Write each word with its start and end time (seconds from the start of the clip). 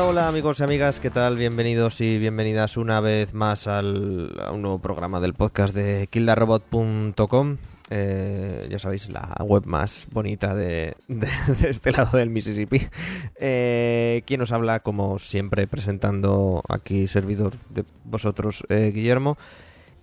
Hola, 0.00 0.28
amigos 0.28 0.60
y 0.60 0.62
amigas, 0.62 1.00
¿qué 1.00 1.10
tal? 1.10 1.36
Bienvenidos 1.36 2.00
y 2.00 2.18
bienvenidas 2.18 2.76
una 2.76 3.00
vez 3.00 3.34
más 3.34 3.66
al, 3.66 4.32
a 4.40 4.52
un 4.52 4.62
nuevo 4.62 4.78
programa 4.78 5.20
del 5.20 5.34
podcast 5.34 5.74
de 5.74 6.06
kildarobot.com. 6.08 7.56
Eh, 7.90 8.68
ya 8.70 8.78
sabéis, 8.78 9.08
la 9.08 9.34
web 9.40 9.66
más 9.66 10.06
bonita 10.12 10.54
de, 10.54 10.94
este 11.66 11.90
lado 11.90 12.16
del 12.16 12.30
Mississippi. 12.30 12.86
Eh, 13.40 14.22
quien 14.24 14.40
os 14.40 14.52
habla, 14.52 14.80
como 14.80 15.18
siempre, 15.18 15.66
presentando 15.66 16.62
aquí 16.68 17.08
servidor 17.08 17.54
de 17.70 17.84
vosotros, 18.04 18.64
eh, 18.68 18.92
Guillermo. 18.94 19.36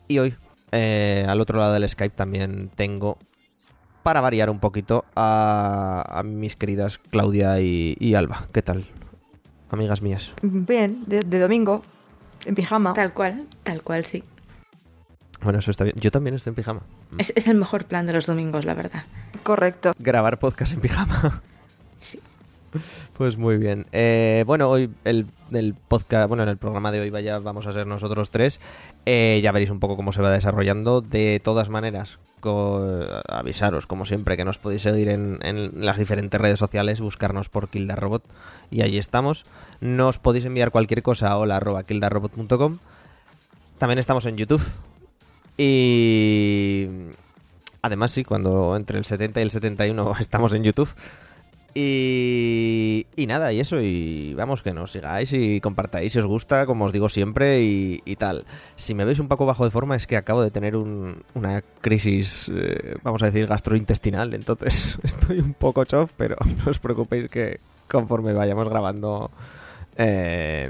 Y 0.09 0.19
hoy, 0.19 0.35
al 0.71 1.39
otro 1.39 1.57
lado 1.57 1.73
del 1.73 1.87
Skype, 1.87 2.15
también 2.15 2.69
tengo, 2.75 3.17
para 4.03 4.19
variar 4.19 4.49
un 4.49 4.59
poquito, 4.59 5.05
a, 5.15 6.21
mis 6.25 6.57
queridas 6.57 6.97
Claudia 6.97 7.61
y 7.61 8.13
Alba. 8.13 8.47
¿Qué 8.52 8.61
tal? 8.61 8.85
Amigas 9.75 10.01
mías. 10.01 10.33
Bien, 10.41 11.03
de, 11.05 11.21
de 11.21 11.39
domingo, 11.39 11.83
en 12.45 12.55
pijama. 12.55 12.93
Tal 12.93 13.13
cual, 13.13 13.45
tal 13.63 13.81
cual, 13.83 14.05
sí. 14.05 14.23
Bueno, 15.41 15.59
eso 15.59 15.69
está 15.69 15.83
bien. 15.83 15.95
Yo 15.99 16.11
también 16.11 16.35
estoy 16.35 16.51
en 16.51 16.55
pijama. 16.55 16.81
Es, 17.17 17.31
es 17.35 17.47
el 17.47 17.57
mejor 17.57 17.85
plan 17.85 18.05
de 18.07 18.13
los 18.13 18.25
domingos, 18.25 18.65
la 18.65 18.73
verdad. 18.73 19.03
Correcto. 19.43 19.93
Grabar 19.99 20.39
podcast 20.39 20.73
en 20.73 20.81
pijama. 20.81 21.41
Sí. 21.97 22.19
Pues 23.13 23.37
muy 23.37 23.57
bien. 23.57 23.85
Eh, 23.91 24.43
bueno, 24.45 24.69
hoy 24.69 24.89
el, 25.03 25.25
podcast, 25.87 26.27
bueno, 26.27 26.43
en 26.43 26.49
el 26.49 26.57
programa 26.57 26.91
de 26.91 26.99
hoy 26.99 27.09
vaya, 27.09 27.39
vamos 27.39 27.67
a 27.67 27.73
ser 27.73 27.87
nosotros 27.87 28.31
tres. 28.31 28.59
Eh, 29.05 29.39
ya 29.43 29.51
veréis 29.51 29.69
un 29.69 29.79
poco 29.79 29.95
cómo 29.95 30.11
se 30.11 30.21
va 30.21 30.31
desarrollando. 30.31 31.01
De 31.01 31.41
todas 31.43 31.69
maneras, 31.69 32.19
avisaros, 33.27 33.87
como 33.87 34.05
siempre, 34.05 34.37
que 34.37 34.45
nos 34.45 34.57
podéis 34.57 34.83
seguir 34.83 35.09
en, 35.09 35.39
en 35.41 35.85
las 35.85 35.97
diferentes 35.97 36.39
redes 36.39 36.59
sociales, 36.59 37.01
buscarnos 37.01 37.49
por 37.49 37.69
Kildarrobot 37.69 38.23
y 38.69 38.81
allí 38.81 38.97
estamos. 38.97 39.45
Nos 39.81 40.19
podéis 40.19 40.45
enviar 40.45 40.71
cualquier 40.71 41.01
cosa 41.01 41.31
a 41.31 41.37
hola 41.37 41.57
arroba 41.57 41.83
kildarrobot.com. 41.83 42.77
También 43.77 43.99
estamos 43.99 44.25
en 44.25 44.37
YouTube. 44.37 44.63
Y 45.57 46.87
además 47.81 48.11
sí, 48.11 48.23
cuando 48.23 48.75
entre 48.75 48.97
el 48.97 49.05
70 49.05 49.39
y 49.39 49.43
el 49.43 49.51
71 49.51 50.13
estamos 50.19 50.53
en 50.53 50.63
YouTube. 50.63 50.89
Y, 51.77 53.25
nada, 53.27 53.51
y 53.51 53.59
eso, 53.59 53.81
y 53.81 54.33
vamos, 54.33 54.61
que 54.61 54.71
nos 54.73 54.91
sigáis 54.93 55.33
y 55.33 55.59
compartáis 55.59 56.13
si 56.13 56.19
os 56.19 56.25
gusta, 56.25 56.65
como 56.65 56.86
os 56.86 56.93
digo 56.93 57.09
siempre, 57.09 57.61
y, 57.61 58.02
y 58.05 58.15
tal. 58.15 58.45
Si 58.77 58.93
me 58.93 59.03
veis 59.03 59.19
un 59.19 59.27
poco 59.27 59.45
bajo 59.45 59.65
de 59.65 59.71
forma 59.71 59.95
es 59.97 60.08
que 60.08 60.15
acabo 60.15 60.41
de 60.41 60.52
tener 60.52 60.75
un- 60.77 61.23
una 61.33 61.61
crisis, 61.81 62.49
eh, 62.53 62.95
vamos 63.03 63.21
a 63.23 63.25
decir, 63.25 63.47
gastrointestinal, 63.47 64.33
entonces 64.33 64.97
estoy 65.03 65.39
un 65.39 65.53
poco 65.53 65.83
chof, 65.83 66.11
pero 66.15 66.37
no 66.65 66.71
os 66.71 66.80
preocupéis 66.80 67.30
que 67.30 67.59
conforme 67.89 68.31
vayamos 68.33 68.69
grabando 68.69 69.30
eh, 69.97 70.69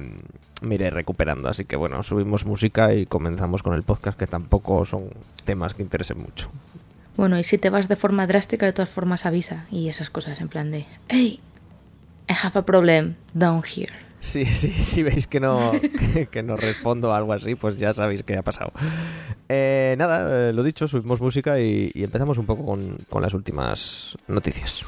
me 0.64 0.76
iré 0.76 0.90
recuperando. 0.90 1.50
Así 1.50 1.66
que 1.66 1.76
bueno, 1.76 2.02
subimos 2.02 2.46
música 2.46 2.94
y 2.96 3.06
comenzamos 3.06 3.62
con 3.62 3.74
el 3.76 3.84
podcast, 3.84 4.18
que 4.18 4.26
tampoco 4.28 4.86
son 4.86 5.10
temas 5.46 5.76
que 5.76 5.84
interesen 5.84 6.20
mucho. 6.20 6.50
Bueno, 7.18 7.40
y 7.40 7.44
si 7.44 7.58
te 7.58 7.70
vas 7.70 7.88
de 7.88 7.96
forma 7.96 8.28
drástica, 8.28 8.66
de 8.66 8.74
todas 8.74 8.90
formas 8.90 9.26
avisa. 9.26 9.66
Y 9.72 9.88
esas 9.90 10.10
cosas 10.10 10.42
en 10.42 10.50
plan 10.50 10.72
de, 10.72 10.86
hey, 11.08 11.40
I 12.30 12.34
have 12.44 12.58
a 12.60 12.66
problem 12.66 13.16
down 13.34 13.64
here. 13.64 13.94
Sí, 14.20 14.46
sí, 14.56 14.72
si 14.72 15.04
veis 15.04 15.28
que 15.28 15.40
no, 15.40 15.72
que, 16.14 16.28
que 16.28 16.44
no 16.44 16.58
respondo 16.58 17.14
a 17.14 17.18
algo 17.18 17.34
así, 17.34 17.56
pues 17.56 17.78
ya 17.78 17.94
sabéis 17.94 18.24
qué 18.24 18.38
ha 18.38 18.44
pasado. 18.44 18.72
Eh, 19.48 19.96
nada, 19.98 20.50
eh, 20.50 20.54
lo 20.54 20.64
dicho, 20.64 20.88
subimos 20.88 21.22
música 21.22 21.60
y, 21.60 21.92
y 21.94 22.04
empezamos 22.04 22.38
un 22.38 22.46
poco 22.46 22.66
con, 22.66 22.98
con 23.10 23.22
las 23.22 23.34
últimas 23.34 24.18
noticias. 24.28 24.84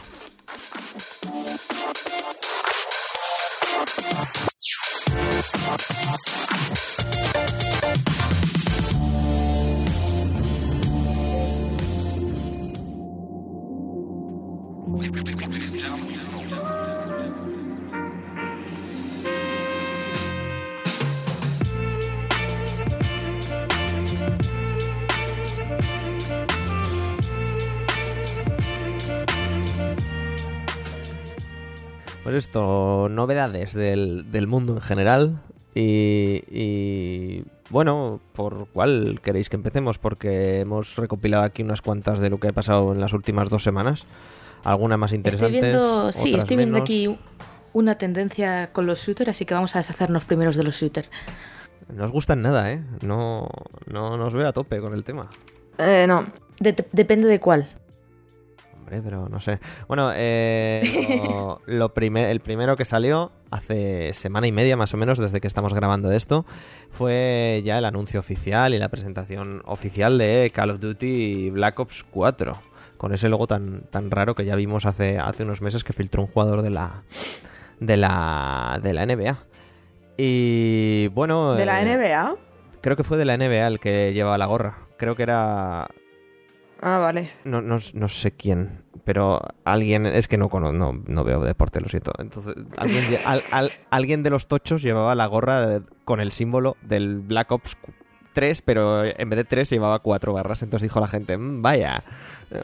Pues 32.28 32.36
esto, 32.36 33.08
novedades 33.10 33.74
del, 33.74 34.30
del 34.32 34.48
mundo 34.48 34.74
en 34.74 34.82
general. 34.82 35.42
Y, 35.74 36.44
y, 36.52 37.46
bueno, 37.70 38.20
¿por 38.34 38.68
cuál 38.74 39.22
queréis 39.24 39.48
que 39.48 39.56
empecemos? 39.56 39.98
Porque 39.98 40.60
hemos 40.60 40.98
recopilado 40.98 41.44
aquí 41.44 41.64
unas 41.64 41.82
cuantas 41.82 42.20
de 42.20 42.30
lo 42.30 42.40
que 42.40 42.50
ha 42.50 42.52
pasado 42.52 42.92
en 42.92 43.00
las 43.00 43.14
últimas 43.14 43.50
dos 43.50 43.64
semanas. 43.64 44.06
Algunas 44.72 45.00
más 45.00 45.12
Estoy 45.12 45.18
interesantes. 45.18 45.62
viendo, 45.62 46.12
sí, 46.12 46.30
otras 46.30 46.44
estoy 46.44 46.58
viendo 46.58 46.74
menos. 46.76 46.86
aquí 46.86 47.20
una 47.74 47.96
tendencia 47.96 48.72
con 48.74 48.86
los 48.86 49.00
shooters, 49.00 49.30
así 49.30 49.46
que 49.46 49.54
vamos 49.54 49.76
a 49.76 49.80
deshacernos 49.80 50.26
primeros 50.26 50.56
de 50.56 50.64
los 50.64 50.76
shooters. 50.76 51.10
No 51.94 52.04
os 52.04 52.12
gustan 52.12 52.42
nada, 52.42 52.72
¿eh? 52.72 52.84
No, 53.02 53.48
no, 53.86 54.18
no 54.18 54.26
os 54.28 54.34
veo 54.34 54.48
a 54.48 54.54
tope 54.54 54.80
con 54.82 54.94
el 54.94 55.04
tema. 55.04 55.30
Eh, 55.78 56.06
no. 56.08 56.26
De- 56.60 56.74
de- 56.74 56.88
depende 56.92 57.28
de 57.28 57.40
cuál. 57.40 57.70
Hombre, 58.78 59.02
pero 59.02 59.30
no 59.30 59.40
sé. 59.40 59.60
Bueno, 59.88 60.12
eh, 60.14 61.22
lo, 61.26 61.62
lo 61.66 61.94
prime- 61.94 62.32
el 62.32 62.40
primero 62.42 62.76
que 62.76 62.84
salió 62.86 63.32
hace 63.52 64.14
semana 64.14 64.48
y 64.48 64.52
media 64.52 64.76
más 64.76 64.94
o 64.94 64.98
menos 64.98 65.18
desde 65.20 65.40
que 65.40 65.48
estamos 65.48 65.74
grabando 65.74 66.12
esto 66.12 66.46
fue 66.90 67.62
ya 67.64 67.78
el 67.78 67.86
anuncio 67.86 68.20
oficial 68.20 68.74
y 68.74 68.80
la 68.80 68.90
presentación 68.90 69.62
oficial 69.66 70.18
de 70.18 70.52
Call 70.54 70.72
of 70.72 70.80
Duty 70.80 71.52
Black 71.52 71.80
Ops 71.80 72.04
4 72.10 72.58
con 72.98 73.14
ese 73.14 73.30
logo 73.30 73.48
tan, 73.48 73.82
tan 73.90 74.12
raro 74.12 74.36
que 74.36 74.46
ya 74.46 74.56
vimos 74.56 74.86
hace, 74.86 75.18
hace 75.20 75.44
unos 75.44 75.62
meses 75.62 75.84
que 75.84 75.94
filtró 75.94 76.24
un 76.24 76.28
jugador 76.30 76.62
de 76.62 76.70
la 76.70 77.04
de 77.80 77.98
la 77.98 78.80
de 78.82 78.94
la 78.94 79.06
NBA. 79.06 79.38
Y 80.18 81.08
bueno, 81.10 81.54
¿De 81.54 81.66
la 81.66 81.82
eh, 81.82 81.98
NBA? 81.98 82.36
creo 82.82 82.96
que 82.96 83.04
fue 83.04 83.18
de 83.18 83.26
la 83.26 83.38
NBA 83.38 83.68
el 83.68 83.80
que 83.80 84.14
llevaba 84.14 84.38
la 84.38 84.46
gorra. 84.48 84.80
Creo 84.98 85.16
que 85.16 85.24
era 85.24 85.88
Ah, 86.82 86.98
vale. 87.00 87.32
no, 87.44 87.62
no, 87.62 87.78
no 87.94 88.08
sé 88.08 88.32
quién, 88.32 88.84
pero 89.04 89.42
alguien, 89.64 90.06
es 90.06 90.28
que 90.28 90.38
no, 90.38 90.50
no, 90.52 90.72
no 91.06 91.24
veo 91.24 91.42
deporte, 91.42 91.82
lo 91.82 91.90
siento. 91.90 92.12
Entonces, 92.20 92.56
alguien, 92.78 93.04
lle- 93.06 93.20
al- 93.26 93.44
al- 93.52 93.72
alguien 93.92 94.24
de 94.24 94.30
los 94.32 94.48
tochos 94.48 94.82
llevaba 94.82 95.14
la 95.16 95.26
gorra 95.28 95.66
de- 95.68 95.82
con 96.06 96.20
el 96.20 96.32
símbolo 96.32 96.78
del 96.82 97.20
Black 97.20 97.52
Ops 97.52 97.78
3, 98.38 98.62
pero 98.62 99.04
en 99.04 99.30
vez 99.32 99.38
de 99.38 99.44
3 99.46 99.68
llevaba 99.72 99.98
4 100.00 100.32
barras. 100.32 100.62
Entonces 100.62 100.84
dijo 100.84 101.00
la 101.00 101.08
gente, 101.08 101.36
"Mm, 101.38 101.64
vaya, 101.64 102.04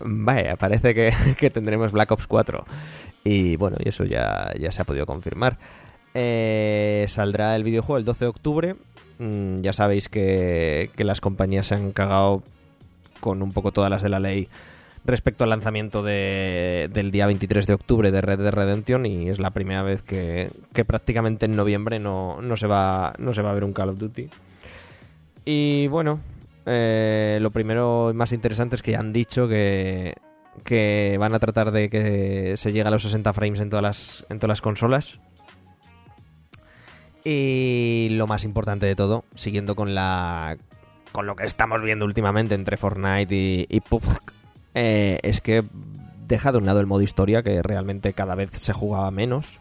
mm, 0.06 0.24
vaya, 0.26 0.56
parece 0.56 0.94
que, 0.94 1.12
que 1.40 1.50
tendremos 1.50 1.92
Black 1.92 2.12
Ops 2.12 2.28
4. 2.28 2.64
Y 3.24 3.56
bueno, 3.56 3.78
y 3.84 3.90
eso 3.90 4.04
ya, 4.04 4.52
ya 4.60 4.72
se 4.72 4.82
ha 4.84 4.86
podido 4.86 5.08
confirmar. 5.08 5.58
Eh, 6.14 7.06
saldrá 7.10 7.56
el 7.56 7.64
videojuego 7.64 7.98
el 7.98 8.06
12 8.06 8.26
de 8.26 8.30
octubre. 8.30 8.76
Mm, 9.18 9.62
ya 9.62 9.74
sabéis 9.74 10.10
que, 10.10 10.92
que 10.96 11.04
las 11.04 11.22
compañías 11.22 11.66
se 11.68 11.76
han 11.76 11.92
cagado 11.92 12.44
con 13.20 13.42
un 13.42 13.52
poco 13.52 13.72
todas 13.72 13.90
las 13.90 14.04
de 14.04 14.10
la 14.10 14.20
ley 14.20 14.50
respecto 15.06 15.44
al 15.44 15.50
lanzamiento 15.50 16.04
de- 16.04 16.90
del 16.94 17.12
día 17.12 17.26
23 17.26 17.66
de 17.68 17.74
octubre 17.74 18.12
de 18.12 18.22
Red 18.22 18.40
Dead 18.40 18.52
Redemption 18.54 19.06
y 19.06 19.30
es 19.30 19.40
la 19.40 19.50
primera 19.52 19.82
vez 19.82 20.02
que, 20.02 20.50
que 20.74 20.86
prácticamente 20.86 21.46
en 21.46 21.56
noviembre 21.56 22.00
no, 22.00 22.42
no 22.42 22.56
se 22.58 22.68
va, 22.68 23.14
no 23.18 23.34
se 23.34 23.42
va 23.42 23.52
a 23.52 23.54
ver 23.54 23.64
un 23.64 23.74
Call 23.74 23.90
of 23.90 23.98
Duty. 24.00 24.30
Y 25.46 25.88
bueno, 25.88 26.20
eh, 26.66 27.38
lo 27.42 27.52
primero 27.52 28.12
y 28.12 28.14
más 28.14 28.32
interesante 28.32 28.76
es 28.76 28.82
que 28.82 28.92
ya 28.92 29.00
han 29.00 29.14
dicho 29.14 29.48
que, 29.48 30.16
que 30.64 31.18
van 31.20 31.34
a 31.34 31.40
tratar 31.40 31.72
de 31.72 31.90
que 31.90 32.56
se 32.58 32.72
llegue 32.72 32.88
a 32.88 32.92
los 32.92 33.04
60 33.04 33.34
frames 33.34 33.60
en 33.60 33.70
todas 33.70 33.84
las, 33.84 34.26
en 34.30 34.40
todas 34.40 34.50
las 34.50 34.62
consolas. 34.62 35.20
Y 37.26 38.10
lo 38.12 38.28
más 38.28 38.44
importante 38.44 38.86
de 38.86 38.96
todo, 38.96 39.24
siguiendo 39.36 39.76
con 39.76 39.96
la 39.96 40.58
con 41.14 41.28
lo 41.28 41.36
que 41.36 41.46
estamos 41.46 41.82
viendo 41.82 42.06
últimamente 42.06 42.56
entre 42.56 42.76
Fortnite 42.76 43.34
y, 43.34 43.68
y 43.70 43.80
PUBG, 43.82 44.20
eh, 44.74 45.20
es 45.22 45.42
que 45.42 45.64
deja 46.28 46.52
de 46.52 46.58
un 46.58 46.66
lado 46.66 46.80
el 46.80 46.88
modo 46.88 47.02
historia, 47.02 47.44
que 47.44 47.62
realmente 47.62 48.14
cada 48.14 48.36
vez 48.36 48.50
se 48.54 48.74
jugaba 48.74 49.12
menos. 49.12 49.60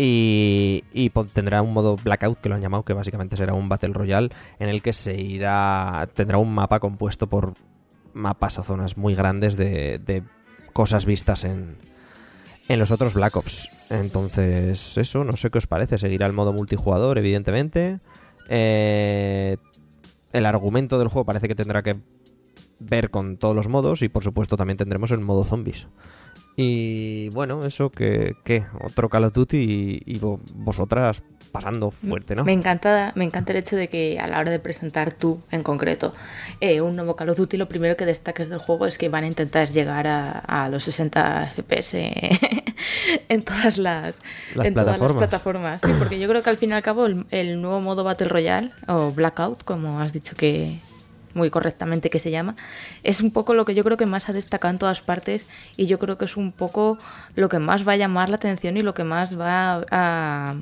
Y, 0.00 0.84
y 0.92 1.10
tendrá 1.32 1.60
un 1.60 1.72
modo 1.72 1.96
Blackout, 1.96 2.40
que 2.40 2.48
lo 2.48 2.54
han 2.54 2.60
llamado, 2.60 2.84
que 2.84 2.92
básicamente 2.92 3.36
será 3.36 3.54
un 3.54 3.68
Battle 3.68 3.92
Royale, 3.92 4.30
en 4.60 4.68
el 4.68 4.80
que 4.80 4.92
se 4.92 5.20
irá. 5.20 6.08
tendrá 6.14 6.38
un 6.38 6.54
mapa 6.54 6.78
compuesto 6.78 7.26
por 7.26 7.54
mapas 8.12 8.58
o 8.60 8.62
zonas 8.62 8.96
muy 8.96 9.16
grandes 9.16 9.56
de, 9.56 9.98
de 9.98 10.22
cosas 10.72 11.04
vistas 11.04 11.42
en, 11.42 11.76
en 12.68 12.78
los 12.78 12.92
otros 12.92 13.14
Black 13.14 13.34
Ops. 13.36 13.68
Entonces, 13.90 14.96
eso, 14.96 15.24
no 15.24 15.32
sé 15.36 15.50
qué 15.50 15.58
os 15.58 15.66
parece. 15.66 15.98
Seguirá 15.98 16.26
el 16.26 16.32
modo 16.32 16.52
multijugador, 16.52 17.18
evidentemente. 17.18 17.98
Eh, 18.48 19.56
el 20.32 20.46
argumento 20.46 20.98
del 20.98 21.08
juego 21.08 21.26
parece 21.26 21.48
que 21.48 21.54
tendrá 21.54 21.82
que 21.82 21.96
ver 22.78 23.10
con 23.10 23.36
todos 23.36 23.56
los 23.56 23.66
modos 23.68 24.02
y 24.02 24.08
por 24.08 24.22
supuesto 24.22 24.56
también 24.56 24.76
tendremos 24.76 25.10
el 25.10 25.20
modo 25.20 25.44
zombies. 25.44 25.86
Y 26.60 27.28
bueno, 27.28 27.64
eso 27.64 27.90
que, 27.90 28.34
que 28.44 28.64
otro 28.82 29.08
Call 29.08 29.22
of 29.24 29.32
Duty 29.32 29.56
y, 30.04 30.12
y 30.12 30.18
vo- 30.18 30.40
vosotras 30.56 31.22
pasando 31.52 31.92
fuerte, 31.92 32.34
¿no? 32.34 32.44
Me 32.44 32.52
encanta, 32.52 33.12
me 33.14 33.24
encanta 33.24 33.52
el 33.52 33.58
hecho 33.58 33.76
de 33.76 33.86
que 33.88 34.18
a 34.18 34.26
la 34.26 34.40
hora 34.40 34.50
de 34.50 34.58
presentar 34.58 35.12
tú, 35.14 35.40
en 35.52 35.62
concreto, 35.62 36.12
eh, 36.60 36.80
un 36.80 36.96
nuevo 36.96 37.14
Call 37.14 37.30
of 37.30 37.36
Duty, 37.38 37.56
lo 37.58 37.68
primero 37.68 37.96
que 37.96 38.04
destaques 38.04 38.48
del 38.48 38.58
juego 38.58 38.86
es 38.86 38.98
que 38.98 39.08
van 39.08 39.22
a 39.22 39.28
intentar 39.28 39.68
llegar 39.68 40.08
a, 40.08 40.30
a 40.40 40.68
los 40.68 40.82
60 40.82 41.52
FPS 41.54 41.94
en 43.28 43.42
todas 43.42 43.78
las, 43.78 44.18
Las 44.56 44.66
en 44.66 44.74
todas 44.74 44.86
las 44.88 44.98
plataformas. 44.98 45.16
plataformas. 45.28 45.80
Sí, 45.82 45.92
porque 45.96 46.18
yo 46.18 46.28
creo 46.28 46.42
que 46.42 46.50
al 46.50 46.56
fin 46.56 46.70
y 46.70 46.72
al 46.72 46.82
cabo 46.82 47.06
el, 47.06 47.24
el 47.30 47.62
nuevo 47.62 47.80
modo 47.80 48.02
Battle 48.02 48.28
Royale, 48.28 48.72
o 48.88 49.12
Blackout, 49.12 49.62
como 49.62 50.00
has 50.00 50.12
dicho 50.12 50.34
que 50.36 50.80
muy 51.34 51.50
correctamente 51.50 52.10
que 52.10 52.18
se 52.18 52.30
llama, 52.30 52.56
es 53.02 53.20
un 53.20 53.30
poco 53.30 53.54
lo 53.54 53.64
que 53.64 53.74
yo 53.74 53.84
creo 53.84 53.96
que 53.96 54.06
más 54.06 54.28
ha 54.28 54.32
destacado 54.32 54.72
en 54.72 54.78
todas 54.78 55.02
partes 55.02 55.46
y 55.76 55.86
yo 55.86 55.98
creo 55.98 56.18
que 56.18 56.24
es 56.24 56.36
un 56.36 56.52
poco 56.52 56.98
lo 57.34 57.48
que 57.48 57.58
más 57.58 57.86
va 57.86 57.92
a 57.92 57.96
llamar 57.96 58.28
la 58.28 58.36
atención 58.36 58.76
y 58.76 58.82
lo 58.82 58.94
que 58.94 59.04
más 59.04 59.38
va 59.38 59.82
a 59.90 60.56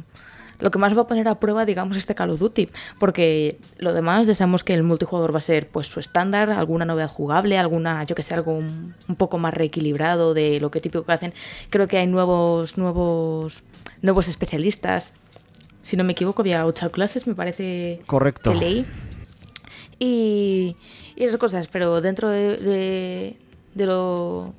lo 0.59 0.71
que 0.71 0.79
más 0.79 0.97
va 0.97 1.03
a 1.03 1.07
poner 1.07 1.29
a 1.29 1.35
prueba, 1.37 1.65
digamos, 1.65 1.97
este 1.97 2.15
Call 2.15 2.31
of 2.31 2.41
Duty, 2.41 2.71
porque 2.99 3.59
lo 3.79 3.93
demás 3.93 4.27
sabemos 4.27 4.65
que 4.65 4.75
el 4.75 4.83
multijugador 4.83 5.35
va 5.35 5.39
a 5.39 5.43
ser 5.43 5.69
pues 5.69 5.87
su 5.87 6.01
estándar, 6.01 6.51
alguna 6.51 6.85
novedad 6.85 7.11
jugable, 7.11 7.59
alguna, 7.59 8.05
yo 8.05 8.15
que 8.15 8.23
sé, 8.23 8.35
algo 8.35 8.53
un, 8.53 8.95
un 9.09 9.17
poco 9.17 9.39
más 9.39 9.53
reequilibrado 9.53 10.35
de 10.35 10.61
lo 10.61 10.71
que 10.71 10.81
típico 10.81 11.05
que 11.05 11.13
hacen. 11.13 11.35
Creo 11.71 11.87
que 11.89 11.99
hay 11.99 12.07
nuevos 12.07 12.79
nuevos 12.79 13.63
nuevos 14.03 14.29
especialistas. 14.29 15.13
Si 15.83 15.97
no 15.97 16.05
me 16.05 16.13
equivoco, 16.13 16.43
había 16.43 16.67
ocho 16.67 16.91
clases, 16.91 17.27
me 17.27 17.35
parece 17.35 18.01
Correcto. 18.07 18.53
que 18.53 18.59
leí. 18.59 18.87
Y, 19.99 20.77
y 21.17 21.25
esas 21.25 21.39
cosas, 21.39 21.69
pero 21.69 22.01
dentro 22.01 22.29
de, 22.29 23.37
de, 23.75 23.87
lo 23.87 24.53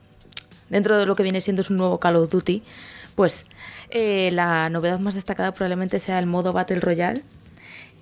dentro 0.69 0.97
de 0.97 1.05
lo 1.05 1.15
que 1.15 1.23
viene 1.23 1.41
siendo 1.41 1.63
su 1.63 1.73
nuevo 1.73 1.99
Call 1.99 2.15
of 2.15 2.31
Duty, 2.31 2.63
pues 3.15 3.45
eh, 3.89 4.31
la 4.33 4.69
novedad 4.69 4.99
más 4.99 5.13
destacada 5.15 5.53
probablemente 5.53 5.99
sea 5.99 6.19
el 6.19 6.25
modo 6.25 6.53
Battle 6.53 6.79
Royale. 6.79 7.21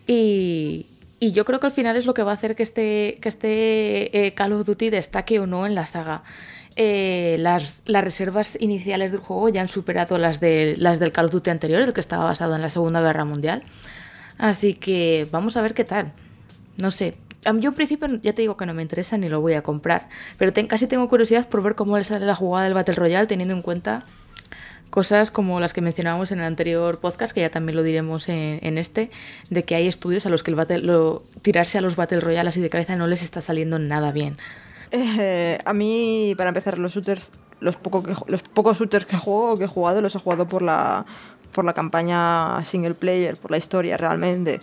Y, 0.07 0.85
y 1.19 1.31
yo 1.31 1.45
creo 1.45 1.59
que 1.59 1.67
al 1.67 1.73
final 1.73 1.97
es 1.97 2.05
lo 2.05 2.13
que 2.13 2.23
va 2.23 2.31
a 2.31 2.35
hacer 2.35 2.55
que 2.55 2.63
este, 2.63 3.17
que 3.21 3.29
este 3.29 4.27
eh, 4.27 4.33
Call 4.33 4.53
of 4.53 4.65
Duty 4.65 4.89
destaque 4.89 5.39
o 5.39 5.47
no 5.47 5.65
en 5.65 5.75
la 5.75 5.85
saga. 5.85 6.23
Eh, 6.77 7.37
las, 7.39 7.83
las 7.85 8.03
reservas 8.03 8.57
iniciales 8.59 9.11
del 9.11 9.21
juego 9.21 9.47
ya 9.47 9.61
han 9.61 9.69
superado 9.69 10.17
las, 10.17 10.41
de, 10.41 10.75
las 10.77 10.99
del 10.99 11.11
Call 11.11 11.25
of 11.25 11.31
Duty 11.31 11.49
anterior, 11.49 11.81
el 11.81 11.93
que 11.93 12.01
estaba 12.01 12.25
basado 12.25 12.55
en 12.55 12.61
la 12.61 12.69
Segunda 12.69 13.01
Guerra 13.01 13.25
Mundial. 13.25 13.63
Así 14.37 14.73
que 14.73 15.27
vamos 15.31 15.55
a 15.57 15.61
ver 15.61 15.73
qué 15.73 15.85
tal. 15.85 16.11
No 16.77 16.91
sé. 16.91 17.15
Yo 17.45 17.69
en 17.69 17.75
principio 17.75 18.07
ya 18.23 18.33
te 18.33 18.41
digo 18.41 18.57
que 18.57 18.65
no 18.65 18.73
me 18.73 18.81
interesa 18.81 19.17
ni 19.17 19.29
lo 19.29 19.39
voy 19.41 19.53
a 19.53 19.61
comprar, 19.61 20.07
pero 20.37 20.51
casi 20.67 20.87
tengo 20.87 21.07
curiosidad 21.07 21.47
por 21.47 21.61
ver 21.61 21.75
cómo 21.75 21.97
le 21.97 22.03
sale 22.03 22.25
la 22.25 22.35
jugada 22.35 22.65
del 22.65 22.73
Battle 22.73 22.95
Royale 22.95 23.27
teniendo 23.27 23.53
en 23.53 23.61
cuenta 23.61 24.03
cosas 24.89 25.29
como 25.29 25.59
las 25.59 25.73
que 25.73 25.81
mencionábamos 25.81 26.31
en 26.31 26.39
el 26.39 26.45
anterior 26.45 26.99
podcast, 26.99 27.33
que 27.33 27.41
ya 27.41 27.49
también 27.49 27.75
lo 27.75 27.83
diremos 27.83 28.29
en, 28.29 28.59
en 28.61 28.77
este, 28.77 29.11
de 29.49 29.63
que 29.63 29.75
hay 29.75 29.87
estudios 29.87 30.25
a 30.25 30.29
los 30.29 30.41
que 30.41 30.51
el 30.51 30.55
battle, 30.55 30.79
lo- 30.79 31.23
tirarse 31.41 31.77
a 31.77 31.81
los 31.81 31.95
Battle 31.95 32.21
Royale 32.21 32.49
así 32.49 32.61
de 32.61 32.69
cabeza 32.69 32.95
no 32.95 33.05
les 33.05 33.21
está 33.21 33.41
saliendo 33.41 33.77
nada 33.77 34.11
bien. 34.11 34.37
Eh, 34.91 35.59
a 35.65 35.73
mí, 35.73 36.33
para 36.37 36.49
empezar, 36.49 36.77
los 36.79 36.93
shooters, 36.93 37.31
los 37.59 37.75
pocos 37.75 38.77
shooters 38.79 39.05
que 39.05 39.17
juego, 39.17 39.57
que 39.57 39.65
he 39.65 39.67
jugado, 39.67 40.01
los 40.01 40.15
he 40.15 40.19
jugado 40.19 40.47
por 40.47 40.61
la, 40.61 41.05
por 41.51 41.65
la 41.65 41.73
campaña 41.73 42.63
single 42.63 42.93
player, 42.93 43.35
por 43.35 43.51
la 43.51 43.57
historia 43.57 43.97
realmente. 43.97 44.61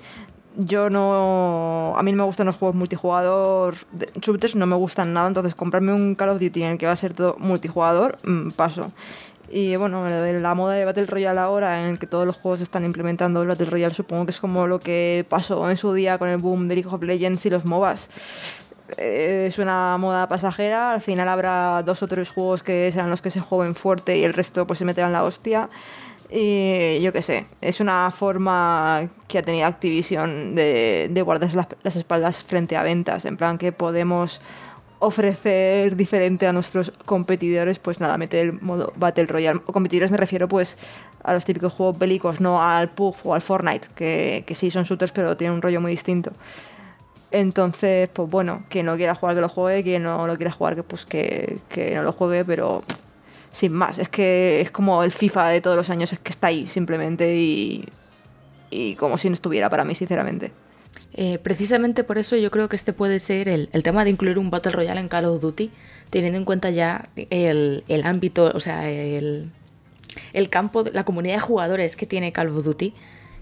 Yo 0.57 0.91
no. 0.91 1.95
A 1.97 2.03
mí 2.03 2.13
no 2.13 2.19
me 2.19 2.25
gustan 2.25 2.47
los 2.47 2.57
juegos 2.57 2.77
multijugador. 2.77 3.75
shooters 4.21 4.55
no 4.55 4.67
me 4.67 4.77
gustan 4.77 5.13
nada, 5.13 5.29
entonces 5.29 5.55
comprarme 5.55 5.93
un 5.93 6.15
Call 6.15 6.31
of 6.31 6.41
Duty 6.41 6.63
en 6.63 6.71
el 6.73 6.79
que 6.79 6.87
va 6.87 6.93
a 6.93 6.97
ser 6.97 7.15
todo 7.15 7.37
multijugador, 7.39 8.19
mm, 8.25 8.51
paso. 8.51 8.93
Y 9.51 9.77
bueno, 9.77 10.09
la 10.09 10.55
moda 10.55 10.75
de 10.75 10.85
Battle 10.87 11.07
Royale 11.07 11.39
ahora, 11.39 11.83
en 11.83 11.91
el 11.91 11.99
que 11.99 12.07
todos 12.07 12.27
los 12.27 12.39
juegos 12.39 12.63
están 12.63 12.85
implementando 12.85 13.43
el 13.43 13.49
Battle 13.49 13.67
Royale, 13.67 13.95
supongo 13.95 14.25
que 14.25 14.31
es 14.31 14.41
como 14.41 14.67
lo 14.67 14.81
que 14.81 15.27
pasó 15.29 15.69
en 15.71 15.77
su 15.77 15.93
día 15.93 16.17
con 16.17 16.29
el 16.29 16.39
boom 16.39 16.69
de 16.69 16.77
League 16.77 16.89
of 16.91 17.03
Legends 17.03 17.45
y 17.45 17.51
los 17.51 17.67
MOBAs 17.67 18.09
eh, 18.97 19.47
es 19.49 19.59
una 19.59 19.97
moda 19.99 20.29
pasajera. 20.29 20.93
Al 20.93 21.01
final 21.01 21.29
habrá 21.29 21.83
dos 21.83 22.03
o 22.03 22.09
tres 22.09 22.31
juegos 22.31 22.63
que 22.63 22.91
serán 22.93 23.11
los 23.11 23.23
que 23.23 23.31
se 23.31 23.41
jueguen 23.41 23.75
fuerte 23.75 24.17
y 24.17 24.25
el 24.25 24.33
resto 24.33 24.67
pues 24.67 24.79
se 24.79 24.85
meterán 24.85 25.13
la 25.13 25.25
hostia. 25.25 25.69
Y 26.35 26.99
yo 27.03 27.13
qué 27.13 27.21
sé, 27.21 27.45
es 27.61 27.81
una 27.81 28.11
forma 28.11 29.07
que 29.29 29.39
ha 29.39 29.43
tenido 29.43 29.67
Activision 29.67 30.55
de, 30.55 31.09
de 31.11 31.23
guardarse 31.23 31.55
las, 31.55 31.67
las 31.83 31.97
espaldas 31.97 32.43
frente 32.43 32.75
a 32.75 32.83
ventas. 32.83 33.27
En 33.27 33.37
plan 33.37 33.59
que 33.59 33.71
podemos 33.71 34.41
ofrecer 34.99 35.95
diferente 35.95 36.47
a 36.47 36.53
nuestros 36.53 36.93
competidores, 37.05 37.79
pues 37.79 38.01
nada, 38.01 38.17
meter 38.17 38.47
el 38.47 38.63
modo 38.63 38.95
Battle 38.97 39.27
Royale. 39.27 39.61
O 39.67 39.73
competidores 39.73 40.11
me 40.11 40.17
refiero 40.17 40.49
pues 40.49 40.79
a 41.23 41.35
los 41.35 41.45
típicos 41.45 41.75
juegos 41.75 41.99
bélicos, 41.99 42.41
no 42.41 42.63
al 42.63 42.89
PUBG 42.89 43.17
o 43.25 43.35
al 43.35 43.43
Fortnite, 43.43 43.89
que, 43.95 44.45
que 44.47 44.55
sí 44.55 44.71
son 44.71 44.85
shooters 44.85 45.13
pero 45.13 45.37
tienen 45.37 45.57
un 45.57 45.61
rollo 45.61 45.83
muy 45.83 45.91
distinto. 45.91 46.33
Entonces, 47.31 48.09
pues 48.11 48.31
bueno, 48.31 48.63
quien 48.71 48.87
no 48.87 48.97
quiera 48.97 49.15
jugar 49.15 49.35
que 49.35 49.41
lo 49.43 49.49
juegue, 49.49 49.83
quien 49.83 50.03
no 50.05 50.27
lo 50.27 50.37
quiera 50.37 50.53
jugar 50.53 50.77
que 50.77 50.83
pues 50.83 51.05
que, 51.05 51.59
que 51.69 51.95
no 51.95 52.05
lo 52.05 52.13
juegue, 52.13 52.45
pero 52.45 52.83
sin 53.53 53.73
más. 53.73 53.99
Es 53.99 54.09
que 54.09 54.61
es 54.61 54.71
como 54.71 55.05
el 55.05 55.13
FIFA 55.13 55.49
de 55.51 55.61
todos 55.61 55.77
los 55.77 55.91
años, 55.91 56.13
es 56.13 56.19
que 56.19 56.31
está 56.31 56.49
ahí 56.49 56.67
simplemente 56.67 57.37
y, 57.37 57.89
y 58.71 58.95
como 58.97 59.19
si 59.19 59.29
no 59.29 59.35
estuviera 59.35 59.69
para 59.71 59.85
mí, 59.85 59.95
sinceramente. 59.95 60.51
Eh, 61.15 61.39
precisamente 61.43 62.05
por 62.05 62.17
eso 62.19 62.37
yo 62.37 62.51
creo 62.51 62.69
que 62.69 62.77
este 62.77 62.93
puede 62.93 63.19
ser 63.19 63.49
el, 63.49 63.69
el 63.73 63.83
tema 63.83 64.05
de 64.05 64.11
incluir 64.11 64.39
un 64.39 64.51
Battle 64.51 64.73
Royale 64.73 65.01
en 65.01 65.09
Call 65.09 65.27
of 65.27 65.41
Duty, 65.43 65.71
teniendo 66.11 66.39
en 66.39 66.45
cuenta 66.45 66.71
ya 66.71 67.09
el, 67.17 67.85
el 67.89 68.05
ámbito, 68.05 68.51
o 68.55 68.61
sea, 68.61 68.89
el, 68.91 69.51
el 70.33 70.49
campo, 70.49 70.83
de- 70.85 70.93
la 70.93 71.05
comunidad 71.05 71.35
de 71.35 71.41
jugadores 71.41 71.97
que 71.97 72.07
tiene 72.07 72.33
Call 72.33 72.49
of 72.57 72.65
Duty, 72.65 72.95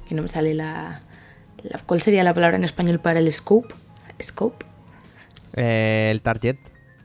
que 0.09 0.15
no 0.17 0.23
me 0.23 0.29
sale 0.29 0.55
la, 0.55 1.03
la- 1.63 1.79
¿Cuál 1.87 2.01
sería 2.03 2.25
la 2.25 2.35
palabra 2.35 2.57
en 2.57 2.65
español 2.65 2.99
para 2.99 3.21
el 3.21 3.33
scope? 3.33 3.73
¿Scope? 4.21 4.67
Eh, 5.55 6.09
el 6.11 6.23
target. 6.23 6.57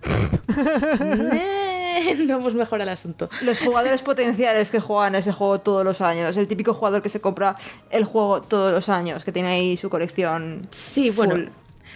No 2.25 2.38
hemos 2.38 2.56
mejorado 2.56 2.90
el 2.90 2.94
asunto. 2.94 3.30
Los 3.42 3.60
jugadores 3.60 4.02
potenciales 4.02 4.72
que 4.72 4.80
juegan 4.80 5.16
ese 5.16 5.32
juego 5.32 5.60
todos 5.60 5.84
los 5.84 6.02
años, 6.02 6.36
el 6.38 6.48
típico 6.48 6.74
jugador 6.74 7.02
que 7.02 7.10
se 7.10 7.22
compra 7.22 7.56
el 7.90 8.04
juego 8.04 8.42
todos 8.42 8.72
los 8.72 8.90
años, 8.90 9.24
que 9.24 9.32
tiene 9.32 9.50
ahí 9.50 9.78
su 9.78 9.90
colección. 9.90 10.68
Sí, 10.72 11.10
bueno, 11.10 11.36
full. 11.36 11.46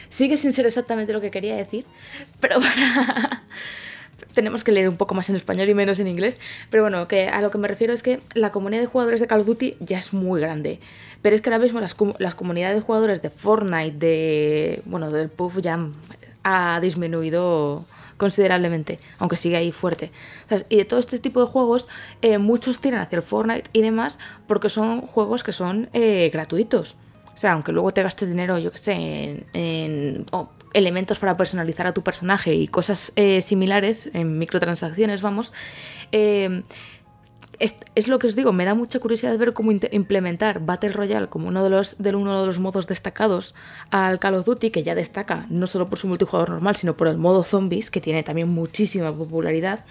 sigue 0.10 0.38
sin 0.38 0.53
ser 0.53 0.65
exactamente 0.65 1.13
lo 1.13 1.22
que 1.22 1.32
quería 1.32 1.56
decir, 1.56 1.86
pero 2.39 2.60
para... 2.60 3.44
tenemos 4.34 4.63
que 4.63 4.72
leer 4.72 4.89
un 4.89 4.98
poco 4.98 5.15
más 5.15 5.29
en 5.29 5.36
español 5.36 5.70
y 5.70 5.74
menos 5.74 6.00
en 6.00 6.08
inglés. 6.08 6.39
Pero 6.70 6.84
bueno, 6.84 7.08
que 7.08 7.27
a 7.27 7.41
lo 7.41 7.51
que 7.51 7.58
me 7.58 7.68
refiero 7.68 7.94
es 7.94 8.03
que 8.03 8.20
la 8.34 8.51
comunidad 8.51 8.82
de 8.82 8.88
jugadores 8.88 9.20
de 9.20 9.27
Call 9.27 9.41
of 9.41 9.48
Duty 9.48 9.77
ya 9.79 9.98
es 9.98 10.13
muy 10.13 10.41
grande. 10.41 10.79
Pero 11.22 11.36
es 11.36 11.41
que 11.41 11.50
ahora 11.50 11.62
mismo 11.62 11.82
las, 11.82 11.96
las 12.18 12.36
comunidades 12.36 12.77
de 12.77 12.82
jugadores 12.82 13.22
de 13.22 13.29
Fortnite, 13.29 13.98
de. 13.98 14.82
bueno, 14.86 15.10
del 15.10 15.29
PUBG 15.29 15.62
ya 15.62 15.88
ha 16.44 16.79
disminuido 16.79 17.86
considerablemente, 18.19 18.99
aunque 19.17 19.35
sigue 19.38 19.57
ahí 19.57 19.71
fuerte. 19.71 20.11
Y 20.69 20.75
de 20.75 20.85
todo 20.85 20.99
este 20.99 21.17
tipo 21.17 21.39
de 21.39 21.47
juegos, 21.47 21.88
eh, 22.21 22.38
muchos 22.38 22.79
tiran 22.79 23.01
hacia 23.01 23.15
el 23.15 23.23
Fortnite 23.23 23.69
y 23.73 23.81
demás 23.81 24.19
porque 24.45 24.69
son 24.69 25.01
juegos 25.01 25.41
que 25.43 25.51
son 25.51 25.89
eh, 25.93 26.29
gratuitos. 26.31 26.95
O 27.33 27.38
sea, 27.39 27.53
aunque 27.53 27.71
luego 27.71 27.91
te 27.91 28.03
gastes 28.03 28.27
dinero, 28.27 28.57
yo 28.59 28.69
qué 28.71 28.77
sé, 28.77 28.93
en, 28.93 29.45
en- 29.53 30.25
elementos 30.73 31.17
para 31.17 31.35
personalizar 31.35 31.88
a 31.88 31.93
tu 31.93 32.03
personaje 32.03 32.53
y 32.53 32.67
cosas 32.67 33.11
eh, 33.15 33.41
similares, 33.41 34.09
en 34.13 34.38
microtransacciones, 34.38 35.21
vamos, 35.23 35.51
eh, 36.11 36.61
es, 37.60 37.75
es 37.96 38.08
lo 38.08 38.20
que 38.20 38.28
os 38.28 38.36
digo, 38.36 38.54
me 38.54 38.66
da 38.66 38.74
mucha 38.74 39.00
curiosidad 39.00 39.38
ver 39.38 39.54
cómo 39.54 39.72
implementar 39.72 40.66
Battle 40.66 40.92
Royale 40.92 41.28
como 41.28 41.48
uno 41.48 41.63
de, 41.63 41.70
los, 41.70 41.98
uno 42.00 42.39
de 42.42 42.48
los 42.48 42.60
modos 42.60 42.88
destacados 42.88 43.54
al 43.92 44.20
Call 44.20 44.36
of 44.36 44.46
Duty, 44.46 44.70
que 44.72 44.84
ya 44.84 44.96
destaca 44.96 45.46
no 45.50 45.68
solo 45.68 45.89
por 45.89 46.00
su 46.00 46.08
multijugador 46.08 46.50
normal, 46.50 46.75
sino 46.75 46.96
por 46.96 47.08
el 47.08 47.18
modo 47.18 47.44
zombies, 47.44 47.92
que 47.92 48.01
tiene 48.01 48.24
también 48.24 48.48
muchísima 48.50 49.13
popularidad. 49.13 49.86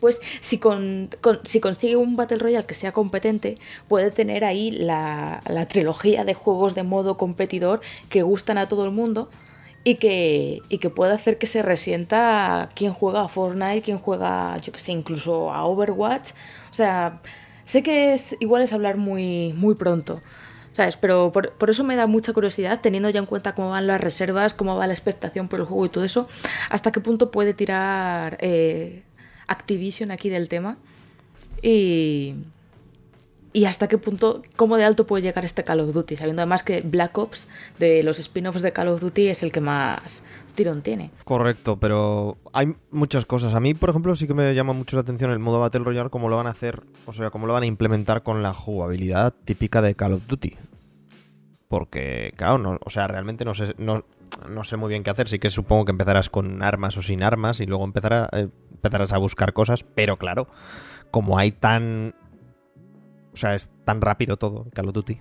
Pues 0.00 0.20
si, 0.40 0.58
con- 0.58 1.10
si 1.44 1.60
consigue 1.60 1.96
un 1.96 2.16
Battle 2.16 2.38
Royale 2.38 2.66
que 2.66 2.74
sea 2.74 2.92
competente, 2.92 3.58
puede 3.88 4.10
tener 4.10 4.44
ahí 4.44 4.70
la, 4.70 5.42
la 5.48 5.66
trilogía 5.66 6.24
de 6.24 6.34
juegos 6.34 6.74
de 6.74 6.82
modo 6.82 7.16
competidor 7.16 7.80
que 8.08 8.22
gustan 8.22 8.58
a 8.58 8.68
todo 8.68 8.84
el 8.84 8.90
mundo 8.90 9.28
y 9.84 9.96
que, 9.96 10.62
y 10.70 10.78
que 10.78 10.88
puede 10.90 11.12
hacer 11.12 11.38
que 11.38 11.46
se 11.46 11.62
resienta 11.62 12.70
quien 12.74 12.92
juega 12.92 13.22
a 13.22 13.28
Fortnite, 13.28 13.82
quien 13.82 13.98
juega, 13.98 14.56
yo 14.56 14.72
que 14.72 14.78
sé, 14.78 14.92
incluso 14.92 15.52
a 15.52 15.64
Overwatch. 15.66 16.30
O 16.70 16.74
sea, 16.74 17.20
sé 17.64 17.82
que 17.82 18.14
es 18.14 18.34
igual 18.40 18.62
es 18.62 18.72
hablar 18.72 18.96
muy, 18.96 19.52
muy 19.52 19.74
pronto. 19.74 20.22
¿Sabes? 20.72 20.96
Pero 20.96 21.30
por, 21.30 21.52
por 21.52 21.70
eso 21.70 21.84
me 21.84 21.94
da 21.94 22.08
mucha 22.08 22.32
curiosidad, 22.32 22.80
teniendo 22.80 23.08
ya 23.08 23.20
en 23.20 23.26
cuenta 23.26 23.54
cómo 23.54 23.70
van 23.70 23.86
las 23.86 24.00
reservas, 24.00 24.54
cómo 24.54 24.74
va 24.74 24.88
la 24.88 24.92
expectación 24.92 25.46
por 25.46 25.60
el 25.60 25.66
juego 25.66 25.86
y 25.86 25.88
todo 25.88 26.02
eso, 26.02 26.28
hasta 26.68 26.90
qué 26.90 27.00
punto 27.00 27.30
puede 27.30 27.54
tirar 27.54 28.38
eh, 28.40 29.04
Activision 29.46 30.10
aquí 30.10 30.30
del 30.30 30.48
tema. 30.48 30.76
Y, 31.62 32.34
y 33.54 33.66
hasta 33.66 33.86
qué 33.86 33.98
punto, 33.98 34.42
cómo 34.56 34.76
de 34.76 34.84
alto 34.84 35.06
puede 35.06 35.22
llegar 35.22 35.44
este 35.44 35.62
Call 35.62 35.78
of 35.78 35.94
Duty, 35.94 36.16
sabiendo 36.16 36.42
además 36.42 36.64
que 36.64 36.80
Black 36.80 37.16
Ops, 37.16 37.46
de 37.78 38.02
los 38.02 38.18
spin-offs 38.18 38.62
de 38.62 38.72
Call 38.72 38.88
of 38.88 39.00
Duty, 39.00 39.28
es 39.28 39.44
el 39.44 39.52
que 39.52 39.60
más 39.60 40.24
tirón 40.56 40.82
tiene. 40.82 41.12
Correcto, 41.22 41.78
pero 41.78 42.36
hay 42.52 42.74
muchas 42.90 43.26
cosas. 43.26 43.54
A 43.54 43.60
mí, 43.60 43.72
por 43.72 43.90
ejemplo, 43.90 44.12
sí 44.16 44.26
que 44.26 44.34
me 44.34 44.52
llama 44.56 44.72
mucho 44.72 44.96
la 44.96 45.02
atención 45.02 45.30
el 45.30 45.38
modo 45.38 45.60
Battle 45.60 45.84
Royale, 45.84 46.10
cómo 46.10 46.28
lo 46.28 46.36
van 46.36 46.48
a 46.48 46.50
hacer, 46.50 46.82
o 47.06 47.12
sea, 47.12 47.30
cómo 47.30 47.46
lo 47.46 47.52
van 47.52 47.62
a 47.62 47.66
implementar 47.66 48.24
con 48.24 48.42
la 48.42 48.52
jugabilidad 48.52 49.32
típica 49.44 49.80
de 49.80 49.94
Call 49.94 50.14
of 50.14 50.26
Duty. 50.26 50.56
Porque, 51.68 52.34
claro, 52.36 52.58
no, 52.58 52.78
o 52.84 52.90
sea, 52.90 53.06
realmente 53.06 53.44
no 53.44 53.54
sé, 53.54 53.76
no, 53.78 54.04
no 54.50 54.64
sé 54.64 54.76
muy 54.76 54.88
bien 54.88 55.04
qué 55.04 55.10
hacer. 55.10 55.28
Sí 55.28 55.38
que 55.38 55.50
supongo 55.50 55.84
que 55.84 55.92
empezarás 55.92 56.28
con 56.28 56.60
armas 56.60 56.96
o 56.96 57.02
sin 57.02 57.22
armas 57.22 57.60
y 57.60 57.66
luego 57.66 57.84
eh, 57.84 58.48
empezarás 58.72 59.12
a 59.12 59.18
buscar 59.18 59.52
cosas, 59.52 59.84
pero 59.84 60.16
claro, 60.16 60.48
como 61.12 61.38
hay 61.38 61.52
tan... 61.52 62.16
O 63.34 63.36
sea, 63.36 63.54
es 63.54 63.68
tan 63.84 64.00
rápido 64.00 64.36
todo, 64.36 64.66
Call 64.72 64.88
of 64.88 64.94
Duty. 64.94 65.20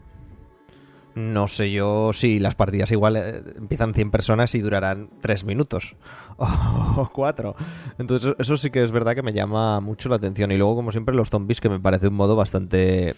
No 1.16 1.48
sé 1.48 1.72
yo 1.72 2.12
si 2.14 2.40
las 2.40 2.56
partidas 2.56 2.92
igual 2.92 3.18
eh, 3.18 3.44
empiezan 3.58 3.94
100 3.94 4.10
personas 4.10 4.56
y 4.56 4.62
durarán 4.62 5.10
3 5.22 5.46
minutos 5.46 5.96
o 6.38 7.10
4. 7.14 7.56
Entonces 8.00 8.36
eso 8.40 8.58
sí 8.58 8.72
que 8.72 8.84
es 8.84 8.92
verdad 8.92 9.14
que 9.14 9.22
me 9.22 9.34
llama 9.34 9.80
mucho 9.80 10.10
la 10.10 10.16
atención. 10.16 10.52
Y 10.52 10.58
luego, 10.58 10.76
como 10.76 10.92
siempre, 10.92 11.14
los 11.14 11.30
zombies, 11.30 11.62
que 11.62 11.70
me 11.70 11.80
parece 11.80 12.08
un 12.08 12.16
modo 12.16 12.36
bastante 12.36 13.16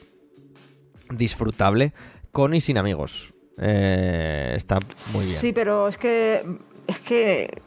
disfrutable 1.09 1.93
con 2.31 2.53
y 2.53 2.59
sin 2.59 2.77
amigos. 2.77 3.33
Eh, 3.57 4.53
está 4.57 4.79
muy 5.13 5.25
bien. 5.25 5.37
Sí, 5.37 5.53
pero 5.53 5.87
es 5.87 5.97
que. 5.97 6.43
Es 6.87 6.99
que. 6.99 7.61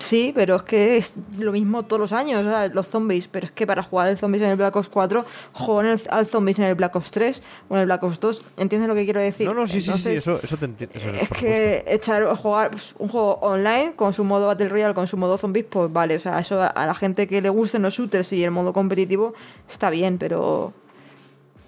Sí, 0.00 0.32
pero 0.34 0.56
es 0.56 0.62
que 0.64 0.96
es 0.96 1.14
lo 1.38 1.52
mismo 1.52 1.84
todos 1.84 2.00
los 2.00 2.12
años, 2.12 2.44
sea, 2.44 2.66
los 2.68 2.88
zombies. 2.88 3.28
Pero 3.28 3.46
es 3.46 3.52
que 3.52 3.66
para 3.66 3.82
jugar 3.84 4.08
el 4.08 4.18
zombies 4.18 4.42
en 4.42 4.50
el 4.50 4.56
Black 4.56 4.74
Ops 4.74 4.88
4, 4.88 5.24
juego 5.52 5.80
en 5.82 5.86
el, 5.88 6.02
al 6.10 6.26
zombies 6.26 6.58
en 6.58 6.64
el 6.64 6.74
Black 6.74 6.96
Ops 6.96 7.10
3 7.12 7.42
o 7.68 7.74
en 7.74 7.80
el 7.80 7.86
Black 7.86 8.02
Ops 8.02 8.18
2. 8.18 8.44
¿Entiendes 8.56 8.88
lo 8.88 8.94
que 8.96 9.04
quiero 9.04 9.20
decir? 9.20 9.46
No, 9.46 9.54
no, 9.54 9.66
sí, 9.66 9.80
sí, 9.80 9.92
sí, 9.94 10.10
eso, 10.10 10.40
eso 10.42 10.56
te 10.56 10.64
entiendo. 10.64 10.98
eso 10.98 11.10
Es 11.10 11.30
que 11.30 11.84
echar 11.86 12.24
jugar 12.36 12.72
pues, 12.72 12.94
un 12.98 13.08
juego 13.08 13.34
online 13.34 13.92
con 13.94 14.12
su 14.12 14.24
modo 14.24 14.48
Battle 14.48 14.68
Royale, 14.68 14.94
con 14.94 15.06
su 15.06 15.16
modo 15.16 15.38
zombies, 15.38 15.66
pues 15.70 15.92
vale. 15.92 16.16
O 16.16 16.20
sea, 16.20 16.40
eso 16.40 16.60
a, 16.60 16.66
a 16.66 16.86
la 16.86 16.94
gente 16.94 17.28
que 17.28 17.40
le 17.40 17.48
gusten 17.48 17.82
los 17.82 17.94
shooters 17.94 18.32
y 18.32 18.42
el 18.42 18.50
modo 18.50 18.72
competitivo 18.72 19.34
está 19.68 19.90
bien, 19.90 20.18
pero. 20.18 20.72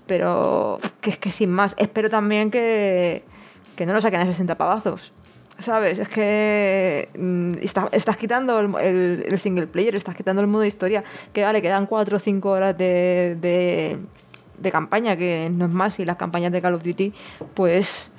Pero. 0.07 0.81
Que 1.01 1.11
es 1.11 1.19
que 1.19 1.31
sin 1.31 1.51
más. 1.51 1.77
Espero 1.79 2.11
también 2.11 2.51
que. 2.51 3.23
Que 3.77 3.87
no 3.87 3.93
lo 3.93 4.01
saquen 4.01 4.21
a 4.21 4.27
60 4.27 4.57
pavazos. 4.57 5.13
¿Sabes? 5.59 5.99
Es 5.99 6.09
que. 6.09 7.09
mm, 7.19 7.55
está- 7.63 7.89
estás 7.93 8.17
quitando 8.17 8.61
el, 8.61 8.75
el- 8.81 9.25
el 9.29 9.39
single 9.39 9.67
player, 9.67 9.95
estás 9.97 10.15
quitando 10.15 10.41
el 10.41 10.47
modo 10.49 10.65
historia. 10.65 11.03
Que 11.33 11.43
vale, 11.43 11.61
quedan 11.63 11.87
4 11.87 12.17
o 12.17 12.21
5 12.21 12.51
horas 12.51 12.79
de, 12.79 13.37
de, 13.41 13.99
de 14.59 14.71
campaña, 14.71 15.17
que 15.17 15.51
no 15.53 15.65
es 15.65 15.71
más. 15.73 15.99
Y 15.99 16.05
las 16.05 16.17
campañas 16.17 16.53
de 16.53 16.63
Call 16.63 16.75
of 16.75 16.83
Duty, 16.85 17.13
pues. 17.55 18.13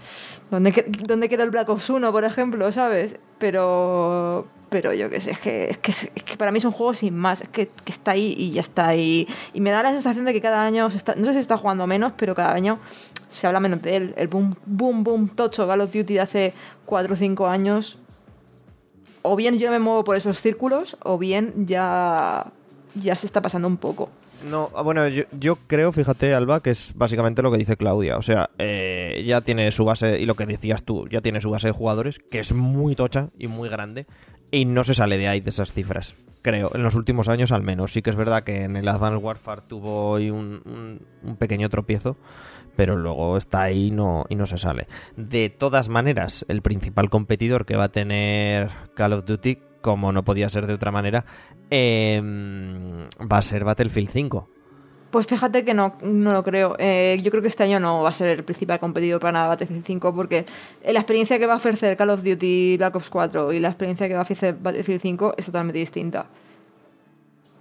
¿Dónde, 0.52 0.84
dónde 1.08 1.30
queda 1.30 1.44
el 1.44 1.52
Black 1.52 1.70
Ops 1.70 1.90
1, 1.92 2.12
por 2.12 2.24
ejemplo? 2.26 2.72
¿Sabes? 2.72 3.18
Pero. 3.38 4.48
Pero 4.70 4.94
yo 4.94 5.10
qué 5.10 5.20
sé, 5.20 5.32
es 5.32 5.40
que, 5.40 5.68
es, 5.72 5.78
que, 5.80 5.90
es 5.90 6.24
que 6.24 6.38
para 6.38 6.52
mí 6.52 6.60
es 6.60 6.66
un 6.66 6.72
juego 6.72 6.94
sin 6.94 7.16
más, 7.18 7.42
es 7.42 7.50
que, 7.50 7.70
que 7.84 7.92
está 7.92 8.12
ahí 8.12 8.36
y 8.38 8.52
ya 8.52 8.62
está. 8.62 8.96
Y, 8.96 9.28
y 9.52 9.62
me 9.62 9.72
da 9.72 9.82
la 9.82 9.90
sensación 9.92 10.26
de 10.26 10.34
que 10.34 10.42
cada 10.42 10.64
año, 10.64 10.88
se 10.92 10.98
está, 10.98 11.16
no 11.16 11.26
sé 11.26 11.34
si 11.34 11.40
está 11.40 11.58
jugando 11.58 11.88
menos, 11.88 12.14
pero 12.16 12.36
cada 12.36 12.54
año 12.54 12.78
se 13.30 13.48
habla 13.48 13.60
menos 13.60 13.82
de 13.82 13.96
él. 13.96 14.14
El 14.18 14.28
boom, 14.28 14.56
boom, 14.66 15.04
boom, 15.04 15.30
tocho 15.30 15.68
Call 15.68 15.82
of 15.82 15.94
Duty 15.94 16.14
de 16.16 16.20
hace 16.22 16.54
4 16.86 17.14
o 17.14 17.18
5 17.18 17.48
años, 17.48 17.98
o 19.22 19.36
bien 19.36 19.60
yo 19.60 19.70
me 19.72 19.80
muevo 19.80 20.04
por 20.04 20.16
esos 20.16 20.40
círculos, 20.42 20.98
o 21.04 21.18
bien 21.18 21.66
ya, 21.68 22.52
ya 22.96 23.16
se 23.16 23.26
está 23.26 23.42
pasando 23.42 23.68
un 23.68 23.78
poco. 23.78 24.10
No, 24.50 24.70
ah, 24.74 24.82
bueno, 24.84 25.06
yo, 25.10 25.24
yo 25.38 25.58
creo, 25.68 25.92
fíjate, 25.92 26.34
Alba, 26.34 26.62
que 26.62 26.70
es 26.70 26.94
básicamente 26.96 27.42
lo 27.42 27.52
que 27.52 27.58
dice 27.58 27.76
Claudia. 27.76 28.18
O 28.18 28.22
sea, 28.22 28.50
eh, 28.58 29.22
ya 29.28 29.42
tiene 29.42 29.70
su 29.74 29.84
base, 29.84 30.18
y 30.22 30.26
lo 30.26 30.36
que 30.36 30.46
decías 30.46 30.84
tú, 30.84 31.08
ya 31.10 31.20
tiene 31.20 31.42
su 31.42 31.50
base 31.50 31.68
de 31.68 31.74
jugadores, 31.74 32.20
que 32.32 32.40
es 32.40 32.54
muy 32.54 32.96
tocha 32.96 33.32
y 33.38 33.48
muy 33.48 33.68
grande, 33.68 34.08
y 34.50 34.64
no 34.64 34.86
se 34.86 34.96
sale 34.96 35.18
de 35.18 35.28
ahí 35.28 35.42
de 35.42 35.50
esas 35.50 35.74
cifras. 35.74 36.16
Creo, 36.42 36.72
en 36.74 36.84
los 36.84 36.96
últimos 36.96 37.28
años 37.28 37.52
al 37.52 37.64
menos. 37.64 37.92
Sí 37.92 38.02
que 38.02 38.12
es 38.12 38.16
verdad 38.16 38.46
que 38.46 38.64
en 38.64 38.78
el 38.78 38.88
Advanced 38.88 39.22
Warfare 39.22 39.62
tuvo 39.68 40.14
un, 40.14 40.62
un- 40.66 41.02
un 41.22 41.36
pequeño 41.36 41.68
tropiezo, 41.68 42.16
pero 42.80 42.96
luego 42.96 43.36
está 43.36 43.64
ahí 43.64 43.88
y 43.88 43.92
no, 43.92 44.26
y 44.30 44.36
no 44.36 44.46
se 44.46 44.58
sale. 44.58 44.88
De 45.18 45.50
todas 45.50 45.90
maneras, 45.90 46.46
el 46.48 46.62
principal 46.62 47.10
competidor 47.10 47.66
que 47.66 47.76
va 47.76 47.84
a 47.84 47.92
tener 47.92 48.70
Call 48.94 49.12
of 49.12 49.26
Duty, 49.26 49.58
como 49.82 50.14
no 50.14 50.24
podía 50.24 50.48
ser 50.48 50.66
de 50.66 50.76
otra 50.76 50.90
manera, 50.90 51.26
em, 51.70 53.06
va 53.30 53.40
a 53.40 53.42
ser 53.42 53.66
Battlefield 53.66 54.08
5. 54.10 54.48
Pues 55.12 55.28
fíjate 55.28 55.66
que 55.66 55.74
no, 55.74 55.98
no 56.04 56.32
lo 56.32 56.42
creo. 56.42 56.78
Eh, 56.80 57.18
yo 57.22 57.32
creo 57.32 57.42
que 57.42 57.50
este 57.50 57.64
año 57.64 57.82
no 57.82 58.02
va 58.02 58.12
a 58.12 58.14
ser 58.14 58.30
el 58.30 58.46
principal 58.46 58.80
competidor 58.80 59.20
para 59.20 59.34
nada 59.34 59.48
Battlefield 59.50 59.84
5 59.84 60.16
porque 60.16 60.46
la 60.86 61.02
experiencia 61.02 61.38
que 61.38 61.48
va 61.48 61.56
a 61.56 61.58
ofrecer 61.58 61.98
Call 61.98 62.12
of 62.12 62.24
Duty 62.24 62.78
Black 62.78 62.96
Ops 62.96 63.10
4 63.10 63.52
y 63.52 63.60
la 63.60 63.68
experiencia 63.68 64.08
que 64.08 64.14
va 64.14 64.22
a 64.22 64.24
ofrecer 64.24 64.56
Battlefield 64.56 65.02
5 65.02 65.34
es 65.36 65.48
totalmente 65.48 65.80
distinta. 65.80 66.28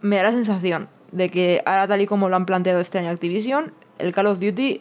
Me 0.01 0.15
da 0.19 0.23
la 0.23 0.33
sensación 0.33 0.89
de 1.11 1.29
que 1.29 1.61
ahora 1.67 1.89
tal 1.89 2.03
y 2.03 2.07
como 2.07 2.29
lo 2.29 2.37
han 2.37 2.47
planteado 2.47 2.79
este 2.79 2.99
año 2.99 3.11
Activision, 3.11 3.73
el 3.99 4.13
Call 4.13 4.27
of 4.27 4.39
Duty 4.39 4.81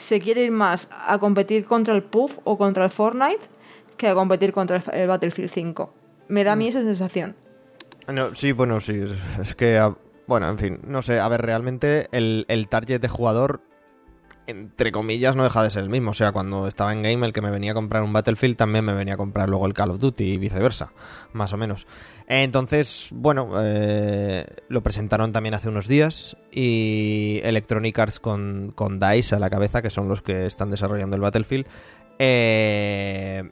se 0.00 0.18
quiere 0.18 0.42
ir 0.42 0.50
más 0.50 0.88
a 0.90 1.18
competir 1.18 1.66
contra 1.66 1.94
el 1.94 2.02
PUF 2.02 2.38
o 2.44 2.56
contra 2.56 2.84
el 2.84 2.90
Fortnite 2.90 3.48
que 3.96 4.08
a 4.08 4.14
competir 4.14 4.52
contra 4.52 4.78
el, 4.78 5.00
el 5.00 5.08
Battlefield 5.08 5.50
5. 5.50 5.94
Me 6.28 6.42
da 6.42 6.52
a 6.52 6.56
mí 6.56 6.68
esa 6.68 6.82
sensación. 6.82 7.36
No, 8.08 8.34
sí, 8.34 8.52
bueno, 8.52 8.80
sí. 8.80 8.94
Es, 8.94 9.12
es 9.38 9.54
que, 9.54 9.78
ah, 9.78 9.94
bueno, 10.26 10.48
en 10.48 10.58
fin, 10.58 10.80
no 10.84 11.02
sé. 11.02 11.20
A 11.20 11.28
ver, 11.28 11.42
realmente 11.42 12.08
el, 12.12 12.46
el 12.48 12.68
target 12.68 13.00
de 13.00 13.08
jugador, 13.08 13.60
entre 14.46 14.92
comillas, 14.92 15.36
no 15.36 15.44
deja 15.44 15.62
de 15.62 15.70
ser 15.70 15.82
el 15.84 15.90
mismo. 15.90 16.10
O 16.10 16.14
sea, 16.14 16.32
cuando 16.32 16.66
estaba 16.66 16.92
en 16.92 17.02
Game, 17.02 17.26
el 17.26 17.32
que 17.32 17.40
me 17.40 17.50
venía 17.50 17.72
a 17.72 17.74
comprar 17.74 18.02
un 18.02 18.12
Battlefield 18.12 18.56
también 18.56 18.84
me 18.84 18.94
venía 18.94 19.14
a 19.14 19.16
comprar 19.16 19.48
luego 19.48 19.66
el 19.66 19.74
Call 19.74 19.90
of 19.90 19.98
Duty 19.98 20.24
y 20.24 20.38
viceversa, 20.38 20.92
más 21.32 21.52
o 21.52 21.56
menos. 21.56 21.86
Entonces, 22.26 23.08
bueno, 23.12 23.50
eh, 23.60 24.46
lo 24.68 24.82
presentaron 24.82 25.32
también 25.32 25.54
hace 25.54 25.68
unos 25.68 25.88
días 25.88 26.36
y 26.52 27.40
Electronic 27.42 27.98
Arts 27.98 28.20
con, 28.20 28.72
con 28.74 29.00
DICE 29.00 29.36
a 29.36 29.38
la 29.38 29.50
cabeza, 29.50 29.82
que 29.82 29.90
son 29.90 30.08
los 30.08 30.22
que 30.22 30.46
están 30.46 30.70
desarrollando 30.70 31.16
el 31.16 31.22
Battlefield, 31.22 31.66
eh, 32.18 33.50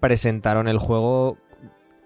presentaron 0.00 0.68
el 0.68 0.78
juego 0.78 1.38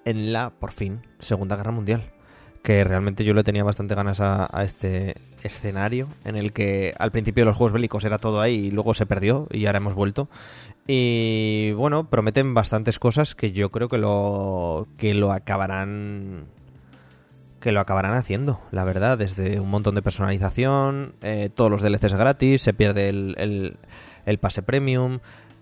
en 0.04 0.32
la, 0.32 0.50
por 0.50 0.72
fin, 0.72 1.00
Segunda 1.20 1.56
Guerra 1.56 1.72
Mundial. 1.72 2.17
Que 2.62 2.84
realmente 2.84 3.24
yo 3.24 3.34
le 3.34 3.44
tenía 3.44 3.64
bastante 3.64 3.94
ganas 3.94 4.20
a, 4.20 4.48
a 4.52 4.64
este 4.64 5.14
escenario 5.42 6.08
en 6.24 6.36
el 6.36 6.52
que 6.52 6.94
al 6.98 7.12
principio 7.12 7.42
de 7.42 7.46
los 7.46 7.56
juegos 7.56 7.72
bélicos 7.72 8.04
era 8.04 8.18
todo 8.18 8.40
ahí 8.40 8.66
y 8.66 8.70
luego 8.70 8.92
se 8.94 9.06
perdió 9.06 9.46
y 9.50 9.66
ahora 9.66 9.78
hemos 9.78 9.94
vuelto. 9.94 10.28
Y 10.86 11.72
bueno, 11.72 12.04
prometen 12.10 12.54
bastantes 12.54 12.98
cosas 12.98 13.34
que 13.34 13.52
yo 13.52 13.70
creo 13.70 13.88
que 13.88 13.98
lo, 13.98 14.86
que 14.96 15.14
lo 15.14 15.32
acabarán 15.32 16.46
que 17.60 17.72
lo 17.72 17.80
acabarán 17.80 18.14
haciendo, 18.14 18.60
la 18.70 18.84
verdad, 18.84 19.18
desde 19.18 19.58
un 19.58 19.68
montón 19.68 19.96
de 19.96 20.02
personalización, 20.02 21.14
eh, 21.22 21.50
todos 21.52 21.70
los 21.72 21.82
DLCs 21.82 22.14
gratis, 22.14 22.62
se 22.62 22.72
pierde 22.72 23.08
el, 23.08 23.34
el- 23.38 23.76
el 24.26 24.38
pase 24.38 24.62
premium, 24.62 25.18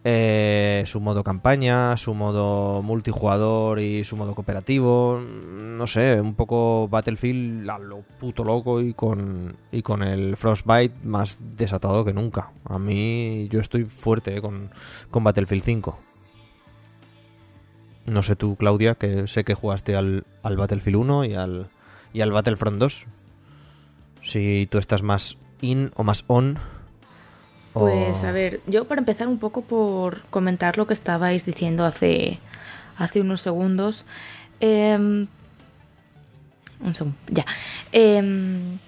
eh, 0.08 0.84
su 0.86 1.00
modo 1.00 1.24
campaña, 1.24 1.96
su 1.96 2.14
modo 2.14 2.80
multijugador 2.80 3.80
y 3.80 4.04
su 4.04 4.16
modo 4.16 4.36
cooperativo, 4.36 5.20
no 5.20 5.84
sé, 5.88 6.20
un 6.20 6.36
poco 6.36 6.86
Battlefield 6.86 7.68
a 7.68 7.80
lo 7.80 8.02
puto 8.20 8.44
loco 8.44 8.80
y 8.80 8.94
con, 8.94 9.56
y 9.72 9.82
con 9.82 10.04
el 10.04 10.36
Frostbite 10.36 10.94
más 11.02 11.38
desatado 11.40 12.04
que 12.04 12.12
nunca. 12.12 12.52
A 12.66 12.78
mí 12.78 13.48
yo 13.50 13.58
estoy 13.58 13.82
fuerte 13.82 14.36
eh, 14.36 14.40
con, 14.40 14.70
con 15.10 15.24
Battlefield 15.24 15.64
5. 15.64 15.98
No 18.06 18.22
sé 18.22 18.36
tú, 18.36 18.54
Claudia, 18.54 18.94
que 18.94 19.26
sé 19.26 19.42
que 19.42 19.54
jugaste 19.54 19.96
al, 19.96 20.22
al 20.44 20.56
Battlefield 20.56 20.98
1 20.98 21.24
y 21.24 21.34
al, 21.34 21.66
y 22.12 22.20
al 22.20 22.30
Battlefront 22.30 22.78
2. 22.78 23.06
Si 24.22 24.68
tú 24.70 24.78
estás 24.78 25.02
más 25.02 25.36
in 25.60 25.90
o 25.96 26.04
más 26.04 26.22
on. 26.28 26.60
Pues 27.78 28.24
a 28.24 28.32
ver, 28.32 28.60
yo 28.66 28.86
para 28.86 29.00
empezar 29.00 29.28
un 29.28 29.38
poco 29.38 29.62
por 29.62 30.22
comentar 30.30 30.78
lo 30.78 30.86
que 30.86 30.94
estabais 30.94 31.44
diciendo 31.44 31.84
hace, 31.84 32.38
hace 32.96 33.20
unos 33.20 33.42
segundos. 33.42 34.04
em, 34.60 35.26
un 36.80 36.94
segundo, 36.94 37.16
ya. 37.28 37.44
Em, 37.92 38.78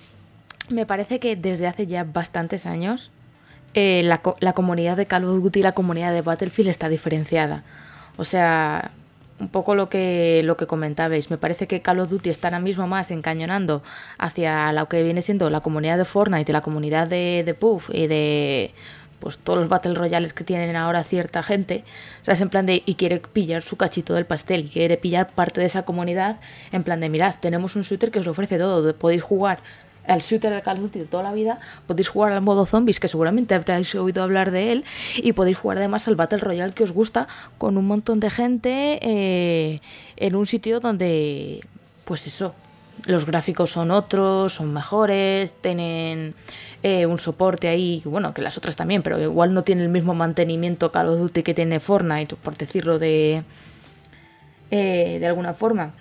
me 0.70 0.86
parece 0.86 1.20
que 1.20 1.36
desde 1.36 1.66
hace 1.66 1.86
ya 1.86 2.04
bastantes 2.04 2.64
años 2.64 3.10
eh, 3.74 4.02
la, 4.04 4.22
la 4.40 4.52
comunidad 4.54 4.96
de 4.96 5.06
Call 5.06 5.24
of 5.24 5.42
Duty 5.42 5.60
y 5.60 5.62
la 5.62 5.72
comunidad 5.72 6.12
de 6.12 6.22
Battlefield 6.22 6.70
está 6.70 6.88
diferenciada. 6.88 7.64
O 8.16 8.24
sea, 8.24 8.92
un 9.40 9.48
poco 9.48 9.74
lo 9.74 9.88
que, 9.88 10.42
lo 10.44 10.56
que 10.56 10.66
comentabais. 10.66 11.30
Me 11.30 11.38
parece 11.38 11.66
que 11.66 11.80
Call 11.82 12.00
of 12.00 12.10
Duty 12.10 12.30
está 12.30 12.48
ahora 12.48 12.60
mismo 12.60 12.86
más 12.86 13.10
encañonando 13.10 13.82
hacia 14.18 14.72
lo 14.72 14.88
que 14.88 15.02
viene 15.02 15.22
siendo 15.22 15.50
la 15.50 15.60
comunidad 15.60 15.98
de 15.98 16.04
Fortnite 16.04 16.50
y 16.50 16.52
la 16.52 16.60
comunidad 16.60 17.08
de, 17.08 17.42
de 17.44 17.54
Puff 17.54 17.90
y 17.92 18.06
de 18.06 18.74
pues 19.20 19.38
todos 19.38 19.58
los 19.58 19.68
Battle 19.68 19.94
Royales 19.94 20.32
que 20.32 20.44
tienen 20.44 20.76
ahora 20.76 21.02
cierta 21.02 21.42
gente. 21.42 21.84
O 22.22 22.24
sea, 22.24 22.34
es 22.34 22.40
en 22.40 22.48
plan 22.48 22.66
de. 22.66 22.82
Y 22.86 22.94
quiere 22.94 23.20
pillar 23.20 23.62
su 23.62 23.76
cachito 23.76 24.14
del 24.14 24.26
pastel 24.26 24.66
y 24.66 24.68
quiere 24.68 24.96
pillar 24.96 25.30
parte 25.30 25.60
de 25.60 25.66
esa 25.66 25.82
comunidad. 25.82 26.40
En 26.72 26.84
plan 26.84 27.00
de, 27.00 27.08
mirad, 27.08 27.34
tenemos 27.40 27.76
un 27.76 27.82
shooter 27.82 28.10
que 28.10 28.20
os 28.20 28.26
ofrece 28.26 28.58
todo. 28.58 28.94
Podéis 28.94 29.22
jugar 29.22 29.60
al 30.08 30.20
shooter 30.20 30.52
de 30.52 30.62
Call 30.62 30.78
of 30.78 30.82
Duty 30.82 31.00
de 31.00 31.04
toda 31.06 31.22
la 31.22 31.32
vida, 31.32 31.60
podéis 31.86 32.08
jugar 32.08 32.32
al 32.32 32.40
modo 32.40 32.66
zombies, 32.66 32.98
que 32.98 33.08
seguramente 33.08 33.54
habréis 33.54 33.94
oído 33.94 34.22
hablar 34.22 34.50
de 34.50 34.72
él, 34.72 34.84
y 35.16 35.32
podéis 35.34 35.58
jugar 35.58 35.78
además 35.78 36.08
al 36.08 36.16
Battle 36.16 36.38
Royale 36.38 36.72
que 36.72 36.84
os 36.84 36.92
gusta, 36.92 37.28
con 37.58 37.76
un 37.76 37.86
montón 37.86 38.18
de 38.20 38.30
gente 38.30 38.98
eh, 39.02 39.80
en 40.16 40.34
un 40.34 40.46
sitio 40.46 40.80
donde, 40.80 41.64
pues 42.04 42.26
eso, 42.26 42.54
los 43.06 43.26
gráficos 43.26 43.70
son 43.70 43.90
otros, 43.90 44.54
son 44.54 44.72
mejores, 44.72 45.52
tienen 45.60 46.34
eh, 46.82 47.06
un 47.06 47.18
soporte 47.18 47.68
ahí, 47.68 48.02
bueno, 48.04 48.34
que 48.34 48.42
las 48.42 48.56
otras 48.58 48.76
también, 48.76 49.02
pero 49.02 49.20
igual 49.20 49.54
no 49.54 49.62
tiene 49.62 49.82
el 49.82 49.88
mismo 49.88 50.14
mantenimiento 50.14 50.90
Call 50.90 51.08
of 51.08 51.18
Duty 51.18 51.42
que 51.42 51.54
tiene 51.54 51.80
Fortnite, 51.80 52.36
por 52.36 52.56
decirlo 52.56 52.98
de, 52.98 53.42
eh, 54.70 55.18
de 55.20 55.26
alguna 55.26 55.54
forma. 55.54 55.92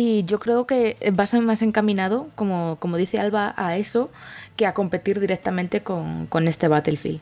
Y 0.00 0.22
yo 0.26 0.38
creo 0.38 0.64
que 0.64 0.96
vas 1.12 1.34
más 1.34 1.60
encaminado, 1.60 2.28
como, 2.36 2.76
como 2.78 2.96
dice 2.96 3.18
Alba, 3.18 3.52
a 3.56 3.76
eso 3.78 4.12
que 4.54 4.64
a 4.64 4.72
competir 4.72 5.18
directamente 5.18 5.80
con, 5.80 6.26
con 6.28 6.46
este 6.46 6.68
Battlefield. 6.68 7.18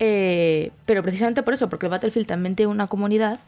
Eh, 0.00 0.72
pero 0.84 1.04
precisamente 1.04 1.44
por 1.44 1.54
eso, 1.54 1.68
porque 1.68 1.86
el 1.86 1.90
Battlefield 1.90 2.26
también 2.26 2.56
tiene 2.56 2.72
una 2.72 2.88
comunidad 2.88 3.38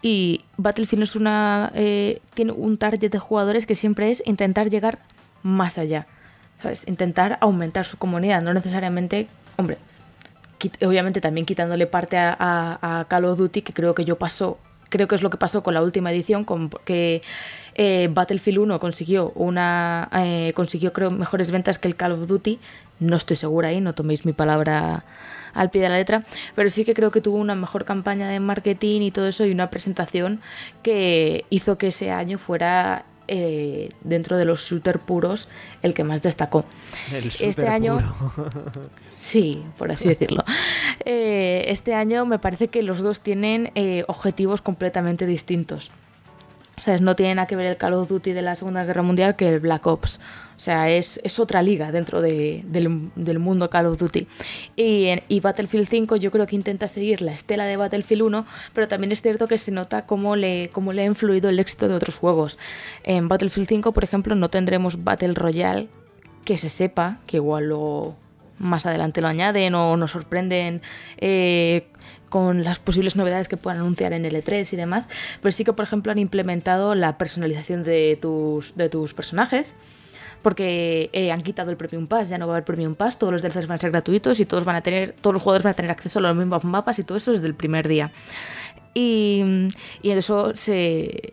y 0.00 0.44
Battlefield 0.58 1.02
es 1.02 1.16
una, 1.16 1.72
eh, 1.74 2.20
tiene 2.34 2.52
un 2.52 2.78
target 2.78 3.10
de 3.10 3.18
jugadores 3.18 3.66
que 3.66 3.74
siempre 3.74 4.12
es 4.12 4.22
intentar 4.24 4.70
llegar 4.70 5.00
más 5.42 5.76
allá. 5.76 6.06
¿sabes? 6.62 6.86
Intentar 6.86 7.36
aumentar 7.40 7.84
su 7.84 7.96
comunidad, 7.96 8.42
no 8.42 8.54
necesariamente, 8.54 9.26
hombre, 9.56 9.76
obviamente 10.82 11.20
también 11.20 11.46
quitándole 11.46 11.88
parte 11.88 12.16
a, 12.16 12.36
a, 12.38 13.06
Call 13.08 13.24
of 13.24 13.38
Duty, 13.38 13.62
que 13.62 13.72
creo 13.72 13.96
que 13.96 14.04
yo 14.04 14.18
paso 14.18 14.60
creo 14.90 15.08
que 15.08 15.14
es 15.14 15.22
lo 15.22 15.30
que 15.30 15.38
pasó 15.38 15.62
con 15.62 15.72
la 15.72 15.82
última 15.82 16.12
edición, 16.12 16.44
con 16.44 16.68
que 16.84 17.22
eh, 17.74 18.08
Battlefield 18.12 18.58
1 18.58 18.80
consiguió 18.80 19.32
una 19.34 20.08
eh, 20.12 20.52
consiguió 20.54 20.92
creo 20.92 21.10
mejores 21.10 21.50
ventas 21.50 21.78
que 21.78 21.88
el 21.88 21.96
Call 21.96 22.12
of 22.12 22.26
Duty. 22.26 22.58
No 22.98 23.16
estoy 23.16 23.36
segura 23.36 23.68
ahí, 23.68 23.80
no 23.80 23.94
toméis 23.94 24.26
mi 24.26 24.32
palabra 24.32 25.04
al 25.54 25.70
pie 25.70 25.82
de 25.82 25.88
la 25.88 25.96
letra, 25.96 26.24
pero 26.54 26.68
sí 26.68 26.84
que 26.84 26.94
creo 26.94 27.10
que 27.10 27.20
tuvo 27.20 27.38
una 27.38 27.54
mejor 27.54 27.84
campaña 27.84 28.28
de 28.28 28.40
marketing 28.40 29.00
y 29.00 29.10
todo 29.10 29.26
eso 29.26 29.46
y 29.46 29.52
una 29.52 29.70
presentación 29.70 30.40
que 30.82 31.44
hizo 31.50 31.78
que 31.78 31.88
ese 31.88 32.10
año 32.10 32.38
fuera 32.38 33.04
eh, 33.26 33.88
dentro 34.02 34.36
de 34.36 34.44
los 34.44 34.60
shooter 34.60 34.98
puros 34.98 35.48
el 35.82 35.94
que 35.94 36.04
más 36.04 36.20
destacó. 36.20 36.66
este 37.10 37.68
año, 37.68 37.98
sí, 39.18 39.62
por 39.78 39.90
así 39.90 40.08
decirlo. 40.08 40.44
este 41.04 41.94
año 41.94 42.26
me 42.26 42.38
parece 42.38 42.68
que 42.68 42.82
los 42.82 43.00
dos 43.00 43.20
tienen 43.20 43.72
objetivos 44.08 44.60
completamente 44.60 45.24
distintos. 45.24 45.90
O 46.80 46.82
sea, 46.82 46.96
no 46.96 47.14
tiene 47.14 47.34
nada 47.34 47.46
que 47.46 47.56
ver 47.56 47.66
el 47.66 47.76
Call 47.76 47.92
of 47.92 48.08
Duty 48.08 48.32
de 48.32 48.40
la 48.40 48.56
Segunda 48.56 48.84
Guerra 48.84 49.02
Mundial 49.02 49.36
que 49.36 49.48
el 49.48 49.60
Black 49.60 49.86
Ops. 49.86 50.18
O 50.56 50.60
sea, 50.60 50.88
es, 50.88 51.20
es 51.22 51.38
otra 51.38 51.62
liga 51.62 51.92
dentro 51.92 52.22
de, 52.22 52.62
del, 52.66 53.38
mundo 53.38 53.68
Call 53.68 53.86
of 53.86 53.98
Duty. 53.98 54.26
Y, 54.76 55.08
y, 55.28 55.40
Battlefield 55.40 55.86
5 55.86 56.16
yo 56.16 56.30
creo 56.30 56.46
que 56.46 56.56
intenta 56.56 56.88
seguir 56.88 57.20
la 57.20 57.32
estela 57.32 57.66
de 57.66 57.76
Battlefield 57.76 58.22
1, 58.22 58.46
pero 58.72 58.88
también 58.88 59.12
es 59.12 59.20
cierto 59.20 59.46
que 59.46 59.58
se 59.58 59.72
nota 59.72 60.06
cómo 60.06 60.36
le, 60.36 60.70
cómo 60.72 60.94
le 60.94 61.02
ha 61.02 61.06
influido 61.06 61.50
el 61.50 61.58
éxito 61.58 61.86
de 61.86 61.94
otros 61.94 62.16
juegos. 62.16 62.58
En 63.04 63.28
Battlefield 63.28 63.68
5, 63.68 63.92
por 63.92 64.02
ejemplo, 64.02 64.34
no 64.34 64.48
tendremos 64.48 65.04
Battle 65.04 65.34
Royale 65.34 65.88
que 66.46 66.56
se 66.56 66.70
sepa, 66.70 67.18
que 67.26 67.36
igual 67.36 67.68
lo, 67.68 68.16
más 68.60 68.86
adelante 68.86 69.20
lo 69.20 69.28
añaden 69.28 69.74
o 69.74 69.96
nos 69.96 70.12
sorprenden 70.12 70.82
eh, 71.16 71.88
con 72.30 72.64
las 72.64 72.78
posibles 72.78 73.16
novedades 73.16 73.48
que 73.48 73.58
puedan 73.58 73.80
anunciar 73.80 74.14
en 74.14 74.24
L3 74.24 74.72
y 74.72 74.76
demás, 74.76 75.08
pero 75.42 75.52
sí 75.52 75.64
que 75.64 75.74
por 75.74 75.84
ejemplo 75.84 76.10
han 76.10 76.18
implementado 76.18 76.94
la 76.94 77.18
personalización 77.18 77.82
de 77.82 78.18
tus, 78.20 78.74
de 78.76 78.88
tus 78.88 79.12
personajes 79.12 79.74
porque 80.42 81.10
eh, 81.12 81.32
han 81.32 81.42
quitado 81.42 81.70
el 81.70 81.76
Premium 81.76 82.06
Pass, 82.06 82.30
ya 82.30 82.38
no 82.38 82.46
va 82.46 82.54
a 82.54 82.56
haber 82.56 82.64
Premium 82.64 82.94
Pass, 82.94 83.18
todos 83.18 83.30
los 83.30 83.42
DLCs 83.42 83.66
van 83.66 83.76
a 83.76 83.78
ser 83.78 83.90
gratuitos 83.90 84.40
y 84.40 84.46
todos 84.46 84.64
van 84.64 84.76
a 84.76 84.80
tener, 84.80 85.12
todos 85.20 85.34
los 85.34 85.42
jugadores 85.42 85.64
van 85.64 85.72
a 85.72 85.74
tener 85.74 85.90
acceso 85.90 86.18
a 86.18 86.22
los 86.22 86.36
mismos 86.36 86.64
mapas 86.64 86.98
y 86.98 87.04
todo 87.04 87.18
eso 87.18 87.32
desde 87.32 87.46
el 87.46 87.54
primer 87.54 87.88
día. 87.88 88.10
Y, 88.92 89.68
eso 90.02 90.56
se. 90.56 91.32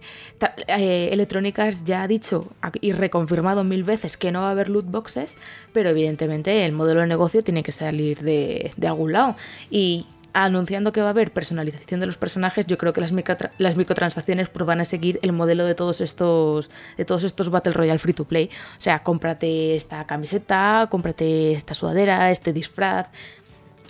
Eh, 0.67 1.09
Electrónicas 1.11 1.83
ya 1.83 2.03
ha 2.03 2.07
dicho 2.07 2.53
y 2.81 2.91
reconfirmado 2.91 3.63
mil 3.63 3.83
veces 3.83 4.15
que 4.15 4.31
no 4.31 4.41
va 4.41 4.49
a 4.49 4.51
haber 4.51 4.69
loot 4.69 4.85
boxes, 4.85 5.37
pero 5.73 5.89
evidentemente 5.89 6.65
el 6.65 6.73
modelo 6.73 7.01
de 7.01 7.07
negocio 7.07 7.41
tiene 7.43 7.63
que 7.63 7.71
salir 7.71 8.21
de, 8.21 8.73
de 8.77 8.87
algún 8.87 9.13
lado. 9.13 9.35
Y 9.71 10.05
anunciando 10.45 10.91
que 10.91 11.01
va 11.01 11.07
a 11.07 11.09
haber 11.11 11.31
personalización 11.31 11.99
de 11.99 12.05
los 12.05 12.17
personajes, 12.17 12.67
yo 12.67 12.77
creo 12.77 12.93
que 12.93 13.01
las, 13.01 13.11
micro, 13.11 13.35
las 13.57 13.75
microtransacciones 13.75 14.49
pues, 14.49 14.65
van 14.65 14.79
a 14.79 14.85
seguir 14.85 15.19
el 15.21 15.33
modelo 15.33 15.65
de 15.65 15.75
todos 15.75 16.01
estos 16.01 16.69
de 16.97 17.05
todos 17.05 17.23
estos 17.23 17.49
Battle 17.49 17.73
Royale 17.73 17.99
free 17.99 18.13
to 18.13 18.25
play. 18.25 18.49
O 18.77 18.81
sea, 18.81 19.03
cómprate 19.03 19.75
esta 19.75 20.05
camiseta, 20.05 20.87
cómprate 20.89 21.53
esta 21.53 21.73
sudadera, 21.73 22.31
este 22.31 22.53
disfraz, 22.53 23.09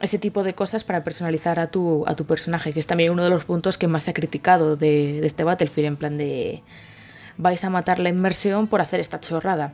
ese 0.02 0.20
tipo 0.20 0.44
de 0.44 0.54
cosas 0.54 0.84
para 0.84 1.04
personalizar 1.04 1.60
a 1.60 1.68
tu, 1.68 2.04
a 2.08 2.16
tu 2.16 2.26
personaje, 2.26 2.72
que 2.72 2.80
es 2.80 2.88
también 2.88 3.12
uno 3.12 3.24
de 3.24 3.30
los 3.30 3.46
puntos 3.46 3.78
que 3.78 3.88
más 3.88 4.04
se 4.04 4.12
ha 4.12 4.14
criticado 4.14 4.76
de 4.76 5.26
este 5.26 5.44
Battlefield, 5.44 5.88
en 5.88 5.96
plan 5.98 6.18
de 6.18 6.64
vais 7.38 7.64
a 7.64 7.70
matar 7.70 8.00
la 8.00 8.10
inmersión 8.10 8.68
por 8.68 8.82
hacer 8.82 9.00
esta 9.00 9.20
chorrada 9.20 9.74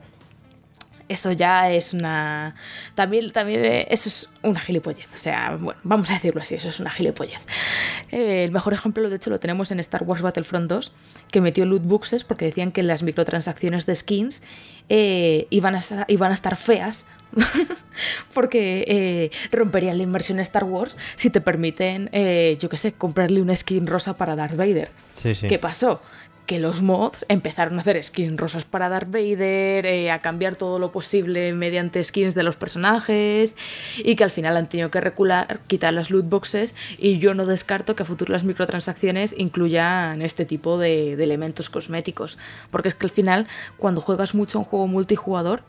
eso 1.13 1.32
ya 1.32 1.71
es 1.71 1.93
una. 1.93 2.56
También, 2.95 3.32
también 3.32 3.63
eh, 3.63 3.88
eso 3.89 4.10
es 4.10 4.30
una 4.41 4.60
gilipollez. 4.60 5.13
O 5.13 5.17
sea, 5.17 5.58
bueno, 5.60 5.80
vamos 5.84 6.10
a 6.10 6.13
decirlo 6.13 6.41
así, 6.41 6.56
eso 6.56 6.69
es 6.69 6.80
una 6.80 6.89
gilipollez. 6.89 7.45
Eh, 8.12 8.43
el 8.43 8.52
mejor 8.52 8.73
ejemplo, 8.73 9.10
de 9.10 9.15
hecho, 9.15 9.30
lo 9.30 9.39
tenemos 9.39 9.71
en 9.71 9.80
Star 9.80 10.04
Wars 10.04 10.21
Battlefront 10.21 10.69
2, 10.69 10.91
que 11.32 11.41
metió 11.41 11.65
loot 11.65 11.84
boxes 11.84 12.23
porque 12.23 12.45
decían 12.45 12.71
que 12.71 12.84
las 12.84 13.04
microtransacciones 13.04 13.86
de 13.86 13.95
skins 13.95 14.41
eh, 14.89 15.47
iban, 15.49 15.76
a 15.76 15.80
estar, 15.80 16.06
iban 16.10 16.32
a 16.32 16.34
estar 16.34 16.56
feas 16.58 17.06
porque 18.34 18.86
eh, 18.88 19.32
romperían 19.52 19.97
la 19.97 20.04
inversión 20.04 20.39
en 20.39 20.43
Star 20.43 20.63
Wars 20.65 20.97
si 21.15 21.30
te 21.30 21.41
permiten, 21.41 22.10
eh, 22.12 22.58
yo 22.60 22.69
qué 22.69 22.78
sé, 22.78 22.93
comprarle 22.93 23.41
una 23.41 23.56
skin 23.56 23.88
rosa 23.88 24.15
para 24.15 24.36
Darth 24.36 24.56
Vader. 24.56 24.91
Sí, 25.15 25.36
sí. 25.36 25.47
¿Qué 25.47 25.60
pasó? 25.60 26.02
Que 26.45 26.60
los 26.60 26.82
mods 26.82 27.25
empezaron 27.29 27.77
a 27.77 27.82
hacer 27.82 28.01
skins 28.03 28.38
rosas 28.38 28.65
para 28.65 28.89
Darth 28.89 29.10
Vader, 29.10 29.86
eh, 29.86 30.12
a 30.12 30.21
cambiar 30.21 30.56
todo 30.56 30.79
lo 30.79 30.91
posible 30.91 31.53
mediante 31.53 32.03
skins 32.03 32.36
de 32.36 32.43
los 32.43 32.58
personajes 32.58 33.56
y 33.97 34.15
que 34.15 34.23
al 34.23 34.32
final 34.32 34.58
han 34.58 34.67
tenido 34.67 34.91
que 34.91 35.01
recular, 35.01 35.62
quitar 35.67 35.93
las 35.93 36.10
loot 36.10 36.27
boxes 36.27 36.75
y 36.97 37.19
yo 37.19 37.34
no 37.34 37.45
descarto 37.45 37.95
que 37.95 38.03
a 38.03 38.06
futuro 38.06 38.34
las 38.34 38.43
microtransacciones 38.43 39.36
incluyan 39.38 40.21
este 40.21 40.45
tipo 40.45 40.77
de, 40.77 41.15
de 41.15 41.23
elementos 41.23 41.69
cosméticos, 41.69 42.38
porque 42.71 42.89
es 42.89 42.95
que 42.95 43.06
al 43.06 43.12
final 43.12 43.47
cuando 43.77 44.01
juegas 44.01 44.36
mucho 44.36 44.60
un 44.60 44.65
juego 44.65 44.88
multijugador 44.88 45.63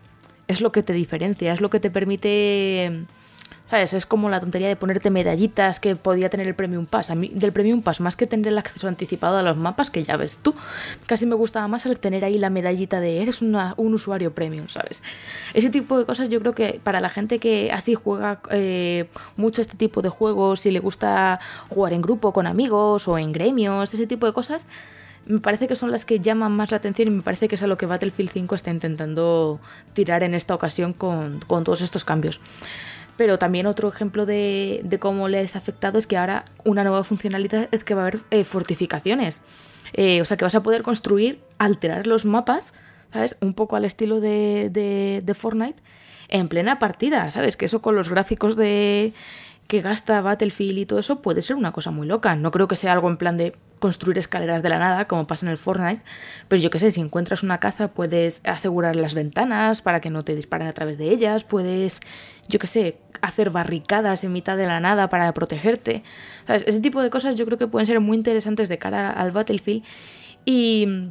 es 0.49 0.61
lo 0.61 0.73
que 0.73 0.83
te 0.83 0.93
diferencia, 0.93 1.53
es 1.53 1.61
lo 1.61 1.71
que 1.71 1.81
te 1.81 1.91
permite 1.91 3.07
¿Sabes? 3.71 3.95
Es 3.95 4.05
como 4.05 4.29
la 4.29 4.41
tontería 4.41 4.69
de 4.69 4.77
ponerte 4.77 5.09
medallitas 5.09 5.81
que 5.81 5.97
podía 5.97 6.29
tener 6.29 6.47
el 6.47 6.55
Premium 6.55 6.85
Pass. 6.85 7.11
A 7.11 7.15
mí, 7.15 7.31
del 7.35 7.51
Premium 7.51 7.81
Pass, 7.81 7.99
más 8.01 8.15
que 8.15 8.27
tener 8.27 8.49
el 8.49 8.59
acceso 8.59 8.89
anticipado 8.89 9.39
a 9.39 9.43
los 9.43 9.57
mapas, 9.57 9.91
que 9.91 10.05
ya 10.05 10.19
ves 10.19 10.37
tú, 10.37 10.55
casi 11.07 11.25
me 11.25 11.35
gustaba 11.35 11.67
más 11.67 11.87
el 11.87 11.99
tener 11.99 12.27
ahí 12.27 12.37
la 12.37 12.51
medallita 12.51 13.01
de 13.01 13.23
eres 13.23 13.41
un 13.41 13.55
usuario 13.95 14.35
premium, 14.35 14.69
¿sabes? 14.69 15.03
Ese 15.55 15.71
tipo 15.71 15.99
de 15.99 16.05
cosas 16.05 16.29
yo 16.29 16.41
creo 16.41 16.55
que 16.55 16.79
para 16.83 17.01
la 17.01 17.09
gente 17.09 17.39
que 17.39 17.73
así 17.73 17.95
juega 17.95 18.41
eh, 18.51 19.09
mucho 19.37 19.63
este 19.63 19.79
tipo 19.79 20.03
de 20.03 20.11
juegos 20.11 20.67
y 20.67 20.71
le 20.71 20.81
gusta 20.81 21.41
jugar 21.71 21.95
en 21.95 22.03
grupo 22.03 22.35
con 22.35 22.47
amigos 22.47 23.09
o 23.09 23.17
en 23.17 23.33
gremios, 23.33 23.95
ese 23.95 24.07
tipo 24.07 24.27
de 24.27 24.35
cosas, 24.35 24.69
me 25.25 25.41
parece 25.41 25.69
que 25.69 25.75
son 25.75 25.91
las 25.91 26.05
que 26.05 26.21
llaman 26.21 26.53
más 26.53 26.71
la 26.71 26.77
atención 26.77 27.09
y 27.09 27.13
me 27.13 27.23
parece 27.23 27.49
que 27.49 27.55
es 27.55 27.63
a 27.63 27.67
lo 27.67 27.79
que 27.79 27.87
Battlefield 27.87 28.31
5 28.31 28.55
está 28.55 28.71
intentando 28.71 29.59
tirar 29.95 30.23
en 30.23 30.35
esta 30.35 30.55
ocasión 30.55 30.93
con 30.93 31.41
todos 31.41 31.81
estos 31.81 32.05
cambios. 32.05 32.41
Pero 33.17 33.39
también 33.39 33.67
otro 33.67 33.89
ejemplo 33.89 34.27
de, 34.27 34.81
de, 34.85 34.99
cómo 34.99 35.29
les 35.29 35.55
ha 35.55 35.59
afectado 35.59 35.99
es 35.99 36.07
que 36.07 36.17
ahora 36.17 36.45
una 36.65 36.83
nueva 36.83 37.05
funcionalidad 37.05 37.69
es 37.71 37.85
que 37.85 37.95
va 37.95 38.03
a 38.03 38.07
haber 38.09 38.21
eh, 38.31 38.45
fortificaciones. 38.45 39.41
Eh, 39.93 40.21
o 40.21 40.25
sea 40.25 40.37
que 40.37 40.45
vas 40.45 40.55
a 40.57 40.63
poder 40.63 40.83
construir, 40.83 41.41
alterar 41.59 42.07
los 42.07 42.25
mapas, 42.25 42.75
¿sabes? 43.13 43.37
Un 43.41 43.55
poco 43.55 43.77
al 43.77 43.85
estilo 43.85 44.21
de, 44.21 44.69
de, 44.71 45.23
de 45.25 45.35
Fortnite 45.35 45.81
en 46.29 46.49
plena 46.49 46.79
partida, 46.81 47.31
¿sabes? 47.31 47.57
Que 47.57 47.67
eso 47.67 47.81
con 47.81 47.95
los 47.95 48.11
gráficos 48.11 48.57
de 48.57 49.13
que 49.67 49.81
gasta 49.81 50.21
Battlefield 50.21 50.79
y 50.79 50.87
todo 50.87 50.99
eso 50.99 51.23
puede 51.23 51.43
ser 51.43 51.57
una 51.57 51.73
cosa 51.73 51.91
muy 51.91 52.07
loca. 52.07 52.35
No 52.37 52.51
creo 52.51 52.69
que 52.69 52.77
sea 52.77 52.93
algo 52.93 53.09
en 53.09 53.17
plan 53.17 53.37
de 53.37 53.55
construir 53.81 54.19
escaleras 54.19 54.63
de 54.63 54.69
la 54.69 54.79
nada, 54.79 55.07
como 55.07 55.27
pasa 55.27 55.47
en 55.47 55.53
el 55.53 55.59
Fortnite, 55.59 56.03
pero 56.49 56.61
yo 56.61 56.71
qué 56.71 56.79
sé, 56.79 56.91
si 56.91 57.01
encuentras 57.01 57.43
una 57.43 57.61
casa 57.61 57.89
puedes 57.89 58.41
asegurar 58.45 58.97
las 58.97 59.15
ventanas 59.15 59.83
para 59.83 60.01
que 60.01 60.11
no 60.11 60.23
te 60.23 60.35
disparen 60.35 60.69
a 60.69 60.73
través 60.73 60.97
de 60.97 61.11
ellas, 61.11 61.45
puedes, 61.45 62.01
yo 62.49 62.59
qué 62.59 62.67
sé, 62.67 62.99
hacer 63.23 63.51
barricadas 63.51 64.25
en 64.25 64.33
mitad 64.33 64.57
de 64.57 64.67
la 64.67 64.81
nada 64.81 65.09
para 65.09 65.33
protegerte. 65.33 66.03
Ese 66.47 66.81
tipo 66.81 67.01
de 67.03 67.11
cosas 67.11 67.37
yo 67.37 67.47
creo 67.47 67.59
que 67.59 67.67
pueden 67.67 67.87
ser 67.87 68.01
muy 68.01 68.17
interesantes 68.17 68.69
de 68.69 68.79
cara 68.79 69.11
al 69.11 69.31
Battlefield 69.31 69.83
y 70.45 71.11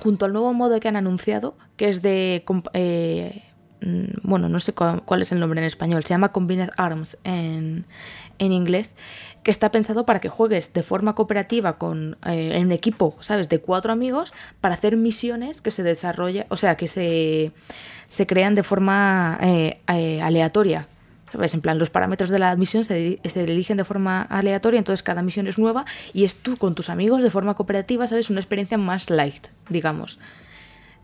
junto 0.00 0.26
al 0.26 0.32
nuevo 0.32 0.52
modo 0.54 0.78
que 0.80 0.88
han 0.88 0.96
anunciado, 0.96 1.56
que 1.76 1.88
es 1.88 2.02
de... 2.02 2.44
Eh, 2.72 3.42
mm, 3.80 4.20
bueno, 4.22 4.48
no 4.48 4.60
sé 4.60 4.72
cuál 4.72 5.22
es 5.22 5.32
el 5.32 5.40
nombre 5.40 5.60
en 5.60 5.66
español, 5.66 6.04
se 6.04 6.10
llama 6.10 6.32
Combined 6.32 6.70
Arms 6.76 7.18
en, 7.24 7.86
en 8.38 8.52
inglés, 8.52 8.94
está 9.50 9.70
pensado 9.70 10.04
para 10.04 10.20
que 10.20 10.28
juegues 10.28 10.72
de 10.72 10.82
forma 10.82 11.14
cooperativa 11.14 11.78
con 11.78 12.16
eh, 12.26 12.50
en 12.54 12.72
equipo, 12.72 13.16
¿sabes? 13.20 13.48
De 13.48 13.60
cuatro 13.60 13.92
amigos 13.92 14.32
para 14.60 14.74
hacer 14.74 14.96
misiones 14.96 15.60
que 15.60 15.70
se 15.70 15.82
desarrollan, 15.82 16.46
o 16.48 16.56
sea, 16.56 16.76
que 16.76 16.86
se, 16.86 17.52
se 18.08 18.26
crean 18.26 18.54
de 18.54 18.62
forma 18.62 19.38
eh, 19.42 19.80
eh, 19.88 20.20
aleatoria. 20.22 20.88
¿Sabes? 21.30 21.52
En 21.52 21.60
plan, 21.60 21.78
los 21.78 21.90
parámetros 21.90 22.30
de 22.30 22.38
la 22.38 22.56
misión 22.56 22.84
se, 22.84 23.20
se, 23.22 23.44
eligen 23.44 23.76
de 23.76 23.84
forma 23.84 24.22
aleatoria, 24.22 24.78
entonces 24.78 25.02
cada 25.02 25.20
misión 25.20 25.46
es 25.46 25.58
nueva 25.58 25.84
y 26.14 26.24
es 26.24 26.36
tú 26.36 26.56
con 26.56 26.74
tus 26.74 26.88
amigos 26.88 27.22
de 27.22 27.30
forma 27.30 27.52
cooperativa, 27.52 28.08
¿sabes? 28.08 28.30
Una 28.30 28.40
experiencia 28.40 28.78
más 28.78 29.10
light, 29.10 29.46
digamos. 29.68 30.18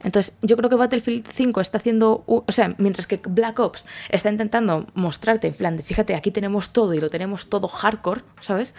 Entonces, 0.04 0.36
yo 0.42 0.56
creo 0.56 0.70
que 0.70 0.76
Battlefield 0.76 1.26
5 1.26 1.60
está 1.60 1.78
haciendo, 1.78 2.22
o 2.26 2.44
sea, 2.48 2.74
mientras 2.78 3.06
que 3.06 3.20
Black 3.26 3.58
Ops 3.58 3.86
está 4.10 4.30
intentando 4.30 4.86
mostrarte, 4.94 5.48
en 5.48 5.54
plan, 5.54 5.76
de, 5.76 5.82
fíjate, 5.82 6.14
aquí 6.14 6.30
tenemos 6.30 6.72
todo 6.72 6.94
y 6.94 6.98
lo 6.98 7.08
tenemos 7.08 7.48
todo 7.48 7.66
hardcore, 7.68 8.20
¿sabes? 8.38 8.74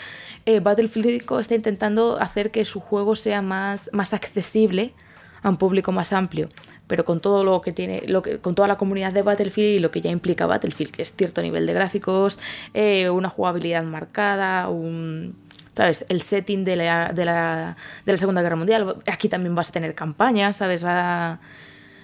Eh, 0.45 0.59
Battlefield 0.59 1.19
5 1.21 1.39
está 1.39 1.55
intentando 1.55 2.21
hacer 2.21 2.51
que 2.51 2.63
su 2.63 2.79
juego 2.79 3.15
sea 3.15 3.41
más, 3.41 3.89
más 3.91 4.13
accesible 4.13 4.93
a 5.41 5.49
un 5.49 5.57
público 5.57 5.91
más 5.91 6.13
amplio, 6.13 6.49
pero 6.87 7.05
con 7.05 7.19
todo 7.19 7.43
lo 7.43 7.61
que 7.61 7.71
tiene, 7.71 8.03
lo 8.07 8.21
que, 8.21 8.39
con 8.39 8.53
toda 8.53 8.67
la 8.67 8.77
comunidad 8.77 9.11
de 9.11 9.23
Battlefield 9.23 9.77
y 9.77 9.79
lo 9.79 9.91
que 9.91 10.01
ya 10.01 10.11
implica 10.11 10.45
Battlefield, 10.45 10.91
que 10.91 11.01
es 11.01 11.15
cierto 11.15 11.41
nivel 11.41 11.65
de 11.65 11.73
gráficos, 11.73 12.39
eh, 12.73 13.09
una 13.09 13.29
jugabilidad 13.29 13.83
marcada, 13.83 14.69
un 14.69 15.35
¿sabes? 15.75 16.05
El 16.09 16.21
setting 16.21 16.63
de 16.63 16.75
la, 16.75 17.11
de 17.13 17.25
la, 17.25 17.77
de 18.05 18.11
la 18.11 18.17
Segunda 18.17 18.41
Guerra 18.41 18.55
Mundial. 18.55 18.97
Aquí 19.11 19.29
también 19.29 19.55
vas 19.55 19.69
a 19.69 19.71
tener 19.71 19.93
campañas, 19.93 20.57
¿sabes? 20.57 20.85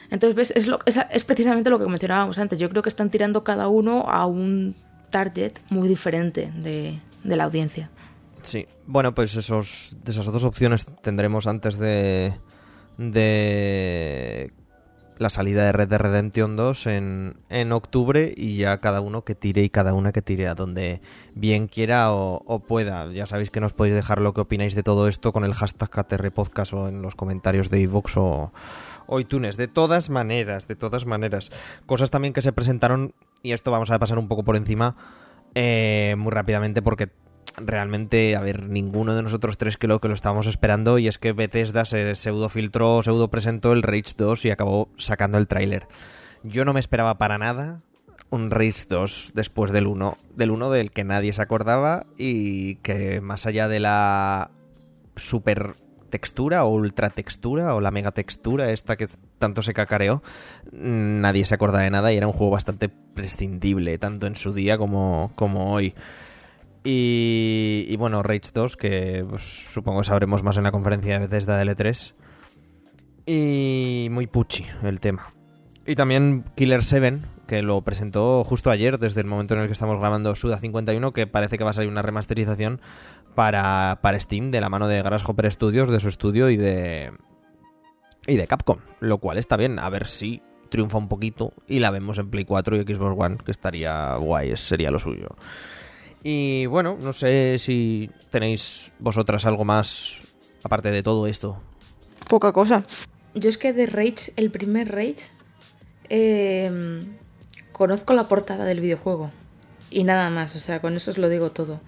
Entonces, 0.09 0.35
¿ves? 0.35 0.53
Es, 0.55 0.69
es, 1.09 1.23
precisamente 1.23 1.69
lo 1.69 1.79
que 1.79 1.85
mencionábamos 1.85 2.37
antes. 2.37 2.59
Yo 2.59 2.69
creo 2.69 2.83
que 2.83 2.89
están 2.89 3.09
tirando 3.09 3.43
cada 3.43 3.67
uno 3.69 4.05
a 4.09 4.25
un 4.25 4.75
target 5.09 5.53
muy 5.69 5.87
diferente 5.87 6.51
de, 6.55 6.99
de 7.23 7.35
la 7.35 7.45
audiencia. 7.45 7.89
Sí, 8.41 8.67
bueno, 8.87 9.13
pues 9.13 9.35
esos, 9.35 9.95
esas 10.05 10.25
dos 10.25 10.43
opciones 10.43 10.85
tendremos 11.01 11.47
antes 11.47 11.77
de, 11.77 12.33
de 12.97 14.51
la 15.21 15.29
salida 15.29 15.63
de 15.65 15.71
Red 15.71 15.89
Dead 15.89 15.99
Redemption 15.99 16.55
2 16.55 16.87
en, 16.87 17.37
en, 17.49 17.71
octubre 17.73 18.33
y 18.35 18.57
ya 18.57 18.79
cada 18.79 19.01
uno 19.01 19.23
que 19.23 19.35
tire 19.35 19.61
y 19.61 19.69
cada 19.69 19.93
una 19.93 20.11
que 20.11 20.23
tire 20.23 20.47
a 20.47 20.55
donde 20.55 20.99
bien 21.35 21.67
quiera 21.67 22.11
o, 22.11 22.63
pueda. 22.67 23.05
Ya 23.11 23.27
sabéis 23.27 23.51
que 23.51 23.59
nos 23.59 23.73
podéis 23.73 23.93
dejar 23.93 24.19
lo 24.19 24.33
que 24.33 24.41
opináis 24.41 24.73
de 24.73 24.81
todo 24.81 25.07
esto 25.07 25.31
con 25.31 25.45
el 25.45 25.53
hashtag 25.53 25.91
KTRPodcast 25.91 26.73
o 26.73 26.87
en 26.87 27.03
los 27.03 27.13
comentarios 27.13 27.69
de 27.69 27.81
iVoox 27.81 28.17
o, 28.17 28.51
o 29.05 29.19
iTunes. 29.19 29.57
De 29.57 29.67
todas 29.67 30.09
maneras, 30.09 30.67
de 30.67 30.75
todas 30.75 31.05
maneras. 31.05 31.51
Cosas 31.85 32.09
también 32.09 32.33
que 32.33 32.41
se 32.41 32.51
presentaron 32.51 33.13
y 33.43 33.51
esto 33.51 33.69
vamos 33.69 33.91
a 33.91 33.99
pasar 33.99 34.17
un 34.17 34.27
poco 34.27 34.43
por 34.43 34.55
encima 34.55 34.95
eh, 35.53 36.15
muy 36.17 36.31
rápidamente 36.31 36.81
porque 36.81 37.09
realmente, 37.57 38.35
a 38.35 38.41
ver, 38.41 38.67
ninguno 38.67 39.15
de 39.15 39.23
nosotros 39.23 39.57
tres 39.57 39.77
lo 39.81 39.99
que 39.99 40.07
lo 40.07 40.13
estábamos 40.13 40.47
esperando 40.47 40.97
y 40.97 41.07
es 41.07 41.17
que 41.17 41.33
Bethesda 41.33 41.85
se 41.85 42.15
pseudo 42.15 42.49
filtró, 42.49 43.01
pseudo 43.03 43.29
presentó 43.29 43.73
el 43.73 43.83
Rage 43.83 44.13
2 44.17 44.45
y 44.45 44.51
acabó 44.51 44.89
sacando 44.97 45.37
el 45.37 45.47
tráiler. 45.47 45.87
Yo 46.43 46.65
no 46.65 46.73
me 46.73 46.79
esperaba 46.79 47.17
para 47.17 47.37
nada 47.37 47.81
un 48.29 48.49
Rage 48.49 48.85
2 48.89 49.33
después 49.35 49.71
del 49.71 49.87
1, 49.87 50.17
del 50.35 50.51
1 50.51 50.71
del 50.71 50.91
que 50.91 51.03
nadie 51.03 51.33
se 51.33 51.41
acordaba 51.41 52.05
y 52.17 52.75
que 52.75 53.21
más 53.21 53.45
allá 53.45 53.67
de 53.67 53.79
la 53.79 54.51
super 55.15 55.75
textura 56.11 56.63
o 56.65 56.69
ultra 56.69 57.09
textura 57.09 57.73
o 57.73 57.81
la 57.81 57.89
mega 57.89 58.11
textura 58.11 58.71
esta 58.71 58.97
que 58.97 59.07
tanto 59.39 59.63
se 59.63 59.73
cacareó, 59.73 60.21
nadie 60.71 61.45
se 61.45 61.55
acuerda 61.55 61.79
de 61.79 61.89
nada 61.89 62.13
y 62.13 62.17
era 62.17 62.27
un 62.27 62.33
juego 62.33 62.51
bastante 62.51 62.89
prescindible, 62.89 63.97
tanto 63.97 64.27
en 64.27 64.35
su 64.35 64.53
día 64.53 64.77
como, 64.77 65.31
como 65.35 65.73
hoy. 65.73 65.95
Y, 66.83 67.85
y, 67.87 67.95
bueno, 67.97 68.23
Rage 68.23 68.51
2, 68.53 68.75
que 68.75 69.25
pues, 69.29 69.67
supongo 69.71 70.03
sabremos 70.03 70.43
más 70.43 70.57
en 70.57 70.63
la 70.63 70.71
conferencia 70.71 71.13
de 71.13 71.19
Bethesda 71.27 71.57
de 71.57 71.65
L3. 71.65 72.13
Y 73.25 74.07
muy 74.11 74.27
puchi 74.27 74.65
el 74.83 74.99
tema. 74.99 75.31
Y 75.85 75.95
también 75.95 76.45
Killer 76.55 76.83
7, 76.83 77.21
que 77.47 77.61
lo 77.61 77.81
presentó 77.81 78.43
justo 78.43 78.71
ayer, 78.71 78.97
desde 78.97 79.21
el 79.21 79.27
momento 79.27 79.53
en 79.53 79.61
el 79.61 79.67
que 79.67 79.73
estamos 79.73 79.99
grabando 79.99 80.35
Suda 80.35 80.57
51, 80.57 81.13
que 81.13 81.27
parece 81.27 81.57
que 81.57 81.63
va 81.63 81.71
a 81.71 81.73
salir 81.73 81.89
una 81.89 82.01
remasterización 82.01 82.81
para, 83.35 83.99
para 84.01 84.19
Steam 84.19 84.51
de 84.51 84.61
la 84.61 84.69
mano 84.69 84.87
de 84.87 85.01
Grasshopper 85.01 85.51
Studios, 85.51 85.89
de 85.89 85.99
su 85.99 86.07
estudio 86.07 86.49
y 86.49 86.57
de, 86.57 87.11
y 88.27 88.37
de 88.37 88.47
Capcom. 88.47 88.79
Lo 88.99 89.19
cual 89.19 89.37
está 89.37 89.57
bien, 89.57 89.79
a 89.79 89.89
ver 89.89 90.07
si 90.07 90.41
triunfa 90.69 90.97
un 90.97 91.09
poquito 91.09 91.53
y 91.67 91.79
la 91.79 91.91
vemos 91.91 92.17
en 92.17 92.29
Play 92.29 92.45
4 92.45 92.77
y 92.77 92.81
Xbox 92.83 93.15
One, 93.17 93.37
que 93.43 93.51
estaría 93.51 94.15
guay, 94.15 94.55
sería 94.55 94.89
lo 94.89 94.99
suyo. 94.99 95.35
Y 96.23 96.65
bueno, 96.67 96.97
no 97.01 97.13
sé 97.13 97.57
si 97.59 98.09
tenéis 98.29 98.91
vosotras 98.99 99.45
algo 99.45 99.65
más 99.65 100.21
aparte 100.63 100.91
de 100.91 101.03
todo 101.03 101.27
esto. 101.27 101.61
Poca 102.27 102.51
cosa. 102.51 102.85
Yo 103.33 103.49
es 103.49 103.57
que 103.57 103.73
de 103.73 103.85
Rage, 103.85 104.33
el 104.35 104.51
primer 104.51 104.91
Rage, 104.91 105.29
eh, 106.09 107.01
conozco 107.71 108.13
la 108.13 108.27
portada 108.27 108.65
del 108.65 108.79
videojuego. 108.79 109.31
Y 109.89 110.03
nada 110.03 110.29
más, 110.29 110.55
o 110.55 110.59
sea, 110.59 110.79
con 110.79 110.95
eso 110.95 111.11
os 111.11 111.17
lo 111.17 111.29
digo 111.29 111.51
todo. 111.51 111.79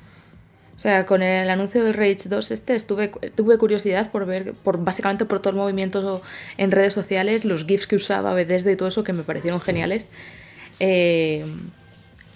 O 0.76 0.80
sea, 0.80 1.06
con 1.06 1.22
el 1.22 1.50
anuncio 1.50 1.84
del 1.84 1.94
Rage 1.94 2.28
2 2.28 2.52
este 2.52 2.76
estuve, 2.76 3.10
tuve 3.36 3.58
curiosidad 3.58 4.12
por 4.12 4.26
ver, 4.26 4.54
por 4.54 4.84
básicamente 4.84 5.26
por 5.26 5.40
todo 5.40 5.52
el 5.52 5.58
movimiento 5.58 6.22
en 6.58 6.72
redes 6.72 6.94
sociales, 6.94 7.46
los 7.46 7.66
GIFs 7.66 7.86
que 7.86 7.96
usaba 7.96 8.34
Bethesda 8.34 8.72
y 8.72 8.76
todo 8.76 8.88
eso 8.88 9.04
que 9.04 9.14
me 9.14 9.24
parecieron 9.24 9.62
geniales. 9.62 10.08
Eh, 10.80 11.46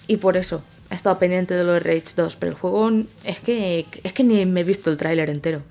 y 0.06 0.18
por 0.18 0.36
eso, 0.36 0.62
he 0.90 0.94
estado 0.94 1.18
pendiente 1.18 1.54
de 1.54 1.64
lo 1.64 1.72
de 1.72 1.80
Rage 1.80 2.14
2, 2.16 2.36
pero 2.36 2.52
el 2.52 2.58
juego 2.58 2.90
es 3.24 3.40
que, 3.40 3.86
es 4.02 4.12
que 4.12 4.24
ni 4.24 4.46
me 4.46 4.60
he 4.60 4.64
visto 4.64 4.90
el 4.90 4.96
tráiler 4.96 5.30
entero, 5.30 5.62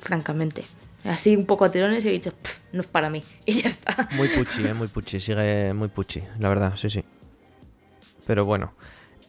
francamente. 0.00 0.64
Así 1.04 1.34
un 1.34 1.46
poco 1.46 1.64
a 1.64 1.70
tirones 1.70 2.04
y 2.04 2.08
he 2.08 2.12
dicho, 2.12 2.32
no 2.72 2.80
es 2.80 2.86
para 2.86 3.10
mí. 3.10 3.22
Y 3.46 3.52
ya 3.52 3.68
está. 3.68 4.08
Muy 4.12 4.28
puchi, 4.28 4.66
eh, 4.66 4.74
muy 4.74 4.88
puchi, 4.88 5.20
sigue 5.20 5.72
muy 5.72 5.88
puchi, 5.88 6.22
la 6.38 6.48
verdad, 6.48 6.76
sí, 6.76 6.90
sí. 6.90 7.04
Pero 8.26 8.44
bueno. 8.44 8.74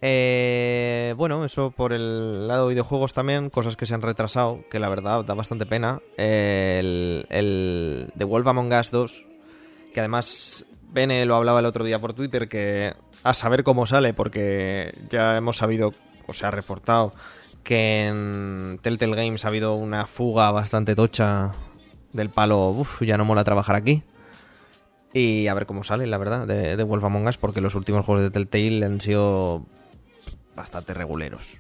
Eh, 0.06 1.14
bueno, 1.16 1.46
eso 1.46 1.72
por 1.72 1.94
el 1.94 2.48
lado 2.48 2.68
de 2.68 2.74
videojuegos 2.74 3.14
también, 3.14 3.50
cosas 3.50 3.78
que 3.78 3.86
se 3.86 3.94
han 3.94 4.02
retrasado, 4.02 4.66
que 4.70 4.78
la 4.78 4.90
verdad 4.90 5.24
da 5.24 5.34
bastante 5.34 5.66
pena. 5.66 6.02
El, 6.18 7.26
el 7.30 8.12
The 8.18 8.26
Wolf 8.26 8.46
Among 8.46 8.74
Us 8.74 8.92
2, 8.92 9.26
que 9.94 10.00
además 10.02 10.66
Bene 10.92 11.26
lo 11.26 11.36
hablaba 11.36 11.60
el 11.60 11.66
otro 11.66 11.86
día 11.86 12.00
por 12.00 12.14
Twitter, 12.14 12.50
que 12.50 12.94
a 13.24 13.34
saber 13.34 13.64
cómo 13.64 13.88
sale, 13.88 14.14
porque 14.14 14.94
ya 15.10 15.38
hemos 15.38 15.58
sabido, 15.58 15.94
o 16.28 16.34
se 16.34 16.46
ha 16.46 16.52
reportado, 16.52 17.14
que 17.64 18.08
en 18.08 18.80
Telltale 18.82 19.16
Games 19.16 19.46
ha 19.46 19.48
habido 19.48 19.76
una 19.76 20.06
fuga 20.06 20.52
bastante 20.52 20.96
tocha 20.96 21.52
del 22.12 22.30
palo, 22.30 22.70
uff, 22.70 23.02
ya 23.02 23.18
no 23.18 23.26
mola 23.26 23.44
trabajar 23.44 23.76
aquí. 23.76 24.04
Y 25.14 25.48
a 25.48 25.54
ver 25.54 25.66
cómo 25.66 25.84
sale, 25.84 26.08
la 26.08 26.18
verdad, 26.18 26.48
de, 26.48 26.84
Wolf 26.84 27.04
Among 27.04 27.28
Us, 27.28 27.38
porque 27.38 27.62
los 27.62 27.76
últimos 27.76 28.06
juegos 28.06 28.24
de 28.24 28.32
Telltale 28.32 28.86
han 28.86 29.00
sido 29.00 29.66
bastante 30.56 30.94
reguleros. 30.94 31.58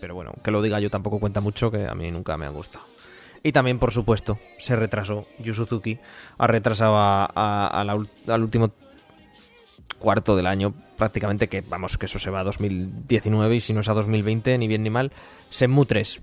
Pero 0.00 0.14
bueno, 0.14 0.32
que 0.42 0.50
lo 0.50 0.60
diga 0.60 0.80
yo 0.80 0.90
tampoco 0.90 1.18
cuenta 1.18 1.40
mucho, 1.40 1.70
que 1.70 1.86
a 1.86 1.94
mí 1.94 2.10
nunca 2.10 2.36
me 2.36 2.46
ha 2.46 2.50
gustado. 2.50 2.84
Y 3.42 3.52
también, 3.52 3.78
por 3.78 3.92
supuesto, 3.92 4.38
se 4.58 4.74
retrasó. 4.74 5.26
Yu 5.38 5.54
Suzuki 5.54 5.98
ha 6.36 6.46
retrasado 6.48 6.96
a 6.98 7.84
la, 7.86 8.34
al 8.34 8.42
último 8.42 8.72
cuarto 9.98 10.36
del 10.36 10.46
año, 10.46 10.74
prácticamente, 10.96 11.48
que 11.48 11.62
vamos, 11.62 11.98
que 11.98 12.06
eso 12.06 12.18
se 12.18 12.30
va 12.30 12.40
a 12.40 12.44
2019 12.44 13.56
y 13.56 13.60
si 13.60 13.72
no 13.72 13.80
es 13.80 13.88
a 13.88 13.94
2020, 13.94 14.56
ni 14.58 14.68
bien 14.68 14.82
ni 14.82 14.90
mal, 14.90 15.12
Senmu 15.50 15.84
3. 15.84 16.22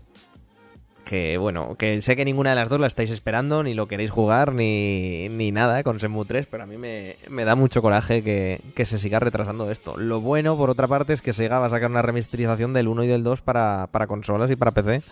Que 1.04 1.38
bueno, 1.38 1.76
que 1.78 2.02
sé 2.02 2.16
que 2.16 2.26
ninguna 2.26 2.50
de 2.50 2.56
las 2.56 2.68
dos 2.68 2.80
la 2.80 2.88
estáis 2.88 3.12
esperando, 3.12 3.62
ni 3.62 3.76
lo 3.76 3.88
queréis 3.88 4.10
jugar, 4.10 4.54
ni, 4.54 5.30
ni 5.30 5.52
nada 5.52 5.84
con 5.84 6.00
Senmu 6.00 6.26
3, 6.26 6.48
pero 6.48 6.64
a 6.64 6.66
mí 6.66 6.78
me, 6.78 7.18
me 7.30 7.46
da 7.46 7.56
mucho 7.56 7.84
coraje 7.84 8.24
que, 8.24 8.62
que, 8.74 8.88
se 8.88 8.98
siga 8.98 9.20
retrasando 9.20 9.70
esto. 9.70 9.98
Lo 9.98 10.20
bueno, 10.20 10.58
por 10.58 10.72
otra 10.72 10.88
parte, 10.88 11.14
es 11.14 11.22
que 11.22 11.34
Sega 11.34 11.60
va 11.60 11.68
a 11.68 11.70
sacar 11.70 11.92
una 11.92 12.02
remasterización 12.02 12.74
del 12.74 12.88
1 12.88 13.04
y 13.04 13.08
del 13.08 13.24
2 13.24 13.42
para, 13.42 13.88
para 13.92 14.08
consolas 14.08 14.50
y 14.50 14.56
para 14.56 14.72
PC. 14.72 15.04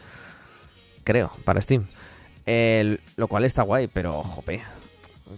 Creo, 1.03 1.31
para 1.45 1.61
Steam. 1.61 1.85
Lo 3.15 3.27
cual 3.27 3.45
está 3.45 3.61
guay, 3.61 3.87
pero 3.87 4.23
jope, 4.23 4.61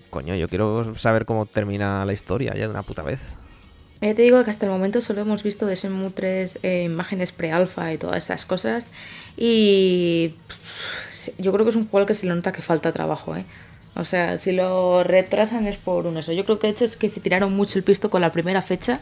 coño, 0.09 0.35
yo 0.35 0.47
quiero 0.47 0.95
saber 0.95 1.25
cómo 1.25 1.45
termina 1.45 2.05
la 2.05 2.13
historia 2.13 2.53
ya 2.53 2.61
de 2.61 2.69
una 2.69 2.83
puta 2.83 3.01
vez. 3.01 3.35
Ya 4.01 4.13
te 4.13 4.21
digo 4.21 4.43
que 4.43 4.49
hasta 4.49 4.65
el 4.65 4.71
momento 4.71 5.01
solo 5.01 5.21
hemos 5.21 5.41
visto 5.41 5.65
de 5.65 5.75
Shenmue 5.75 6.11
3 6.11 6.59
eh, 6.63 6.83
imágenes 6.83 7.31
pre-alfa 7.31 7.91
y 7.93 7.97
todas 7.97 8.23
esas 8.23 8.45
cosas. 8.45 8.89
Y 9.37 10.35
yo 11.37 11.51
creo 11.53 11.65
que 11.65 11.69
es 11.69 11.75
un 11.75 11.87
juego 11.87 12.05
que 12.05 12.13
se 12.13 12.27
le 12.27 12.35
nota 12.35 12.51
que 12.51 12.61
falta 12.61 12.91
trabajo, 12.91 13.35
¿eh? 13.35 13.45
O 13.95 14.03
sea, 14.03 14.37
si 14.37 14.51
lo 14.51 15.03
retrasan 15.03 15.67
es 15.67 15.77
por 15.77 16.05
un 16.05 16.17
eso. 16.17 16.33
Yo 16.33 16.43
creo 16.43 16.59
que 16.59 16.67
de 16.67 16.73
hecho 16.73 16.85
es 16.85 16.97
que 16.97 17.07
se 17.07 17.21
tiraron 17.21 17.55
mucho 17.55 17.79
el 17.79 17.83
pisto 17.83 18.09
con 18.09 18.21
la 18.21 18.31
primera 18.31 18.61
fecha. 18.61 18.99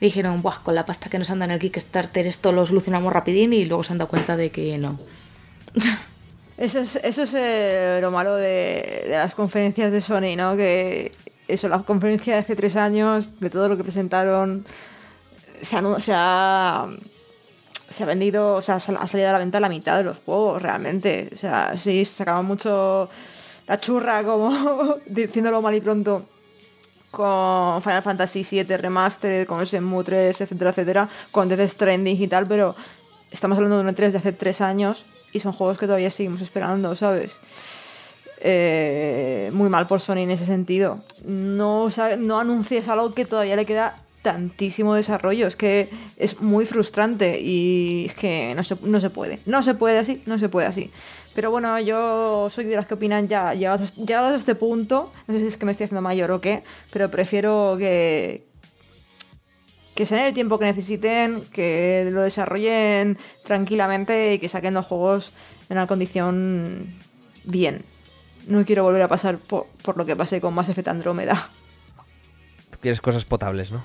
Dijeron, 0.00 0.42
Buah, 0.42 0.62
con 0.62 0.74
la 0.74 0.84
pasta 0.84 1.08
que 1.08 1.18
nos 1.18 1.30
andan 1.30 1.50
en 1.50 1.54
el 1.54 1.60
Kickstarter 1.60 2.26
esto 2.26 2.52
lo 2.52 2.66
solucionamos 2.66 3.12
rapidín 3.12 3.54
y 3.54 3.64
luego 3.64 3.82
se 3.82 3.92
han 3.92 3.98
dado 3.98 4.10
cuenta 4.10 4.36
de 4.36 4.50
que 4.50 4.76
no. 4.76 4.98
Eso 6.58 6.80
es, 6.80 6.96
eso 6.96 7.22
es 7.24 7.34
eh, 7.36 7.98
lo 8.00 8.10
malo 8.10 8.34
de, 8.36 9.04
de, 9.04 9.10
las 9.10 9.34
conferencias 9.34 9.92
de 9.92 10.00
Sony, 10.00 10.36
¿no? 10.36 10.56
Que 10.56 11.12
eso, 11.46 11.68
la 11.68 11.80
conferencia 11.82 12.34
de 12.34 12.40
hace 12.40 12.56
tres 12.56 12.76
años, 12.76 13.38
de 13.40 13.50
todo 13.50 13.68
lo 13.68 13.76
que 13.76 13.82
presentaron, 13.84 14.64
se, 15.60 15.76
anu- 15.76 16.00
se 16.00 16.12
ha, 16.14 16.86
se 17.90 18.02
ha 18.02 18.06
vendido, 18.06 18.54
o 18.54 18.62
sea, 18.62 18.76
ha 18.76 18.80
salido 18.80 19.28
a 19.28 19.32
la 19.32 19.38
venta 19.38 19.60
la 19.60 19.68
mitad 19.68 19.98
de 19.98 20.04
los 20.04 20.18
juegos, 20.18 20.62
realmente. 20.62 21.28
O 21.32 21.36
sea, 21.36 21.76
sí, 21.76 22.04
se 22.06 22.14
sacaba 22.14 22.40
mucho 22.40 23.10
la 23.66 23.78
churra, 23.78 24.22
como 24.24 24.96
diciéndolo 25.06 25.60
mal 25.60 25.74
y 25.74 25.82
pronto, 25.82 26.26
con 27.10 27.82
Final 27.82 28.02
Fantasy 28.02 28.46
VII 28.50 28.76
Remastered, 28.78 29.46
con 29.46 29.62
Shenmue 29.62 30.04
3, 30.04 30.40
etcétera, 30.40 30.70
etcétera, 30.70 31.08
con 31.30 31.48
Death 31.50 31.68
Stranding 31.68 32.22
y 32.22 32.28
tal, 32.28 32.46
pero 32.46 32.74
estamos 33.30 33.58
hablando 33.58 33.76
de 33.82 33.88
un 33.88 33.94
E3 33.94 34.10
de 34.12 34.18
hace 34.18 34.32
tres 34.32 34.62
años 34.62 35.04
y 35.32 35.40
son 35.40 35.52
juegos 35.52 35.78
que 35.78 35.86
todavía 35.86 36.10
seguimos 36.10 36.40
esperando, 36.40 36.94
¿sabes? 36.94 37.40
Eh, 38.40 39.50
muy 39.52 39.68
mal 39.68 39.86
por 39.86 40.00
Sony 40.00 40.18
en 40.18 40.30
ese 40.30 40.46
sentido. 40.46 40.98
No, 41.24 41.84
o 41.84 41.90
no 42.18 42.38
anuncies 42.38 42.88
algo 42.88 43.14
que 43.14 43.24
todavía 43.24 43.56
le 43.56 43.64
queda 43.64 43.96
tantísimo 44.22 44.94
desarrollo. 44.94 45.46
Es 45.46 45.54
que 45.54 45.88
es 46.16 46.40
muy 46.40 46.66
frustrante 46.66 47.40
y 47.40 48.06
es 48.06 48.14
que 48.16 48.54
no 48.56 48.64
se, 48.64 48.76
no 48.82 49.00
se 49.00 49.10
puede. 49.10 49.38
No 49.46 49.62
se 49.62 49.74
puede 49.74 49.98
así, 49.98 50.20
no 50.26 50.38
se 50.38 50.48
puede 50.48 50.66
así. 50.66 50.90
Pero 51.34 51.50
bueno, 51.50 51.78
yo 51.80 52.48
soy 52.50 52.64
de 52.64 52.74
las 52.74 52.86
que 52.86 52.94
opinan 52.94 53.28
ya, 53.28 53.54
llegados, 53.54 53.94
llegados 53.94 54.32
a 54.32 54.36
este 54.36 54.54
punto, 54.54 55.12
no 55.28 55.34
sé 55.34 55.40
si 55.40 55.46
es 55.46 55.56
que 55.56 55.64
me 55.64 55.72
estoy 55.72 55.84
haciendo 55.84 56.02
mayor 56.02 56.30
o 56.32 56.40
qué, 56.40 56.64
pero 56.92 57.10
prefiero 57.10 57.76
que, 57.78 58.45
que 59.96 60.06
se 60.06 60.14
den 60.14 60.26
el 60.26 60.34
tiempo 60.34 60.58
que 60.58 60.66
necesiten, 60.66 61.42
que 61.52 62.08
lo 62.12 62.22
desarrollen 62.22 63.18
tranquilamente 63.44 64.34
y 64.34 64.38
que 64.38 64.48
saquen 64.48 64.74
los 64.74 64.86
juegos 64.86 65.32
en 65.68 65.78
una 65.78 65.86
condición 65.88 66.94
bien. 67.44 67.84
No 68.46 68.64
quiero 68.64 68.84
volver 68.84 69.02
a 69.02 69.08
pasar 69.08 69.38
por, 69.38 69.66
por 69.82 69.96
lo 69.96 70.06
que 70.06 70.14
pasé 70.14 70.40
con 70.40 70.54
Mass 70.54 70.68
Effect 70.68 70.86
Andrómeda. 70.88 71.50
Tú 72.70 72.78
quieres 72.80 73.00
cosas 73.00 73.24
potables, 73.24 73.72
¿no? 73.72 73.82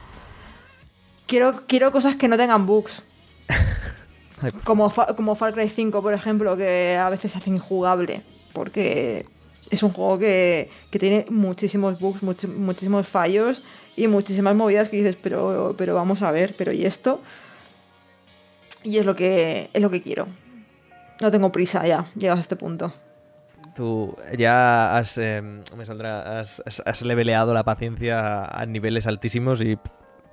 Quiero, 1.26 1.64
quiero 1.66 1.92
cosas 1.92 2.16
que 2.16 2.28
no 2.28 2.38
tengan 2.38 2.68
bugs. 2.68 3.04
Como, 4.64 4.90
Fa- 4.90 5.16
como 5.16 5.36
Far 5.36 5.54
Cry 5.54 5.70
5, 5.70 6.02
por 6.02 6.14
ejemplo, 6.14 6.58
que 6.58 6.98
a 7.00 7.10
veces 7.10 7.32
se 7.32 7.38
hace 7.38 7.52
injugable. 7.52 8.22
Porque 8.54 9.26
es 9.70 9.84
un 9.84 9.92
juego 9.92 10.18
que, 10.18 10.68
que 10.90 10.98
tiene 10.98 11.26
muchísimos 11.30 12.00
bugs, 12.00 12.24
much- 12.24 12.48
muchísimos 12.48 13.08
fallos 13.08 13.64
y 13.96 14.08
muchísimas 14.08 14.56
movidas 14.56 14.90
que 14.90 14.98
dices, 14.98 15.18
pero, 15.22 15.76
pero 15.78 15.94
vamos 15.96 16.22
a 16.22 16.32
ver, 16.32 16.56
pero 16.58 16.72
¿y 16.72 16.86
esto? 16.86 17.22
Y 18.84 18.98
es 18.98 19.06
lo 19.06 19.16
que, 19.16 19.70
es 19.74 19.82
lo 19.82 19.90
que 19.90 20.02
quiero. 20.02 20.28
No 21.22 21.32
tengo 21.32 21.52
prisa 21.52 21.86
ya, 21.86 22.06
llegas 22.16 22.38
a 22.38 22.42
este 22.42 22.56
punto. 22.56 22.94
Tú 23.76 24.16
ya 24.38 24.98
has, 24.98 25.18
eh, 25.18 25.42
me 25.42 25.86
saldrá, 25.86 26.40
has, 26.40 27.02
leveleado 27.04 27.54
la 27.54 27.64
paciencia 27.64 28.44
a 28.44 28.66
niveles 28.66 29.08
altísimos 29.08 29.62
y 29.62 29.78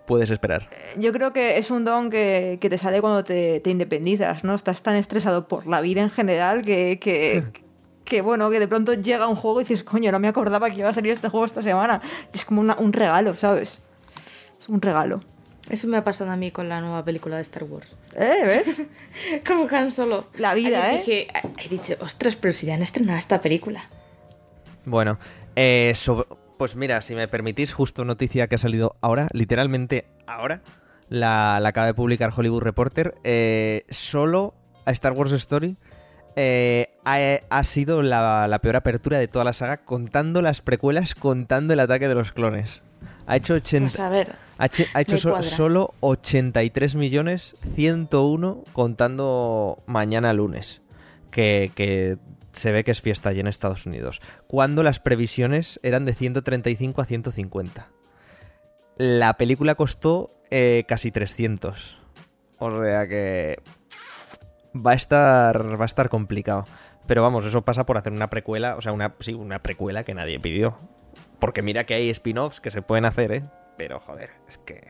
puedes 0.07 0.31
esperar. 0.31 0.69
Yo 0.97 1.13
creo 1.13 1.33
que 1.33 1.59
es 1.59 1.71
un 1.71 1.85
don 1.85 2.11
que, 2.11 2.59
que 2.61 2.71
te 2.71 2.79
sale 2.79 3.01
cuando 3.01 3.23
te, 3.23 3.61
te 3.61 3.71
independizas, 3.71 4.43
¿no? 4.43 4.55
Estás 4.55 4.83
tan 4.83 4.97
estresado 4.97 5.47
por 5.47 5.67
la 5.67 5.81
vida 5.81 6.01
en 6.03 6.11
general 6.11 6.63
que, 6.63 6.99
que, 6.99 7.45
que, 8.09 8.23
bueno, 8.23 8.49
que 8.51 8.59
de 8.61 8.67
pronto 8.69 8.95
llega 8.95 9.29
un 9.29 9.37
juego 9.37 9.61
y 9.61 9.65
dices, 9.65 9.85
coño, 9.85 10.11
no 10.11 10.19
me 10.19 10.29
acordaba 10.29 10.71
que 10.71 10.77
iba 10.79 10.89
a 10.89 10.95
salir 10.95 11.13
este 11.13 11.29
juego 11.29 11.45
esta 11.47 11.63
semana. 11.63 12.01
Y 12.33 12.37
es 12.39 12.45
como 12.45 12.61
una- 12.61 12.77
un 12.79 12.93
regalo, 12.93 13.35
¿sabes? 13.35 13.83
Es 14.61 14.69
un 14.69 14.81
regalo. 14.81 15.21
Eso 15.69 15.87
me 15.89 15.99
ha 15.99 16.05
pasado 16.05 16.31
a 16.31 16.37
mí 16.37 16.51
con 16.51 16.69
la 16.71 16.81
nueva 16.81 17.05
película 17.05 17.37
de 17.37 17.43
Star 17.43 17.65
Wars. 17.65 17.97
¿Eh? 18.17 18.43
¿Ves? 18.47 18.83
Como 19.47 19.69
Han 19.71 19.91
Solo. 19.91 20.29
La 20.37 20.55
vida, 20.55 20.95
¿eh? 20.95 20.99
Dije, 20.99 21.27
he 21.63 21.69
dicho, 21.69 21.95
ostras, 22.01 22.37
pero 22.37 22.55
si 22.55 22.65
ya 22.65 22.75
han 22.75 22.81
estrenado 22.83 23.19
esta 23.19 23.43
película. 23.43 23.83
Bueno, 24.87 25.19
eh, 25.57 25.93
sobre- 25.95 26.27
pues 26.57 26.75
mira, 26.75 27.03
si 27.03 27.15
me 27.15 27.29
permitís, 27.29 27.73
justo 27.75 28.07
noticia 28.07 28.47
que 28.49 28.55
ha 28.55 28.59
salido 28.59 28.97
ahora, 29.03 29.29
literalmente 29.33 30.07
ahora, 30.27 30.63
la, 31.11 31.59
la 31.61 31.69
acaba 31.69 31.87
de 31.87 31.95
publicar 31.95 32.33
Hollywood 32.35 32.63
Reporter, 32.63 33.15
eh, 33.25 33.85
solo 33.91 34.55
a 34.87 34.91
Star 34.93 35.13
Wars 35.13 35.33
Story 35.33 35.77
eh, 36.37 36.95
ha, 37.17 37.41
ha 37.51 37.65
sido 37.65 38.03
la, 38.03 38.47
la 38.49 38.59
peor 38.61 38.77
apertura 38.77 39.19
de 39.19 39.29
toda 39.29 39.45
la 39.45 39.53
saga, 39.53 39.79
contando 39.79 40.43
las 40.43 40.61
precuelas, 40.63 41.15
contando 41.15 41.73
el 41.75 41.81
ataque 41.81 42.09
de 42.09 42.15
los 42.15 42.33
clones. 42.33 42.83
Ha 43.27 43.37
hecho 43.37 43.55
80, 43.55 43.85
Pues 43.87 44.01
a 44.01 44.09
ver, 44.09 44.35
ha 44.59 44.69
ha 44.95 45.01
hecho 45.01 45.19
so- 45.19 45.43
solo 45.43 45.95
83 46.01 46.95
millones 46.95 47.57
101 47.75 48.65
contando 48.73 49.79
mañana 49.87 50.33
lunes. 50.33 50.81
Que, 51.31 51.71
que 51.75 52.17
se 52.53 52.73
ve 52.73 52.85
que 52.85 52.91
es 52.91 53.03
fiesta 53.03 53.29
allí 53.29 53.41
en 53.41 53.47
Estados 53.49 53.85
Unidos. 53.85 54.21
Cuando 54.47 54.83
las 54.83 54.99
previsiones 54.99 55.79
eran 55.83 56.07
de 56.07 56.15
135 56.15 57.03
a 57.03 57.05
150. 57.05 57.87
La 58.97 59.35
película 59.35 59.75
costó 59.75 60.31
eh, 60.51 60.85
casi 60.89 61.11
300. 61.13 61.99
O 62.59 62.83
sea 62.83 63.07
que 63.07 63.61
va 64.75 64.93
a 64.93 64.95
estar 64.95 65.79
va 65.79 65.85
a 65.85 65.87
estar 65.87 66.09
complicado. 66.09 66.65
Pero 67.09 67.23
vamos, 67.23 67.47
eso 67.47 67.63
pasa 67.63 67.87
por 67.87 67.97
hacer 67.97 68.13
una 68.13 68.29
precuela, 68.29 68.77
o 68.77 68.83
sea, 68.83 68.93
una 68.93 69.15
sí, 69.21 69.33
una 69.33 69.61
precuela 69.61 70.05
que 70.05 70.13
nadie 70.13 70.39
pidió. 70.39 70.77
Porque 71.39 71.63
mira 71.63 71.85
que 71.85 71.95
hay 71.95 72.11
spin-offs 72.11 72.61
que 72.61 72.71
se 72.71 72.83
pueden 72.83 73.07
hacer, 73.07 73.33
¿eh? 73.33 73.43
Pero 73.79 73.99
joder, 73.99 74.31
es 74.47 74.59
que 74.59 74.89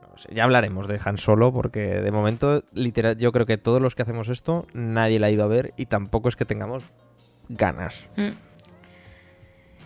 no 0.00 0.16
sé, 0.16 0.30
ya 0.34 0.44
hablaremos 0.44 0.88
de 0.88 0.98
Han 1.04 1.18
Solo 1.18 1.52
porque 1.52 2.00
de 2.00 2.10
momento 2.10 2.64
literal 2.72 3.18
yo 3.18 3.32
creo 3.32 3.44
que 3.44 3.58
todos 3.58 3.82
los 3.82 3.94
que 3.94 4.02
hacemos 4.02 4.28
esto 4.30 4.66
nadie 4.72 5.18
la 5.20 5.26
ha 5.26 5.30
ido 5.30 5.44
a 5.44 5.46
ver 5.46 5.74
y 5.76 5.86
tampoco 5.86 6.30
es 6.30 6.36
que 6.36 6.46
tengamos 6.46 6.84
ganas. 7.50 8.08
Mm. 8.16 8.30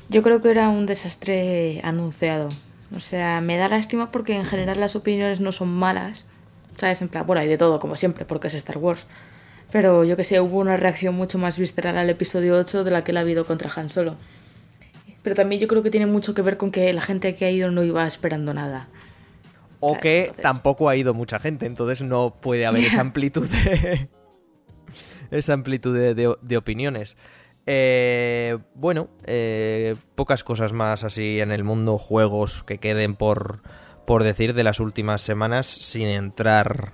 Yo 0.09 0.23
creo 0.23 0.41
que 0.41 0.53
era 0.53 0.69
un 0.69 0.87
desastre 0.87 1.81
anunciado. 1.83 2.49
O 2.95 3.01
sea, 3.01 3.41
me 3.41 3.57
da 3.57 3.69
lástima 3.69 4.13
porque 4.13 4.37
en 4.37 4.45
general 4.45 4.79
las 4.79 4.95
opiniones 4.95 5.41
no 5.41 5.51
son 5.51 5.69
malas. 5.69 6.27
¿Sabes? 6.77 7.03
En 7.03 7.09
plan, 7.09 7.27
bueno, 7.27 7.41
hay 7.41 7.49
de 7.49 7.59
todo, 7.59 7.81
como 7.81 7.97
siempre, 7.97 8.25
porque 8.25 8.47
es 8.47 8.55
Star 8.55 8.79
Wars. 8.79 9.09
Pero 9.73 10.05
yo 10.05 10.17
que 10.17 10.25
sé, 10.25 10.41
hubo 10.41 10.59
una 10.59 10.77
reacción 10.77 11.15
mucho 11.15 11.39
más 11.39 11.59
visceral 11.59 11.99
al 11.99 12.09
episodio 12.11 12.57
8 12.57 12.85
de 12.85 12.91
la 12.91 13.05
que 13.05 13.13
la 13.13 13.21
ha 13.21 13.23
habido 13.23 13.47
contra 13.47 13.71
Han 13.75 13.91
Solo. 13.91 14.17
Pero 15.23 15.35
también 15.35 15.61
yo 15.61 15.67
creo 15.69 15.83
que 15.83 15.91
tiene 15.91 16.07
mucho 16.07 16.35
que 16.35 16.43
ver 16.43 16.57
con 16.57 16.71
que 16.71 16.93
la 16.93 17.01
gente 17.01 17.35
que 17.35 17.45
ha 17.47 17.51
ido 17.51 17.71
no 17.71 17.83
iba 17.83 18.07
esperando 18.07 18.55
nada. 18.55 18.89
O 19.81 19.99
que 19.99 20.21
entonces- 20.21 20.43
tampoco 20.43 20.89
ha 20.89 20.97
ido 20.97 21.15
mucha 21.15 21.39
gente, 21.39 21.67
entonces 21.67 22.03
no 22.03 22.37
puede 22.41 22.65
haber 22.65 22.85
esa 22.85 23.01
amplitud 23.01 23.49
de, 23.49 24.09
esa 25.31 25.53
amplitud 25.53 25.97
de, 25.97 26.15
de- 26.15 26.37
de 26.41 26.57
opiniones. 26.57 27.17
Eh, 27.67 28.57
bueno, 28.75 29.09
eh, 29.25 29.97
pocas 30.15 30.45
cosas 30.45 30.73
más 30.73 31.03
así 31.03 31.41
en 31.41 31.51
el 31.51 31.65
mundo 31.65 31.99
juegos 31.99 32.63
que 32.63 32.79
queden 32.79 33.17
por, 33.17 33.61
por 34.07 34.23
decir 34.23 34.55
de 34.55 34.63
las 34.63 34.79
últimas 34.79 35.21
semanas 35.23 35.67
sin 35.67 36.07
entrar, 36.07 36.93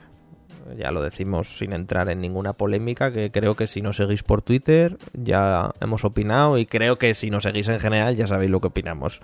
ya 0.76 0.90
lo 0.90 1.02
decimos, 1.02 1.58
sin 1.58 1.72
entrar 1.72 2.08
en 2.08 2.20
ninguna 2.20 2.52
polémica, 2.52 3.12
que 3.12 3.30
creo 3.30 3.54
que 3.54 3.66
si 3.66 3.82
nos 3.82 3.96
seguís 3.96 4.22
por 4.22 4.42
Twitter 4.42 4.96
ya 5.12 5.72
hemos 5.80 6.04
opinado 6.04 6.58
y 6.58 6.66
creo 6.66 6.98
que 6.98 7.14
si 7.14 7.30
nos 7.30 7.44
seguís 7.44 7.68
en 7.68 7.80
general 7.80 8.16
ya 8.16 8.26
sabéis 8.26 8.50
lo 8.50 8.60
que 8.60 8.68
opinamos 8.68 9.20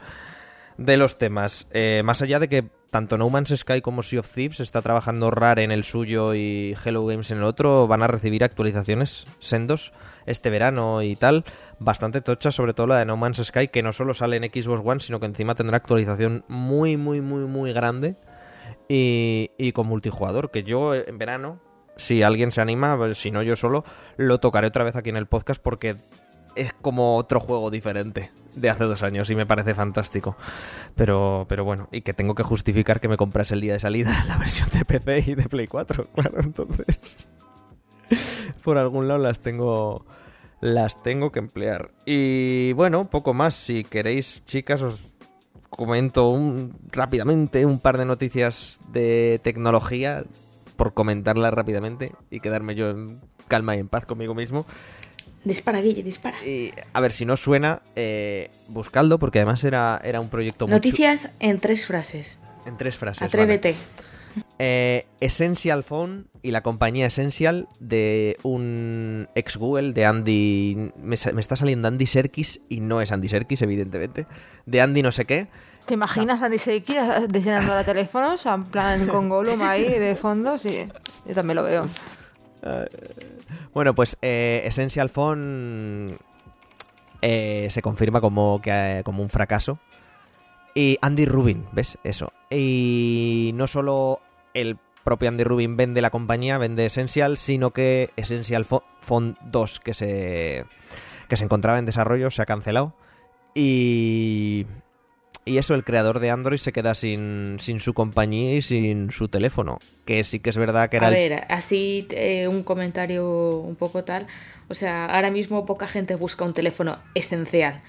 de 0.79 0.97
los 0.97 1.19
temas. 1.19 1.69
Eh, 1.73 2.03
más 2.05 2.23
allá 2.23 2.39
de 2.39 2.49
que 2.49 2.65
tanto 2.91 3.19
No 3.19 3.29
Man's 3.29 3.55
Sky 3.55 3.83
como 3.83 4.03
Sea 4.03 4.21
of 4.21 4.31
Thieves 4.31 4.61
está 4.61 4.81
trabajando 4.81 5.31
Rare 5.31 5.65
en 5.65 5.73
el 5.73 5.85
suyo 5.85 6.35
y 6.35 6.75
Hello 6.83 7.05
Games 7.05 7.31
en 7.31 7.39
el 7.39 7.45
otro, 7.45 7.87
van 7.87 8.03
a 8.03 8.07
recibir 8.07 8.45
actualizaciones 8.45 9.27
sendos 9.41 9.93
este 10.25 10.51
verano 10.51 11.03
y 11.03 11.17
tal, 11.17 11.45
bastante 11.79 12.21
tochas, 12.21 12.55
sobre 12.55 12.75
todo 12.75 12.87
la 12.87 12.99
de 12.99 13.07
No 13.07 13.17
Man's 13.17 13.43
Sky, 13.43 13.69
que 13.69 13.83
no 13.83 13.93
solo 13.93 14.15
sale 14.15 14.37
en 14.37 14.45
Xbox 14.45 14.83
One, 14.85 15.01
sino 15.01 15.21
que 15.21 15.27
encima 15.27 15.55
tendrá 15.55 15.79
actualización 15.79 16.45
muy, 16.49 16.97
muy, 16.97 17.21
muy, 17.21 17.47
muy 17.47 17.73
grande 17.73 18.17
y, 18.89 19.51
y 19.59 19.73
con 19.73 19.87
multijugador, 19.87 20.51
que 20.51 20.63
yo 20.65 20.95
eh, 20.95 21.05
en 21.09 21.19
verano, 21.19 21.61
si 21.97 22.23
alguien 22.23 22.53
se 22.53 22.61
anima, 22.61 22.97
pues, 22.97 23.19
si 23.19 23.31
no 23.31 23.43
yo 23.43 23.57
solo, 23.57 23.85
lo 24.17 24.39
tocaré 24.39 24.69
otra 24.69 24.85
vez 24.85 24.97
aquí 24.97 25.11
en 25.11 25.17
el 25.17 25.27
podcast 25.27 25.63
porque 25.63 25.97
es 26.57 26.73
como 26.73 27.17
otro 27.17 27.41
juego 27.41 27.71
diferente 27.71 28.31
de 28.55 28.71
hace 28.71 28.85
dos 28.85 29.03
años 29.03 29.31
y 29.31 29.35
me 29.35 29.47
parece 29.47 29.75
fantástico. 29.75 30.37
Pero, 30.95 31.47
pero 31.49 31.65
bueno, 31.65 31.89
y 31.93 32.03
que 32.03 32.15
tengo 32.15 32.35
que 32.35 32.43
justificar 32.43 33.01
que 33.01 33.09
me 33.09 33.17
compras 33.17 33.51
el 33.53 33.61
día 33.61 33.75
de 33.75 33.81
salida 33.81 34.25
la 34.29 34.39
versión 34.39 34.69
de 34.73 34.85
PC 34.85 35.31
y 35.31 35.35
de 35.35 35.49
Play 35.49 35.67
4, 35.67 36.07
claro, 36.15 36.41
entonces 36.41 36.99
por 38.63 38.79
algún 38.79 39.09
lado 39.09 39.21
las 39.21 39.41
tengo 39.41 40.05
las 40.61 41.03
tengo 41.03 41.31
que 41.31 41.39
emplear. 41.39 41.93
Y 42.05 42.73
bueno, 42.73 43.09
poco 43.09 43.33
más, 43.33 43.55
si 43.55 43.85
queréis, 43.85 44.45
chicas, 44.45 44.83
os 44.83 45.15
comento 45.79 46.29
un, 46.29 46.77
rápidamente 46.91 47.65
un 47.65 47.79
par 47.79 47.99
de 47.99 48.05
noticias 48.05 48.81
de 48.91 49.39
tecnología 49.45 50.25
por 50.75 50.93
comentarlas 50.93 51.55
rápidamente 51.55 52.11
y 52.33 52.41
quedarme 52.41 52.75
yo 52.75 52.91
en 52.91 53.21
calma 53.47 53.77
y 53.77 53.79
en 53.79 53.89
paz 53.89 54.05
conmigo 54.05 54.35
mismo. 54.35 54.67
Dispara, 55.45 55.81
Guille, 55.81 56.03
dispara. 56.03 56.37
Y, 56.45 56.73
a 56.93 57.01
ver, 57.01 57.13
si 57.13 57.25
no 57.25 57.37
suena, 57.37 57.83
eh, 57.95 58.51
buscadlo, 58.67 59.21
porque 59.21 59.39
además 59.39 59.63
era, 59.63 60.01
era 60.03 60.19
un 60.21 60.29
proyecto 60.29 60.67
muy 60.67 60.75
Noticias 60.75 61.31
en 61.39 61.61
tres 61.61 61.87
frases. 61.87 62.41
En 62.67 62.77
tres 62.77 62.97
frases. 62.97 63.33
vale. 63.33 63.77
Eh, 64.59 65.07
Essential 65.21 65.83
Phone 65.83 66.27
y 66.43 66.51
la 66.51 66.63
compañía 66.63 67.07
Essential 67.07 67.69
de 67.81 68.37
un 68.43 69.29
ex 69.35 69.57
Google 69.57 69.93
de 69.93 70.07
Andy. 70.07 70.93
Me, 70.97 71.15
está 71.15 71.57
saliendo 71.57 71.89
Andy 71.89 72.07
Serkis 72.07 72.61
y 72.69 72.81
no 72.81 73.01
es 73.01 73.13
Andy 73.13 73.29
Serkis, 73.29 73.63
evidentemente. 73.63 74.27
De 74.67 74.81
Andy 74.81 75.03
no 75.03 75.13
sé 75.13 75.25
qué. 75.25 75.49
¿Te 75.87 75.95
imaginas 75.95 76.43
a 76.43 76.47
Andy 76.47 76.59
Serkis 76.59 76.97
diseñando 77.29 77.75
los 77.75 77.85
teléfonos? 77.85 78.45
En 78.47 78.65
plan 78.65 79.07
con 79.07 79.29
Gollum 79.29 79.63
ahí 79.63 79.99
de 79.99 80.17
fondo, 80.17 80.59
sí. 80.59 80.85
Yo 81.27 81.35
también 81.35 81.57
lo 81.57 81.63
veo. 81.63 81.87
Bueno, 83.73 83.95
pues 83.95 84.17
eh, 84.23 84.63
Essential 84.65 85.09
Phone 85.09 86.19
eh, 87.23 87.69
se 87.71 87.83
confirma 87.83 88.21
como, 88.21 88.61
que, 88.61 88.71
eh, 88.71 89.03
como 89.05 89.23
un 89.23 89.29
fracaso. 89.29 89.79
Y 90.75 90.99
Andy 91.01 91.25
Rubin, 91.25 91.67
¿ves? 91.73 91.99
Eso. 92.05 92.33
Y 92.51 93.53
no 93.55 93.67
solo 93.67 94.21
el 94.61 94.77
propio 95.05 95.29
Andy 95.29 95.45
Rubin 95.45 95.77
vende 95.77 96.03
la 96.03 96.11
compañía, 96.11 96.59
vende 96.59 96.85
Essential, 96.87 97.39
sino 97.39 97.73
que 97.73 98.11
Essential 98.17 98.65
Phone 98.65 99.37
2, 99.47 99.81
que 99.81 99.95
se, 99.95 100.65
que 101.29 101.37
se 101.37 101.45
encontraba 101.45 101.79
en 101.79 101.87
desarrollo, 101.87 102.31
se 102.31 102.43
ha 102.43 102.47
cancelado. 102.47 102.95
Y, 103.55 104.67
y 105.45 105.59
eso, 105.59 105.75
el 105.75 105.83
creador 105.85 106.21
de 106.21 106.31
Android 106.31 106.59
se 106.59 106.73
queda 106.73 106.95
sin, 106.95 107.57
sin 107.59 107.81
su 107.81 107.95
compañía 107.95 108.55
y 108.57 108.63
sin 108.63 109.11
su 109.11 109.29
teléfono. 109.29 109.79
Que 110.05 110.23
sí 110.25 110.41
que 110.41 110.51
es 110.51 110.57
verdad 110.59 110.89
que 110.91 110.99
era 110.99 111.07
A 111.07 111.11
el- 111.11 111.15
ver, 111.17 111.45
así 111.49 112.07
eh, 112.11 112.47
un 112.49 112.63
comentario 112.63 113.57
un 113.59 113.77
poco 113.77 114.05
tal. 114.05 114.27
O 114.69 114.75
sea, 114.75 115.07
ahora 115.07 115.31
mismo 115.31 115.65
poca 115.67 115.89
gente 115.89 116.15
busca 116.15 116.45
un 116.45 116.53
teléfono 116.55 116.99
esencial. 117.15 117.83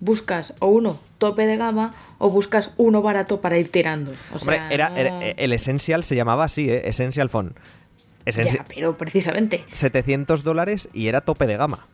Buscas 0.00 0.54
o 0.58 0.66
uno 0.66 0.98
tope 1.18 1.46
de 1.46 1.56
gama 1.56 1.92
o 2.18 2.30
buscas 2.30 2.72
uno 2.76 3.00
barato 3.02 3.40
para 3.40 3.56
ir 3.58 3.70
tirando. 3.70 4.10
O 4.32 4.36
Hombre, 4.36 4.56
sea, 4.56 4.68
era, 4.70 4.90
no- 4.90 4.96
era- 4.96 5.20
el 5.30 5.52
Essential 5.52 6.04
se 6.04 6.16
llamaba 6.16 6.44
así, 6.44 6.68
¿eh? 6.70 6.82
Essential 6.88 7.30
Phone. 7.30 7.54
Essenci- 8.26 8.56
Ya, 8.56 8.64
pero 8.66 8.96
precisamente. 8.98 9.64
700 9.72 10.42
dólares 10.44 10.88
y 10.92 11.08
era 11.08 11.20
tope 11.22 11.46
de 11.46 11.56
gama. 11.56 11.86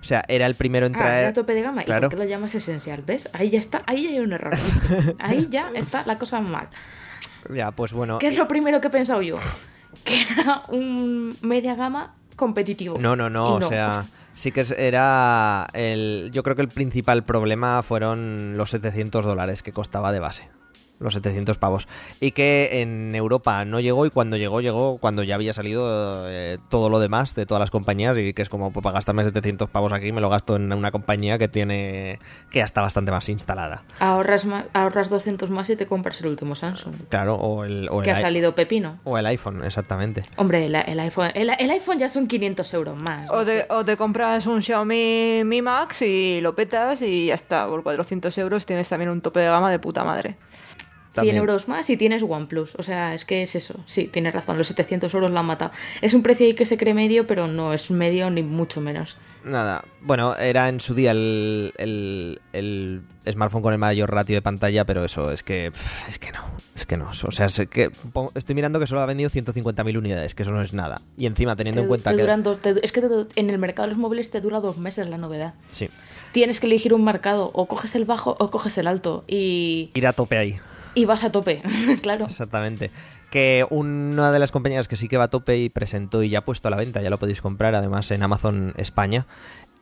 O 0.00 0.04
sea, 0.04 0.24
era 0.28 0.46
el 0.46 0.54
primero 0.54 0.86
en 0.86 0.94
Ah, 0.96 0.98
traer... 0.98 1.24
era 1.24 1.32
tope 1.32 1.54
de 1.54 1.62
gama. 1.62 1.82
Claro. 1.84 2.06
¿Y 2.06 2.10
por 2.10 2.18
qué 2.18 2.24
lo 2.24 2.28
llamas 2.28 2.54
esencial? 2.54 3.02
¿Ves? 3.06 3.28
Ahí 3.32 3.50
ya 3.50 3.60
está, 3.60 3.82
ahí 3.86 4.06
hay 4.06 4.18
un 4.18 4.32
error. 4.32 4.52
ahí 5.20 5.46
ya 5.50 5.70
está 5.74 6.04
la 6.06 6.18
cosa 6.18 6.40
mal. 6.40 6.68
Ya, 7.54 7.70
pues 7.70 7.92
bueno... 7.92 8.18
¿Qué 8.18 8.28
es 8.28 8.36
lo 8.36 8.48
primero 8.48 8.80
que 8.80 8.88
he 8.88 8.90
pensado 8.90 9.22
yo? 9.22 9.36
Que 10.04 10.22
era 10.22 10.62
un 10.68 11.36
media 11.42 11.74
gama 11.74 12.14
competitivo. 12.36 12.98
No, 12.98 13.14
no, 13.14 13.30
no, 13.30 13.60
Y 13.60 13.62
o 13.62 13.68
sea, 13.68 14.04
sí 14.34 14.52
que 14.52 14.64
era 14.76 15.66
el... 15.72 16.30
Yo 16.32 16.42
creo 16.42 16.56
que 16.56 16.62
el 16.62 16.68
principal 16.68 17.24
problema 17.24 17.82
fueron 17.82 18.56
los 18.56 18.70
700 18.70 19.24
dólares 19.24 19.62
que 19.62 19.72
costaba 19.72 20.12
de 20.12 20.20
base. 20.20 20.61
Los 21.02 21.14
700 21.14 21.58
pavos. 21.58 21.88
Y 22.20 22.32
que 22.32 22.80
en 22.80 23.14
Europa 23.14 23.64
no 23.64 23.80
llegó 23.80 24.06
y 24.06 24.10
cuando 24.10 24.36
llegó, 24.36 24.60
llegó 24.60 24.98
cuando 24.98 25.22
ya 25.22 25.34
había 25.34 25.52
salido 25.52 26.28
eh, 26.28 26.58
todo 26.68 26.88
lo 26.88 27.00
demás 27.00 27.34
de 27.34 27.46
todas 27.46 27.60
las 27.60 27.70
compañías 27.70 28.16
y 28.18 28.32
que 28.32 28.42
es 28.42 28.48
como, 28.48 28.72
pues 28.72 28.82
para 28.82 28.94
gastarme 28.94 29.24
700 29.24 29.68
pavos 29.70 29.92
aquí 29.92 30.12
me 30.12 30.20
lo 30.20 30.28
gasto 30.28 30.56
en 30.56 30.72
una 30.72 30.90
compañía 30.92 31.38
que 31.38 31.48
tiene... 31.48 32.18
que 32.50 32.60
ya 32.60 32.64
está 32.64 32.80
bastante 32.80 33.10
más 33.10 33.28
instalada. 33.28 33.82
Ahorras, 33.98 34.44
más, 34.44 34.64
ahorras 34.72 35.10
200 35.10 35.50
más 35.50 35.68
y 35.70 35.76
te 35.76 35.86
compras 35.86 36.20
el 36.20 36.28
último 36.28 36.54
Samsung. 36.54 36.94
Claro, 37.08 37.34
o 37.36 37.64
el, 37.64 37.88
o 37.90 37.98
el, 38.00 38.04
Que 38.04 38.12
ha 38.12 38.16
salido 38.16 38.54
pepino. 38.54 38.98
o 39.04 39.18
el 39.18 39.26
iPhone, 39.26 39.64
exactamente. 39.64 40.22
Hombre, 40.36 40.66
el, 40.66 40.74
el 40.74 41.00
iPhone, 41.00 41.30
el, 41.34 41.50
el 41.58 41.70
iPhone 41.70 41.98
ya 41.98 42.08
son 42.08 42.26
500 42.26 42.74
euros 42.74 43.02
más. 43.02 43.28
O 43.30 43.36
no 43.36 43.44
te, 43.44 43.66
o 43.68 43.84
te 43.84 43.96
compras 43.96 44.46
un 44.46 44.62
Xiaomi 44.62 45.42
Mi 45.44 45.62
Max 45.62 46.02
y 46.02 46.40
lo 46.40 46.54
petas 46.54 47.02
y 47.02 47.26
ya 47.26 47.34
está. 47.34 47.66
Por 47.66 47.82
400 47.82 48.36
euros 48.38 48.66
tienes 48.66 48.88
también 48.88 49.10
un 49.10 49.20
tope 49.20 49.40
de 49.40 49.46
gama 49.46 49.70
de 49.70 49.78
puta 49.78 50.04
madre. 50.04 50.36
100 51.12 51.14
También. 51.14 51.36
euros 51.36 51.68
más 51.68 51.88
y 51.90 51.96
tienes 51.96 52.22
OnePlus. 52.22 52.74
O 52.76 52.82
sea, 52.82 53.14
es 53.14 53.24
que 53.24 53.42
es 53.42 53.54
eso. 53.54 53.74
Sí, 53.86 54.06
tienes 54.06 54.32
razón, 54.32 54.56
los 54.58 54.66
700 54.68 55.12
euros 55.12 55.30
la 55.30 55.40
han 55.40 55.46
matado. 55.46 55.70
Es 56.00 56.14
un 56.14 56.22
precio 56.22 56.46
ahí 56.46 56.54
que 56.54 56.64
se 56.66 56.78
cree 56.78 56.94
medio, 56.94 57.26
pero 57.26 57.46
no 57.48 57.72
es 57.74 57.90
medio 57.90 58.30
ni 58.30 58.42
mucho 58.42 58.80
menos. 58.80 59.18
Nada, 59.44 59.84
bueno, 60.00 60.36
era 60.36 60.68
en 60.68 60.78
su 60.80 60.94
día 60.94 61.10
el, 61.10 61.74
el, 61.76 62.40
el 62.52 63.02
smartphone 63.30 63.60
con 63.62 63.72
el 63.72 63.78
mayor 63.78 64.10
ratio 64.12 64.36
de 64.36 64.42
pantalla, 64.42 64.84
pero 64.84 65.04
eso 65.04 65.32
es 65.32 65.42
que 65.42 65.72
es 66.08 66.18
que 66.20 66.30
no, 66.30 66.38
es 66.76 66.86
que 66.86 66.96
no. 66.96 67.10
O 67.10 67.30
sea, 67.32 67.46
es 67.46 67.60
que 67.68 67.90
estoy 68.36 68.54
mirando 68.54 68.78
que 68.80 68.86
solo 68.86 69.00
ha 69.00 69.06
vendido 69.06 69.28
150.000 69.30 69.98
unidades, 69.98 70.34
que 70.36 70.44
eso 70.44 70.52
no 70.52 70.62
es 70.62 70.72
nada. 70.72 71.02
Y 71.18 71.26
encima 71.26 71.56
teniendo 71.56 71.80
Te- 71.80 71.82
en 71.84 71.88
cuenta 71.88 72.10
te 72.10 72.16
que 72.16 72.22
duran 72.22 72.42
dos- 72.44 72.60
te- 72.60 72.84
es 72.84 72.92
que 72.92 73.00
te- 73.02 73.40
en 73.40 73.50
el 73.50 73.58
mercado 73.58 73.88
de 73.88 73.94
los 73.94 73.98
móviles 73.98 74.30
te 74.30 74.40
dura 74.40 74.60
dos 74.60 74.78
meses 74.78 75.08
la 75.08 75.18
novedad. 75.18 75.54
sí, 75.68 75.88
Tienes 76.32 76.60
que 76.60 76.66
elegir 76.66 76.94
un 76.94 77.04
mercado, 77.04 77.50
o 77.52 77.66
coges 77.66 77.94
el 77.94 78.06
bajo 78.06 78.36
o 78.38 78.50
coges 78.50 78.78
el 78.78 78.86
alto. 78.86 79.24
Y, 79.28 79.90
ir 79.92 80.06
a 80.06 80.12
tope 80.14 80.38
ahí. 80.38 80.58
Y 80.94 81.04
vas 81.04 81.24
a 81.24 81.32
tope, 81.32 81.62
claro. 82.02 82.26
Exactamente. 82.26 82.90
Que 83.30 83.66
una 83.70 84.30
de 84.30 84.38
las 84.38 84.52
compañías 84.52 84.88
que 84.88 84.96
sí 84.96 85.08
que 85.08 85.16
va 85.16 85.24
a 85.24 85.30
tope 85.30 85.56
y 85.56 85.70
presentó 85.70 86.22
y 86.22 86.28
ya 86.28 86.40
ha 86.40 86.44
puesto 86.44 86.68
a 86.68 86.70
la 86.70 86.76
venta, 86.76 87.00
ya 87.00 87.08
lo 87.08 87.18
podéis 87.18 87.40
comprar 87.40 87.74
además 87.74 88.10
en 88.10 88.22
Amazon 88.22 88.74
España, 88.76 89.26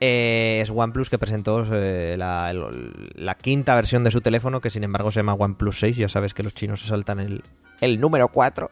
eh, 0.03 0.61
es 0.63 0.71
OnePlus 0.71 1.11
que 1.11 1.19
presentó 1.19 1.63
eh, 1.71 2.17
la, 2.17 3.37
quinta 3.41 3.75
versión 3.75 4.03
de 4.03 4.11
su 4.11 4.23
teléfono, 4.23 4.61
que 4.63 4.71
sin 4.71 4.83
embargo 4.83 5.11
se 5.11 5.21
llama 5.21 5.35
OnePlus 5.35 5.79
6. 5.79 5.97
Ya 5.97 6.09
sabes 6.09 6.33
que 6.33 6.43
los 6.43 6.55
chinos 6.55 6.81
se 6.81 6.89
saltan 6.89 7.21
el, 7.21 7.43
el 7.81 8.01
número 8.01 8.29
4 8.29 8.71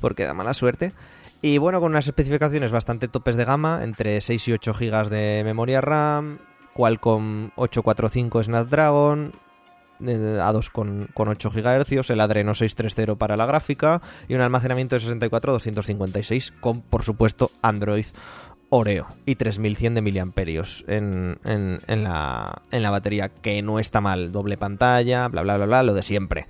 porque 0.00 0.24
da 0.24 0.34
mala 0.34 0.52
suerte. 0.52 0.92
Y 1.40 1.58
bueno, 1.58 1.80
con 1.80 1.92
unas 1.92 2.06
especificaciones 2.06 2.72
bastante 2.72 3.08
topes 3.08 3.36
de 3.36 3.44
gama, 3.44 3.80
entre 3.82 4.20
6 4.20 4.48
y 4.48 4.52
8 4.52 4.74
GB 4.74 5.08
de 5.08 5.42
memoria 5.44 5.80
RAM, 5.80 6.38
Qualcomm 6.74 7.50
845 7.56 8.42
Snapdragon, 8.42 9.32
eh, 10.00 10.38
A2 10.40 10.70
con, 10.70 11.08
con 11.14 11.28
8 11.28 11.50
GHz, 11.50 12.10
el 12.10 12.20
Adreno 12.20 12.54
630 12.54 13.16
para 13.16 13.36
la 13.36 13.46
gráfica 13.46 14.00
y 14.28 14.34
un 14.34 14.40
almacenamiento 14.40 14.96
de 14.96 15.00
64 15.00 15.52
256 15.52 16.52
con, 16.60 16.82
por 16.82 17.02
supuesto, 17.02 17.50
Android 17.62 18.06
Oreo 18.68 19.06
y 19.24 19.36
3100 19.36 19.94
de 19.94 20.02
miliamperios 20.02 20.84
en, 20.88 21.38
en, 21.44 21.80
en 21.86 22.04
la, 22.04 22.62
en 22.70 22.82
la 22.82 22.90
batería, 22.90 23.28
que 23.28 23.62
no 23.62 23.78
está 23.78 24.00
mal, 24.00 24.32
doble 24.32 24.56
pantalla, 24.56 25.28
bla, 25.28 25.42
bla, 25.42 25.56
bla, 25.56 25.66
bla, 25.66 25.82
lo 25.82 25.94
de 25.94 26.02
siempre. 26.02 26.46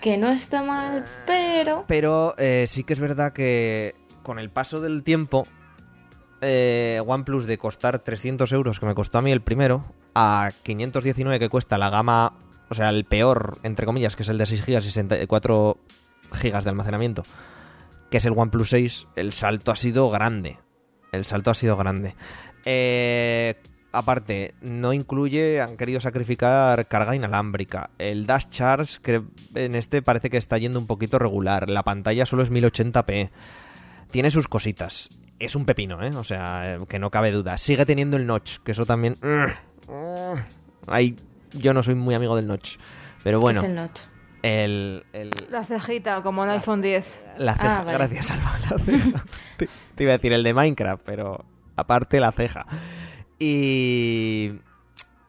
Que 0.00 0.16
no 0.16 0.30
está 0.30 0.62
mal, 0.62 1.04
pero... 1.26 1.84
Pero 1.86 2.34
eh, 2.38 2.64
sí 2.68 2.84
que 2.84 2.92
es 2.92 3.00
verdad 3.00 3.32
que 3.32 3.94
con 4.22 4.38
el 4.38 4.50
paso 4.50 4.80
del 4.80 5.02
tiempo, 5.02 5.46
eh, 6.40 7.00
OnePlus 7.06 7.46
de 7.46 7.58
costar 7.58 7.98
300 7.98 8.50
euros, 8.52 8.80
que 8.80 8.86
me 8.86 8.94
costó 8.94 9.18
a 9.18 9.22
mí 9.22 9.30
el 9.30 9.42
primero, 9.42 9.84
a 10.14 10.50
519 10.62 11.38
que 11.38 11.48
cuesta 11.48 11.78
la 11.78 11.90
gama, 11.90 12.32
o 12.72 12.74
sea, 12.74 12.88
el 12.88 13.04
peor, 13.04 13.58
entre 13.62 13.84
comillas, 13.84 14.16
que 14.16 14.22
es 14.22 14.28
el 14.30 14.38
de 14.38 14.46
6 14.46 14.64
GB 14.64 14.78
y 14.78 14.82
64 14.82 15.78
GB 16.42 16.62
de 16.62 16.70
almacenamiento, 16.70 17.22
que 18.10 18.16
es 18.16 18.24
el 18.24 18.32
OnePlus 18.34 18.70
6, 18.70 19.08
el 19.14 19.34
salto 19.34 19.70
ha 19.72 19.76
sido 19.76 20.08
grande. 20.10 20.58
El 21.12 21.26
salto 21.26 21.50
ha 21.50 21.54
sido 21.54 21.76
grande. 21.76 22.14
Eh, 22.64 23.56
aparte, 23.92 24.54
no 24.62 24.94
incluye, 24.94 25.60
han 25.60 25.76
querido 25.76 26.00
sacrificar 26.00 26.88
carga 26.88 27.14
inalámbrica. 27.14 27.90
El 27.98 28.24
Dash 28.24 28.48
Charge, 28.48 29.00
que 29.02 29.22
en 29.54 29.74
este 29.74 30.00
parece 30.00 30.30
que 30.30 30.38
está 30.38 30.56
yendo 30.56 30.78
un 30.78 30.86
poquito 30.86 31.18
regular. 31.18 31.68
La 31.68 31.82
pantalla 31.82 32.24
solo 32.24 32.42
es 32.42 32.50
1080p. 32.50 33.30
Tiene 34.10 34.30
sus 34.30 34.48
cositas. 34.48 35.10
Es 35.38 35.54
un 35.56 35.66
pepino, 35.66 36.02
¿eh? 36.02 36.16
O 36.16 36.24
sea, 36.24 36.78
que 36.88 36.98
no 36.98 37.10
cabe 37.10 37.32
duda. 37.32 37.58
Sigue 37.58 37.84
teniendo 37.84 38.16
el 38.16 38.26
notch, 38.26 38.60
que 38.64 38.72
eso 38.72 38.86
también... 38.86 39.16
Ahí 40.86 41.16
yo 41.54 41.74
no 41.74 41.82
soy 41.82 41.94
muy 41.94 42.14
amigo 42.14 42.36
del 42.36 42.46
notch. 42.46 42.76
Pero 43.24 43.40
bueno, 43.40 43.60
Es 43.60 43.66
el 43.66 43.74
notch. 43.74 44.00
el, 44.42 45.04
el- 45.12 45.30
La 45.50 45.64
cejita, 45.64 46.22
como 46.22 46.44
en 46.44 46.50
iPhone 46.50 46.82
10. 46.82 47.20
la 47.38 47.54
ceja, 47.54 47.78
Ah, 47.80 47.84
vale. 47.84 47.98
gracias 47.98 48.30
Alba, 48.30 48.52
la 48.70 48.78
ceja. 48.84 49.24
te, 49.56 49.68
te 49.94 50.02
iba 50.02 50.12
a 50.12 50.16
decir 50.18 50.32
el 50.32 50.42
de 50.42 50.54
Minecraft, 50.54 51.02
pero 51.04 51.44
aparte 51.76 52.18
la 52.20 52.32
ceja. 52.32 52.66
Y 53.38 54.52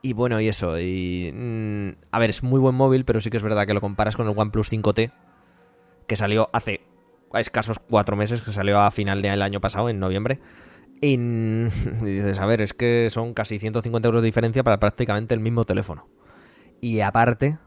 y 0.02 0.14
bueno, 0.14 0.40
y 0.42 0.48
eso, 0.50 0.78
y 0.80 1.32
mm, 1.34 1.90
a 2.12 2.20
ver, 2.20 2.30
es 2.30 2.44
muy 2.44 2.60
buen 2.60 2.76
móvil, 2.76 3.06
pero 3.06 3.22
sí 3.22 3.30
que 3.30 3.38
es 3.38 3.44
verdad 3.44 3.66
que 3.66 3.74
lo 3.74 3.80
comparas 3.82 4.16
con 4.18 4.28
el 4.28 4.38
OnePlus 4.38 4.70
5T 4.72 5.12
que 6.08 6.18
salió 6.18 6.50
hace 6.52 6.82
a 7.32 7.40
escasos 7.40 7.80
cuatro 7.80 8.16
meses, 8.18 8.42
que 8.42 8.52
salió 8.52 8.80
a 8.82 8.92
final 8.92 9.22
del 9.22 9.42
año 9.42 9.62
pasado, 9.62 9.90
en 9.90 10.00
noviembre. 10.00 10.40
Y, 11.02 11.18
mm, 11.18 11.68
y 12.02 12.06
dices, 12.06 12.38
a 12.40 12.46
ver, 12.46 12.62
es 12.62 12.74
que 12.74 13.08
son 13.12 13.34
casi 13.34 13.60
150 13.60 14.08
euros 14.08 14.22
de 14.22 14.26
diferencia 14.28 14.64
para 14.64 14.80
prácticamente 14.80 15.34
el 15.34 15.40
mismo 15.40 15.64
teléfono. 15.64 16.08
Y 16.84 17.00
aparte, 17.00 17.58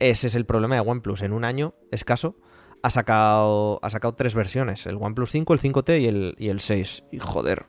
ese 0.00 0.26
es 0.26 0.34
el 0.34 0.44
problema 0.44 0.74
de 0.74 0.80
OnePlus. 0.80 1.22
En 1.22 1.32
un 1.32 1.44
año 1.44 1.74
escaso 1.92 2.34
ha 2.82 2.90
sacado, 2.90 3.78
ha 3.82 3.90
sacado 3.90 4.14
tres 4.14 4.34
versiones: 4.34 4.86
el 4.86 4.96
OnePlus 4.96 5.30
5, 5.30 5.52
el 5.54 5.60
5T 5.60 6.00
y 6.00 6.06
el, 6.06 6.34
y 6.36 6.48
el 6.48 6.58
6. 6.60 7.04
Y 7.12 7.18
joder, 7.20 7.66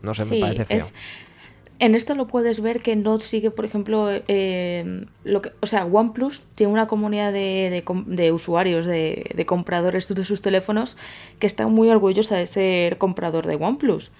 no 0.00 0.14
sé, 0.14 0.24
me 0.24 0.40
parece 0.40 0.64
feo. 0.64 0.76
es- 0.78 0.94
en 1.80 1.94
esto 1.94 2.16
lo 2.16 2.26
puedes 2.26 2.60
ver 2.60 2.80
que 2.80 2.96
no 2.96 3.20
sigue, 3.20 3.52
por 3.52 3.64
ejemplo, 3.64 4.08
eh, 4.10 5.04
lo 5.22 5.42
que, 5.42 5.52
o 5.60 5.66
sea, 5.66 5.84
OnePlus 5.84 6.42
tiene 6.56 6.72
una 6.72 6.88
comunidad 6.88 7.32
de, 7.32 7.70
de 7.70 8.02
de 8.06 8.32
usuarios, 8.32 8.84
de, 8.84 9.30
de 9.36 9.46
compradores 9.46 10.08
de 10.08 10.24
sus 10.24 10.40
teléfonos 10.42 10.96
que 11.38 11.46
están 11.46 11.70
muy 11.72 11.88
orgullosa 11.90 12.34
de 12.36 12.46
ser 12.46 12.98
comprador 12.98 13.46
de 13.46 13.54
OnePlus. 13.56 14.10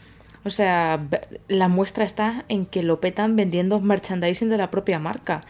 O 0.44 0.50
sea, 0.50 1.06
la 1.48 1.68
muestra 1.68 2.04
está 2.04 2.44
en 2.48 2.64
que 2.66 2.82
lo 2.82 3.00
petan 3.00 3.36
vendiendo 3.36 3.80
merchandising 3.80 4.48
de 4.48 4.56
la 4.56 4.70
propia 4.70 4.98
marca. 4.98 5.42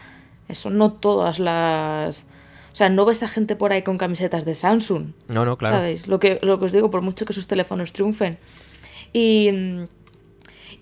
Eso 0.47 0.69
no 0.69 0.93
todas 0.93 1.39
las... 1.39 2.27
O 2.71 2.75
sea, 2.75 2.89
no 2.89 3.05
ves 3.05 3.23
a 3.23 3.27
gente 3.27 3.55
por 3.55 3.71
ahí 3.71 3.81
con 3.81 3.97
camisetas 3.97 4.45
de 4.45 4.55
Samsung. 4.55 5.13
No, 5.27 5.45
no, 5.45 5.57
claro. 5.57 5.77
¿Sabéis? 5.77 6.07
Lo 6.07 6.19
que, 6.19 6.39
lo 6.41 6.59
que 6.59 6.65
os 6.65 6.71
digo, 6.71 6.89
por 6.91 7.01
mucho 7.01 7.25
que 7.25 7.33
sus 7.33 7.47
teléfonos 7.47 7.93
triunfen. 7.93 8.37
Y, 9.11 9.49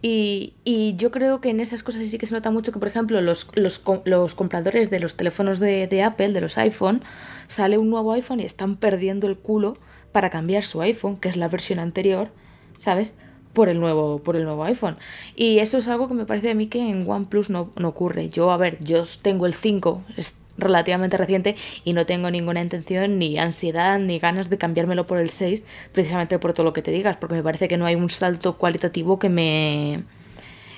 y, 0.02 0.54
y 0.64 0.96
yo 0.96 1.12
creo 1.12 1.42
que 1.42 1.50
en 1.50 1.60
esas 1.60 1.84
cosas 1.84 2.08
sí 2.08 2.18
que 2.18 2.28
se 2.28 2.36
nota 2.36 2.52
mucho 2.52 2.72
que, 2.72 2.80
por 2.80 2.88
ejemplo, 2.88 3.22
los, 3.22 3.50
los, 3.56 3.82
los 4.06 4.36
compradores 4.36 4.90
de 4.90 5.00
los 5.00 5.16
teléfonos 5.16 5.60
de, 5.60 5.88
de 5.88 6.04
Apple, 6.04 6.30
de 6.30 6.42
los 6.42 6.58
iPhone, 6.58 7.02
sale 7.48 7.78
un 7.78 7.90
nuevo 7.90 8.12
iPhone 8.14 8.40
y 8.40 8.46
están 8.46 8.78
perdiendo 8.78 9.28
el 9.28 9.38
culo 9.38 9.78
para 10.12 10.30
cambiar 10.30 10.64
su 10.64 10.82
iPhone, 10.82 11.18
que 11.18 11.30
es 11.30 11.38
la 11.38 11.48
versión 11.48 11.80
anterior, 11.80 12.30
¿sabes? 12.78 13.18
Por 13.58 13.70
el 13.70 13.80
nuevo, 13.80 14.20
por 14.20 14.36
el 14.36 14.44
nuevo 14.44 14.64
iPhone. 14.66 14.98
Y 15.36 15.58
eso 15.66 15.80
es 15.80 15.88
algo 15.88 16.08
que 16.08 16.14
me 16.14 16.26
parece 16.26 16.52
a 16.52 16.54
mí 16.54 16.68
que 16.68 16.80
en 16.92 17.10
OnePlus 17.10 17.50
no, 17.50 17.72
no 17.76 17.88
ocurre. 17.88 18.30
Yo, 18.30 18.52
a 18.52 18.58
ver, 18.58 18.78
yo 18.84 19.04
tengo 19.24 19.48
el 19.48 19.56
5, 19.56 20.04
es 20.16 20.36
relativamente 20.60 21.18
reciente 21.18 21.56
y 21.84 21.94
no 21.94 22.06
tengo 22.06 22.30
ninguna 22.30 22.62
intención, 22.62 23.18
ni 23.18 23.40
ansiedad, 23.40 23.98
ni 24.00 24.20
ganas 24.20 24.50
de 24.52 24.58
cambiármelo 24.60 25.08
por 25.08 25.18
el 25.18 25.30
6, 25.32 25.66
precisamente 25.92 26.38
por 26.38 26.54
todo 26.54 26.66
lo 26.66 26.74
que 26.74 26.84
te 26.84 26.92
digas, 26.92 27.18
porque 27.18 27.34
me 27.36 27.42
parece 27.42 27.68
que 27.68 27.78
no 27.78 27.86
hay 27.88 27.96
un 27.96 28.10
salto 28.12 28.58
cualitativo 28.58 29.18
que 29.18 29.30
me... 29.30 30.04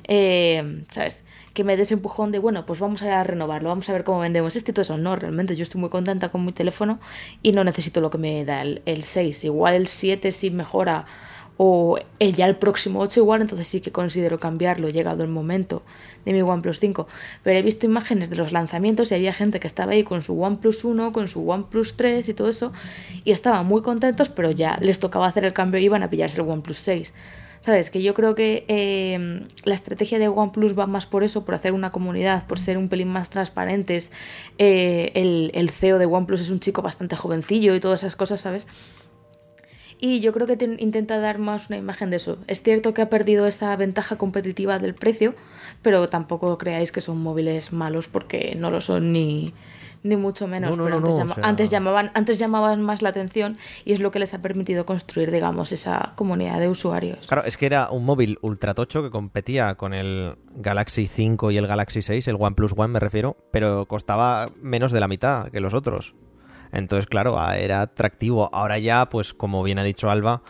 eh, 0.08 0.84
¿Sabes? 0.92 1.26
Que 1.54 1.64
me 1.66 1.76
dé 1.76 1.82
ese 1.82 1.96
empujón 1.96 2.32
de, 2.32 2.40
bueno, 2.40 2.66
pues 2.66 2.80
vamos 2.80 3.02
a 3.02 3.24
renovarlo, 3.24 3.70
vamos 3.70 3.90
a 3.90 3.94
ver 3.94 4.04
cómo 4.06 4.20
vendemos 4.20 4.56
este 4.56 4.72
y 4.72 4.74
todo 4.74 4.84
eso. 4.84 4.98
No, 4.98 5.16
realmente 5.18 5.56
yo 5.58 5.64
estoy 5.64 5.82
muy 5.82 5.90
contenta 5.90 6.30
con 6.30 6.46
mi 6.46 6.54
teléfono 6.54 7.00
y 7.42 7.52
no 7.52 7.64
necesito 7.64 8.00
lo 8.00 8.10
que 8.10 8.18
me 8.18 8.46
da 8.46 8.62
el, 8.62 8.82
el 8.86 9.04
6. 9.04 9.44
Igual 9.44 9.76
el 9.76 9.88
7 9.88 10.32
sí 10.32 10.52
mejora 10.52 11.06
o 11.62 12.00
el, 12.20 12.36
ya 12.36 12.48
el 12.48 12.56
próximo 12.56 13.02
8 13.02 13.20
igual, 13.20 13.42
entonces 13.42 13.68
sí 13.68 13.82
que 13.82 13.92
considero 13.92 14.40
cambiarlo, 14.40 14.88
llegado 14.88 15.24
el 15.24 15.30
momento 15.30 15.84
de 16.24 16.32
mi 16.32 16.42
OnePlus 16.42 16.80
5. 16.80 17.06
Pero 17.44 17.60
he 17.60 17.62
visto 17.62 17.86
imágenes 17.86 18.30
de 18.30 18.38
los 18.38 18.54
lanzamientos 18.54 19.12
y 19.12 19.16
había 19.16 19.34
gente 19.34 19.60
que 19.60 19.68
estaba 19.68 19.92
ahí 19.92 20.06
con 20.06 20.22
su 20.22 20.42
OnePlus 20.42 20.86
1, 20.86 21.12
con 21.12 21.28
su 21.28 21.50
OnePlus 21.50 21.98
3 21.98 22.30
y 22.30 22.34
todo 22.34 22.48
eso, 22.48 22.72
y 23.26 23.34
estaban 23.34 23.66
muy 23.66 23.82
contentos, 23.82 24.30
pero 24.30 24.52
ya 24.52 24.78
les 24.80 25.00
tocaba 25.00 25.28
hacer 25.28 25.44
el 25.44 25.52
cambio 25.52 25.82
y 25.82 25.84
iban 25.84 26.02
a 26.02 26.10
pillarse 26.10 26.40
el 26.40 26.48
OnePlus 26.48 26.78
6. 26.78 27.14
¿Sabes? 27.60 27.90
Que 27.90 28.02
yo 28.02 28.14
creo 28.14 28.36
que 28.36 28.64
eh, 28.70 29.46
la 29.66 29.74
estrategia 29.74 30.18
de 30.18 30.30
OnePlus 30.30 30.80
va 30.80 30.88
más 30.88 31.08
por 31.08 31.26
eso, 31.26 31.44
por 31.44 31.56
hacer 31.56 31.74
una 31.74 31.92
comunidad, 31.92 32.48
por 32.48 32.58
ser 32.58 32.78
un 32.78 32.88
pelín 32.88 33.10
más 33.10 33.32
transparentes. 33.32 34.14
Eh, 34.58 35.12
el, 35.14 35.52
el 35.54 35.70
CEO 35.70 35.98
de 35.98 36.06
OnePlus 36.06 36.40
es 36.40 36.52
un 36.52 36.62
chico 36.62 36.82
bastante 36.82 37.18
jovencillo 37.18 37.76
y 37.76 37.82
todas 37.82 38.04
esas 38.04 38.16
cosas, 38.16 38.40
¿sabes? 38.40 38.66
Y 40.02 40.22
yo 40.22 40.32
creo 40.32 40.48
que 40.48 40.56
te- 40.56 40.78
intenta 40.80 41.18
dar 41.20 41.40
más 41.40 41.68
una 41.70 41.78
imagen 41.78 42.10
de 42.10 42.16
eso. 42.18 42.38
Es 42.48 42.62
cierto 42.64 42.94
que 42.94 43.02
ha 43.02 43.10
perdido 43.10 43.46
esa 43.48 43.76
ventaja 43.76 44.18
competitiva 44.18 44.80
del 44.80 44.96
precio, 44.96 45.36
pero 45.82 46.08
tampoco 46.08 46.58
creáis 46.58 46.92
que 46.92 47.02
son 47.02 47.22
móviles 47.22 47.74
malos 47.74 48.08
porque 48.08 48.56
no 48.58 48.72
lo 48.72 48.80
son 48.80 49.12
ni, 49.12 49.54
ni 50.04 50.16
mucho 50.16 50.48
menos. 50.48 50.70
No, 50.72 50.78
no, 50.78 50.84
pero 50.86 51.00
no, 51.02 51.08
antes, 51.08 51.12
no, 51.16 51.20
llama- 51.20 51.32
o 51.32 51.36
sea- 51.36 51.44
antes 51.50 51.70
llamaban, 51.70 52.12
antes 52.14 52.40
llamaban 52.40 52.82
más 52.82 53.02
la 53.02 53.10
atención 53.10 53.58
y 53.84 53.92
es 53.92 54.00
lo 54.00 54.12
que 54.12 54.20
les 54.20 54.34
ha 54.34 54.42
permitido 54.42 54.86
construir, 54.86 55.32
digamos, 55.32 55.74
esa 55.74 56.14
comunidad 56.16 56.62
de 56.62 56.70
usuarios. 56.70 57.28
Claro, 57.28 57.44
es 57.46 57.58
que 57.58 57.66
era 57.66 57.90
un 57.92 58.06
móvil 58.06 58.40
ultra 58.42 58.74
tocho 58.74 59.04
que 59.04 59.10
competía 59.10 59.76
con 59.76 59.94
el 59.94 60.38
Galaxy 60.56 61.08
5 61.08 61.52
y 61.52 61.58
el 61.58 61.68
Galaxy 61.68 62.02
6, 62.02 62.26
el 62.30 62.38
OnePlus 62.40 62.74
One 62.78 62.94
me 62.94 63.00
refiero, 63.02 63.36
pero 63.52 63.86
costaba 63.86 64.50
menos 64.62 64.94
de 64.94 65.02
la 65.02 65.10
mitad 65.10 65.50
que 65.52 65.60
los 65.60 65.74
otros. 65.74 66.16
Entonces, 66.72 67.08
claro, 67.08 67.40
ah, 67.40 67.58
era 67.58 67.82
atractivo. 67.82 68.50
Ahora 68.54 68.78
ya, 68.80 69.10
pues 69.10 69.34
como 69.34 69.64
bien 69.64 69.80
ha 69.80 69.84
dicho 69.84 70.10
Alba, 70.10 70.42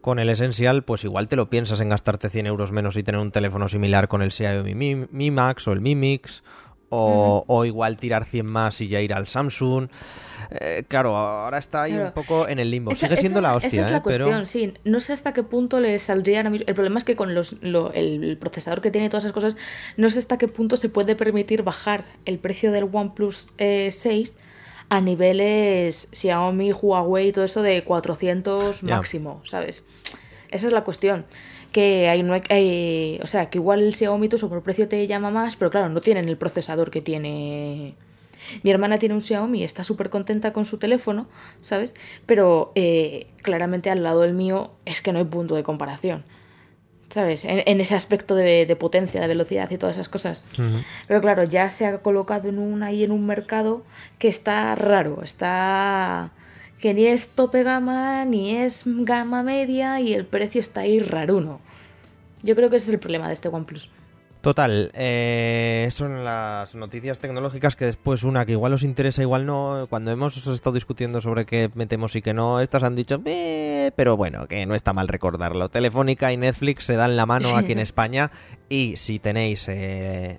con 0.00 0.18
el 0.18 0.28
Essential, 0.30 0.82
pues 0.82 1.04
igual 1.04 1.28
te 1.28 1.36
lo 1.36 1.50
piensas 1.50 1.80
en 1.80 1.90
gastarte 1.90 2.28
100 2.28 2.46
euros 2.46 2.72
menos 2.72 2.96
y 2.96 3.02
tener 3.02 3.20
un 3.20 3.30
teléfono 3.32 3.68
similar 3.68 4.08
con 4.08 4.22
el 4.22 4.32
Xiaomi 4.32 4.74
Mi, 4.74 4.94
Mi 5.10 5.30
Max 5.30 5.68
o 5.68 5.72
el 5.72 5.80
Mi 5.80 5.94
Mix. 5.94 6.42
O, 6.92 7.44
o 7.46 7.64
igual 7.64 7.96
tirar 7.98 8.24
100 8.24 8.46
más 8.46 8.80
y 8.80 8.88
ya 8.88 9.00
ir 9.00 9.14
al 9.14 9.28
Samsung. 9.28 9.88
Eh, 10.50 10.82
claro, 10.88 11.16
ahora 11.16 11.58
está 11.58 11.82
ahí 11.82 11.92
Claro. 11.92 12.06
un 12.08 12.12
poco 12.14 12.48
en 12.48 12.58
el 12.58 12.68
limbo. 12.68 12.90
Esa- 12.90 13.06
Sigue 13.06 13.16
siendo 13.20 13.38
esa- 13.38 13.48
la 13.48 13.54
hostia, 13.54 13.68
Esa 13.68 13.80
es 13.82 13.88
¿eh? 13.88 13.92
la 13.92 14.02
Pero- 14.02 14.24
cuestión, 14.24 14.46
sí. 14.46 14.74
No 14.84 14.98
sé 14.98 15.12
hasta 15.12 15.32
qué 15.32 15.44
punto 15.44 15.78
le 15.78 15.96
saldría 16.00 16.38
ahora 16.38 16.50
mismo- 16.50 16.66
El 16.66 16.74
problema 16.74 16.98
es 16.98 17.04
que 17.04 17.14
con 17.14 17.32
los, 17.32 17.54
lo- 17.62 17.92
el 17.92 18.36
procesador 18.40 18.80
que 18.80 18.90
tiene 18.90 19.06
y 19.06 19.08
todas 19.08 19.22
esas 19.22 19.32
cosas, 19.32 19.54
no 19.96 20.10
sé 20.10 20.18
hasta 20.18 20.36
qué 20.36 20.48
punto 20.48 20.76
se 20.76 20.88
puede 20.88 21.14
permitir 21.14 21.62
bajar 21.62 22.04
el 22.24 22.40
precio 22.40 22.72
del 22.72 22.88
OnePlus 22.92 23.50
eh, 23.58 23.90
6 23.92 24.36
a 24.90 25.00
niveles 25.00 26.08
Xiaomi, 26.12 26.72
Huawei 26.72 27.28
y 27.28 27.32
todo 27.32 27.44
eso 27.46 27.62
de 27.62 27.82
400 27.84 28.82
Ya. 28.82 28.96
máximo, 28.96 29.40
¿sabes? 29.44 29.84
Esa 30.50 30.66
es 30.66 30.72
la 30.72 30.84
cuestión. 30.84 31.24
Que 31.72 32.08
hay, 32.08 32.22
no 32.24 32.34
hay, 32.34 32.42
hay- 32.50 33.20
o 33.22 33.26
sea, 33.28 33.48
que 33.48 33.58
igual 33.58 33.80
el 33.80 33.94
Xiaomi 33.94 34.28
todo 34.28 34.36
eso 34.36 34.48
por 34.48 34.62
precio 34.62 34.88
te 34.88 35.06
llama 35.06 35.30
más, 35.30 35.54
pero 35.56 35.70
claro, 35.70 35.88
no 35.88 36.00
tienen 36.00 36.28
el 36.28 36.36
procesador 36.36 36.90
que 36.90 37.00
tiene 37.00 37.94
mi 38.64 38.70
hermana 38.72 38.98
tiene 38.98 39.14
un 39.14 39.20
Xiaomi 39.20 39.60
y 39.60 39.64
está 39.64 39.84
súper 39.84 40.10
contenta 40.10 40.52
con 40.52 40.64
su 40.64 40.78
teléfono, 40.78 41.28
¿sabes? 41.60 41.94
Pero 42.26 42.72
eh, 42.74 43.28
claramente 43.42 43.90
al 43.90 44.02
lado 44.02 44.22
del 44.22 44.32
mío 44.34 44.72
es 44.86 45.02
que 45.02 45.12
no 45.12 45.18
hay 45.20 45.26
punto 45.26 45.54
de 45.54 45.62
comparación, 45.62 46.24
¿sabes? 47.10 47.44
En, 47.44 47.62
en 47.66 47.80
ese 47.80 47.94
aspecto 47.94 48.34
de, 48.34 48.64
de 48.64 48.76
potencia, 48.76 49.20
de 49.20 49.26
velocidad 49.26 49.70
y 49.70 49.76
todas 49.76 49.96
esas 49.96 50.08
cosas. 50.08 50.42
Pero 51.06 51.20
claro, 51.20 51.44
ya 51.44 51.68
se 51.68 51.84
ha 51.84 51.98
colocado 51.98 52.48
en 52.48 52.58
un, 52.58 52.82
ahí 52.82 53.04
en 53.04 53.10
un 53.10 53.26
mercado 53.26 53.84
que 54.18 54.28
está 54.28 54.74
raro, 54.74 55.22
está... 55.22 56.30
que 56.78 56.94
ni 56.94 57.04
es 57.06 57.28
tope 57.28 57.62
gama, 57.62 58.24
ni 58.24 58.56
es 58.56 58.84
gama 58.86 59.42
media 59.42 60.00
y 60.00 60.14
el 60.14 60.24
precio 60.24 60.60
está 60.60 60.80
ahí 60.80 60.98
raruno. 60.98 61.60
Yo 62.42 62.56
creo 62.56 62.70
que 62.70 62.76
ese 62.76 62.86
es 62.86 62.94
el 62.94 63.00
problema 63.00 63.26
de 63.26 63.34
este 63.34 63.48
OnePlus. 63.48 63.90
Total, 64.40 64.90
eh, 64.94 65.88
son 65.92 66.24
las 66.24 66.74
noticias 66.74 67.20
tecnológicas 67.20 67.76
que 67.76 67.84
después 67.84 68.22
una 68.22 68.46
que 68.46 68.52
igual 68.52 68.72
os 68.72 68.82
interesa, 68.84 69.20
igual 69.20 69.44
no. 69.44 69.86
Cuando 69.90 70.10
hemos 70.12 70.34
estado 70.46 70.72
discutiendo 70.74 71.20
sobre 71.20 71.44
qué 71.44 71.70
metemos 71.74 72.16
y 72.16 72.22
qué 72.22 72.32
no, 72.32 72.60
estas 72.60 72.82
han 72.82 72.96
dicho, 72.96 73.20
"Eh", 73.26 73.90
pero 73.96 74.16
bueno, 74.16 74.46
que 74.48 74.64
no 74.64 74.74
está 74.74 74.94
mal 74.94 75.08
recordarlo. 75.08 75.68
Telefónica 75.68 76.32
y 76.32 76.38
Netflix 76.38 76.84
se 76.84 76.96
dan 76.96 77.16
la 77.18 77.26
mano 77.26 77.54
aquí 77.54 77.72
en 77.72 77.78
España 77.80 78.30
y 78.70 78.96
si 78.96 79.18
tenéis... 79.18 79.68
eh, 79.68 80.38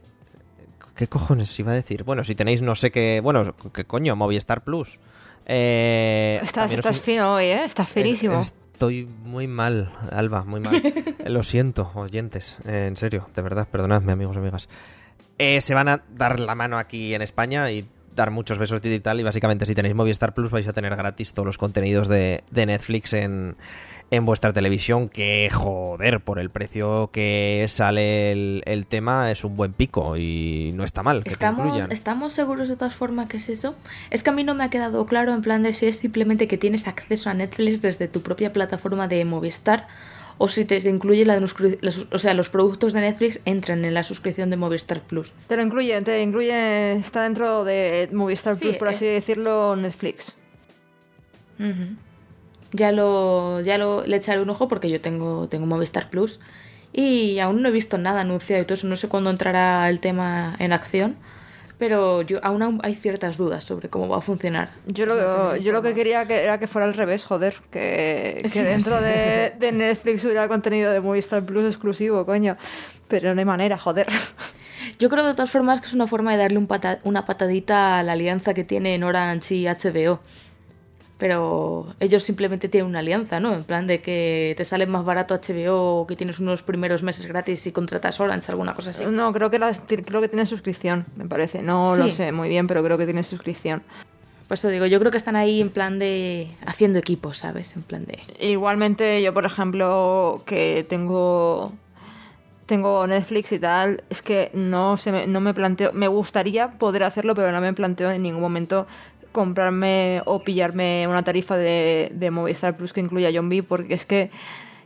¿Qué 0.95 1.07
cojones 1.07 1.57
iba 1.59 1.71
a 1.71 1.75
decir? 1.75 2.03
Bueno, 2.03 2.23
si 2.23 2.33
tenéis 2.35 2.61
no 2.63 2.73
sé 2.75 2.91
qué... 2.91 3.21
Bueno, 3.23 3.55
¿qué 3.73 3.85
coño? 3.85 4.15
Movistar 4.15 4.63
Plus. 4.63 4.99
Eh, 5.45 6.39
Estás, 6.43 6.71
estás 6.73 6.97
in- 6.97 7.03
fino 7.03 7.33
hoy, 7.35 7.45
¿eh? 7.45 7.63
Estás 7.65 7.87
finísimo. 7.89 8.43
Estoy 8.81 9.05
muy 9.05 9.45
mal, 9.45 9.91
Alba, 10.11 10.43
muy 10.43 10.59
mal. 10.59 10.81
Lo 11.27 11.43
siento, 11.43 11.91
oyentes, 11.93 12.57
eh, 12.65 12.87
en 12.87 12.97
serio, 12.97 13.29
de 13.35 13.43
verdad, 13.43 13.67
perdonadme, 13.67 14.11
amigos 14.11 14.35
y 14.37 14.39
amigas. 14.39 14.69
Eh, 15.37 15.61
se 15.61 15.75
van 15.75 15.87
a 15.87 16.01
dar 16.09 16.39
la 16.39 16.55
mano 16.55 16.79
aquí 16.79 17.13
en 17.13 17.21
España 17.21 17.69
y 17.69 17.85
dar 18.15 18.31
muchos 18.31 18.57
besos 18.57 18.81
y 18.83 18.99
tal. 18.99 19.19
Y 19.19 19.23
básicamente, 19.23 19.67
si 19.67 19.75
tenéis 19.75 19.93
Movistar 19.93 20.33
Plus, 20.33 20.49
vais 20.49 20.67
a 20.67 20.73
tener 20.73 20.95
gratis 20.95 21.31
todos 21.31 21.45
los 21.45 21.59
contenidos 21.59 22.07
de, 22.07 22.43
de 22.49 22.65
Netflix 22.65 23.13
en, 23.13 23.55
en 24.11 24.25
vuestra 24.25 24.53
televisión. 24.53 25.09
Que 25.09 25.49
joder, 25.51 26.19
por 26.19 26.37
el 26.37 26.51
precio 26.51 27.09
que 27.11 27.65
sale 27.67 28.31
el, 28.31 28.61
el 28.65 28.85
tema, 28.85 29.31
es 29.31 29.43
un 29.43 29.57
buen 29.57 29.73
pico 29.73 30.17
y 30.17 30.71
no 30.75 30.83
está 30.83 31.01
mal 31.01 31.19
que 31.23 31.29
te 31.29 31.33
¿Estamos, 31.33 31.65
incluyan. 31.65 31.91
¿Estamos 31.91 32.33
seguros 32.33 32.69
de 32.69 32.75
todas 32.75 32.93
formas 32.93 33.27
que 33.27 33.37
es 33.37 33.49
eso? 33.49 33.75
Es 34.11 34.21
que 34.21 34.29
a 34.29 34.33
mí 34.33 34.43
no 34.43 34.53
me 34.53 34.63
ha 34.63 34.69
quedado 34.69 35.05
claro 35.07 35.33
en 35.33 35.41
plan 35.41 35.63
de 35.63 35.73
si 35.73 35.87
es 35.87 35.97
simplemente 35.97 36.47
que 36.47 36.57
tienes 36.57 36.87
acceso 36.87 37.29
a 37.29 37.33
Netflix 37.33 37.81
desde 37.81 38.07
tu 38.07 38.21
propia 38.21 38.53
plataforma 38.53 39.07
de 39.07 39.25
Movistar 39.25 39.87
o 40.37 40.47
si 40.47 40.65
te 40.65 40.77
incluye 40.89 41.23
la, 41.23 41.39
o 42.11 42.17
sea, 42.17 42.33
los 42.33 42.49
productos 42.49 42.93
de 42.93 43.01
Netflix 43.01 43.39
entran 43.45 43.85
en 43.85 43.93
la 43.93 44.01
suscripción 44.03 44.49
de 44.49 44.57
Movistar 44.57 45.01
Plus. 45.01 45.33
Te 45.47 45.55
lo 45.55 45.61
incluye, 45.61 46.01
te 46.01 46.21
incluye, 46.23 46.93
está 46.93 47.23
dentro 47.23 47.63
de 47.63 48.09
Movistar 48.11 48.55
Sí, 48.55 48.65
Plus, 48.65 48.77
por 48.77 48.87
eh. 48.87 48.91
así 48.91 49.05
decirlo, 49.05 49.75
Netflix. 49.75 50.35
Ujú. 51.59 51.95
Ya 52.73 52.91
lo 52.91 53.59
ya 53.61 53.77
lo 53.77 54.05
le 54.05 54.15
echaré 54.17 54.41
un 54.41 54.49
ojo 54.49 54.67
porque 54.67 54.89
yo 54.89 55.01
tengo 55.01 55.47
tengo 55.49 55.65
Movistar 55.65 56.09
Plus 56.09 56.39
y 56.93 57.39
aún 57.39 57.61
no 57.61 57.69
he 57.69 57.71
visto 57.71 57.97
nada 57.97 58.21
anunciado 58.21 58.61
y 58.61 58.65
todo 58.65 58.75
eso, 58.75 58.87
no 58.87 58.95
sé 58.95 59.07
cuándo 59.07 59.29
entrará 59.29 59.89
el 59.89 59.99
tema 60.01 60.55
en 60.59 60.71
acción, 60.73 61.15
pero 61.77 62.21
yo 62.21 62.39
aún 62.43 62.61
aún 62.61 62.79
hay 62.83 62.95
ciertas 62.95 63.37
dudas 63.37 63.63
sobre 63.63 63.89
cómo 63.89 64.07
va 64.07 64.17
a 64.17 64.21
funcionar. 64.21 64.71
Yo 64.87 65.05
lo, 65.05 65.55
yo 65.57 65.71
lo 65.73 65.81
que 65.81 65.93
quería 65.93 66.25
que 66.25 66.43
era 66.43 66.59
que 66.59 66.67
fuera 66.67 66.85
al 66.85 66.93
revés, 66.93 67.25
joder, 67.25 67.55
que, 67.71 68.39
que 68.43 68.49
Sí, 68.49 68.61
dentro 68.61 68.97
sí. 68.99 69.03
de, 69.03 69.53
de 69.59 69.71
Netflix 69.71 70.23
hubiera 70.25 70.47
contenido 70.47 70.91
de 70.91 70.99
Movistar 71.01 71.43
Plus 71.43 71.65
exclusivo, 71.65 72.25
coño. 72.25 72.55
Pero 73.07 73.33
no 73.33 73.39
hay 73.39 73.45
manera, 73.45 73.77
joder. 73.77 74.07
Yo 74.99 75.09
creo 75.09 75.25
de 75.25 75.33
todas 75.33 75.49
formas 75.51 75.81
que 75.81 75.87
es 75.87 75.93
una 75.93 76.07
forma 76.07 76.31
de 76.31 76.37
darle 76.37 76.57
un 76.57 76.67
pata- 76.67 76.99
una 77.03 77.25
patadita 77.25 77.99
a 77.99 78.03
la 78.03 78.13
alianza 78.13 78.53
que 78.53 78.63
tienen 78.63 79.03
Orange 79.03 79.55
y 79.55 79.65
HBO. 79.67 80.19
Pero 81.21 81.85
ellos 81.99 82.23
simplemente 82.23 82.67
tienen 82.67 82.89
una 82.89 82.97
alianza, 82.97 83.39
¿no? 83.39 83.53
En 83.53 83.63
plan 83.63 83.85
de 83.85 84.01
que 84.01 84.55
te 84.57 84.65
sale 84.65 84.87
más 84.87 85.05
barato 85.05 85.35
HBO 85.35 85.99
o 85.99 86.07
que 86.07 86.15
tienes 86.15 86.39
unos 86.39 86.63
primeros 86.63 87.03
meses 87.03 87.27
gratis 87.27 87.59
si 87.59 87.71
contratas 87.71 88.19
Orange, 88.19 88.51
alguna 88.51 88.73
cosa 88.73 88.89
así. 88.89 89.05
No, 89.05 89.31
creo 89.31 89.51
que, 89.51 89.59
las, 89.59 89.81
creo 89.81 90.19
que 90.19 90.27
tiene 90.27 90.47
suscripción, 90.47 91.05
me 91.15 91.27
parece. 91.27 91.61
No 91.61 91.95
lo 91.95 92.09
sé 92.09 92.31
muy 92.31 92.49
bien, 92.49 92.65
pero 92.65 92.83
creo 92.83 92.97
que 92.97 93.05
tiene 93.05 93.21
suscripción. 93.21 93.83
Por 94.47 94.55
eso 94.55 94.69
digo, 94.69 94.87
yo 94.87 94.97
creo 94.97 95.11
que 95.11 95.17
están 95.17 95.35
ahí 95.35 95.61
en 95.61 95.69
plan 95.69 95.99
de 95.99 96.47
haciendo 96.65 96.97
equipos, 96.97 97.37
¿sabes? 97.37 97.75
En 97.75 97.83
plan 97.83 98.03
de... 98.05 98.17
Igualmente, 98.39 99.21
yo, 99.21 99.31
por 99.31 99.45
ejemplo, 99.45 100.41
que 100.47 100.83
tengo 100.89 101.71
tengo 102.65 103.05
Netflix 103.05 103.51
y 103.51 103.59
tal, 103.59 104.01
es 104.09 104.21
que 104.21 104.49
no 104.53 104.95
se 104.95 105.11
me, 105.11 105.27
no 105.27 105.41
me 105.41 105.53
planteo, 105.53 105.91
me 105.91 106.07
gustaría 106.07 106.71
poder 106.71 107.03
hacerlo, 107.03 107.35
pero 107.35 107.51
no 107.51 107.59
me 107.59 107.73
planteo 107.73 108.09
en 108.11 108.23
ningún 108.23 108.41
momento 108.41 108.87
comprarme 109.31 110.21
o 110.25 110.43
pillarme 110.43 111.07
una 111.07 111.23
tarifa 111.23 111.57
de, 111.57 112.11
de 112.13 112.31
Movistar 112.31 112.75
Plus 112.75 112.93
que 112.93 113.01
incluya 113.01 113.29
B, 113.41 113.63
porque 113.63 113.93
es 113.93 114.05
que 114.05 114.31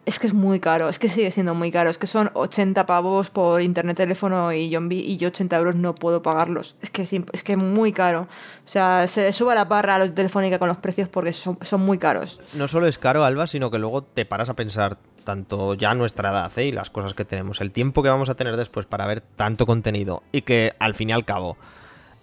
es 0.06 0.20
que 0.20 0.28
es 0.28 0.34
muy 0.34 0.60
caro, 0.60 0.88
es 0.88 1.00
que 1.00 1.10
sigue 1.10 1.32
siendo 1.32 1.56
muy 1.56 1.72
caro, 1.72 1.90
es 1.90 1.98
que 1.98 2.08
son 2.08 2.30
80 2.34 2.86
pavos 2.86 3.30
por 3.30 3.62
internet, 3.62 3.98
teléfono 3.98 4.54
y 4.54 4.76
B 4.76 4.96
y 4.96 5.18
yo 5.18 5.30
80 5.30 5.58
euros 5.58 5.76
no 5.76 5.96
puedo 5.96 6.22
pagarlos, 6.22 6.76
es 6.82 6.92
que 6.92 7.02
es, 7.04 7.14
es 7.14 7.58
muy 7.58 7.92
caro, 7.92 8.22
o 8.22 8.68
sea, 8.68 9.08
se 9.08 9.34
sube 9.34 9.56
la 9.56 9.66
barra 9.66 9.96
a 9.96 10.00
los 10.00 10.14
Telefónica 10.14 10.60
con 10.60 10.68
los 10.68 10.78
precios 10.78 11.10
porque 11.10 11.34
son, 11.34 11.58
son 11.62 11.82
muy 11.82 11.98
caros. 11.98 12.40
No 12.54 12.68
solo 12.68 12.88
es 12.88 12.98
caro, 12.98 13.26
Alba, 13.26 13.48
sino 13.48 13.72
que 13.72 13.80
luego 13.80 14.04
te 14.04 14.26
paras 14.26 14.50
a 14.50 14.54
pensar 14.54 14.98
tanto 15.24 15.74
ya 15.74 15.96
nuestra 15.96 16.30
edad 16.30 16.52
¿eh? 16.58 16.66
y 16.66 16.72
las 16.72 16.90
cosas 16.90 17.14
que 17.14 17.26
tenemos, 17.26 17.60
el 17.60 17.72
tiempo 17.72 18.04
que 18.04 18.10
vamos 18.10 18.30
a 18.30 18.36
tener 18.36 18.56
después 18.58 18.86
para 18.86 19.08
ver 19.08 19.22
tanto 19.22 19.66
contenido 19.66 20.22
y 20.32 20.44
que 20.44 20.74
al 20.80 20.94
fin 20.94 21.10
y 21.10 21.14
al 21.14 21.26
cabo, 21.26 21.58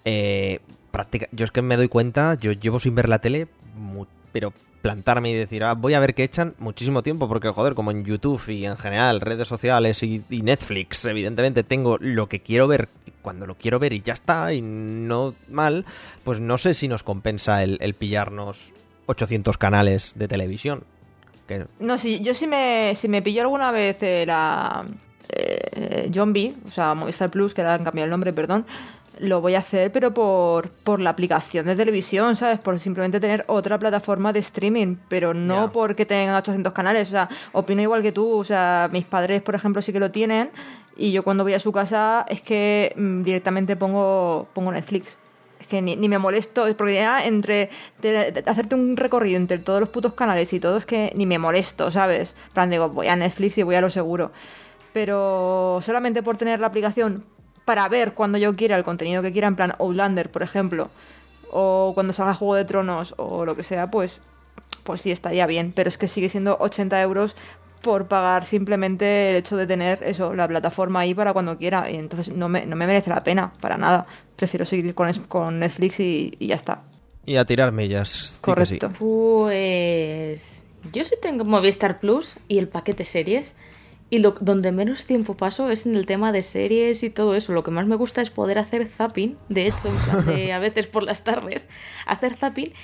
eh, 0.04 0.60
yo 1.32 1.44
es 1.44 1.50
que 1.50 1.62
me 1.62 1.76
doy 1.76 1.88
cuenta, 1.88 2.34
yo 2.34 2.52
llevo 2.52 2.80
sin 2.80 2.94
ver 2.94 3.08
la 3.08 3.20
tele, 3.20 3.48
pero 4.32 4.52
plantarme 4.82 5.30
y 5.30 5.34
decir, 5.34 5.62
ah, 5.64 5.74
voy 5.74 5.94
a 5.94 6.00
ver 6.00 6.14
qué 6.14 6.24
echan 6.24 6.54
muchísimo 6.58 7.02
tiempo, 7.02 7.28
porque 7.28 7.48
joder, 7.48 7.74
como 7.74 7.90
en 7.90 8.04
YouTube 8.04 8.42
y 8.48 8.64
en 8.64 8.76
general 8.76 9.20
redes 9.20 9.46
sociales 9.46 10.02
y, 10.02 10.24
Netflix, 10.30 11.04
evidentemente 11.04 11.62
tengo 11.62 11.98
lo 11.98 12.28
que 12.28 12.40
quiero 12.40 12.66
ver 12.66 12.88
cuando 13.22 13.46
lo 13.46 13.54
quiero 13.54 13.78
ver 13.78 13.92
y 13.92 14.02
ya 14.02 14.12
está, 14.12 14.52
y 14.52 14.60
no 14.60 15.34
mal, 15.48 15.84
pues 16.24 16.40
no 16.40 16.58
sé 16.58 16.74
si 16.74 16.88
nos 16.88 17.04
compensa 17.04 17.62
el, 17.62 17.78
el 17.80 17.94
pillarnos 17.94 18.72
800 19.06 19.56
canales 19.56 20.12
de 20.16 20.26
televisión. 20.26 20.84
No, 21.80 21.98
sí, 21.98 22.20
yo 22.20 22.34
sí 22.34 22.46
me, 22.46 22.94
si 22.94 23.08
me 23.08 23.22
pilló 23.22 23.42
alguna 23.42 23.70
vez 23.72 24.02
eh, 24.02 24.24
la 24.26 24.84
eh, 25.28 26.10
John 26.14 26.32
B, 26.32 26.54
o 26.66 26.68
sea, 26.68 26.94
Movistar 26.94 27.30
Plus, 27.30 27.52
que 27.54 27.60
ahora 27.60 27.74
han 27.74 27.84
cambiado 27.84 28.06
el 28.06 28.10
nombre, 28.10 28.32
perdón, 28.32 28.66
lo 29.22 29.40
voy 29.40 29.54
a 29.54 29.60
hacer, 29.60 29.92
pero 29.92 30.12
por, 30.12 30.70
por 30.70 31.00
la 31.00 31.10
aplicación 31.10 31.66
de 31.66 31.76
televisión, 31.76 32.34
¿sabes? 32.34 32.58
Por 32.58 32.78
simplemente 32.80 33.20
tener 33.20 33.44
otra 33.46 33.78
plataforma 33.78 34.32
de 34.32 34.40
streaming, 34.40 34.96
pero 35.08 35.32
no 35.32 35.64
yeah. 35.64 35.72
porque 35.72 36.04
tenga 36.04 36.38
800 36.38 36.72
canales. 36.72 37.08
O 37.08 37.10
sea, 37.12 37.28
opino 37.52 37.80
igual 37.80 38.02
que 38.02 38.10
tú. 38.10 38.28
O 38.32 38.44
sea, 38.44 38.90
mis 38.92 39.06
padres, 39.06 39.40
por 39.40 39.54
ejemplo, 39.54 39.80
sí 39.80 39.92
que 39.92 40.00
lo 40.00 40.10
tienen. 40.10 40.50
Y 40.96 41.12
yo 41.12 41.22
cuando 41.22 41.44
voy 41.44 41.54
a 41.54 41.60
su 41.60 41.70
casa 41.72 42.26
es 42.28 42.42
que 42.42 42.92
mmm, 42.96 43.22
directamente 43.22 43.76
pongo, 43.76 44.48
pongo 44.52 44.72
Netflix. 44.72 45.16
Es 45.60 45.68
que 45.68 45.80
ni, 45.80 45.94
ni 45.94 46.08
me 46.08 46.18
molesto, 46.18 46.66
porque 46.76 46.94
ya 46.94 47.24
entre 47.24 47.70
hacerte 48.46 48.74
un 48.74 48.96
recorrido 48.96 49.36
entre 49.36 49.58
todos 49.58 49.78
los 49.78 49.88
putos 49.90 50.14
canales 50.14 50.52
y 50.52 50.58
todo, 50.58 50.78
es 50.78 50.84
que 50.84 51.12
ni 51.14 51.26
me 51.26 51.38
molesto, 51.38 51.92
¿sabes? 51.92 52.34
En 52.48 52.54
plan, 52.54 52.70
digo, 52.70 52.88
voy 52.88 53.06
a 53.06 53.14
Netflix 53.14 53.56
y 53.58 53.62
voy 53.62 53.76
a 53.76 53.80
lo 53.80 53.88
seguro. 53.88 54.32
Pero 54.92 55.78
solamente 55.80 56.24
por 56.24 56.36
tener 56.36 56.58
la 56.58 56.66
aplicación 56.66 57.24
para 57.64 57.88
ver 57.88 58.14
cuando 58.14 58.38
yo 58.38 58.54
quiera 58.56 58.76
el 58.76 58.84
contenido 58.84 59.22
que 59.22 59.32
quiera, 59.32 59.48
en 59.48 59.56
plan 59.56 59.74
Outlander, 59.78 60.30
por 60.30 60.42
ejemplo, 60.42 60.90
o 61.50 61.92
cuando 61.94 62.12
salga 62.12 62.34
Juego 62.34 62.54
de 62.54 62.64
Tronos 62.64 63.14
o 63.18 63.44
lo 63.44 63.54
que 63.54 63.62
sea, 63.62 63.90
pues, 63.90 64.22
pues 64.84 65.02
sí 65.02 65.10
estaría 65.10 65.46
bien. 65.46 65.72
Pero 65.74 65.88
es 65.88 65.98
que 65.98 66.08
sigue 66.08 66.28
siendo 66.28 66.56
80 66.58 67.00
euros 67.02 67.36
por 67.82 68.06
pagar 68.06 68.46
simplemente 68.46 69.30
el 69.30 69.36
hecho 69.36 69.56
de 69.56 69.66
tener 69.66 70.02
eso, 70.02 70.34
la 70.34 70.48
plataforma 70.48 71.00
ahí 71.00 71.14
para 71.14 71.32
cuando 71.32 71.58
quiera. 71.58 71.90
Y 71.90 71.96
entonces 71.96 72.34
no 72.34 72.48
me, 72.48 72.64
no 72.64 72.74
me 72.76 72.86
merece 72.86 73.10
la 73.10 73.22
pena, 73.22 73.52
para 73.60 73.76
nada. 73.76 74.06
Prefiero 74.36 74.64
seguir 74.64 74.94
con, 74.94 75.12
con 75.28 75.60
Netflix 75.60 76.00
y, 76.00 76.34
y, 76.38 76.46
ya 76.48 76.56
está. 76.56 76.82
Y 77.26 77.36
a 77.36 77.44
tirar 77.44 77.70
millas. 77.70 78.38
Correcto. 78.40 78.88
Sí. 78.88 78.96
Pues 78.98 80.62
yo 80.92 81.04
sí 81.04 81.14
tengo 81.20 81.44
Movistar 81.44 82.00
Plus 82.00 82.36
y 82.48 82.58
el 82.58 82.68
paquete 82.68 83.04
series. 83.04 83.56
Y 84.12 84.18
lo, 84.18 84.32
donde 84.42 84.72
menos 84.72 85.06
tiempo 85.06 85.38
paso 85.38 85.70
es 85.70 85.86
en 85.86 85.96
el 85.96 86.04
tema 86.04 86.32
de 86.32 86.42
series 86.42 87.02
y 87.02 87.08
todo 87.08 87.34
eso. 87.34 87.54
Lo 87.54 87.64
que 87.64 87.70
más 87.70 87.86
me 87.86 87.96
gusta 87.96 88.20
es 88.20 88.28
poder 88.28 88.58
hacer 88.58 88.86
zapping, 88.86 89.38
de 89.48 89.66
hecho, 89.68 89.88
en 89.88 89.96
plan 89.96 90.26
de, 90.26 90.52
a 90.52 90.58
veces 90.58 90.86
por 90.86 91.02
las 91.02 91.24
tardes, 91.24 91.70
hacer 92.04 92.34
zapping 92.34 92.74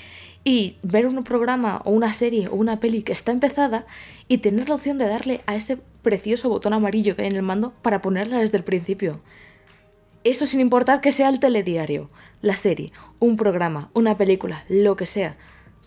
y 0.42 0.76
ver 0.82 1.06
un 1.06 1.22
programa 1.24 1.82
o 1.84 1.90
una 1.90 2.14
serie 2.14 2.48
o 2.48 2.54
una 2.54 2.80
peli 2.80 3.02
que 3.02 3.12
está 3.12 3.30
empezada 3.30 3.84
y 4.26 4.38
tener 4.38 4.70
la 4.70 4.76
opción 4.76 4.96
de 4.96 5.06
darle 5.06 5.42
a 5.44 5.54
ese 5.54 5.76
precioso 6.00 6.48
botón 6.48 6.72
amarillo 6.72 7.14
que 7.14 7.20
hay 7.20 7.28
en 7.28 7.36
el 7.36 7.42
mando 7.42 7.74
para 7.82 8.00
ponerla 8.00 8.38
desde 8.38 8.56
el 8.56 8.64
principio. 8.64 9.20
Eso 10.24 10.46
sin 10.46 10.60
importar 10.60 11.02
que 11.02 11.12
sea 11.12 11.28
el 11.28 11.40
telediario, 11.40 12.08
la 12.40 12.56
serie, 12.56 12.90
un 13.18 13.36
programa, 13.36 13.90
una 13.92 14.16
película, 14.16 14.64
lo 14.70 14.96
que 14.96 15.04
sea 15.04 15.36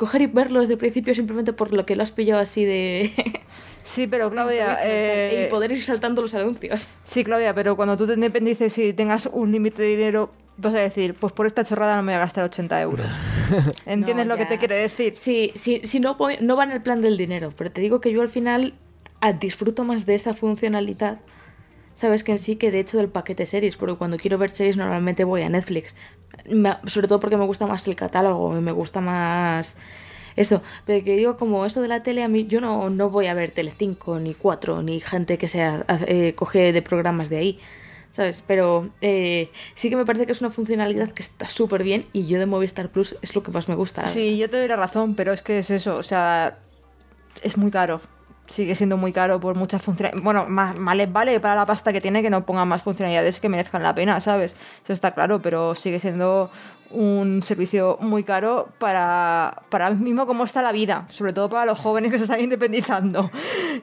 coger 0.02 0.24
y 0.24 0.26
verlo 0.26 0.62
desde 0.62 0.74
el 0.74 0.80
principio 0.80 1.14
simplemente 1.14 1.54
por 1.54 1.74
lo 1.74 1.86
que 1.86 1.96
lo 1.96 2.02
has 2.02 2.12
pillado 2.12 2.42
así 2.42 2.66
de... 2.66 3.14
Sí, 3.84 4.08
pero 4.08 4.32
Claudia... 4.32 4.78
Eh... 4.84 5.46
Y 5.46 5.50
poder 5.52 5.72
ir 5.72 5.84
saltando 5.84 6.24
los 6.24 6.34
anuncios. 6.34 6.90
Sí, 7.04 7.24
Claudia, 7.24 7.54
pero 7.54 7.76
cuando 7.76 7.98
tú 7.98 8.08
te 8.08 8.14
independices 8.14 8.76
y 8.80 8.94
tengas 8.94 9.28
un 9.32 9.52
límite 9.52 9.84
de 9.84 9.90
dinero, 9.90 10.32
vas 10.58 10.74
a 10.74 10.80
decir, 10.80 11.14
pues 11.14 11.34
por 11.34 11.46
esta 11.46 11.64
chorrada 11.64 11.98
no 11.98 12.02
me 12.02 12.14
voy 12.14 12.18
a 12.18 12.20
gastar 12.20 12.44
80 12.44 12.82
euros. 12.82 13.06
¿Entiendes 13.86 14.26
no, 14.26 14.34
lo 14.34 14.38
que 14.38 14.46
te 14.46 14.58
quiero 14.58 14.76
decir? 14.76 15.14
Sí, 15.16 15.52
sí, 15.54 15.82
sí 15.84 16.00
no, 16.00 16.18
no 16.40 16.56
va 16.56 16.64
en 16.64 16.72
el 16.72 16.82
plan 16.82 17.02
del 17.02 17.16
dinero, 17.16 17.52
pero 17.56 17.72
te 17.72 17.82
digo 17.82 18.02
que 18.02 18.12
yo 18.12 18.24
al 18.24 18.30
final 18.30 18.74
disfruto 19.40 19.84
más 19.84 20.08
de 20.08 20.16
esa 20.16 20.34
funcionalidad 20.34 21.20
sabes 21.94 22.24
que 22.24 22.32
en 22.34 22.40
sí 22.40 22.56
que 22.56 22.72
de 22.72 22.80
hecho 22.80 22.98
del 22.98 23.10
paquete 23.10 23.46
series, 23.46 23.78
porque 23.78 23.96
cuando 23.96 24.18
quiero 24.18 24.38
ver 24.38 24.50
series 24.50 24.78
normalmente 24.78 25.24
voy 25.24 25.42
a 25.42 25.50
Netflix, 25.50 25.96
sobre 26.86 27.08
todo 27.08 27.20
porque 27.20 27.38
me 27.38 27.46
gusta 27.46 27.68
más 27.68 27.88
el 27.88 27.96
catálogo 27.96 28.58
y 28.58 28.62
me 28.62 28.72
gusta 28.72 29.02
más 29.02 29.78
eso, 30.36 30.62
pero 30.86 31.04
que 31.04 31.16
digo 31.18 31.38
como 31.38 31.66
eso 31.66 31.82
de 31.82 31.88
la 31.88 32.04
tele 32.04 32.24
a 32.24 32.28
mí 32.28 32.48
yo 32.48 32.62
no, 32.62 32.90
no 32.90 33.10
voy 33.10 33.28
a 33.28 33.34
ver 33.34 33.52
Telecinco 33.52 34.20
ni 34.20 34.34
4 34.34 34.82
ni 34.82 35.00
gente 35.02 35.38
que 35.38 35.50
sea 35.50 35.86
eh, 36.08 36.34
coge 36.36 36.72
de 36.72 36.82
programas 36.82 37.30
de 37.30 37.38
ahí. 37.38 37.60
¿Sabes? 38.14 38.44
Pero 38.46 38.90
eh, 39.00 39.52
sí 39.74 39.90
que 39.90 39.96
me 39.96 40.04
parece 40.06 40.26
que 40.26 40.34
es 40.34 40.42
una 40.42 40.50
funcionalidad 40.50 41.12
que 41.12 41.22
está 41.22 41.48
súper 41.48 41.82
bien 41.82 42.04
y 42.12 42.26
yo 42.26 42.40
de 42.40 42.46
Movistar 42.46 42.90
Plus 42.90 43.16
es 43.22 43.34
lo 43.36 43.42
que 43.42 43.52
más 43.52 43.70
me 43.70 43.76
gusta. 43.76 44.06
Sí, 44.08 44.38
yo 44.38 44.50
te 44.50 44.58
doy 44.58 44.68
la 44.68 44.76
razón, 44.76 45.16
pero 45.16 45.32
es 45.32 45.42
que 45.42 45.60
es 45.60 45.72
eso, 45.72 45.96
o 45.96 46.04
sea, 46.04 46.60
es 47.42 47.56
muy 47.56 47.72
caro 47.72 48.02
sigue 48.52 48.76
siendo 48.76 48.98
muy 48.98 49.14
caro 49.14 49.40
por 49.40 49.56
muchas 49.56 49.82
funcionalidades. 49.82 50.24
Bueno, 50.24 50.46
más, 50.48 50.76
más 50.76 50.96
les 50.96 51.12
vale 51.12 51.40
para 51.40 51.56
la 51.56 51.66
pasta 51.66 51.92
que 51.92 52.02
tiene 52.02 52.22
que 52.22 52.30
no 52.30 52.46
pongan 52.46 52.68
más 52.68 52.82
funcionalidades 52.82 53.40
que 53.40 53.50
merezcan 53.50 53.84
la 53.84 53.96
pena, 53.96 54.20
¿sabes? 54.22 54.56
Eso 54.84 54.94
está 54.94 55.12
claro, 55.12 55.42
pero 55.42 55.76
sigue 55.76 56.00
siendo 56.00 56.52
un 56.94 57.42
servicio 57.44 57.98
muy 58.02 58.24
caro 58.24 58.70
para, 58.78 59.64
para 59.70 59.90
mismo 59.92 60.26
cómo 60.28 60.44
está 60.44 60.62
la 60.62 60.72
vida, 60.72 61.08
sobre 61.10 61.34
todo 61.34 61.50
para 61.50 61.66
los 61.66 61.80
jóvenes 61.80 62.12
que 62.12 62.18
se 62.18 62.26
están 62.26 62.42
independizando. 62.42 63.32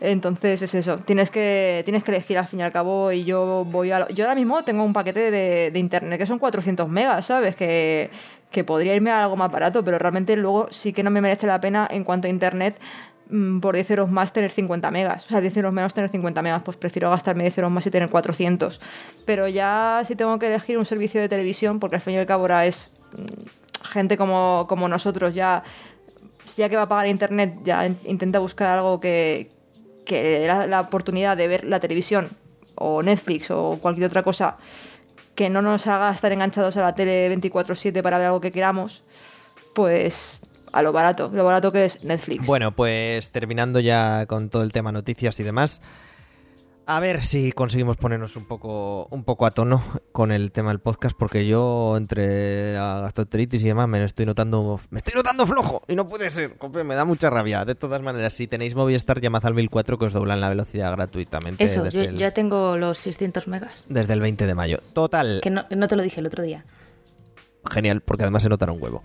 Entonces 0.01 0.63
es 0.63 0.75
eso, 0.75 0.99
tienes 0.99 1.31
que, 1.31 1.83
tienes 1.85 2.05
que 2.05 2.13
elegir 2.13 2.39
al 2.39 2.47
fin 2.47 2.61
y 2.61 2.63
al 2.63 2.73
cabo 2.73 3.13
y 3.13 3.25
yo 3.25 3.65
voy 3.65 3.91
a... 3.93 4.01
Lo, 4.01 4.09
yo 4.09 4.25
ahora 4.25 4.35
mismo 4.35 4.63
tengo 4.65 4.85
un 4.85 4.93
paquete 4.93 5.31
de, 5.31 5.71
de 5.71 5.79
internet 5.79 6.19
que 6.19 6.27
son 6.27 6.39
400 6.39 6.89
megas, 6.89 7.27
¿sabes? 7.27 7.57
Que, 7.57 8.11
que 8.51 8.65
podría 8.65 8.95
irme 8.95 9.11
a 9.11 9.23
algo 9.23 9.37
más 9.37 9.51
barato, 9.51 9.85
pero 9.85 9.99
realmente 9.99 10.37
luego 10.37 10.69
sí 10.71 10.93
que 10.93 11.03
no 11.03 11.11
me 11.11 11.21
merece 11.21 11.47
la 11.47 11.61
pena 11.61 11.87
en 11.91 12.05
cuanto 12.05 12.29
a 12.29 12.31
internet 12.31 12.79
por 13.61 13.75
10 13.75 13.91
euros 13.91 14.11
más 14.11 14.33
tener 14.33 14.51
50 14.51 14.91
megas. 14.91 15.27
O 15.27 15.29
sea, 15.29 15.41
10 15.41 15.57
euros 15.59 15.73
menos 15.73 15.95
tener 15.95 16.11
50 16.11 16.43
megas. 16.43 16.63
Pues 16.63 16.77
prefiero 16.77 17.11
gastarme 17.11 17.45
10 17.45 17.59
euros 17.59 17.73
más 17.73 17.87
y 17.87 17.91
tener 17.91 18.09
400. 18.09 18.81
Pero 19.25 19.49
ya 19.49 20.03
si 20.05 20.17
tengo 20.17 20.39
que 20.39 20.47
elegir 20.47 20.79
un 20.79 20.87
servicio 20.87 21.21
de 21.21 21.29
televisión, 21.29 21.79
porque 21.79 21.97
al 21.97 22.03
fin 22.03 22.15
y 22.15 22.19
al 22.19 22.27
cabo 22.27 22.45
ahora 22.45 22.67
es 22.67 22.93
gente 23.85 24.17
como, 24.17 24.67
como 24.69 24.89
nosotros, 24.89 25.35
ya, 25.35 25.63
ya 26.57 26.69
que 26.69 26.77
va 26.77 26.83
a 26.83 26.89
pagar 26.89 27.07
internet, 27.07 27.59
ya 27.65 27.87
intenta 28.05 28.39
buscar 28.39 28.79
algo 28.79 29.01
que, 29.01 29.51
que 30.05 30.47
la, 30.47 30.67
la 30.67 30.81
oportunidad 30.81 31.37
de 31.37 31.49
ver 31.49 31.65
la 31.65 31.81
televisión 31.81 32.29
o 32.75 33.03
Netflix 33.03 33.51
o 33.51 33.79
cualquier 33.81 34.07
otra 34.07 34.23
cosa 34.23 34.57
que 35.35 35.49
no 35.49 35.63
nos 35.63 35.87
haga 35.87 36.11
estar 36.11 36.33
enganchados 36.33 36.77
a 36.77 36.83
la 36.83 36.95
tele 36.97 37.33
24/7 37.33 38.03
para 38.03 38.19
ver 38.19 38.27
algo 38.27 38.41
que 38.41 38.51
queramos, 38.51 39.05
pues 39.73 40.43
a 40.73 40.83
lo 40.83 40.93
barato, 40.93 41.31
lo 41.33 41.45
barato 41.45 41.73
que 41.73 41.85
es 41.85 42.05
Netflix. 42.05 42.47
Bueno, 42.47 42.75
pues 42.75 43.31
terminando 43.31 43.81
ya 43.81 44.27
con 44.27 44.51
todo 44.51 44.63
el 44.63 44.73
tema 44.73 44.93
noticias 44.93 45.39
y 45.41 45.43
demás. 45.43 45.81
A 46.91 47.01
ver 47.01 47.23
si 47.23 47.53
conseguimos 47.53 47.99
ponernos 47.99 48.35
un 48.37 48.47
poco, 48.47 49.09
un 49.11 49.23
poco 49.23 49.45
a 49.45 49.51
tono 49.51 49.85
con 50.11 50.33
el 50.33 50.53
tema 50.53 50.71
del 50.71 50.79
podcast, 50.79 51.15
porque 51.19 51.47
yo 51.47 51.99
entre 51.99 52.73
la 52.73 53.01
gastroenteritis 53.03 53.63
y 53.63 53.69
demás 53.69 53.87
me 53.89 54.03
estoy 54.03 54.25
notando, 54.25 54.81
me 54.89 54.97
estoy 54.97 55.13
notando 55.13 55.47
flojo 55.47 55.83
y 55.87 55.95
no 55.95 56.09
puede 56.09 56.31
ser, 56.31 56.57
me 56.87 56.95
da 56.95 57.05
mucha 57.05 57.29
rabia. 57.29 57.67
De 57.67 57.75
todas 57.75 58.01
maneras, 58.01 58.33
si 58.33 58.47
tenéis 58.47 58.75
Movistar, 58.75 59.21
llamad 59.21 59.45
al 59.45 59.53
1004 59.53 59.99
que 59.99 60.07
os 60.07 60.15
doblan 60.15 60.41
la 60.41 60.49
velocidad 60.49 60.91
gratuitamente. 60.93 61.63
Eso, 61.63 61.87
yo 61.91 62.01
el, 62.01 62.17
ya 62.17 62.31
tengo 62.31 62.79
los 62.79 62.97
600 62.97 63.49
megas. 63.49 63.85
Desde 63.91 64.15
el 64.15 64.23
20 64.23 64.47
de 64.47 64.55
mayo. 64.55 64.81
Total. 64.95 65.41
Que 65.43 65.51
no, 65.51 65.67
no 65.69 65.89
te 65.89 65.97
lo 65.97 66.03
dije 66.03 66.21
el 66.21 66.27
otro 66.27 66.43
día. 66.43 66.65
Genial, 67.71 68.01
porque 68.01 68.25
además 68.25 68.45
se 68.45 68.49
notará 68.49 68.73
un 68.73 68.83
huevo 68.83 69.03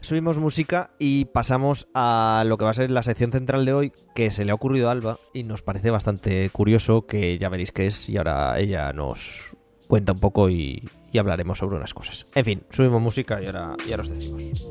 subimos 0.00 0.38
música 0.38 0.90
y 0.98 1.26
pasamos 1.26 1.88
a 1.94 2.44
lo 2.46 2.58
que 2.58 2.64
va 2.64 2.70
a 2.70 2.74
ser 2.74 2.90
la 2.90 3.02
sección 3.02 3.32
central 3.32 3.64
de 3.64 3.72
hoy, 3.72 3.92
que 4.14 4.30
se 4.30 4.44
le 4.44 4.52
ha 4.52 4.54
ocurrido 4.54 4.88
a 4.88 4.92
Alba 4.92 5.18
y 5.32 5.44
nos 5.44 5.62
parece 5.62 5.90
bastante 5.90 6.50
curioso, 6.50 7.06
que 7.06 7.38
ya 7.38 7.48
veréis 7.48 7.72
qué 7.72 7.86
es 7.86 8.08
y 8.08 8.16
ahora 8.16 8.58
ella 8.58 8.92
nos 8.92 9.52
cuenta 9.86 10.12
un 10.12 10.18
poco 10.18 10.48
y, 10.50 10.88
hablaremos 11.18 11.58
sobre 11.58 11.76
unas 11.76 11.94
cosas. 11.94 12.26
En 12.34 12.44
fin, 12.44 12.62
subimos 12.70 13.02
música 13.02 13.42
y 13.42 13.46
ahora, 13.46 13.76
y 13.86 13.90
ahora 13.90 14.02
os 14.02 14.08
decimos. 14.08 14.66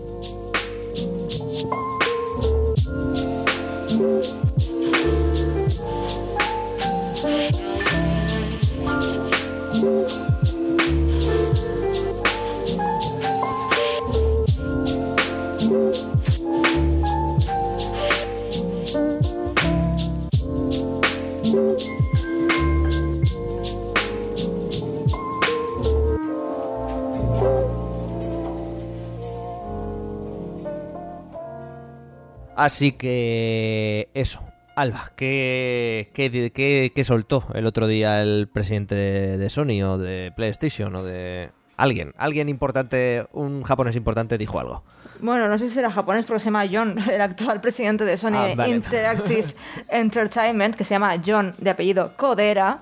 Así 32.59 32.91
que 32.91 34.09
eso. 34.13 34.43
Alba, 34.75 35.13
¿qué, 35.15 36.09
qué, 36.13 36.51
qué- 36.93 37.03
soltó 37.05 37.45
el 37.53 37.65
otro 37.65 37.87
día 37.87 38.21
el 38.21 38.49
presidente 38.51 38.95
de, 38.95 39.37
de 39.37 39.49
Sony 39.49 39.81
o 39.83 39.97
de 39.97 40.33
PlayStation 40.35 40.93
o 40.95 41.03
de 41.03 41.51
alguien? 41.77 42.13
Alguien 42.17 42.49
importante, 42.49 43.25
un 43.31 43.63
japonés 43.63 43.95
importante 43.95 44.37
dijo 44.37 44.59
algo. 44.59 44.83
Bueno, 45.21 45.47
no 45.49 45.57
sé 45.57 45.67
si 45.67 45.73
será 45.75 45.89
japonés, 45.91 46.25
pero 46.25 46.39
se 46.39 46.45
llama 46.45 46.65
John, 46.71 46.95
el 47.11 47.21
actual 47.21 47.59
presidente 47.61 48.05
de 48.05 48.17
Sony 48.17 48.35
Ah, 48.35 48.53
vale. 48.55 48.69
Interactive 48.75 49.53
Entertainment, 49.89 50.75
que 50.75 50.83
se 50.83 50.95
llama 50.95 51.15
John, 51.25 51.53
de 51.57 51.69
apellido 51.69 52.13
Codera. 52.15 52.81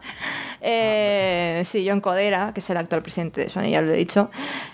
Eh, 0.61 1.61
sí, 1.65 1.85
John 1.87 2.01
Codera, 2.01 2.51
que 2.53 2.59
es 2.59 2.69
el 2.69 2.77
actual 2.77 3.01
presidente 3.01 3.41
de 3.41 3.49
Sony, 3.49 3.69
ya 3.71 3.81
lo 3.81 3.91
he 3.93 3.97
dicho. 3.97 4.29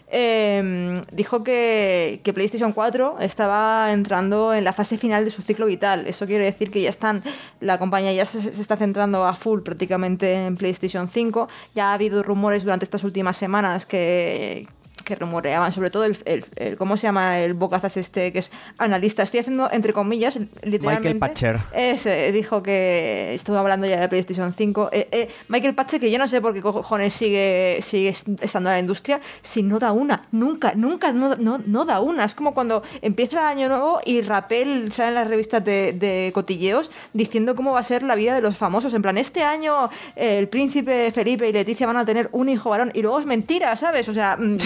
eh, 0.07 1.01
dijo 1.11 1.43
que, 1.43 2.21
que 2.23 2.33
PlayStation 2.33 2.71
4 2.73 3.17
estaba 3.19 3.91
entrando 3.91 4.53
en 4.53 4.63
la 4.63 4.71
fase 4.73 4.97
final 4.97 5.25
de 5.25 5.31
su 5.31 5.41
ciclo 5.41 5.65
vital. 5.65 6.05
Eso 6.07 6.25
quiere 6.27 6.45
decir 6.45 6.71
que 6.71 6.81
ya 6.81 6.89
están, 6.89 7.23
la 7.59 7.79
compañía 7.79 8.13
ya 8.13 8.25
se, 8.25 8.41
se 8.41 8.61
está 8.61 8.77
centrando 8.77 9.25
a 9.25 9.35
full 9.35 9.61
prácticamente 9.61 10.45
en 10.45 10.55
PlayStation 10.57 11.09
5. 11.09 11.47
Ya 11.75 11.89
ha 11.89 11.93
habido 11.93 12.23
rumores 12.23 12.63
durante 12.63 12.85
estas 12.85 13.03
últimas 13.03 13.37
semanas 13.37 13.85
que 13.85 14.67
que 15.03 15.15
rumoreaban, 15.15 15.71
sobre 15.73 15.89
todo 15.89 16.05
el, 16.05 16.17
el- 16.25 16.45
el- 16.55 16.77
¿cómo 16.77 16.97
se 16.97 17.03
llama? 17.07 17.39
El 17.39 17.53
bocazas 17.53 17.97
este 17.97 18.31
que 18.31 18.39
es 18.39 18.51
analista. 18.77 19.23
Estoy 19.23 19.41
haciendo 19.41 19.69
entre 19.71 19.93
comillas, 19.93 20.37
literalmente. 20.63 21.13
Michael 21.13 21.19
Patcher. 21.19 21.59
Ese 21.73 22.31
dijo 22.31 22.63
que 22.63 23.33
estuvo 23.33 23.57
hablando 23.57 23.87
ya 23.87 23.99
de 23.99 24.07
PlayStation 24.09 24.53
5. 24.53 24.89
Eh, 24.91 25.07
eh, 25.11 25.29
Michael 25.49 25.75
Patcher, 25.75 25.99
que 25.99 26.09
yo 26.11 26.17
no 26.17 26.27
sé 26.27 26.41
por 26.41 26.53
qué 26.53 26.61
cojones 26.61 27.13
sigue, 27.13 27.79
sigue 27.81 28.09
estando 28.41 28.69
en 28.69 28.75
la 28.75 28.79
industria, 28.79 29.19
si 29.41 29.63
no 29.63 29.79
da 29.79 29.91
una, 29.91 30.23
nunca, 30.31 30.73
nunca, 30.75 31.11
no, 31.11 31.35
no, 31.35 31.59
no 31.65 31.85
da 31.85 31.99
una. 31.99 32.25
Es 32.25 32.35
como 32.35 32.53
cuando 32.53 32.83
empieza 33.01 33.39
el 33.39 33.45
año 33.57 33.67
nuevo 33.69 33.99
y 34.05 34.21
Rappel 34.21 34.91
sale 34.91 35.09
en 35.09 35.15
las 35.15 35.27
revistas 35.27 35.63
de, 35.63 35.93
de 35.93 36.31
cotilleos 36.33 36.91
diciendo 37.13 37.55
cómo 37.55 37.73
va 37.73 37.79
a 37.79 37.83
ser 37.83 38.03
la 38.03 38.15
vida 38.15 38.35
de 38.35 38.41
los 38.41 38.57
famosos. 38.57 38.93
En 38.93 39.01
plan, 39.01 39.17
este 39.17 39.43
año 39.43 39.89
eh, 40.15 40.37
el 40.37 40.47
príncipe 40.47 41.11
Felipe 41.11 41.47
y 41.49 41.53
Leticia 41.53 41.87
van 41.87 41.97
a 41.97 42.05
tener 42.05 42.29
un 42.31 42.49
hijo 42.49 42.69
varón 42.69 42.91
y 42.93 43.01
luego 43.01 43.19
es 43.19 43.25
mentira, 43.25 43.75
¿sabes? 43.75 44.07
O 44.09 44.13
sea, 44.13 44.35
mm, 44.37 44.57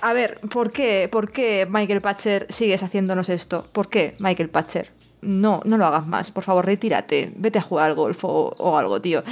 a 0.00 0.12
ver, 0.12 0.38
¿por 0.52 0.70
qué, 0.70 1.08
¿por 1.10 1.30
qué 1.30 1.66
Michael 1.68 2.00
Patcher 2.00 2.46
sigues 2.50 2.82
haciéndonos 2.82 3.28
esto? 3.28 3.64
¿Por 3.72 3.88
qué, 3.88 4.14
Michael 4.18 4.50
Patcher? 4.50 4.98
No, 5.20 5.60
no 5.64 5.76
lo 5.78 5.86
hagas 5.86 6.06
más, 6.06 6.30
por 6.30 6.44
favor, 6.44 6.64
retírate, 6.64 7.32
vete 7.34 7.58
a 7.58 7.62
jugar 7.62 7.90
al 7.90 7.96
golf 7.96 8.20
o, 8.22 8.78
algo, 8.78 9.00
tío. 9.00 9.24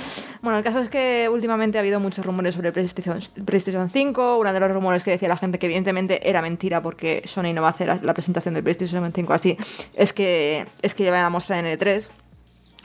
Bueno, 0.43 0.59
el 0.59 0.65
caso 0.65 0.81
es 0.81 0.89
que 0.89 1.29
últimamente 1.33 1.79
ha 1.79 1.81
habido 1.81 2.01
muchos 2.01 2.27
rumores 2.27 2.57
sobre 2.57 2.73
PlayStation, 2.73 3.21
PlayStation 3.45 3.89
5. 3.89 4.39
Uno 4.39 4.53
de 4.53 4.61
los 4.61 4.73
rumores 4.73 5.05
que 5.05 5.13
decía 5.13 5.29
la 5.29 5.37
gente 5.37 5.61
que 5.61 5.67
evidentemente 5.67 6.29
era 6.29 6.43
mentira 6.43 6.83
porque 6.83 7.23
Sony 7.27 7.53
no 7.55 7.63
va 7.63 7.69
a 7.69 7.71
hacer 7.71 8.01
la, 8.03 8.15
presentación 8.15 8.55
del 8.55 8.65
PlayStation 8.65 9.13
5 9.15 9.33
así, 9.33 9.57
es 9.95 10.13
que, 10.13 10.67
es 10.83 10.95
que 10.95 11.05
ya 11.05 11.13
van 11.13 11.25
a 11.25 11.31
mostrar 11.31 11.65
en 11.65 11.79
E3. 11.79 12.09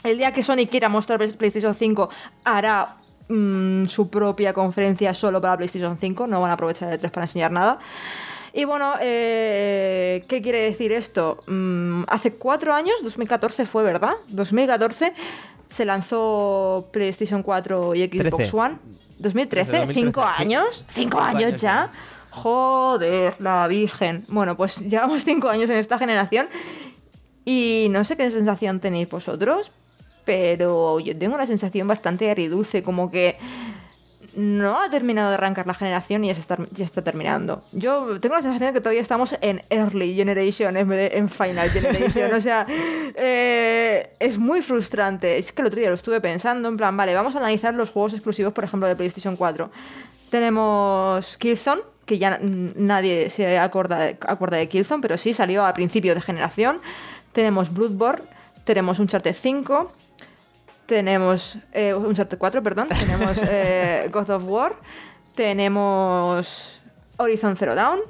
El 0.04 0.18
día 0.18 0.32
que 0.32 0.44
Sony 0.44 0.66
quiera 0.70 0.88
mostrar 0.88 1.18
PlayStation 1.18 1.74
5 1.74 2.08
hará 2.44 3.01
mm, 3.28 3.86
su 3.86 4.08
propia 4.08 4.52
conferencia 4.52 5.14
solo 5.14 5.40
para 5.40 5.56
PlayStation 5.56 5.96
5, 5.98 6.26
no 6.26 6.40
van 6.40 6.50
a 6.50 6.54
aprovechar 6.54 6.92
el 6.92 7.00
E3 7.00 7.10
para 7.10 7.24
enseñar 7.24 7.52
nada. 7.52 7.78
Y 8.54 8.64
bueno, 8.64 8.94
eh, 9.00 10.24
¿qué 10.28 10.42
quiere 10.42 10.62
decir 10.62 10.92
esto? 10.92 11.42
Mm, 11.46 12.02
hace 12.08 12.34
cuatro 12.34 12.74
años, 12.74 12.94
2014 13.02 13.64
fue, 13.64 13.82
¿verdad? 13.82 14.12
2014 14.28 15.14
se 15.70 15.84
lanzó 15.86 16.88
PlayStation 16.92 17.42
4 17.42 17.94
y 17.94 18.06
Xbox. 18.06 18.52
One. 18.52 18.78
2013, 19.18 19.72
2013, 19.72 19.94
¿cinco 19.94 20.22
años? 20.22 20.84
¿Cinco 20.88 21.20
años 21.20 21.60
ya? 21.60 21.92
Joder, 22.30 23.34
la 23.38 23.66
Virgen. 23.68 24.24
Bueno, 24.28 24.56
pues 24.56 24.78
llevamos 24.78 25.24
cinco 25.24 25.48
años 25.48 25.70
en 25.70 25.76
esta 25.76 25.98
generación 25.98 26.48
y 27.44 27.88
no 27.90 28.04
sé 28.04 28.16
qué 28.16 28.30
sensación 28.30 28.80
tenéis 28.80 29.08
vosotros, 29.08 29.70
pero 30.24 31.00
yo 31.00 31.16
tengo 31.16 31.34
una 31.34 31.46
sensación 31.46 31.88
bastante 31.88 32.30
agridulce, 32.30 32.82
como 32.82 33.10
que 33.10 33.36
no 34.34 34.80
ha 34.80 34.88
terminado 34.88 35.28
de 35.28 35.34
arrancar 35.34 35.66
la 35.66 35.74
generación 35.74 36.24
y 36.24 36.28
ya 36.28 36.34
se 36.34 36.40
está, 36.40 36.56
ya 36.70 36.84
está 36.84 37.02
terminando. 37.02 37.62
Yo 37.72 38.18
tengo 38.20 38.34
la 38.34 38.42
sensación 38.42 38.68
de 38.68 38.74
que 38.74 38.80
todavía 38.80 39.02
estamos 39.02 39.36
en 39.40 39.62
Early 39.68 40.14
Generation 40.14 40.76
en 40.76 40.88
vez 40.88 41.12
de 41.12 41.18
en 41.18 41.28
Final 41.28 41.68
Generation. 41.68 42.32
o 42.32 42.40
sea, 42.40 42.66
eh, 43.14 44.14
es 44.18 44.38
muy 44.38 44.62
frustrante. 44.62 45.36
Es 45.38 45.52
que 45.52 45.62
el 45.62 45.68
otro 45.68 45.80
día 45.80 45.88
lo 45.88 45.94
estuve 45.94 46.20
pensando, 46.20 46.68
en 46.68 46.76
plan, 46.76 46.96
vale, 46.96 47.14
vamos 47.14 47.34
a 47.34 47.38
analizar 47.38 47.74
los 47.74 47.90
juegos 47.90 48.14
exclusivos, 48.14 48.52
por 48.52 48.64
ejemplo, 48.64 48.88
de 48.88 48.96
PlayStation 48.96 49.36
4. 49.36 49.70
Tenemos 50.30 51.36
Killzone, 51.36 51.82
que 52.06 52.18
ya 52.18 52.38
nadie 52.40 53.28
se 53.28 53.58
acuerda, 53.58 54.12
acuerda 54.26 54.56
de 54.56 54.68
Killzone, 54.68 55.02
pero 55.02 55.18
sí 55.18 55.34
salió 55.34 55.66
a 55.66 55.74
principio 55.74 56.14
de 56.14 56.22
generación. 56.22 56.80
Tenemos 57.32 57.72
Bloodborne, 57.72 58.24
tenemos 58.64 58.98
Uncharted 58.98 59.34
5, 59.34 59.92
tenemos 60.86 61.58
eh, 61.72 61.94
Uncharted 61.94 62.38
4, 62.38 62.62
perdón, 62.62 62.88
tenemos 63.00 63.38
eh, 63.48 64.08
God 64.12 64.30
of 64.30 64.44
War, 64.46 64.76
tenemos 65.34 66.80
Horizon 67.16 67.56
Zero 67.56 67.74
Dawn, 67.74 68.00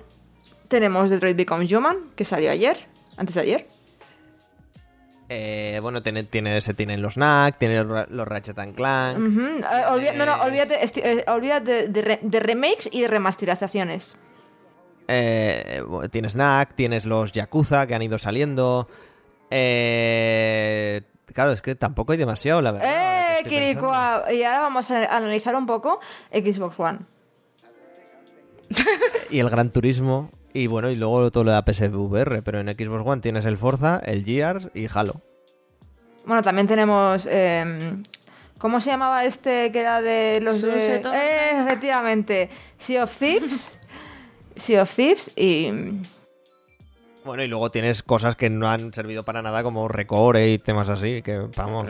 tenemos 0.68 1.10
Detroit 1.10 1.36
Become 1.36 1.66
Human, 1.74 1.96
que 2.16 2.24
salió 2.24 2.50
ayer, 2.50 2.76
antes 3.16 3.34
de 3.34 3.40
ayer. 3.40 3.68
Eh, 5.28 5.78
bueno, 5.80 6.02
tiene, 6.02 6.24
tiene, 6.24 6.60
se 6.60 6.74
tienen 6.74 7.00
los 7.00 7.16
NAC, 7.16 7.56
tiene 7.56 7.82
los, 7.84 8.10
los 8.10 8.28
Ratchet 8.28 8.58
and 8.58 8.74
Clank. 8.74 9.16
Eh, 9.18 10.12
no, 10.14 10.26
no, 10.26 10.42
olvídate, 10.42 10.78
esti- 10.84 11.24
olvídate 11.26 11.88
de, 11.88 12.02
re- 12.02 12.18
de 12.20 12.40
remakes 12.40 12.88
y 12.92 13.00
de 13.00 13.08
remasterizaciones. 13.08 14.16
Eh, 15.08 15.82
tienes 16.10 16.36
NAC, 16.36 16.74
tienes 16.74 17.06
los 17.06 17.32
Yakuza 17.32 17.86
que 17.86 17.94
han 17.94 18.02
ido 18.02 18.18
saliendo. 18.18 18.88
Eh, 19.54 21.02
claro, 21.26 21.52
es 21.52 21.60
que 21.60 21.74
tampoco 21.74 22.12
hay 22.12 22.18
demasiado, 22.18 22.62
la 22.62 22.72
verdad. 22.72 22.88
¡Eh. 22.90 23.22
Kirikua! 23.48 24.24
Y 24.32 24.42
ahora 24.44 24.60
vamos 24.60 24.90
a 24.90 25.16
analizar 25.16 25.54
un 25.56 25.66
poco 25.66 26.00
Xbox 26.32 26.78
One. 26.78 27.00
Y 29.30 29.40
el 29.40 29.50
Gran 29.50 29.70
Turismo. 29.70 30.30
Y 30.54 30.66
bueno, 30.66 30.90
y 30.90 30.96
luego 30.96 31.30
todo 31.30 31.44
lo 31.44 31.50
de 31.50 31.56
la 31.56 31.64
PSVR. 31.64 32.42
Pero 32.42 32.60
en 32.60 32.68
Xbox 32.68 33.06
One 33.06 33.20
tienes 33.20 33.44
el 33.44 33.58
Forza, 33.58 34.00
el 34.04 34.24
Gears 34.24 34.68
y 34.74 34.86
Halo. 34.92 35.20
Bueno, 36.24 36.42
también 36.42 36.66
tenemos. 36.66 37.26
eh, 37.28 37.96
¿Cómo 38.58 38.80
se 38.80 38.90
llamaba 38.90 39.24
este 39.24 39.72
que 39.72 39.80
era 39.80 40.00
de 40.00 40.40
los 40.40 40.62
de. 40.62 40.96
Eh, 40.96 41.62
efectivamente. 41.62 42.48
Sea 42.78 43.04
of 43.04 43.16
Thieves. 43.18 43.78
sea 44.56 44.82
of 44.82 44.94
Thieves 44.94 45.30
y. 45.36 45.70
Bueno, 47.24 47.44
y 47.44 47.48
luego 47.48 47.70
tienes 47.70 48.02
cosas 48.02 48.34
que 48.34 48.50
no 48.50 48.68
han 48.68 48.92
servido 48.92 49.24
para 49.24 49.42
nada, 49.42 49.62
como 49.62 49.86
Recore 49.86 50.50
y 50.50 50.58
temas 50.58 50.88
así, 50.88 51.22
que 51.22 51.38
vamos. 51.56 51.86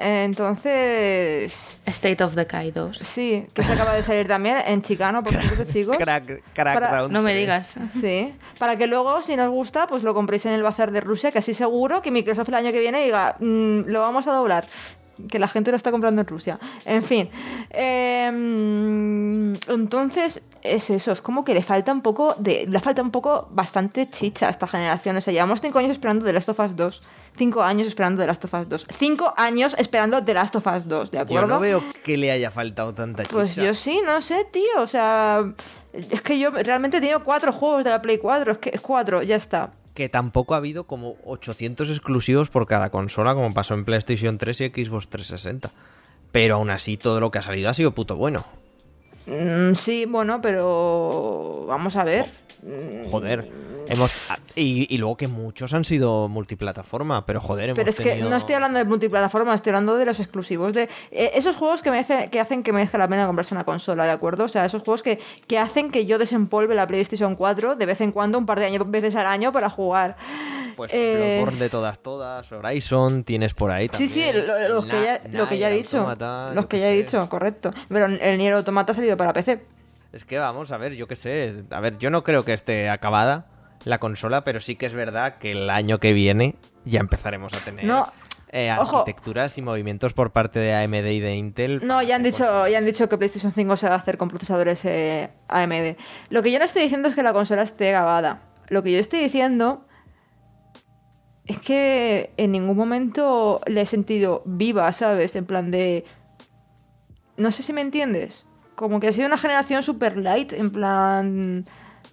Entonces. 0.00 1.78
State 1.84 2.24
of 2.24 2.34
Decay 2.34 2.70
2. 2.70 2.96
Sí, 2.96 3.46
que 3.52 3.62
se 3.62 3.74
acaba 3.74 3.92
de 3.94 4.02
salir 4.02 4.26
también 4.26 4.56
en 4.66 4.80
Chicano, 4.80 5.22
por 5.22 5.34
cierto, 5.36 5.70
chicos. 5.70 5.98
Crack, 5.98 6.42
Crackdown 6.54 7.12
No 7.12 7.20
me 7.20 7.32
3. 7.32 7.40
digas. 7.42 7.76
Sí, 8.00 8.34
para 8.58 8.76
que 8.76 8.86
luego, 8.86 9.20
si 9.20 9.36
nos 9.36 9.50
gusta, 9.50 9.86
pues 9.86 10.02
lo 10.02 10.14
compréis 10.14 10.46
en 10.46 10.54
el 10.54 10.62
bazar 10.62 10.90
de 10.92 11.00
Rusia, 11.02 11.30
que 11.30 11.40
así 11.40 11.52
seguro 11.52 12.00
que 12.00 12.10
Microsoft 12.10 12.48
el 12.48 12.54
año 12.54 12.72
que 12.72 12.80
viene 12.80 13.04
diga, 13.04 13.36
"Mm, 13.40 13.80
lo 13.86 14.00
vamos 14.00 14.26
a 14.28 14.32
doblar. 14.32 14.66
Que 15.28 15.38
la 15.38 15.48
gente 15.48 15.70
lo 15.70 15.76
está 15.76 15.90
comprando 15.90 16.20
en 16.20 16.26
Rusia. 16.26 16.58
En 16.84 17.04
fin. 17.04 17.30
Em, 17.70 19.54
entonces, 19.68 20.42
es 20.62 20.90
eso. 20.90 21.12
Es 21.12 21.20
como 21.20 21.44
que 21.44 21.54
le 21.54 21.62
falta 21.62 21.92
un 21.92 22.00
poco 22.00 22.34
de. 22.38 22.66
Le 22.66 22.80
falta 22.80 23.02
un 23.02 23.10
poco 23.10 23.48
bastante 23.52 24.08
chicha 24.08 24.48
a 24.48 24.50
esta 24.50 24.66
generación. 24.66 25.16
O 25.16 25.20
sea, 25.20 25.32
llevamos 25.32 25.60
cinco 25.60 25.78
años 25.78 25.92
esperando 25.92 26.24
The 26.24 26.32
Last 26.32 26.48
of 26.48 26.58
Us 26.60 26.76
2. 26.76 27.02
Cinco 27.36 27.62
años 27.62 27.86
esperando 27.86 28.22
The 28.22 28.26
Last 28.26 28.44
of 28.44 28.54
Us 28.54 28.68
2. 28.68 28.86
Cinco 28.96 29.34
años 29.36 29.74
esperando 29.78 30.24
The 30.24 30.34
Last 30.34 30.56
of 30.56 30.66
Us 30.66 30.86
2, 30.86 31.10
¿de 31.10 31.18
acuerdo? 31.18 31.48
Yo 31.48 31.54
no 31.54 31.60
veo 31.60 31.84
que 32.02 32.16
le 32.16 32.30
haya 32.30 32.50
faltado 32.50 32.94
tanta 32.94 33.24
chicha. 33.24 33.34
Pues 33.34 33.56
yo 33.56 33.74
sí, 33.74 34.00
no 34.04 34.22
sé, 34.22 34.46
tío. 34.50 34.80
O 34.80 34.86
sea, 34.86 35.42
es 35.92 36.22
que 36.22 36.38
yo 36.38 36.50
realmente 36.50 36.98
he 36.98 37.00
tenido 37.00 37.24
cuatro 37.24 37.52
juegos 37.52 37.84
de 37.84 37.90
la 37.90 38.00
Play 38.00 38.18
4. 38.18 38.52
Es 38.52 38.58
que 38.58 38.70
es 38.72 38.80
cuatro, 38.80 39.22
ya 39.22 39.36
está. 39.36 39.70
Que 39.94 40.08
tampoco 40.08 40.54
ha 40.54 40.58
habido 40.58 40.84
como 40.84 41.16
800 41.24 41.88
exclusivos 41.88 42.50
por 42.50 42.66
cada 42.66 42.90
consola, 42.90 43.34
como 43.34 43.54
pasó 43.54 43.74
en 43.74 43.84
PlayStation 43.84 44.38
3 44.38 44.60
y 44.60 44.84
Xbox 44.84 45.08
360. 45.08 45.70
Pero 46.32 46.56
aún 46.56 46.70
así, 46.70 46.96
todo 46.96 47.20
lo 47.20 47.30
que 47.30 47.38
ha 47.38 47.42
salido 47.42 47.70
ha 47.70 47.74
sido 47.74 47.92
puto 47.92 48.16
bueno. 48.16 48.44
Mm, 49.26 49.74
sí, 49.74 50.04
bueno, 50.06 50.42
pero 50.42 51.64
vamos 51.68 51.96
a 51.96 52.04
ver. 52.04 52.26
Joder. 53.10 53.48
Hemos, 53.88 54.30
ah, 54.30 54.38
y, 54.54 54.86
y 54.92 54.98
luego 54.98 55.16
que 55.16 55.28
muchos 55.28 55.72
han 55.74 55.84
sido 55.84 56.28
multiplataforma, 56.28 57.26
pero 57.26 57.40
joder, 57.40 57.70
hemos 57.70 57.76
Pero 57.78 57.90
es 57.90 58.00
que 58.00 58.16
no 58.16 58.36
estoy 58.36 58.54
hablando 58.54 58.78
de 58.78 58.84
multiplataforma, 58.84 59.54
estoy 59.54 59.70
hablando 59.70 59.96
de 59.96 60.04
los 60.04 60.20
exclusivos, 60.20 60.72
de 60.72 60.88
eh, 61.10 61.32
esos 61.34 61.56
juegos 61.56 61.82
que, 61.82 61.90
me 61.90 61.98
hace- 61.98 62.28
que 62.30 62.40
hacen 62.40 62.62
que 62.62 62.72
merezca 62.72 62.98
la 62.98 63.08
pena 63.08 63.26
comprarse 63.26 63.54
una 63.54 63.64
consola, 63.64 64.04
¿de 64.04 64.10
acuerdo? 64.12 64.44
O 64.44 64.48
sea, 64.48 64.64
esos 64.64 64.82
juegos 64.82 65.02
que, 65.02 65.18
que 65.46 65.58
hacen 65.58 65.90
que 65.90 66.06
yo 66.06 66.18
desempolve 66.18 66.74
la 66.74 66.86
PlayStation 66.86 67.34
4 67.36 67.76
de 67.76 67.86
vez 67.86 68.00
en 68.00 68.12
cuando, 68.12 68.38
un 68.38 68.46
par 68.46 68.58
de 68.60 68.66
años, 68.66 68.90
veces 68.90 69.14
al 69.16 69.26
año 69.26 69.52
para 69.52 69.68
jugar. 69.70 70.16
Pues 70.76 70.90
Eh, 70.92 71.36
Bloodborne 71.38 71.58
de 71.60 71.70
todas, 71.70 71.98
todas, 72.00 72.50
Horizon, 72.50 73.22
tienes 73.24 73.54
por 73.54 73.70
ahí 73.70 73.86
Sí, 73.92 74.08
también. 74.08 74.08
sí, 74.08 74.42
lo- 74.46 74.68
los, 74.74 74.86
que 74.86 75.02
ya, 75.02 75.20
Na- 75.30 75.38
lo 75.38 75.48
que 75.48 75.58
ya 75.58 75.70
he 75.70 75.74
dicho. 75.74 75.98
Automata, 75.98 76.52
los 76.54 76.66
que 76.66 76.78
ya 76.80 76.90
he 76.90 76.96
dicho, 76.96 77.28
correcto. 77.28 77.70
Pero 77.88 78.06
el 78.06 78.38
Nier 78.38 78.54
Automata 78.54 78.92
ha 78.92 78.94
salido 78.94 79.16
para 79.16 79.32
PC. 79.32 79.64
Es 80.12 80.24
que 80.24 80.38
vamos, 80.38 80.70
a 80.72 80.78
ver, 80.78 80.94
yo 80.94 81.06
qué 81.08 81.16
sé. 81.16 81.64
A 81.70 81.80
ver, 81.80 81.98
yo 81.98 82.10
no 82.10 82.22
creo 82.24 82.44
que 82.44 82.52
esté 82.52 82.88
acabada. 82.88 83.46
La 83.84 83.98
consola, 83.98 84.44
pero 84.44 84.60
sí 84.60 84.76
que 84.76 84.86
es 84.86 84.94
verdad 84.94 85.36
que 85.38 85.52
el 85.52 85.70
año 85.70 85.98
que 85.98 86.12
viene 86.12 86.56
ya 86.84 87.00
empezaremos 87.00 87.52
a 87.54 87.58
tener 87.58 87.84
No, 87.84 88.06
eh, 88.50 88.74
ojo. 88.78 88.98
arquitecturas 88.98 89.58
y 89.58 89.62
movimientos 89.62 90.12
por 90.12 90.32
parte 90.32 90.58
de 90.58 90.74
AMD 90.74 91.06
y 91.06 91.20
de 91.20 91.34
Intel. 91.36 91.86
No, 91.86 92.02
ya 92.02 92.16
han 92.16 92.22
dicho, 92.22 92.68
ya 92.68 92.78
han 92.78 92.86
dicho 92.86 93.08
que 93.08 93.18
PlayStation 93.18 93.52
5 93.52 93.76
se 93.76 93.88
va 93.88 93.94
a 93.94 93.98
hacer 93.98 94.16
con 94.16 94.28
procesadores 94.28 94.84
eh, 94.84 95.30
AMD. 95.48 95.96
Lo 96.30 96.42
que 96.42 96.50
yo 96.52 96.58
no 96.58 96.64
estoy 96.64 96.82
diciendo 96.82 97.08
es 97.08 97.14
que 97.14 97.22
la 97.22 97.32
consola 97.32 97.62
esté 97.62 97.90
grabada. 97.90 98.42
Lo 98.68 98.82
que 98.82 98.92
yo 98.92 98.98
estoy 98.98 99.20
diciendo 99.20 99.86
es 101.46 101.58
que 101.60 102.32
en 102.38 102.52
ningún 102.52 102.76
momento 102.76 103.60
le 103.66 103.82
he 103.82 103.86
sentido 103.86 104.42
viva, 104.46 104.90
¿sabes? 104.92 105.36
En 105.36 105.44
plan 105.44 105.70
de... 105.70 106.04
No 107.36 107.50
sé 107.50 107.62
si 107.62 107.72
me 107.72 107.80
entiendes. 107.82 108.46
Como 108.76 108.98
que 109.00 109.08
ha 109.08 109.12
sido 109.12 109.26
una 109.26 109.36
generación 109.36 109.82
super 109.82 110.16
light, 110.16 110.52
en 110.52 110.70
plan... 110.70 111.66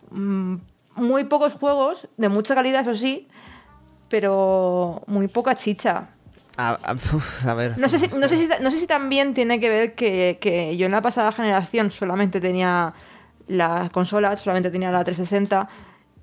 mm, 0.10 0.56
Muy 0.96 1.24
pocos 1.24 1.54
juegos, 1.54 2.08
de 2.18 2.30
mucha 2.30 2.54
calidad, 2.56 2.82
eso 2.82 2.96
sí, 2.96 3.28
pero 4.10 5.02
muy 5.08 5.28
poca 5.28 5.56
chicha. 5.56 6.10
A, 6.58 6.78
a- 6.84 6.94
uf, 6.94 7.46
a 7.48 7.54
ver. 7.54 7.78
No 7.78 7.88
sé 7.90 7.98
si, 7.98 8.08
no 8.10 8.28
sé 8.28 8.38
si, 8.38 8.50
no 8.62 8.72
sé 8.72 8.80
si 8.80 8.88
también 8.88 9.34
tiene 9.34 9.60
que 9.60 9.70
ver 9.70 9.96
que, 9.96 10.38
que 10.42 10.76
yo 10.78 10.86
en 10.86 10.92
la 10.92 11.02
pasada 11.02 11.32
generación 11.32 11.92
solamente 11.92 12.42
tenía 12.42 12.94
la 13.48 13.90
consola, 13.94 14.36
solamente 14.36 14.70
tenía 14.70 14.92
la 14.92 15.04
360 15.04 15.70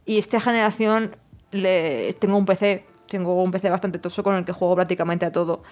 y 0.04 0.18
esta 0.18 0.40
generación 0.40 1.16
le, 1.50 2.12
tengo 2.14 2.36
un 2.36 2.44
PC, 2.44 2.84
tengo 3.08 3.42
un 3.42 3.50
PC 3.50 3.70
bastante 3.70 3.98
toso 3.98 4.22
con 4.22 4.34
el 4.36 4.44
que 4.44 4.52
juego 4.52 4.74
prácticamente 4.76 5.24
a 5.26 5.32
todo. 5.32 5.62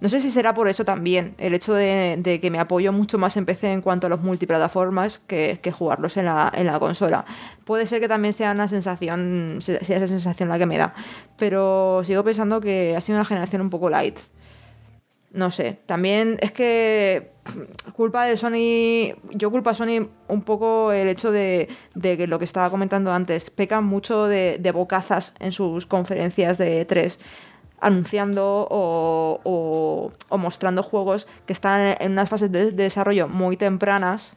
No 0.00 0.08
sé 0.08 0.20
si 0.20 0.30
será 0.30 0.54
por 0.54 0.66
eso 0.68 0.84
también, 0.84 1.34
el 1.36 1.52
hecho 1.52 1.74
de, 1.74 2.38
que 2.40 2.50
me 2.50 2.58
apoyo 2.58 2.90
mucho 2.92 3.18
más 3.18 3.36
en 3.36 3.44
PC 3.44 3.70
en 3.72 3.82
cuanto 3.82 4.06
a 4.06 4.10
los 4.10 4.20
multiplataformas 4.20 5.18
que, 5.18 5.58
jugarlos 5.72 6.16
en 6.16 6.24
la, 6.24 6.76
consola. 6.80 7.24
Puede 7.64 7.86
ser 7.86 8.00
que 8.00 8.08
también 8.08 8.32
sea 8.32 8.52
una 8.52 8.66
sensación, 8.66 9.58
sea 9.60 9.78
esa 9.78 10.06
sensación 10.06 10.48
la 10.48 10.58
que 10.58 10.66
me 10.66 10.78
da, 10.78 10.94
pero 11.36 12.02
sigo 12.04 12.24
pensando 12.24 12.60
que 12.60 12.96
ha 12.96 13.00
sido 13.00 13.18
una 13.18 13.26
generación 13.26 13.60
un 13.60 13.70
poco 13.70 13.90
light. 13.90 14.18
No 15.32 15.52
sé, 15.52 15.78
también 15.86 16.38
es 16.40 16.50
que 16.50 17.30
culpa 17.94 18.24
de 18.24 18.36
Sony, 18.36 19.14
yo 19.30 19.50
culpo 19.50 19.70
a 19.70 19.74
Sony 19.74 20.08
un 20.28 20.42
poco 20.42 20.92
el 20.92 21.08
hecho 21.08 21.30
de, 21.30 21.68
que 22.02 22.26
lo 22.26 22.38
que 22.38 22.44
estaba 22.44 22.68
comentando 22.70 23.12
antes, 23.12 23.50
pecan 23.50 23.84
mucho 23.84 24.26
de, 24.26 24.72
bocazas 24.74 25.34
en 25.38 25.52
sus 25.52 25.86
conferencias 25.86 26.58
de 26.58 26.86
E3, 26.86 27.18
anunciando 27.80 28.66
o, 28.70 29.40
o- 29.44 30.12
o 30.28 30.38
mostrando 30.38 30.82
juegos 30.82 31.26
que 31.46 31.52
están 31.52 31.96
en 32.00 32.12
unas 32.12 32.28
fases 32.28 32.50
de, 32.52 32.66
de 32.72 32.82
desarrollo 32.84 33.28
muy 33.28 33.56
tempranas 33.56 34.36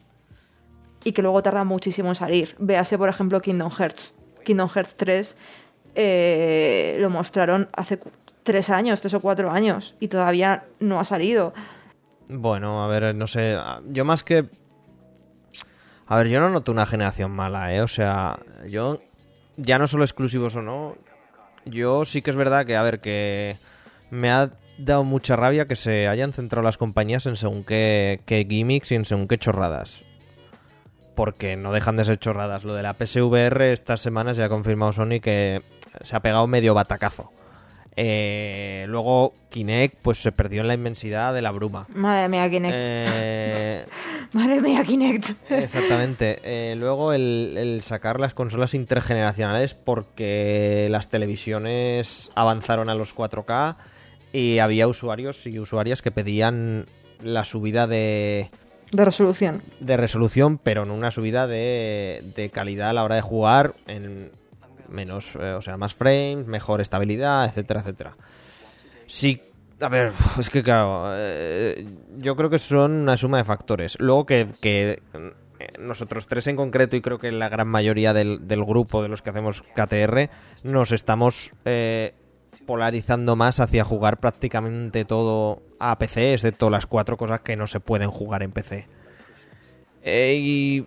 y 1.03 1.11
que 1.11 1.21
luego 1.21 1.43
tardan 1.43 1.67
muchísimo 1.67 2.09
en 2.09 2.15
salir. 2.15 2.55
Véase, 2.59 2.97
por 2.97 3.09
ejemplo, 3.09 3.41
Kingdom 3.41 3.69
Hearts. 3.71 4.15
Kingdom 4.45 4.69
Hearts 4.69 4.95
3 4.95 5.37
eh, 5.95 6.97
lo 6.99 7.09
mostraron 7.09 7.69
hace 7.75 7.99
tres 8.43 8.69
años, 8.69 8.99
tres 9.01 9.13
o 9.13 9.19
cuatro 9.21 9.51
años, 9.51 9.95
y 9.99 10.07
todavía 10.07 10.65
no 10.79 10.99
ha 10.99 11.05
salido. 11.05 11.53
Bueno, 12.27 12.83
a 12.83 12.87
ver, 12.87 13.13
no 13.15 13.27
sé. 13.27 13.57
Yo 13.89 14.03
más 14.05 14.23
que. 14.23 14.49
A 16.07 16.17
ver, 16.17 16.27
yo 16.27 16.39
no 16.39 16.49
noto 16.49 16.71
una 16.71 16.85
generación 16.85 17.31
mala, 17.31 17.73
¿eh? 17.73 17.81
O 17.81 17.87
sea, 17.87 18.39
yo. 18.67 19.01
Ya 19.55 19.77
no 19.77 19.87
solo 19.87 20.03
exclusivos 20.03 20.55
o 20.55 20.61
no. 20.61 20.95
Yo 21.65 22.05
sí 22.05 22.21
que 22.21 22.29
es 22.29 22.35
verdad 22.35 22.65
que, 22.65 22.75
a 22.75 22.83
ver, 22.83 22.99
que. 22.99 23.57
Me 24.09 24.29
ha 24.29 24.51
dado 24.77 25.03
mucha 25.03 25.35
rabia 25.35 25.67
que 25.67 25.75
se 25.75 26.07
hayan 26.07 26.33
centrado 26.33 26.63
las 26.63 26.77
compañías 26.77 27.25
en 27.25 27.35
según 27.35 27.63
qué, 27.63 28.19
gimmicks 28.27 28.91
y 28.91 28.95
en 28.95 29.05
según 29.05 29.27
qué 29.27 29.37
chorradas. 29.37 30.03
Porque 31.15 31.55
no 31.55 31.73
dejan 31.73 31.97
de 31.97 32.05
ser 32.05 32.19
chorradas. 32.19 32.63
Lo 32.63 32.75
de 32.75 32.83
la 32.83 32.93
PSVR 32.93 33.71
estas 33.71 34.01
semanas 34.01 34.37
ya 34.37 34.45
ha 34.45 34.49
confirmado 34.49 34.93
Sony 34.93 35.19
que 35.21 35.61
se 36.01 36.15
ha 36.15 36.21
pegado 36.21 36.47
medio 36.47 36.73
batacazo. 36.73 37.31
Eh, 37.95 38.85
luego 38.89 39.33
Kinect 39.49 39.97
pues 40.01 40.17
se 40.17 40.31
perdió 40.31 40.61
en 40.61 40.67
la 40.67 40.73
inmensidad 40.73 41.33
de 41.33 41.41
la 41.41 41.51
bruma. 41.51 41.85
Madre 41.93 42.27
mía, 42.27 42.49
Kinect. 42.49 42.73
Eh, 42.75 43.85
Madre 44.33 44.61
mía, 44.61 44.83
Kinect. 44.83 45.29
exactamente. 45.51 46.39
Eh, 46.43 46.75
luego 46.75 47.13
el, 47.13 47.55
el 47.57 47.83
sacar 47.83 48.19
las 48.19 48.33
consolas 48.33 48.73
intergeneracionales 48.73 49.75
porque 49.75 50.87
las 50.89 51.09
televisiones 51.09 52.31
avanzaron 52.35 52.89
a 52.89 52.95
los 52.95 53.15
4K 53.15 53.75
y 54.31 54.57
había 54.59 54.87
usuarios 54.87 55.45
y 55.45 55.59
usuarias 55.59 56.01
que 56.01 56.09
pedían 56.11 56.87
la 57.21 57.43
subida 57.45 57.85
de, 57.85 58.49
De 58.91 59.05
resolución. 59.05 59.61
de 59.79 59.97
resolución, 59.97 60.57
pero 60.57 60.85
no 60.85 60.95
una 60.95 61.11
subida 61.11 61.45
de, 61.45 62.23
de 62.35 62.49
calidad 62.49 62.89
a 62.89 62.93
la 62.93 63.03
hora 63.03 63.15
de 63.15 63.21
jugar 63.21 63.75
en 63.85 64.31
menos, 64.93 65.35
eh, 65.35 65.53
o 65.53 65.61
sea, 65.61 65.77
más 65.77 65.93
frames, 65.93 66.45
mejor 66.47 66.79
estabilidad, 66.79 67.45
etcétera, 67.45 67.81
etcétera. 67.81 68.17
Sí, 69.07 69.41
a 69.81 69.89
ver, 69.89 70.13
es 70.39 70.49
que 70.49 70.63
claro, 70.63 71.05
eh, 71.15 71.85
yo 72.17 72.35
creo 72.35 72.49
que 72.49 72.59
son 72.59 72.91
una 72.91 73.17
suma 73.17 73.37
de 73.37 73.43
factores. 73.43 73.97
Luego 73.99 74.25
que, 74.25 74.47
que, 74.61 75.01
eh, 75.59 75.73
nosotros 75.79 76.27
tres 76.27 76.47
en 76.47 76.55
concreto 76.55 76.95
y 76.95 77.01
creo 77.01 77.19
que 77.19 77.31
la 77.31 77.49
gran 77.49 77.67
mayoría 77.67 78.13
del, 78.13 78.47
del 78.47 78.63
grupo 78.63 79.01
de 79.01 79.09
los 79.09 79.21
que 79.21 79.29
hacemos 79.29 79.61
KTR 79.75 80.29
nos 80.63 80.91
estamos 80.91 81.53
eh, 81.65 82.13
polarizando 82.65 83.35
más 83.35 83.59
hacia 83.59 83.83
jugar 83.83 84.19
prácticamente 84.19 85.05
todo 85.05 85.61
a 85.79 85.97
PC, 85.99 86.33
excepto 86.33 86.69
las 86.69 86.87
cuatro 86.87 87.17
cosas 87.17 87.41
que 87.41 87.55
no 87.55 87.67
se 87.67 87.79
pueden 87.79 88.09
jugar 88.09 88.43
en 88.43 88.51
PC. 88.51 88.87
Eh, 90.03 90.37
y, 90.39 90.85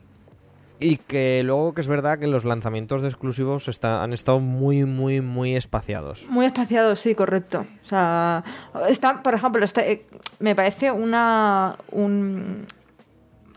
y 0.79 0.97
que 0.99 1.43
luego 1.45 1.73
que 1.75 1.81
es 1.81 1.89
verdad 1.89 2.19
que 2.19 2.27
los 2.27 2.45
lanzamientos 2.45 3.03
de 3.03 3.09
exclusivos 3.09 3.69
está- 3.69 4.03
han 4.03 4.13
estado 4.13 4.41
muy, 4.41 4.85
muy, 4.85 5.21
muy 5.21 5.57
espaciados. 5.57 6.27
Muy 6.29 6.47
espaciado, 6.47 6.95
sí, 6.97 7.15
correcto. 7.15 7.67
O 7.83 7.87
sea, 7.87 8.45
está, 8.89 9.23
por 9.23 9.35
ejemplo, 9.35 9.65
está, 9.65 9.87
eh, 9.87 10.05
me 10.39 10.55
parece 10.55 10.91
una 10.91 11.77
un, 11.93 12.67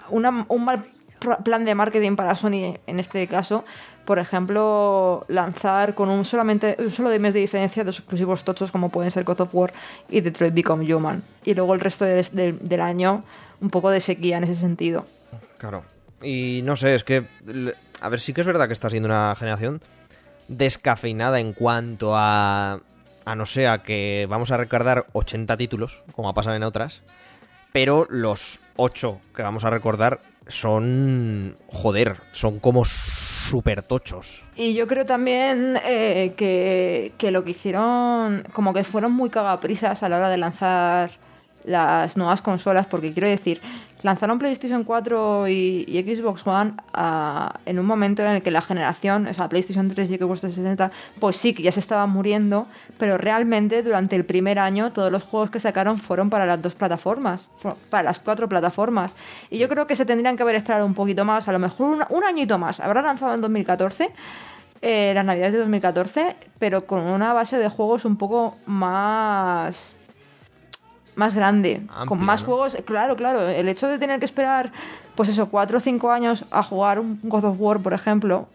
una- 0.10 0.46
un 0.48 0.66
mal 0.66 0.84
plan 1.44 1.66
de 1.66 1.76
marketing 1.76 2.16
para 2.16 2.36
Sony 2.36 2.76
en 2.88 3.00
este 3.00 3.28
caso. 3.28 3.66
Por 4.06 4.18
ejemplo, 4.18 5.26
lanzar 5.28 5.94
con 5.94 6.10
un 6.10 6.26
solamente 6.26 6.76
un 6.80 6.90
solo 6.90 7.10
de 7.10 7.20
mes 7.20 7.34
de 7.34 7.42
diferencia 7.42 7.84
dos 7.84 8.00
exclusivos 8.00 8.44
tochos 8.44 8.72
como 8.72 8.90
pueden 8.90 9.12
ser 9.12 9.24
God 9.24 9.42
of 9.42 9.54
War 9.54 9.72
y 10.10 10.22
Detroit 10.22 10.54
Become 10.54 10.92
Human. 10.96 11.22
Y 11.44 11.54
luego 11.54 11.74
el 11.76 11.80
resto 11.80 12.06
del- 12.06 12.26
del- 12.32 12.58
del 12.60 12.82
año 12.82 13.24
un 13.62 13.70
poco 13.70 13.92
de 13.92 14.00
sequía 14.00 14.38
en 14.38 14.46
ese 14.46 14.56
sentido. 14.56 15.06
Claro. 15.58 15.84
Y 16.22 16.62
no 16.64 16.76
sé, 16.76 16.96
es 16.96 17.04
que. 17.04 17.24
A 18.02 18.10
ver, 18.10 18.20
sí 18.20 18.34
que 18.34 18.42
es 18.42 18.48
verdad 18.48 18.68
que 18.68 18.74
está 18.74 18.90
siendo 18.90 19.08
una 19.08 19.36
generación 19.38 19.82
descafeinada 20.48 21.40
en 21.40 21.54
cuanto 21.54 22.16
a. 22.16 22.82
A 23.26 23.36
no 23.36 23.46
ser 23.46 23.68
a 23.68 23.84
que 23.84 24.26
vamos 24.30 24.50
a 24.52 24.58
recordar 24.58 25.06
80 25.14 25.56
títulos, 25.58 26.02
como 26.14 26.30
ha 26.30 26.34
pasado 26.34 26.56
en 26.56 26.64
otras. 26.64 27.02
Pero 27.72 28.08
los 28.10 28.60
8 28.78 29.22
que 29.36 29.44
vamos 29.44 29.64
a 29.64 29.70
recordar 29.70 30.20
son. 30.48 31.56
Joder, 31.68 32.18
son 32.32 32.60
como 32.60 32.86
súper 32.86 33.84
tochos. 33.84 34.44
Y 34.56 34.74
yo 34.74 34.88
creo 34.88 35.06
también 35.06 35.80
eh, 35.86 36.34
que, 36.36 37.14
que 37.18 37.32
lo 37.32 37.44
que 37.44 37.52
hicieron, 37.52 38.44
como 38.54 38.74
que 38.74 38.84
fueron 38.84 39.12
muy 39.12 39.30
cagaprisas 39.30 40.02
a 40.02 40.10
la 40.10 40.18
hora 40.18 40.30
de 40.30 40.38
lanzar 40.38 41.12
las 41.66 42.18
nuevas 42.18 42.42
consolas, 42.42 42.88
porque 42.88 43.14
quiero 43.14 43.28
decir, 43.28 43.62
lanzaron 44.02 44.40
PlayStation 44.40 44.84
4 44.84 45.48
y, 45.48 45.86
y 45.88 46.16
Xbox 46.16 46.46
One 46.48 46.74
ah, 46.94 47.54
en 47.66 47.80
un 47.80 47.86
momento 47.86 48.22
en 48.24 48.30
el 48.30 48.42
que 48.42 48.52
la 48.52 48.62
generación, 48.62 49.28
o 49.28 49.34
sea, 49.34 49.50
PlayStation 49.50 49.88
3 49.88 50.12
y 50.12 50.18
Xbox 50.18 50.42
360, 50.42 50.92
pues 51.20 51.36
sí 51.36 51.54
que 51.54 51.64
ya 51.64 51.72
se 51.72 51.80
estaban 51.80 52.10
muriendo, 52.10 52.68
pero 52.98 53.18
realmente 53.18 53.84
durante 53.84 54.16
el 54.16 54.26
primer 54.26 54.60
año 54.60 54.92
todos 54.92 55.12
los 55.12 55.24
juegos 55.24 55.50
que 55.50 55.60
sacaron 55.60 56.00
fueron 56.00 56.30
para 56.30 56.46
las 56.46 56.62
dos 56.62 56.76
plataformas, 56.76 57.50
para 57.90 58.04
las 58.04 58.20
cuatro 58.20 58.48
plataformas. 58.48 59.16
Y 59.50 59.58
yo 59.58 59.68
creo 59.70 59.88
que 59.88 59.96
se 59.96 60.06
tendrían 60.06 60.38
que 60.38 60.44
haber 60.44 60.56
esperado 60.56 60.86
un 60.86 60.94
poquito 60.94 61.26
más, 61.26 61.48
a 61.48 61.52
lo 61.52 61.60
mejor 61.60 61.88
un, 61.88 62.04
un 62.10 62.24
añito 62.24 62.58
más. 62.58 62.80
Habrá 62.80 63.02
lanzado 63.02 63.34
en 63.34 63.42
2014 63.42 64.12
eh, 64.82 65.12
las 65.14 65.26
navidades 65.26 65.54
de 65.54 65.60
2014, 65.60 66.36
pero 66.58 66.86
con 66.86 67.02
una 67.02 67.34
base 67.34 67.58
de 67.58 67.68
juegos 67.68 68.06
un 68.06 68.18
poco 68.18 68.56
más 68.66 69.99
más 71.20 71.36
grande, 71.36 71.82
Amplia, 71.90 72.06
con 72.08 72.20
más 72.20 72.42
¿no? 72.42 72.46
juegos, 72.48 72.78
claro, 72.86 73.16
claro, 73.16 73.48
el 73.48 73.70
hecho 73.70 73.88
de 73.88 74.00
tener 74.00 74.18
que 74.20 74.26
esperar 74.26 74.72
pues 75.16 75.30
eso, 75.30 75.50
cuatro 75.50 75.78
o 75.78 75.82
cinco 75.82 76.12
años 76.12 76.46
a 76.50 76.64
jugar 76.64 77.00
un 77.00 77.20
God 77.22 77.44
of 77.44 77.58
War, 77.60 77.80
por 77.80 77.94
ejemplo, 77.94 78.48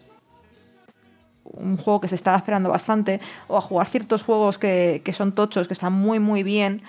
un 1.43 1.77
juego 1.77 2.01
que 2.01 2.07
se 2.07 2.15
estaba 2.15 2.37
esperando 2.37 2.69
bastante, 2.69 3.21
o 3.47 3.55
a 3.55 3.61
jugar 3.61 3.87
ciertos 3.87 4.23
juegos 4.23 4.57
que, 4.57 5.01
que 5.05 5.13
son 5.13 5.31
tochos, 5.31 5.67
que 5.67 5.73
están 5.73 5.93
muy 5.93 6.19
muy 6.19 6.43
bien, 6.43 6.81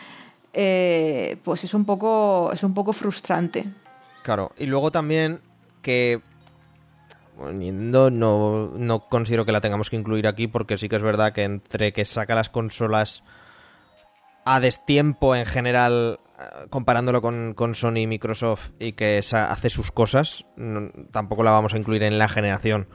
eh, 0.54 1.36
pues 1.44 1.62
es 1.62 1.74
un 1.74 1.84
poco 1.84 2.50
es 2.52 2.62
un 2.62 2.74
poco 2.74 2.92
frustrante. 2.92 3.66
Claro, 4.22 4.52
y 4.58 4.66
luego 4.66 4.90
también 4.90 5.40
que 5.82 6.20
Nintendo 7.38 8.10
no, 8.10 8.72
no 8.76 9.00
considero 9.00 9.44
que 9.44 9.52
la 9.52 9.60
tengamos 9.60 9.90
que 9.90 9.96
incluir 9.96 10.26
aquí 10.26 10.46
porque 10.46 10.78
sí 10.78 10.88
que 10.88 10.96
es 10.96 11.02
verdad 11.02 11.32
que 11.32 11.44
entre 11.44 11.92
que 11.92 12.04
saca 12.04 12.34
las 12.34 12.48
consolas 12.48 13.22
a 14.46 14.60
destiempo 14.60 15.36
en 15.36 15.44
general, 15.44 16.20
eh, 16.38 16.66
comparándolo 16.70 17.20
con, 17.20 17.52
con 17.54 17.74
Sony 17.74 17.96
y 17.98 18.06
Microsoft 18.06 18.70
y 18.78 18.92
que 18.92 19.18
hace 19.32 19.68
sus 19.70 19.90
cosas, 19.90 20.46
no- 20.56 20.90
tampoco 21.10 21.42
la 21.42 21.50
vamos 21.50 21.74
a 21.74 21.78
incluir 21.78 22.02
en 22.04 22.16
la 22.18 22.28
generación. 22.28 22.88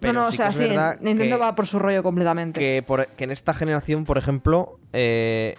Pero 0.00 0.14
no, 0.14 0.20
no, 0.22 0.30
sí 0.30 0.36
o 0.36 0.36
sea, 0.38 0.52
sí, 0.52 1.04
Nintendo 1.04 1.36
que- 1.36 1.40
va 1.42 1.54
por 1.54 1.66
su 1.66 1.78
rollo 1.78 2.02
completamente. 2.02 2.58
que, 2.58 2.82
por- 2.82 3.06
que 3.08 3.24
en 3.24 3.32
esta 3.32 3.52
generación, 3.52 4.04
por 4.06 4.16
ejemplo, 4.16 4.78
eh, 4.94 5.56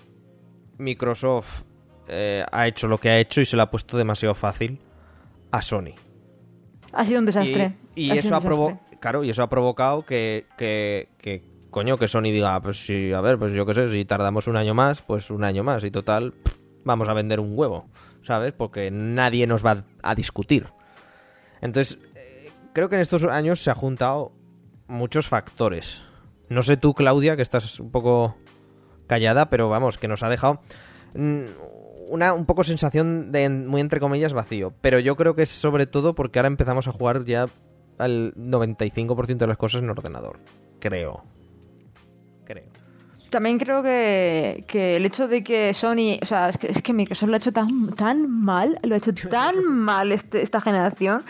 Microsoft 0.77 1.61
eh, 2.07 2.43
ha 2.51 2.67
hecho 2.67 2.87
lo 2.87 2.97
que 2.99 3.09
ha 3.09 3.19
hecho 3.19 3.41
y 3.41 3.45
se 3.45 3.55
lo 3.55 3.61
ha 3.61 3.69
puesto 3.71 3.97
demasiado 3.97 4.33
fácil 4.33 4.79
a 5.51 5.61
Sony. 5.61 5.93
Ha 6.93 7.05
sido 7.05 7.19
un 7.19 7.25
desastre. 7.25 7.73
Y, 7.95 8.11
eso 8.11 8.33
ha 8.33 8.39
un 8.39 8.43
provo- 8.43 8.67
desastre. 8.69 8.97
claro, 8.99 9.23
y 9.23 9.29
eso 9.29 9.43
ha 9.43 9.49
provocado 9.49 10.05
que, 10.05 10.45
que, 10.57 11.09
que, 11.19 11.43
coño, 11.71 11.97
que 11.97 12.07
Sony 12.07 12.23
diga, 12.23 12.55
"Ah, 12.55 12.61
pues 12.61 12.85
sí, 12.85 13.11
a 13.11 13.21
ver, 13.21 13.39
pues 13.39 13.53
yo 13.53 13.65
qué 13.65 13.73
sé, 13.73 13.89
si 13.89 14.05
tardamos 14.05 14.47
un 14.47 14.57
año 14.57 14.73
más, 14.73 15.01
pues 15.01 15.31
un 15.31 15.43
año 15.43 15.63
más. 15.63 15.83
Y 15.83 15.91
total, 15.91 16.33
vamos 16.83 17.09
a 17.09 17.13
vender 17.13 17.39
un 17.39 17.57
huevo, 17.57 17.89
¿sabes? 18.23 18.53
Porque 18.53 18.91
nadie 18.91 19.47
nos 19.47 19.65
va 19.65 19.83
a 20.03 20.15
discutir. 20.15 20.67
Entonces, 21.61 21.97
eh, 22.15 22.51
creo 22.73 22.89
que 22.89 22.95
en 22.95 23.01
estos 23.01 23.23
años 23.23 23.63
se 23.63 23.71
ha 23.71 23.75
juntado 23.75 24.33
muchos 24.87 25.27
factores. 25.27 26.01
No 26.49 26.63
sé 26.63 26.75
tú, 26.77 26.93
Claudia, 26.93 27.35
que 27.35 27.41
estás 27.41 27.79
un 27.79 27.91
poco 27.91 28.35
callada, 29.07 29.49
pero 29.49 29.69
vamos, 29.69 29.97
que 29.97 30.07
nos 30.07 30.23
ha 30.23 30.29
dejado 30.29 30.61
mm, 31.15 31.43
una 32.09 32.33
un 32.33 32.45
poco 32.45 32.63
sensación 32.63 33.31
de 33.31 33.47
muy 33.49 33.79
entre 33.79 33.99
comillas 33.99 34.33
vacío. 34.33 34.73
Pero 34.81 34.99
yo 34.99 35.15
creo 35.15 35.35
que 35.35 35.43
es 35.43 35.49
sobre 35.49 35.85
todo 35.85 36.13
porque 36.15 36.39
ahora 36.39 36.47
empezamos 36.47 36.87
a 36.87 36.91
jugar 36.91 37.23
ya 37.25 37.47
al 37.97 38.33
95% 38.35 39.37
de 39.37 39.47
las 39.47 39.57
cosas 39.57 39.81
en 39.81 39.89
ordenador. 39.89 40.39
Creo. 40.79 41.23
También 43.31 43.57
creo 43.57 43.81
que, 43.81 44.65
que 44.67 44.97
el 44.97 45.05
hecho 45.05 45.27
de 45.29 45.41
que 45.41 45.73
Sony, 45.73 46.19
o 46.21 46.25
sea, 46.25 46.49
es 46.49 46.57
que, 46.57 46.67
es 46.67 46.81
que 46.81 46.91
Microsoft 46.91 47.29
lo 47.29 47.35
ha 47.35 47.37
hecho 47.37 47.53
tan, 47.53 47.93
tan 47.95 48.29
mal, 48.29 48.77
lo 48.83 48.93
ha 48.93 48.97
hecho 48.97 49.13
tan 49.13 49.65
mal 49.65 50.11
este- 50.11 50.41
esta 50.41 50.59
generación. 50.59 51.23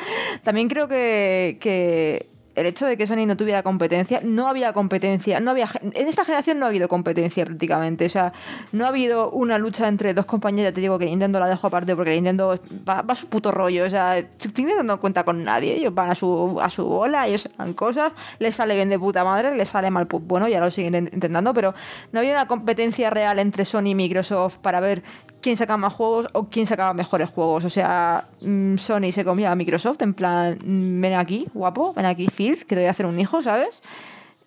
También 0.43 0.67
creo 0.67 0.87
que, 0.87 1.57
que 1.61 2.30
el 2.55 2.65
hecho 2.65 2.85
de 2.85 2.97
que 2.97 3.07
Sony 3.07 3.25
no 3.25 3.37
tuviera 3.37 3.63
competencia, 3.63 4.19
no 4.23 4.47
había 4.47 4.73
competencia, 4.73 5.39
no 5.39 5.51
había 5.51 5.69
en 5.81 6.07
esta 6.07 6.25
generación 6.25 6.59
no 6.59 6.65
ha 6.65 6.69
habido 6.69 6.87
competencia 6.89 7.45
prácticamente, 7.45 8.05
o 8.05 8.09
sea, 8.09 8.33
no 8.71 8.85
ha 8.85 8.89
habido 8.89 9.29
una 9.31 9.57
lucha 9.57 9.87
entre 9.87 10.13
dos 10.13 10.25
compañías, 10.25 10.65
ya 10.69 10.73
te 10.73 10.81
digo 10.81 10.99
que 10.99 11.05
Nintendo 11.05 11.39
la 11.39 11.47
dejo 11.47 11.67
aparte 11.67 11.95
porque 11.95 12.11
Nintendo 12.11 12.59
va, 12.87 13.05
a 13.07 13.15
su 13.15 13.27
puto 13.27 13.51
rollo, 13.51 13.85
o 13.85 13.89
sea, 13.89 14.15
Nintendo 14.55 14.83
no 14.83 14.99
cuenta 14.99 15.23
con 15.23 15.43
nadie, 15.43 15.75
ellos 15.75 15.93
van 15.95 16.09
a 16.09 16.15
su, 16.15 16.59
a 16.61 16.69
su 16.69 16.85
bola, 16.85 17.27
ellos 17.27 17.49
dan 17.57 17.73
cosas, 17.73 18.11
les 18.39 18.55
sale 18.55 18.75
bien 18.75 18.89
de 18.89 18.99
puta 18.99 19.23
madre, 19.23 19.55
les 19.55 19.69
sale 19.69 19.89
mal, 19.89 20.07
pues 20.07 20.23
bueno, 20.25 20.47
ya 20.47 20.59
lo 20.59 20.69
siguen 20.71 20.93
intent- 20.93 21.13
intentando, 21.13 21.53
pero 21.53 21.73
no 22.11 22.19
había 22.19 22.33
una 22.33 22.47
competencia 22.47 23.09
real 23.09 23.39
entre 23.39 23.63
Sony 23.65 23.87
y 23.87 23.95
Microsoft 23.95 24.57
para 24.57 24.79
ver 24.79 25.03
quién 25.41 25.57
sacaba 25.57 25.77
más 25.77 25.93
juegos 25.93 26.27
o 26.33 26.45
quién 26.45 26.65
sacaba 26.65 26.93
mejores 26.93 27.29
juegos. 27.29 27.65
O 27.65 27.69
sea, 27.69 28.27
mm, 28.41 28.77
Sony 28.77 29.11
se 29.11 29.25
comía 29.25 29.51
a 29.51 29.55
Microsoft 29.55 30.01
en 30.01 30.13
plan, 30.13 30.57
mm, 30.63 31.01
ven 31.01 31.13
aquí, 31.13 31.47
guapo, 31.53 31.93
ven 31.93 32.05
aquí, 32.05 32.27
Phil, 32.27 32.59
que 32.59 32.75
te 32.75 32.75
voy 32.75 32.85
a 32.85 32.91
hacer 32.91 33.05
un 33.05 33.19
hijo, 33.19 33.41
¿sabes? 33.41 33.81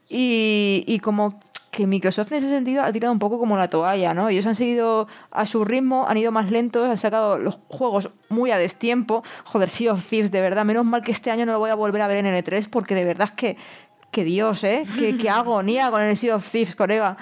Y, 0.09 0.85
y 0.87 1.01
como 1.01 1.39
que 1.75 1.87
Microsoft 1.87 2.31
en 2.31 2.39
ese 2.39 2.49
sentido 2.49 2.83
ha 2.83 2.93
tirado 2.93 3.13
un 3.13 3.19
poco 3.19 3.39
como 3.39 3.57
la 3.57 3.69
toalla, 3.69 4.15
¿no? 4.15 4.29
Ellos 4.29 4.47
han 4.47 4.55
seguido 4.55 5.09
a 5.31 5.45
su 5.45 5.65
ritmo, 5.65 6.07
han 6.09 6.17
ido 6.17 6.31
más 6.31 6.51
lentos, 6.51 6.89
han 6.89 6.97
sacado 6.97 7.37
los 7.37 7.59
juegos 7.69 8.11
muy 8.29 8.53
a 8.53 8.59
destiempo. 8.59 9.25
Joder, 9.45 9.71
Sea 9.71 9.93
of 9.93 10.09
Thieves, 10.09 10.31
de 10.31 10.41
verdad, 10.41 10.65
menos 10.65 10.85
mal 10.85 11.03
que 11.03 11.11
este 11.11 11.31
año 11.31 11.45
no 11.47 11.53
lo 11.53 11.59
voy 11.59 11.71
a 11.71 11.75
volver 11.75 12.01
a 12.03 12.07
ver 12.07 12.25
en 12.25 12.33
N3 12.33 12.69
porque 12.71 12.95
de 12.95 13.05
verdad 13.05 13.29
es 13.29 13.33
que, 13.33 13.57
que 14.13 14.23
Dios, 14.23 14.63
¿eh? 14.63 14.87
Que, 14.99 15.17
que 15.17 15.29
agonía 15.31 15.91
con 15.91 16.03
el 16.03 16.17
Sea 16.17 16.37
of 16.37 16.49
Thieves, 16.49 16.77
colega. 16.77 17.17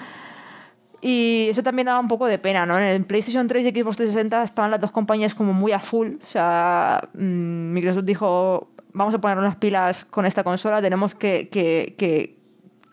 Y 1.05 1.47
eso 1.49 1.61
también 1.63 1.87
daba 1.87 1.99
un 1.99 2.07
poco 2.07 2.27
de 2.27 2.37
pena, 2.39 2.65
¿no? 2.65 2.79
En 2.79 2.85
el 2.85 3.03
PlayStation 3.03 3.45
3 3.45 3.65
y 3.65 3.69
Xbox 3.71 3.97
360 3.97 4.41
estaban 4.41 4.71
las 4.71 4.79
dos 4.79 4.91
compañías 4.91 5.35
como 5.35 5.51
muy 5.51 5.73
a 5.73 5.79
full. 5.79 6.13
O 6.25 6.29
sea, 6.29 7.09
mm, 7.13 7.73
Microsoft 7.73 8.05
dijo, 8.05 8.69
vamos 8.93 9.13
a 9.13 9.19
ponernos 9.19 9.43
las 9.43 9.57
pilas 9.57 10.05
con 10.05 10.25
esta 10.25 10.45
consola, 10.45 10.81
tenemos 10.81 11.13
que, 11.13 11.49
que, 11.49 11.95
que, 11.97 12.37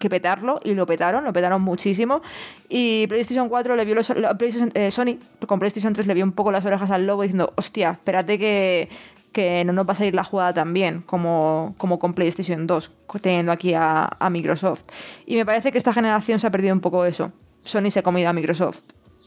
que 0.01 0.11
petarlo. 0.11 0.59
Y 0.65 0.75
lo 0.75 0.87
petaron, 0.87 1.23
lo 1.23 1.33
petaron 1.33 1.63
muchísimo. 1.63 2.21
Y 2.69 3.07
PlayStation 3.07 3.49
4 3.49 3.77
le 3.77 3.85
vio 3.85 3.95
los, 3.95 4.11
la 4.11 4.37
PlayStation- 4.37 4.73
eh, 4.75 4.91
Sony, 4.91 5.17
con 5.47 5.61
PlayStation 5.61 5.93
3 5.93 6.09
le 6.09 6.15
vio 6.15 6.25
un 6.25 6.33
poco 6.33 6.51
las 6.51 6.65
orejas 6.65 6.91
al 6.91 7.07
lobo 7.07 7.23
diciendo, 7.23 7.53
hostia, 7.55 7.93
espérate 7.93 8.41
que, 8.41 8.89
que 9.31 9.65
no 9.65 9.73
nos 9.73 9.87
va 9.89 9.93
a 9.93 9.95
salir 9.95 10.17
la 10.17 10.25
jugada 10.25 10.53
tan 10.53 10.73
bien 10.75 11.03
como, 11.07 11.77
como 11.79 12.01
con 12.01 12.15
PlayStation 12.15 12.67
2, 12.67 12.91
teniendo 13.23 13.53
aquí 13.53 13.73
a, 13.73 14.11
a 14.19 14.31
Microsoft. 14.31 14.83
Y 15.27 15.37
me 15.37 15.47
parece 15.47 15.71
que 15.71 15.79
esta 15.79 15.93
generación 15.93 16.41
se 16.41 16.49
ha 16.49 16.51
perdido 16.51 16.75
un 16.75 16.81
poco 16.81 17.05
eso. 17.05 17.31
Sony 17.71 17.91
se 17.91 18.01
ha 18.01 18.03
comido 18.03 18.29
a 18.29 18.33
Microsoft, 18.33 18.81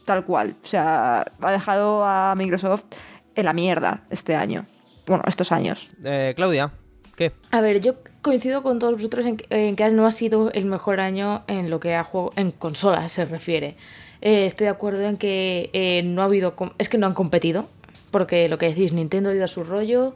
tal 0.04 0.24
cual. 0.24 0.56
O 0.62 0.66
sea, 0.66 1.24
ha 1.40 1.52
dejado 1.52 2.04
a 2.04 2.34
Microsoft 2.36 2.84
en 3.34 3.44
la 3.44 3.52
mierda 3.52 4.04
este 4.10 4.34
año. 4.36 4.66
Bueno, 5.06 5.22
estos 5.26 5.50
años. 5.52 5.90
Eh, 6.04 6.32
Claudia, 6.36 6.72
¿qué? 7.16 7.32
A 7.50 7.60
ver, 7.60 7.80
yo 7.80 7.94
coincido 8.22 8.62
con 8.62 8.78
todos 8.78 8.94
vosotros 8.94 9.26
en, 9.26 9.36
que- 9.36 9.68
en 9.68 9.76
que 9.76 9.90
no 9.90 10.06
ha 10.06 10.12
sido 10.12 10.50
el 10.52 10.64
mejor 10.66 11.00
año 11.00 11.42
en 11.46 11.68
lo 11.70 11.80
que 11.80 11.94
a 11.94 12.04
juego 12.04 12.32
en 12.36 12.52
consolas 12.52 13.12
se 13.12 13.24
refiere. 13.24 13.76
Eh, 14.22 14.46
estoy 14.46 14.66
de 14.66 14.70
acuerdo 14.70 15.02
en 15.02 15.16
que 15.18 15.68
eh, 15.74 16.02
no 16.04 16.22
ha 16.22 16.26
habido 16.26 16.54
es 16.78 16.88
que 16.88 16.96
no 16.96 17.06
han 17.06 17.12
competido 17.14 17.68
porque 18.10 18.48
lo 18.48 18.56
que 18.58 18.66
decís 18.66 18.92
Nintendo 18.92 19.28
ha 19.30 19.34
ido 19.34 19.44
a 19.44 19.48
su 19.48 19.64
rollo, 19.64 20.14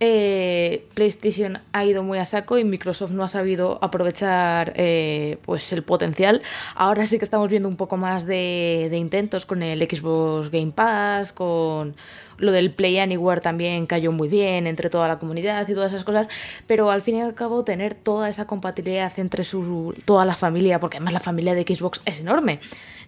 eh, 0.00 0.86
PlayStation 0.94 1.58
ha 1.72 1.84
ido 1.84 2.02
muy 2.02 2.18
a 2.18 2.24
saco 2.24 2.58
y 2.58 2.64
Microsoft 2.64 3.10
no 3.10 3.22
ha 3.22 3.28
sabido 3.28 3.78
aprovechar 3.82 4.72
eh, 4.76 5.36
pues 5.42 5.72
el 5.72 5.82
potencial. 5.82 6.40
Ahora 6.74 7.04
sí 7.06 7.18
que 7.18 7.24
estamos 7.24 7.50
viendo 7.50 7.68
un 7.68 7.76
poco 7.76 7.98
más 7.98 8.26
de, 8.26 8.88
de 8.90 8.96
intentos 8.96 9.44
con 9.44 9.62
el 9.62 9.80
Xbox 9.80 10.50
Game 10.50 10.72
Pass, 10.72 11.32
con 11.32 11.94
lo 12.40 12.52
del 12.52 12.72
Play 12.72 12.98
Anywhere 12.98 13.40
también 13.40 13.86
cayó 13.86 14.12
muy 14.12 14.28
bien 14.28 14.66
entre 14.66 14.88
toda 14.88 15.06
la 15.06 15.18
comunidad 15.18 15.68
y 15.68 15.74
todas 15.74 15.92
esas 15.92 16.04
cosas, 16.04 16.26
pero 16.66 16.90
al 16.90 17.02
fin 17.02 17.16
y 17.16 17.20
al 17.20 17.34
cabo 17.34 17.64
tener 17.64 17.94
toda 17.94 18.28
esa 18.28 18.46
compatibilidad 18.46 19.12
entre 19.18 19.44
su, 19.44 19.94
toda 20.06 20.24
la 20.24 20.34
familia, 20.34 20.80
porque 20.80 20.96
además 20.96 21.12
la 21.12 21.20
familia 21.20 21.54
de 21.54 21.62
Xbox 21.62 22.00
es 22.06 22.20
enorme. 22.20 22.60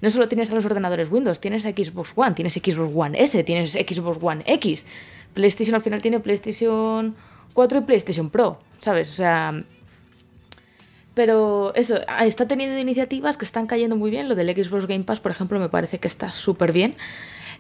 No 0.03 0.11
solo 0.11 0.29
tienes 0.29 0.51
a 0.51 0.55
los 0.55 0.65
ordenadores 0.65 1.11
Windows, 1.11 1.41
tienes 1.41 1.63
Xbox 1.63 2.13
One, 2.15 2.35
tienes 2.35 2.55
Xbox 2.55 2.91
One 2.95 3.23
S, 3.23 3.43
tienes 3.45 3.73
Xbox 3.73 4.19
One 4.21 4.43
X. 4.47 4.87
PlayStation 5.35 5.75
al 5.75 5.83
final 5.83 6.03
tiene 6.03 6.21
PlayStation 6.21 7.15
4 7.55 7.79
y 7.79 7.81
PlayStation 7.83 8.31
Pro, 8.31 8.59
¿sabes? 8.79 9.11
O 9.11 9.15
sea, 9.15 9.65
pero 11.15 11.75
eso, 11.75 11.99
está 12.25 12.49
teniendo 12.49 12.79
iniciativas 12.79 13.37
que 13.37 13.45
están 13.45 13.67
cayendo 13.67 13.97
muy 13.97 14.11
bien. 14.11 14.29
Lo 14.29 14.35
del 14.35 14.49
Xbox 14.55 14.87
Game 14.87 15.05
Pass, 15.05 15.21
por 15.21 15.31
ejemplo, 15.31 15.59
me 15.59 15.69
parece 15.69 15.99
que 15.99 16.09
está 16.09 16.33
súper 16.33 16.73
bien. 16.73 16.97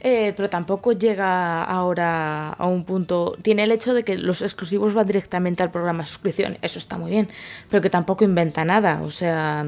Eh, 0.04 0.32
pero 0.36 0.50
tampoco 0.50 0.92
llega 0.92 1.62
ahora 1.62 2.48
a 2.54 2.66
un 2.66 2.84
punto. 2.84 3.36
Tiene 3.42 3.64
el 3.64 3.72
hecho 3.72 3.94
de 3.94 4.02
que 4.02 4.16
los 4.16 4.42
exclusivos 4.42 4.94
van 4.94 5.06
directamente 5.06 5.62
al 5.62 5.70
programa 5.70 6.02
de 6.02 6.06
suscripción. 6.06 6.58
Eso 6.62 6.78
está 6.78 6.96
muy 6.98 7.10
bien. 7.10 7.28
Pero 7.70 7.82
que 7.82 7.90
tampoco 7.90 8.24
inventa 8.24 8.64
nada. 8.64 9.02
O 9.02 9.10
sea, 9.10 9.66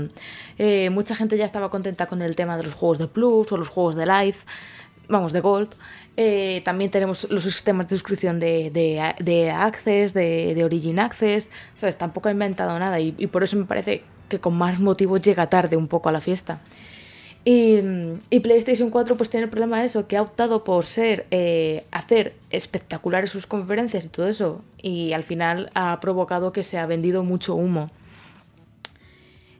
eh, 0.58 0.90
mucha 0.90 1.14
gente 1.14 1.36
ya 1.36 1.44
estaba 1.44 1.70
contenta 1.70 2.06
con 2.06 2.22
el 2.22 2.34
tema 2.36 2.56
de 2.56 2.64
los 2.64 2.74
juegos 2.74 2.98
de 2.98 3.06
Plus 3.06 3.52
o 3.52 3.56
los 3.56 3.68
juegos 3.68 3.96
de 3.96 4.06
Live. 4.06 4.38
Vamos, 5.08 5.32
de 5.32 5.40
Gold. 5.40 5.68
Eh, 6.16 6.62
también 6.64 6.90
tenemos 6.90 7.28
los 7.30 7.42
sistemas 7.42 7.88
de 7.88 7.96
suscripción 7.96 8.38
de, 8.38 8.70
de, 8.70 9.14
de 9.18 9.50
Access, 9.50 10.14
de, 10.14 10.54
de, 10.54 10.64
Origin 10.64 10.98
Access. 10.98 11.50
¿Sabes? 11.74 11.98
Tampoco 11.98 12.28
ha 12.28 12.32
inventado 12.32 12.78
nada 12.78 13.00
y, 13.00 13.14
y, 13.18 13.26
por 13.26 13.42
eso 13.42 13.56
me 13.56 13.64
parece 13.64 14.02
que 14.28 14.38
con 14.38 14.54
más 14.54 14.78
motivos 14.80 15.20
llega 15.22 15.50
tarde 15.50 15.76
un 15.76 15.88
poco 15.88 16.08
a 16.08 16.12
la 16.12 16.20
fiesta. 16.20 16.60
Y, 17.44 17.78
y 18.30 18.40
PlayStation 18.40 18.88
4 18.88 19.16
pues 19.16 19.28
tiene 19.28 19.44
el 19.44 19.50
problema 19.50 19.80
de 19.80 19.86
eso, 19.86 20.06
que 20.08 20.16
ha 20.16 20.22
optado 20.22 20.64
por 20.64 20.86
ser, 20.86 21.26
eh, 21.30 21.84
hacer 21.90 22.34
espectaculares 22.50 23.30
sus 23.30 23.46
conferencias 23.46 24.04
y 24.06 24.08
todo 24.08 24.28
eso. 24.28 24.62
Y 24.80 25.12
al 25.12 25.24
final 25.24 25.70
ha 25.74 26.00
provocado 26.00 26.52
que 26.52 26.62
se 26.62 26.78
ha 26.78 26.86
vendido 26.86 27.22
mucho 27.22 27.54
humo. 27.54 27.90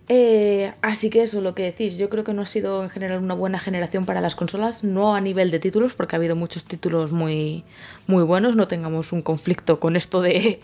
Eh, 0.08 0.72
así 0.82 1.08
que 1.08 1.22
eso, 1.22 1.40
lo 1.40 1.54
que 1.54 1.62
decís, 1.62 1.96
yo 1.96 2.10
creo 2.10 2.24
que 2.24 2.34
no 2.34 2.42
ha 2.42 2.46
sido 2.46 2.82
en 2.82 2.90
general 2.90 3.22
una 3.22 3.34
buena 3.34 3.58
generación 3.58 4.04
para 4.04 4.20
las 4.20 4.34
consolas, 4.34 4.84
no 4.84 5.14
a 5.14 5.20
nivel 5.20 5.50
de 5.50 5.58
títulos, 5.60 5.94
porque 5.94 6.14
ha 6.14 6.18
habido 6.18 6.36
muchos 6.36 6.64
títulos 6.64 7.10
muy, 7.10 7.64
muy 8.06 8.22
buenos, 8.22 8.54
no 8.54 8.68
tengamos 8.68 9.12
un 9.12 9.22
conflicto 9.22 9.80
con 9.80 9.96
esto 9.96 10.20
de 10.20 10.60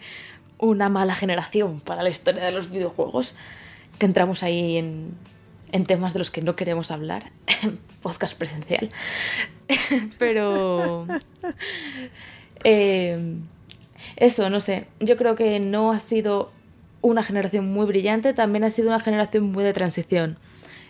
una 0.58 0.90
mala 0.90 1.14
generación 1.14 1.80
para 1.80 2.02
la 2.02 2.10
historia 2.10 2.44
de 2.44 2.52
los 2.52 2.70
videojuegos, 2.70 3.34
que 3.98 4.04
entramos 4.04 4.42
ahí 4.42 4.76
en, 4.76 5.14
en 5.72 5.86
temas 5.86 6.12
de 6.12 6.18
los 6.18 6.30
que 6.30 6.42
no 6.42 6.54
queremos 6.54 6.90
hablar, 6.90 7.32
podcast 8.02 8.36
presencial, 8.36 8.90
pero... 10.18 11.06
Eh, 12.62 13.38
eso, 14.16 14.50
no 14.50 14.60
sé, 14.60 14.86
yo 15.00 15.16
creo 15.16 15.34
que 15.34 15.58
no 15.60 15.92
ha 15.92 15.98
sido 15.98 16.52
una 17.02 17.22
generación 17.22 17.72
muy 17.72 17.86
brillante, 17.86 18.34
también 18.34 18.64
ha 18.64 18.70
sido 18.70 18.88
una 18.88 19.00
generación 19.00 19.44
muy 19.44 19.64
de 19.64 19.72
transición. 19.72 20.38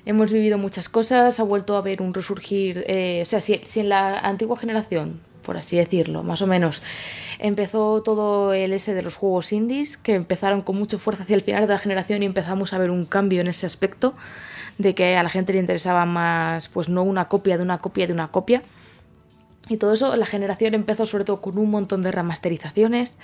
Hemos 0.06 0.32
vivido 0.32 0.58
muchas 0.58 0.88
cosas, 0.88 1.40
ha 1.40 1.42
vuelto 1.42 1.76
a 1.76 1.78
haber 1.78 2.02
un 2.02 2.14
resurgir, 2.14 2.84
eh, 2.86 3.20
o 3.22 3.24
sea, 3.24 3.40
si, 3.40 3.60
si, 3.64 3.80
en 3.80 3.90
la 3.90 4.18
antigua 4.18 4.56
generación, 4.56 5.20
por 5.42 5.56
así 5.56 5.76
decirlo, 5.76 6.22
más 6.22 6.42
o 6.42 6.46
menos, 6.46 6.82
empezó 7.38 8.02
todo 8.02 8.52
el 8.54 8.72
ese 8.72 8.94
de 8.94 9.02
los 9.02 9.16
juegos 9.16 9.52
indies, 9.52 9.96
que 9.96 10.14
empezaron 10.14 10.62
con 10.62 10.76
mucha 10.76 10.98
fuerza 10.98 11.22
hacia 11.22 11.36
el 11.36 11.42
final 11.42 11.66
de 11.66 11.72
la 11.72 11.78
generación 11.78 12.22
y 12.22 12.26
empezamos 12.26 12.72
a 12.72 12.78
ver 12.78 12.90
un 12.90 13.04
cambio 13.04 13.40
en 13.40 13.48
ese 13.48 13.66
aspecto, 13.66 14.14
de 14.78 14.94
que 14.94 15.16
a 15.16 15.22
la 15.22 15.28
gente 15.28 15.52
le 15.52 15.58
interesaba 15.58 16.06
más, 16.06 16.68
pues 16.68 16.88
no 16.88 17.02
una 17.02 17.26
copia 17.26 17.58
de 17.58 17.62
una 17.62 17.78
copia 17.78 18.06
de 18.06 18.14
una 18.14 18.28
copia. 18.28 18.62
Y 19.68 19.76
todo 19.76 19.92
eso, 19.92 20.16
la 20.16 20.26
generación 20.26 20.74
empezó 20.74 21.06
sobre 21.06 21.24
todo 21.24 21.40
con 21.40 21.58
un 21.58 21.70
montón 21.70 22.02
de 22.02 22.10
remasterizaciones 22.10 23.16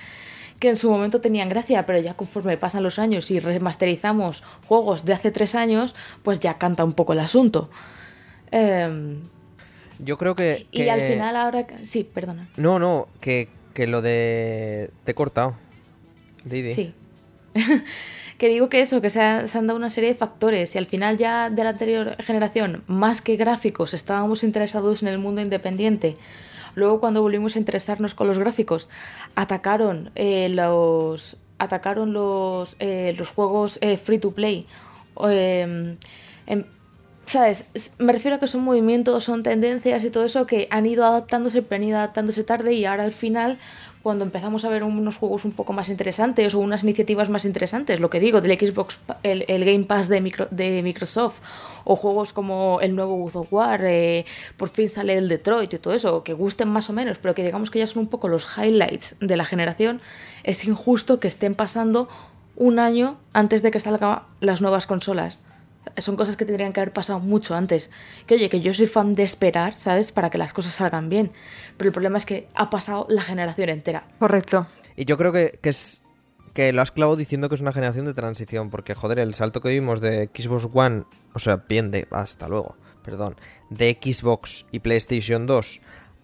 que 0.59 0.69
en 0.71 0.77
su 0.77 0.91
momento 0.91 1.21
tenían 1.21 1.49
gracia, 1.49 1.85
pero 1.87 1.99
ya 2.01 2.15
conforme 2.15 2.57
pasan 2.57 2.83
los 2.83 2.99
años 2.99 3.31
y 3.31 3.41
remasterizamos 3.41 4.43
juegos 4.67 5.05
de 5.05 5.13
hace 5.13 5.31
tres 5.31 5.55
años, 5.55 5.95
pues 6.23 6.41
ya 6.41 6.55
canta 6.59 6.85
un 6.85 6.93
poco 6.95 7.13
el 7.13 7.19
asunto. 7.21 7.69
Em, 8.51 9.21
Yo 9.99 10.17
creo 10.19 10.35
que, 10.37 10.67
y 10.71 10.89
al 10.89 11.01
final 11.01 11.37
ahora... 11.37 11.67
Sí, 11.83 12.05
perdona. 12.05 12.49
No, 12.57 12.79
no, 12.79 13.09
que, 13.21 13.49
que 13.75 13.87
lo 13.87 14.03
de... 14.03 14.91
Te 15.05 15.13
he 15.13 15.15
cortado. 15.15 15.57
Didi. 16.45 16.71
Sí. 16.75 16.95
que 18.39 18.49
digo 18.49 18.69
que 18.69 18.81
eso, 18.81 19.01
que 19.01 19.11
se, 19.11 19.21
ha- 19.21 19.47
se 19.47 19.59
han 19.59 19.67
dado 19.67 19.79
una 19.79 19.91
serie 19.91 20.11
de 20.11 20.15
factores 20.15 20.75
y 20.75 20.79
al 20.79 20.87
final 20.87 21.17
ya 21.17 21.51
de 21.51 21.65
la 21.65 21.71
anterior 21.71 22.17
generación, 22.23 22.83
más 22.87 23.21
que 23.23 23.37
gráficos, 23.37 23.95
estábamos 23.95 24.45
interesados 24.45 25.03
en 25.03 25.09
el 25.09 25.19
mundo 25.19 25.41
independiente. 25.41 26.17
Luego 26.77 27.01
cuando 27.01 27.21
volvimos 27.23 27.57
a 27.57 27.59
interesarnos 27.59 28.15
con 28.15 28.29
los 28.29 28.39
gráficos, 28.39 28.89
atacaron 29.35 30.13
eh, 30.15 30.49
los 30.51 31.37
atacaron 31.59 32.13
los, 32.13 32.77
eh, 32.79 33.15
los 33.19 33.31
juegos 33.31 33.79
eh, 33.81 33.97
free 33.97 34.19
to 34.19 34.31
play. 34.31 34.67
Em, 35.29 35.97
em, 36.47 36.65
¿Sabes? 37.25 37.67
Es- 37.75 37.95
Me 37.99 38.13
refiero 38.13 38.37
a 38.37 38.41
que 38.41 38.47
son 38.47 38.63
movimientos, 38.63 39.25
son 39.25 39.43
tendencias 39.43 40.05
y 40.05 40.11
todo 40.11 40.25
eso 40.25 40.47
que 40.47 40.69
han 40.71 40.87
ido 40.87 41.05
adaptándose, 41.05 41.63
pero 41.63 41.83
han 41.83 41.89
ido 41.89 41.99
adaptándose 41.99 42.45
tarde 42.45 42.75
y 42.75 42.85
ahora 42.85 43.03
al 43.03 43.11
final, 43.13 43.59
cuando 44.03 44.25
empezamos 44.25 44.65
a 44.65 44.69
ver 44.69 44.85
unos 44.85 45.17
juegos 45.17 45.45
un 45.45 45.51
poco 45.53 45.73
más 45.73 45.89
interesantes 45.89 46.55
o 46.55 46.61
unas 46.61 46.85
iniciativas 46.85 47.29
más 47.29 47.45
interesantes, 47.45 47.99
lo 47.99 48.11
que 48.11 48.21
digo, 48.21 48.41
del 48.43 48.57
Xbox, 48.57 49.01
el, 49.25 49.45
el 49.49 49.65
Game 49.65 49.85
Pass 49.85 50.09
de, 50.09 50.21
micro- 50.21 50.47
de 50.53 50.83
Microsoft, 50.85 51.41
o 51.87 51.97
juegos 51.97 52.33
como 52.33 52.81
el 52.83 52.95
nuevo 52.95 53.17
God 53.17 53.37
of 53.37 53.53
War, 53.53 53.81
eh, 53.85 54.27
por 54.57 54.69
fin 54.69 54.89
sale 54.89 55.15
el 55.15 55.29
Detroit 55.29 55.73
y 55.73 55.79
todo 55.79 55.95
eso, 55.95 56.25
que 56.25 56.35
gusten 56.35 56.69
más 56.69 56.91
o 56.91 56.93
menos, 56.93 57.19
pero 57.19 57.35
que 57.35 57.45
digamos 57.45 57.71
que 57.71 57.79
ya 57.79 57.87
son 57.87 58.01
un 58.01 58.09
poco 58.09 58.29
los 58.29 58.47
highlights 58.59 59.17
de 59.21 59.37
la 59.37 59.45
generación, 59.45 60.01
es 60.43 60.65
injusto 60.67 61.21
que 61.21 61.29
estén 61.29 61.55
pasando 61.55 62.09
un 62.57 62.79
año 62.79 63.19
antes 63.33 63.63
de 63.63 63.71
que 63.71 63.81
salgan 63.81 64.23
las 64.41 64.61
nuevas 64.61 64.87
consolas 64.87 65.39
son 65.99 66.17
cosas 66.17 66.37
que 66.37 66.45
tendrían 66.45 66.73
que 66.73 66.81
haber 66.81 66.93
pasado 66.93 67.21
mucho 67.21 67.55
antes. 67.55 67.93
Que 68.27 68.35
oye, 68.35 68.49
que 68.49 68.61
yo 68.61 68.75
soy 68.75 68.87
fan 68.87 69.15
de 69.15 69.23
esperar, 69.23 69.79
¿sabes? 69.79 70.13
Para 70.13 70.31
que 70.31 70.39
las 70.39 70.53
cosas 70.53 70.75
salgan 70.75 71.09
bien. 71.09 71.31
Pero 71.77 71.89
el 71.89 71.93
problema 71.93 72.19
es 72.19 72.27
que 72.27 72.49
ha 72.55 72.71
pasado 72.71 73.07
la 73.09 73.23
generación 73.23 73.69
entera. 73.69 74.05
Correcto. 74.19 74.67
Y 74.97 75.05
yo 75.05 75.17
creo 75.17 75.33
que, 75.33 75.59
que 75.63 75.71
es 75.71 76.01
que 76.57 76.73
lo 76.73 76.81
has 76.81 76.91
clavado 76.91 77.17
diciendo 77.17 77.51
que 77.51 77.55
es 77.55 77.61
una 77.61 77.75
generación 77.75 78.07
de 78.07 78.15
transición, 78.15 78.71
porque 78.71 78.95
joder, 78.95 79.19
el 79.19 79.35
salto 79.35 79.61
que 79.61 79.69
vimos 79.69 80.01
de 80.01 80.31
Xbox 80.35 80.67
One, 80.73 81.05
o 81.35 81.39
sea, 81.39 81.57
bien 81.69 81.91
de 81.91 82.09
hasta 82.11 82.49
luego, 82.49 82.77
perdón, 83.05 83.37
de 83.69 83.99
Xbox 84.01 84.65
y 84.73 84.81
PlayStation 84.81 85.47
2 85.47 85.83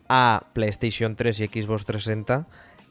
a 0.09 0.47
PlayStation 0.55 1.17
3 1.17 1.39
y 1.39 1.47
Xbox 1.49 1.85
360 1.85 2.49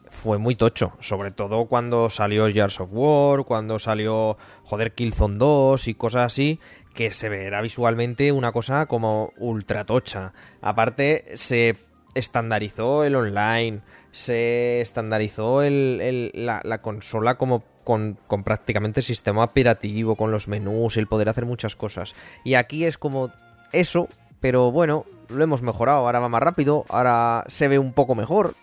fue 0.08 0.38
muy 0.38 0.56
tocho, 0.56 0.94
sobre 1.00 1.32
todo 1.32 1.66
cuando 1.66 2.12
salió 2.12 2.46
Gears 2.46 2.80
of 2.80 2.90
War, 2.92 3.44
cuando 3.44 3.80
salió 3.80 4.38
joder 4.64 4.94
Killzone 4.94 5.40
2 5.40 5.88
y 5.88 5.96
cosas 5.96 6.28
así, 6.28 6.60
que 6.94 7.10
se 7.10 7.28
verá 7.28 7.62
visualmente 7.62 8.32
una 8.32 8.52
cosa 8.52 8.86
como 8.86 9.34
ultra 9.38 9.84
tocha. 9.84 10.34
Aparte 10.62 11.26
se 11.34 11.76
estandarizó 12.14 13.04
el 13.04 13.16
online, 13.16 13.82
se 14.12 14.82
estandarizó 14.82 15.62
el- 15.64 16.00
el- 16.02 16.32
la, 16.46 16.62
la 16.64 16.82
consola 16.82 17.38
como 17.38 17.64
con, 17.84 18.18
con 18.28 18.44
prácticamente 18.44 19.02
sistema 19.02 19.44
operativo, 19.44 20.16
con 20.16 20.32
los 20.32 20.48
menús, 20.48 20.98
el 20.98 21.08
poder 21.08 21.30
hacer 21.30 21.46
muchas 21.46 21.76
cosas. 21.76 22.14
Y 22.44 22.54
aquí 22.56 22.86
es 22.86 22.98
como 22.98 23.32
eso, 23.72 24.08
pero 24.40 24.72
bueno, 24.72 25.06
lo 25.30 25.44
hemos 25.44 25.62
mejorado, 25.62 26.00
ahora 26.00 26.20
va 26.20 26.30
más 26.30 26.44
rápido, 26.44 26.86
ahora 26.90 27.44
se 27.48 27.68
ve 27.68 27.80
un 27.80 27.94
poco 27.94 28.16
mejor. 28.16 28.56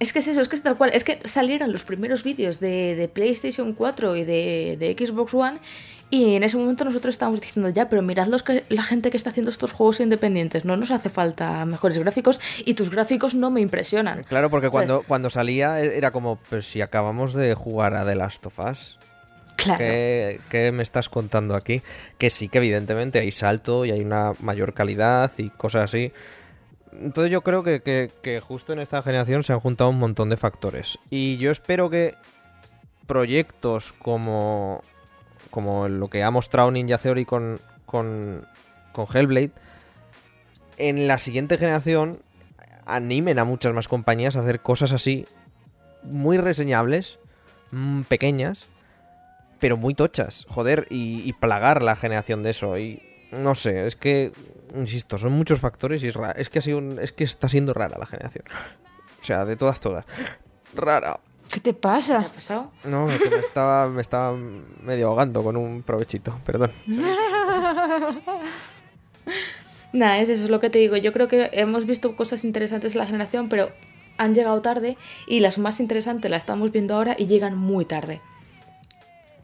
Es 0.00 0.12
que 0.12 0.18
es 0.18 0.26
eso, 0.26 0.40
es 0.40 0.48
que 0.48 0.56
es 0.56 0.62
tal 0.62 0.76
cual. 0.76 0.90
Es 0.92 1.04
que 1.04 1.20
salieron 1.24 1.70
los 1.70 1.84
primeros 1.84 2.24
vídeos 2.24 2.58
de, 2.58 2.96
de 2.96 3.08
PlayStation 3.08 3.72
4 3.74 4.16
y 4.16 4.24
de, 4.24 4.76
de 4.78 5.06
Xbox 5.06 5.32
One. 5.34 5.58
Y 6.14 6.36
en 6.36 6.44
ese 6.44 6.56
momento 6.56 6.84
nosotros 6.84 7.12
estábamos 7.14 7.40
diciendo, 7.40 7.68
ya, 7.70 7.88
pero 7.88 8.00
mirad 8.02 8.28
los 8.28 8.42
que, 8.44 8.64
la 8.68 8.82
gente 8.84 9.10
que 9.10 9.16
está 9.16 9.30
haciendo 9.30 9.50
estos 9.50 9.72
juegos 9.72 9.98
independientes. 9.98 10.64
No 10.64 10.76
nos 10.76 10.92
hace 10.92 11.08
falta 11.10 11.64
mejores 11.66 11.98
gráficos 11.98 12.40
y 12.64 12.74
tus 12.74 12.88
gráficos 12.90 13.34
no 13.34 13.50
me 13.50 13.60
impresionan. 13.60 14.22
Claro, 14.22 14.48
porque 14.48 14.66
¿Sabes? 14.68 14.72
cuando, 14.90 15.02
cuando 15.08 15.28
salía 15.30 15.80
e- 15.80 15.96
era 15.98 16.12
como, 16.12 16.38
pero 16.50 16.62
si 16.62 16.80
acabamos 16.82 17.34
de 17.34 17.54
jugar 17.54 17.94
a 17.94 18.04
The 18.04 18.14
Last 18.14 18.46
of 18.46 18.58
Us, 18.60 18.98
Claro. 19.56 19.78
¿qué, 19.78 20.40
qué 20.50 20.70
me 20.72 20.82
estás 20.84 21.08
contando 21.08 21.56
aquí? 21.56 21.82
Que 22.18 22.30
sí 22.30 22.48
que 22.48 22.58
evidentemente 22.58 23.18
hay 23.18 23.32
salto 23.32 23.84
y 23.84 23.90
hay 23.90 24.00
una 24.02 24.34
mayor 24.40 24.72
calidad 24.74 25.32
y 25.38 25.50
cosas 25.50 25.84
así. 25.84 26.12
Entonces 26.92 27.32
yo 27.32 27.40
creo 27.42 27.62
que, 27.64 27.80
que- 27.82 28.10
que 28.22 28.38
justo 28.40 28.72
en 28.72 28.78
esta 28.78 29.02
generación 29.02 29.42
se 29.42 29.52
han 29.52 29.58
juntado 29.60 29.90
un 29.90 29.98
montón 29.98 30.30
de 30.30 30.36
factores. 30.36 30.96
Y 31.10 31.38
yo 31.38 31.50
espero 31.50 31.90
que 31.90 32.14
proyectos 33.06 33.92
como, 33.98 34.80
como 35.54 35.86
lo 35.88 36.10
que 36.10 36.24
ha 36.24 36.32
mostrado 36.32 36.72
Ninja 36.72 36.98
Theory 36.98 37.24
con, 37.24 37.60
con, 37.86 38.44
con 38.92 39.06
Hellblade, 39.12 39.52
en 40.78 41.06
la 41.06 41.18
siguiente 41.18 41.58
generación 41.58 42.18
animen 42.86 43.38
a 43.38 43.44
muchas 43.44 43.72
más 43.72 43.86
compañías 43.86 44.34
a 44.34 44.40
hacer 44.40 44.60
cosas 44.60 44.90
así, 44.90 45.26
muy 46.02 46.38
reseñables, 46.38 47.20
mm, 47.70 48.02
pequeñas, 48.02 48.66
pero 49.60 49.76
muy 49.76 49.94
tochas, 49.94 50.44
joder, 50.48 50.88
y, 50.90 51.22
y 51.24 51.32
plagar 51.34 51.84
la 51.84 51.94
generación 51.94 52.42
de 52.42 52.50
eso. 52.50 52.76
Y 52.76 53.00
no 53.30 53.54
sé, 53.54 53.86
es 53.86 53.94
que, 53.94 54.32
insisto, 54.74 55.18
son 55.18 55.32
muchos 55.34 55.60
factores 55.60 56.02
y 56.02 56.08
es, 56.08 56.16
es 56.34 56.50
que 56.50 56.58
ha 56.58 56.62
sido 56.62 56.78
un- 56.78 56.98
es 56.98 57.12
que 57.12 57.22
está 57.22 57.48
siendo 57.48 57.72
rara 57.74 57.96
la 57.96 58.06
generación. 58.06 58.44
O 59.22 59.24
sea, 59.24 59.44
de 59.44 59.56
todas, 59.56 59.78
todas. 59.78 60.04
Rara. 60.74 61.20
¿Qué 61.52 61.60
te 61.60 61.72
¿Qué 61.72 61.78
ha 61.78 61.80
pasa? 61.80 62.30
pasado? 62.34 62.70
No, 62.84 63.06
que 63.06 63.30
me 63.30 63.38
estaba, 63.38 63.88
me 63.88 64.02
estaba 64.02 64.36
medio 64.82 65.08
ahogando 65.08 65.42
con 65.42 65.56
un 65.56 65.82
provechito, 65.82 66.38
perdón. 66.44 66.72
Nada, 69.92 70.18
es 70.18 70.28
eso 70.28 70.44
es 70.44 70.50
lo 70.50 70.58
que 70.60 70.70
te 70.70 70.78
digo. 70.78 70.96
Yo 70.96 71.12
creo 71.12 71.28
que 71.28 71.50
hemos 71.52 71.86
visto 71.86 72.16
cosas 72.16 72.42
interesantes 72.44 72.94
en 72.94 72.98
la 72.98 73.06
generación, 73.06 73.48
pero 73.48 73.70
han 74.18 74.34
llegado 74.34 74.60
tarde 74.60 74.96
y 75.26 75.40
las 75.40 75.58
más 75.58 75.80
interesantes 75.80 76.30
las 76.30 76.42
estamos 76.42 76.72
viendo 76.72 76.94
ahora 76.94 77.14
y 77.18 77.26
llegan 77.26 77.56
muy 77.56 77.84
tarde. 77.84 78.20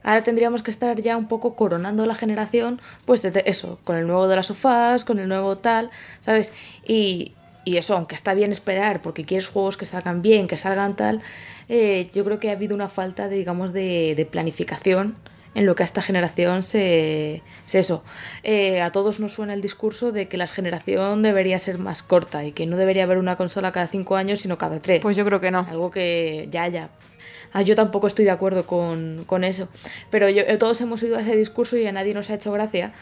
Ahora 0.02 0.22
tendríamos 0.22 0.62
que 0.62 0.70
estar 0.70 0.98
ya 1.00 1.16
un 1.16 1.28
poco 1.28 1.54
coronando 1.54 2.06
la 2.06 2.14
generación, 2.14 2.80
pues 3.04 3.22
de 3.22 3.42
eso, 3.46 3.78
con 3.84 3.96
el 3.96 4.06
nuevo 4.06 4.28
de 4.28 4.36
las 4.36 4.46
sofás, 4.46 5.04
con 5.04 5.18
el 5.18 5.28
nuevo 5.28 5.58
tal, 5.58 5.90
¿sabes? 6.20 6.52
Y, 6.86 7.34
y 7.64 7.76
eso, 7.76 7.94
aunque 7.94 8.14
está 8.14 8.34
bien 8.34 8.52
esperar, 8.52 9.02
porque 9.02 9.24
quieres 9.24 9.48
juegos 9.48 9.76
que 9.76 9.84
salgan 9.86 10.22
bien, 10.22 10.48
que 10.48 10.56
salgan 10.56 10.96
tal, 10.96 11.20
eh, 11.68 12.08
yo 12.14 12.24
creo 12.24 12.38
que 12.38 12.50
ha 12.50 12.52
habido 12.52 12.74
una 12.74 12.88
falta, 12.88 13.28
de, 13.28 13.36
digamos, 13.36 13.72
de, 13.72 14.14
de 14.16 14.26
planificación 14.26 15.16
en 15.54 15.66
lo 15.66 15.74
que 15.74 15.82
a 15.82 15.84
esta 15.84 16.00
generación 16.00 16.62
se... 16.62 17.42
se 17.66 17.80
eso. 17.80 18.04
Eh, 18.44 18.80
a 18.80 18.92
todos 18.92 19.18
nos 19.18 19.32
suena 19.32 19.52
el 19.52 19.60
discurso 19.60 20.12
de 20.12 20.28
que 20.28 20.36
la 20.36 20.46
generación 20.46 21.22
debería 21.22 21.58
ser 21.58 21.78
más 21.78 22.02
corta 22.02 22.44
y 22.44 22.52
que 22.52 22.66
no 22.66 22.76
debería 22.76 23.02
haber 23.02 23.18
una 23.18 23.36
consola 23.36 23.72
cada 23.72 23.88
cinco 23.88 24.16
años, 24.16 24.40
sino 24.40 24.58
cada 24.58 24.80
tres. 24.80 25.00
Pues 25.00 25.16
yo 25.16 25.24
creo 25.24 25.40
que 25.40 25.50
no. 25.50 25.66
Algo 25.68 25.90
que 25.90 26.46
ya, 26.50 26.68
ya. 26.68 26.90
Ah, 27.52 27.62
yo 27.62 27.74
tampoco 27.74 28.06
estoy 28.06 28.26
de 28.26 28.30
acuerdo 28.30 28.64
con, 28.64 29.24
con 29.26 29.42
eso. 29.42 29.68
Pero 30.10 30.28
yo, 30.28 30.42
eh, 30.42 30.56
todos 30.56 30.80
hemos 30.82 31.02
ido 31.02 31.16
a 31.16 31.22
ese 31.22 31.34
discurso 31.36 31.76
y 31.76 31.84
a 31.84 31.90
nadie 31.90 32.14
nos 32.14 32.30
ha 32.30 32.34
hecho 32.34 32.52
gracia. 32.52 32.92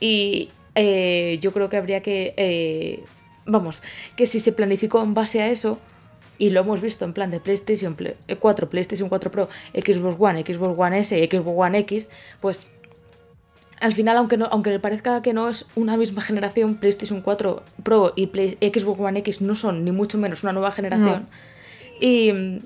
Y 0.00 0.50
eh, 0.74 1.38
yo 1.42 1.52
creo 1.52 1.68
que 1.68 1.76
habría 1.76 2.00
que. 2.00 2.32
eh, 2.36 3.04
vamos, 3.48 3.82
que 4.16 4.26
si 4.26 4.38
se 4.38 4.52
planificó 4.52 5.02
en 5.02 5.14
base 5.14 5.42
a 5.42 5.48
eso, 5.48 5.78
y 6.38 6.50
lo 6.50 6.60
hemos 6.60 6.80
visto 6.80 7.04
en 7.04 7.12
plan 7.12 7.32
de 7.32 7.40
PlayStation 7.40 7.94
Play- 7.96 8.14
eh, 8.28 8.36
4, 8.36 8.68
PlayStation 8.70 9.08
4 9.08 9.32
Pro, 9.32 9.48
Xbox 9.74 10.14
One, 10.20 10.44
Xbox 10.46 10.78
One 10.78 10.98
S 11.00 11.18
y 11.18 11.26
Xbox 11.26 11.52
One 11.58 11.78
X, 11.80 12.08
pues 12.40 12.68
al 13.80 13.92
final, 13.92 14.16
aunque, 14.16 14.36
no, 14.36 14.46
aunque 14.50 14.70
le 14.70 14.78
parezca 14.80 15.22
que 15.22 15.32
no 15.32 15.48
es 15.48 15.66
una 15.76 15.96
misma 15.96 16.20
generación, 16.22 16.76
PlayStation 16.76 17.20
4 17.22 17.62
Pro 17.82 18.12
y 18.16 18.26
Play- 18.28 18.56
Xbox 18.60 19.00
One 19.00 19.18
X 19.20 19.40
no 19.40 19.54
son 19.54 19.84
ni 19.84 19.90
mucho 19.92 20.18
menos 20.18 20.42
una 20.42 20.52
nueva 20.52 20.70
generación. 20.72 21.26
Y, 22.00 22.60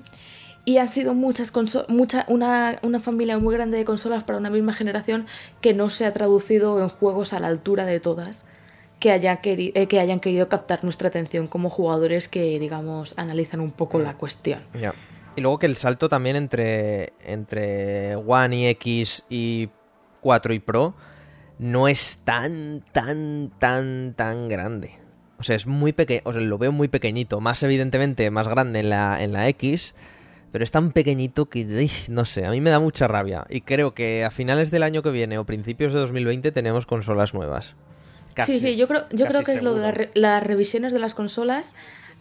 y 0.65 0.77
han 0.77 0.87
sido 0.87 1.13
muchas 1.13 1.51
conso- 1.53 1.85
mucha, 1.87 2.25
una, 2.29 2.77
una 2.83 2.99
familia 2.99 3.37
muy 3.39 3.53
grande 3.55 3.77
de 3.77 3.85
consolas 3.85 4.23
para 4.23 4.37
una 4.39 4.49
misma 4.49 4.73
generación 4.73 5.25
que 5.61 5.73
no 5.73 5.89
se 5.89 6.05
ha 6.05 6.13
traducido 6.13 6.81
en 6.81 6.89
juegos 6.89 7.33
a 7.33 7.39
la 7.39 7.47
altura 7.47 7.85
de 7.85 7.99
todas. 7.99 8.45
Que, 9.03 9.11
haya 9.11 9.41
queri- 9.41 9.73
eh, 9.75 9.87
que 9.87 9.99
hayan 9.99 10.21
querido 10.21 10.47
captar 10.47 10.85
nuestra 10.85 11.09
atención 11.09 11.47
como 11.47 11.69
jugadores 11.69 12.29
que, 12.29 12.57
digamos, 12.57 13.13
analizan 13.17 13.59
un 13.59 13.71
poco 13.71 13.99
la 13.99 14.13
cuestión. 14.15 14.61
Ya. 14.79 14.93
Y 15.35 15.41
luego 15.41 15.59
que 15.59 15.65
el 15.65 15.75
salto 15.75 16.07
también 16.07 16.37
entre, 16.37 17.11
entre 17.25 18.15
One 18.15 18.55
y 18.55 18.67
X 18.67 19.25
y 19.29 19.67
4 20.21 20.53
y 20.53 20.59
Pro 20.59 20.93
no 21.59 21.89
es 21.89 22.21
tan, 22.23 22.81
tan, 22.93 23.51
tan, 23.59 24.13
tan 24.15 24.47
grande. 24.47 24.91
O 25.37 25.43
sea, 25.43 25.57
es 25.57 25.67
muy 25.67 25.91
pequeño, 25.91 26.21
o 26.23 26.31
sea, 26.31 26.39
lo 26.41 26.57
veo 26.57 26.71
muy 26.71 26.87
pequeñito. 26.87 27.41
Más 27.41 27.61
evidentemente, 27.63 28.31
más 28.31 28.47
grande 28.47 28.79
en 28.79 28.89
la, 28.89 29.21
en 29.21 29.33
la 29.33 29.49
X, 29.49 29.95
pero 30.53 30.63
es 30.63 30.71
tan 30.71 30.91
pequeñito 30.93 31.49
que, 31.49 31.65
uy, 31.65 31.91
no 32.09 32.23
sé, 32.23 32.45
a 32.45 32.51
mí 32.51 32.61
me 32.61 32.69
da 32.69 32.79
mucha 32.79 33.09
rabia. 33.09 33.45
Y 33.49 33.61
creo 33.61 33.93
que 33.93 34.23
a 34.23 34.31
finales 34.31 34.71
del 34.71 34.83
año 34.83 35.01
que 35.01 35.09
viene 35.11 35.37
o 35.39 35.45
principios 35.45 35.91
de 35.91 35.99
2020 35.99 36.53
tenemos 36.53 36.85
consolas 36.85 37.33
nuevas. 37.33 37.75
Casi, 38.33 38.53
sí, 38.53 38.59
sí, 38.59 38.75
yo 38.75 38.87
creo, 38.87 39.05
yo 39.11 39.25
creo 39.27 39.43
que 39.43 39.51
es 39.53 39.63
lo 39.63 39.73
de 39.75 39.81
las 39.81 39.93
re- 39.95 40.11
las 40.13 40.43
revisiones 40.43 40.93
de 40.93 40.99
las 40.99 41.13
consolas. 41.15 41.73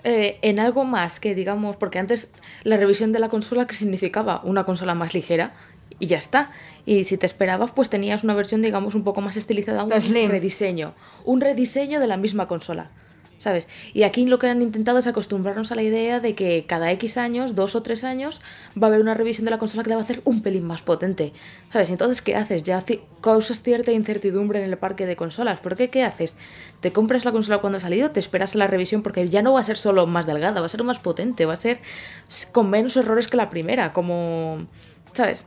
eh, 0.05 0.39
en 0.43 0.59
algo 0.59 0.85
más 0.85 1.21
que 1.21 1.33
digamos, 1.35 1.77
porque 1.77 2.01
antes 2.01 2.33
la 2.65 2.77
revisión 2.77 3.13
de 3.13 3.21
la 3.21 3.29
consola 3.29 3.69
que 3.69 3.75
significaba 3.77 4.41
una 4.43 4.65
consola 4.65 4.95
más 4.95 5.15
ligera 5.15 5.53
y 6.01 6.09
ya 6.09 6.19
está. 6.19 6.51
Y 6.85 7.05
si 7.05 7.17
te 7.19 7.25
esperabas, 7.27 7.71
pues 7.71 7.89
tenías 7.89 8.25
una 8.25 8.35
versión, 8.35 8.63
digamos, 8.63 8.97
un 8.97 9.05
poco 9.05 9.21
más 9.21 9.37
estilizada, 9.37 9.85
un 9.85 9.93
rediseño, 10.33 10.95
un 11.25 11.41
rediseño 11.41 12.01
de 12.01 12.09
la 12.09 12.17
misma 12.17 12.49
consola. 12.49 12.91
¿Sabes? 13.43 13.67
Y 13.93 14.05
aquí 14.05 14.25
lo 14.25 14.39
que 14.39 14.47
han 14.47 14.63
intentado 14.63 15.01
es 15.01 15.09
acostumbrarnos 15.09 15.73
a 15.73 15.75
la 15.75 15.83
idea 15.83 16.21
de 16.21 16.37
que 16.37 16.65
cada 16.65 16.93
X 16.93 17.17
años, 17.17 17.57
dos 17.57 17.75
o 17.75 17.83
tres 17.83 18.05
años, 18.05 18.41
va 18.81 18.87
a 18.87 18.91
haber 18.91 19.01
una 19.01 19.15
revisión 19.15 19.47
de 19.47 19.51
la 19.51 19.59
consola 19.59 19.83
que 19.83 19.91
la 19.91 19.97
va 19.97 20.03
a 20.03 20.05
hacer 20.05 20.23
un 20.25 20.43
pelín 20.43 20.65
más 20.65 20.81
potente. 20.83 21.33
¿Sabes? 21.73 21.91
Entonces, 21.91 22.23
¿qué 22.23 22.37
haces? 22.37 22.63
Ya 22.63 22.85
causas 23.21 23.61
cierta 23.61 23.91
incertidumbre 23.91 24.63
en 24.63 24.71
el 24.71 24.79
parque 24.79 25.07
de 25.07 25.17
consolas. 25.17 25.59
¿Por 25.59 25.75
qué? 25.75 25.89
¿Qué 25.89 26.05
haces? 26.05 26.37
¿Te 26.81 26.93
compras 26.93 27.25
la 27.25 27.33
consola 27.33 27.59
cuando 27.59 27.79
ha 27.79 27.81
salido? 27.81 28.11
¿Te 28.11 28.21
esperas 28.21 28.55
a 28.55 28.59
la 28.59 28.69
revisión? 28.69 29.03
Porque 29.03 29.29
ya 29.29 29.43
no 29.43 29.55
va 29.55 29.59
a 29.59 29.65
ser 29.65 29.77
solo 29.77 30.07
más 30.07 30.25
delgada, 30.25 30.61
va 30.61 30.67
a 30.67 30.69
ser 30.69 30.85
más 30.85 31.01
potente, 31.01 31.45
va 31.45 31.55
a 31.55 31.57
ser 31.57 31.81
con 32.53 32.71
menos 32.71 32.97
errores 32.97 33.27
que 33.27 33.37
la 33.37 33.51
primera, 33.51 33.93
como... 33.93 34.69
¿Sabes? 35.15 35.47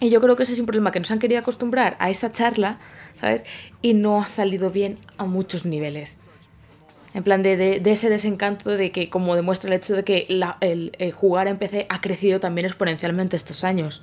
Y 0.00 0.10
yo 0.10 0.20
creo 0.20 0.34
que 0.34 0.42
ese 0.42 0.54
es 0.54 0.58
un 0.58 0.66
problema 0.66 0.90
que 0.90 0.98
nos 0.98 1.12
han 1.12 1.20
querido 1.20 1.40
acostumbrar 1.40 1.96
a 2.00 2.10
esa 2.10 2.32
charla, 2.32 2.80
¿sabes? 3.14 3.44
Y 3.80 3.94
no 3.94 4.20
ha 4.20 4.26
salido 4.26 4.72
bien 4.72 4.98
a 5.18 5.24
muchos 5.24 5.64
niveles. 5.64 6.18
En 7.16 7.22
plan 7.24 7.42
de, 7.42 7.56
de- 7.56 7.80
de 7.80 7.92
ese 7.92 8.10
desencanto 8.10 8.70
de 8.70 8.92
que, 8.92 9.08
como 9.08 9.34
demuestra 9.34 9.68
el 9.68 9.74
hecho 9.74 9.94
de 9.96 10.04
que 10.04 10.26
la- 10.28 10.58
el, 10.60 10.92
el 10.98 11.12
jugar 11.12 11.48
en 11.48 11.56
PC 11.56 11.86
ha 11.88 12.00
crecido 12.00 12.40
también 12.40 12.66
exponencialmente 12.66 13.36
estos 13.36 13.64
años. 13.64 14.02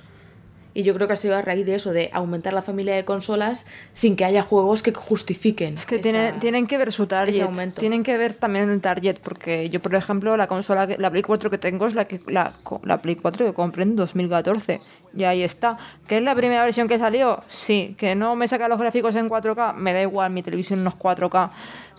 Y 0.76 0.82
yo 0.82 0.92
creo 0.94 1.06
que 1.06 1.12
ha 1.12 1.16
sido 1.16 1.36
a 1.36 1.40
raíz 1.42 1.64
de 1.64 1.76
eso, 1.76 1.92
de 1.92 2.10
aumentar 2.12 2.52
la 2.52 2.60
familia 2.60 2.96
de 2.96 3.04
consolas 3.04 3.64
sin 3.92 4.16
que 4.16 4.24
haya 4.24 4.42
juegos 4.42 4.82
que 4.82 4.92
justifiquen. 4.92 5.74
Es 5.74 5.86
que 5.86 5.94
esa- 5.94 6.02
tienen, 6.02 6.40
tienen 6.40 6.66
que 6.66 6.76
ver 6.76 6.90
su 6.90 7.06
target. 7.06 7.34
Tienen 7.80 8.02
que 8.02 8.16
ver 8.16 8.34
también 8.34 8.68
el 8.68 8.80
target, 8.80 9.18
porque 9.22 9.70
yo, 9.70 9.78
por 9.80 9.94
ejemplo, 9.94 10.36
la 10.36 10.48
consola, 10.48 10.88
que- 10.88 10.98
la 10.98 11.10
Play 11.12 11.22
4 11.22 11.48
que 11.50 11.58
tengo 11.58 11.86
es 11.86 11.94
la, 11.94 12.06
que, 12.06 12.18
la, 12.26 12.54
la 12.82 13.00
Play 13.00 13.14
4 13.14 13.46
que 13.46 13.52
compré 13.54 13.84
en 13.84 13.94
2014. 13.94 14.80
Y 15.16 15.22
ahí 15.22 15.44
está. 15.44 15.78
¿Que 16.08 16.16
es 16.16 16.22
la 16.24 16.34
primera 16.34 16.64
versión 16.64 16.88
que 16.88 16.98
salió? 16.98 17.40
Sí. 17.46 17.94
¿Que 17.96 18.16
no 18.16 18.34
me 18.34 18.48
saca 18.48 18.66
los 18.66 18.80
gráficos 18.80 19.14
en 19.14 19.28
4K? 19.30 19.74
Me 19.74 19.92
da 19.92 20.02
igual, 20.02 20.32
mi 20.32 20.42
televisión 20.42 20.82
no 20.82 20.90
es 20.90 20.96
4K. 20.96 21.52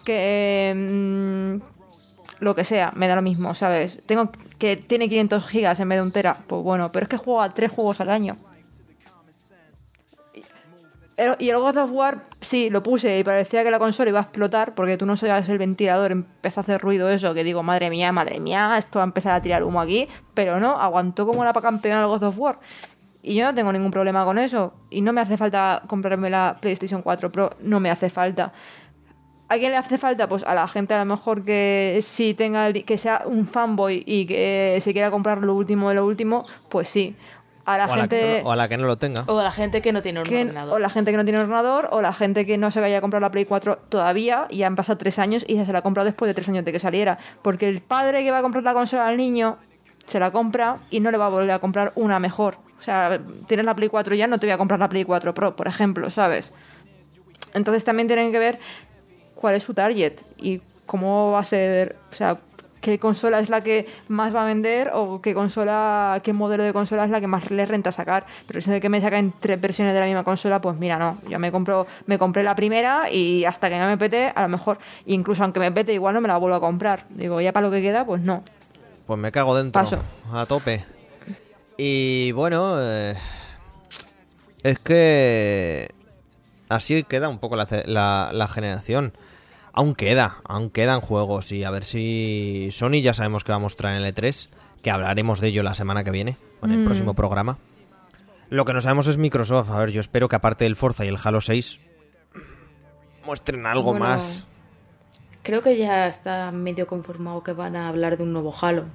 Que... 0.06 0.74
mm, 1.62 2.44
lo 2.44 2.54
que 2.54 2.64
sea, 2.64 2.92
me 2.96 3.08
da 3.08 3.16
lo 3.16 3.22
mismo, 3.22 3.54
¿sabes? 3.54 4.04
Tengo 4.06 4.30
que 4.60 4.76
tiene 4.78 5.08
500 5.10 5.48
gigas 5.48 5.80
en 5.80 5.90
vez 5.90 5.98
de 5.98 6.02
un 6.04 6.12
tera, 6.12 6.38
pues 6.48 6.62
bueno, 6.64 6.92
pero 6.92 7.04
es 7.06 7.10
que 7.10 7.18
juego 7.18 7.42
a 7.42 7.54
tres 7.54 7.72
juegos 7.72 8.00
al 8.02 8.10
año. 8.10 8.38
El- 11.18 11.36
Y 11.40 11.50
el 11.50 11.58
God 11.60 11.78
of 11.78 11.92
War, 11.92 12.24
sí, 12.42 12.70
lo 12.70 12.84
puse 12.84 13.18
y 13.20 13.24
parecía 13.24 13.64
que 13.64 13.72
la 13.72 13.80
consola 13.80 14.10
iba 14.10 14.20
a 14.20 14.24
explotar 14.24 14.76
porque 14.76 14.98
tú 14.98 15.06
no 15.06 15.16
sabías 15.16 15.48
el 15.48 15.58
ventilador, 15.58 16.12
empezó 16.12 16.60
a 16.60 16.64
hacer 16.64 16.82
ruido 16.82 17.10
eso, 17.10 17.34
que 17.34 17.46
digo, 17.46 17.64
madre 17.64 17.90
mía, 17.90 18.12
madre 18.12 18.40
mía, 18.42 18.78
esto 18.78 19.00
va 19.00 19.04
a 19.04 19.08
empezar 19.08 19.34
a 19.34 19.42
tirar 19.42 19.64
humo 19.64 19.80
aquí, 19.80 20.10
pero 20.34 20.60
no, 20.60 20.80
aguantó 20.80 21.26
como 21.26 21.46
la 21.46 21.54
campeona 21.54 22.02
el 22.02 22.08
God 22.08 22.24
of 22.24 22.38
War. 22.38 22.60
Y 23.24 23.36
yo 23.36 23.46
no 23.46 23.56
tengo 23.56 23.72
ningún 23.72 23.92
problema 23.92 24.24
con 24.26 24.38
eso. 24.38 24.74
Y 24.92 25.02
no 25.02 25.12
me 25.14 25.20
hace 25.22 25.36
falta 25.38 25.82
comprarme 25.88 26.30
la 26.30 26.58
PlayStation 26.62 27.02
4 27.02 27.32
Pro, 27.32 27.52
no 27.62 27.80
me 27.80 27.90
hace 27.90 28.10
falta. 28.10 28.52
¿A 29.48 29.56
quién 29.58 29.72
le 29.72 29.78
hace 29.78 29.98
falta? 29.98 30.28
Pues 30.28 30.44
a 30.44 30.56
la 30.56 30.68
gente 30.68 30.94
a 30.96 31.00
lo 31.00 31.06
mejor 31.06 31.44
que 31.46 32.00
sí 32.02 32.34
tenga 32.34 32.68
el 32.68 32.84
que 32.84 32.98
sea 32.98 33.24
un 33.26 33.46
fanboy 33.46 34.04
y 34.06 34.26
que 34.26 34.80
se 34.82 34.92
quiera 34.94 35.12
comprar 35.12 35.40
lo 35.40 35.54
último 35.54 35.90
de 35.90 35.96
lo 35.96 36.06
último, 36.06 36.46
pues 36.70 36.88
sí. 36.90 37.16
A 37.68 37.78
la 37.80 37.86
o, 37.88 37.94
a 37.94 37.96
la 37.98 38.02
gente 38.04 38.20
que 38.20 38.42
no, 38.44 38.50
o 38.50 38.52
a 38.52 38.56
la 38.56 38.68
que 38.68 38.78
no 38.78 38.86
lo 38.86 38.98
tenga. 38.98 39.24
O 39.28 39.42
la 39.42 39.52
gente 39.52 39.82
que 39.82 39.92
no 39.92 40.02
tiene 40.02 40.22
que- 40.24 40.42
ordenador. 40.42 40.74
o 40.76 40.80
la 40.80 40.90
gente 40.90 41.12
que 41.12 41.18
no 41.18 41.24
tiene 41.26 41.40
ordenador, 41.40 41.90
o 41.92 42.02
la 42.02 42.14
gente 42.14 42.46
que 42.46 42.58
no 42.58 42.70
se 42.72 42.80
vaya 42.80 42.98
a 43.00 43.02
comprar 43.02 43.22
la 43.22 43.32
Play 43.32 43.46
4 43.46 43.78
todavía 43.90 44.46
y 44.50 44.64
han 44.64 44.76
pasado 44.76 44.98
tres 44.98 45.18
años 45.20 45.44
y 45.48 45.56
ya 45.56 45.66
se 45.66 45.72
la 45.74 45.80
ha 45.80 45.82
comprado 45.82 46.06
después 46.06 46.28
de 46.30 46.34
tres 46.36 46.48
años 46.50 46.64
de 46.66 46.72
que 46.72 46.80
saliera. 46.80 47.18
Porque 47.42 47.68
el 47.70 47.82
padre 47.82 48.24
que 48.24 48.30
va 48.32 48.40
a 48.40 48.42
comprar 48.44 48.64
la 48.64 48.74
consola 48.74 49.08
al 49.08 49.18
niño 49.18 49.58
se 50.06 50.20
la 50.20 50.32
compra 50.32 50.78
y 50.92 51.00
no 51.00 51.10
le 51.12 51.18
va 51.18 51.26
a 51.26 51.30
volver 51.30 51.50
a 51.52 51.60
comprar 51.60 51.92
una 51.96 52.20
mejor. 52.20 52.58
O 52.80 52.84
sea, 52.84 53.20
tienes 53.48 53.66
la 53.66 53.76
Play 53.76 53.90
4 53.90 54.14
ya, 54.14 54.28
no 54.28 54.40
te 54.40 54.46
voy 54.46 54.54
a 54.54 54.58
comprar 54.60 54.80
la 54.80 54.90
Play 54.90 55.04
4 55.04 55.34
Pro, 55.34 55.56
por 55.56 55.68
ejemplo, 55.68 56.10
¿sabes? 56.12 56.54
Entonces 57.56 57.84
también 57.84 58.08
tienen 58.08 58.32
que 58.32 58.38
ver 58.40 58.60
cuál 59.36 59.56
es 59.56 59.64
su 59.64 59.74
target 59.74 60.22
y 60.38 60.62
cómo 60.86 61.32
va 61.32 61.40
a 61.40 61.44
ser, 61.44 61.96
o 62.12 62.16
sea, 62.16 62.38
qué 62.82 63.00
consola 63.00 63.40
es 63.40 63.50
la 63.50 63.62
que 63.62 63.88
más 64.10 64.36
va 64.36 64.44
a 64.44 64.46
vender 64.46 64.92
o 64.94 65.20
qué 65.20 65.34
consola, 65.34 66.22
qué 66.24 66.34
modelo 66.34 66.64
de 66.64 66.72
consola 66.72 67.04
es 67.06 67.10
la 67.10 67.20
que 67.20 67.26
más 67.26 67.50
le 67.50 67.66
renta 67.66 67.92
sacar. 67.92 68.28
Pero 68.46 68.60
eso 68.60 68.70
de 68.72 68.80
que 68.80 68.90
me 68.90 69.02
saquen 69.02 69.34
tres 69.40 69.60
versiones 69.60 69.96
de 69.96 70.00
la 70.00 70.06
misma 70.06 70.24
consola, 70.24 70.62
pues 70.62 70.78
mira, 70.78 71.00
no. 71.00 71.18
Yo 71.28 71.40
me 71.40 71.52
compro, 71.52 71.88
me 72.06 72.20
compré 72.20 72.44
la 72.44 72.56
primera 72.56 73.10
y 73.12 73.44
hasta 73.46 73.70
que 73.70 73.80
no 73.80 73.88
me 73.88 73.98
pete, 73.98 74.32
a 74.36 74.44
lo 74.44 74.50
mejor, 74.50 74.78
incluso 75.08 75.44
aunque 75.44 75.60
me 75.60 75.72
pete, 75.72 75.94
igual 75.94 76.14
no 76.14 76.22
me 76.22 76.28
la 76.28 76.38
vuelvo 76.38 76.58
a 76.58 76.60
comprar. 76.60 77.06
Digo, 77.10 77.42
ya 77.42 77.52
para 77.54 77.66
lo 77.68 77.72
que 77.74 77.82
queda, 77.82 78.06
pues 78.06 78.22
no. 78.22 78.44
Pues 79.08 79.20
me 79.20 79.32
cago 79.32 79.56
dentro. 79.58 79.82
Paso. 79.82 79.98
A 80.32 80.46
tope. 80.46 80.86
Y 81.78 82.32
bueno, 82.34 82.76
eh, 82.80 83.16
es 84.64 84.78
que 84.80 85.90
así 86.70 87.04
queda 87.04 87.30
un 87.30 87.40
poco 87.40 87.56
la, 87.56 87.66
ce- 87.66 87.84
la- 87.88 88.30
la 88.32 88.48
generación. 88.48 89.12
Aún 89.78 89.94
queda, 89.94 90.38
aún 90.46 90.70
quedan 90.70 91.02
juegos 91.02 91.52
y 91.52 91.66
a 91.66 91.70
ver 91.70 91.84
si 91.84 92.70
Sony 92.72 93.02
ya 93.04 93.14
sabemos 93.14 93.44
que 93.44 93.52
va 93.52 93.58
a 93.58 93.60
mostrar 93.60 93.94
en 93.94 94.04
el 94.04 94.16
E3, 94.16 94.48
que 94.82 94.90
hablaremos 94.90 95.42
de 95.42 95.50
ello 95.50 95.64
la 95.64 95.76
semana 95.76 96.06
que 96.06 96.12
viene, 96.12 96.38
en 96.64 96.72
el 96.72 96.86
próximo 96.86 97.14
programa. 97.14 97.58
Lo 98.50 98.64
que 98.64 98.72
no 98.72 98.80
sabemos 98.80 99.08
es 99.08 99.18
Microsoft. 99.18 99.70
A 99.70 99.80
ver, 99.80 99.92
yo 99.92 100.00
espero 100.00 100.30
que 100.30 100.38
aparte 100.38 100.64
del 100.64 100.78
Forza 100.78 101.04
y 101.04 101.10
el 101.10 101.18
Halo 101.22 101.42
6 101.42 101.82
muestren 103.26 103.66
algo 103.66 103.92
Bueno, 103.92 104.06
más. 104.06 104.48
Creo 105.44 105.62
que 105.62 105.76
ya 105.78 106.08
está 106.08 106.52
medio 106.52 106.88
confirmado 106.88 107.44
que 107.44 107.52
van 107.52 107.76
a 107.76 107.90
hablar 107.90 108.16
de 108.16 108.24
un 108.24 108.32
nuevo 108.32 108.56
Halo. 108.60 108.86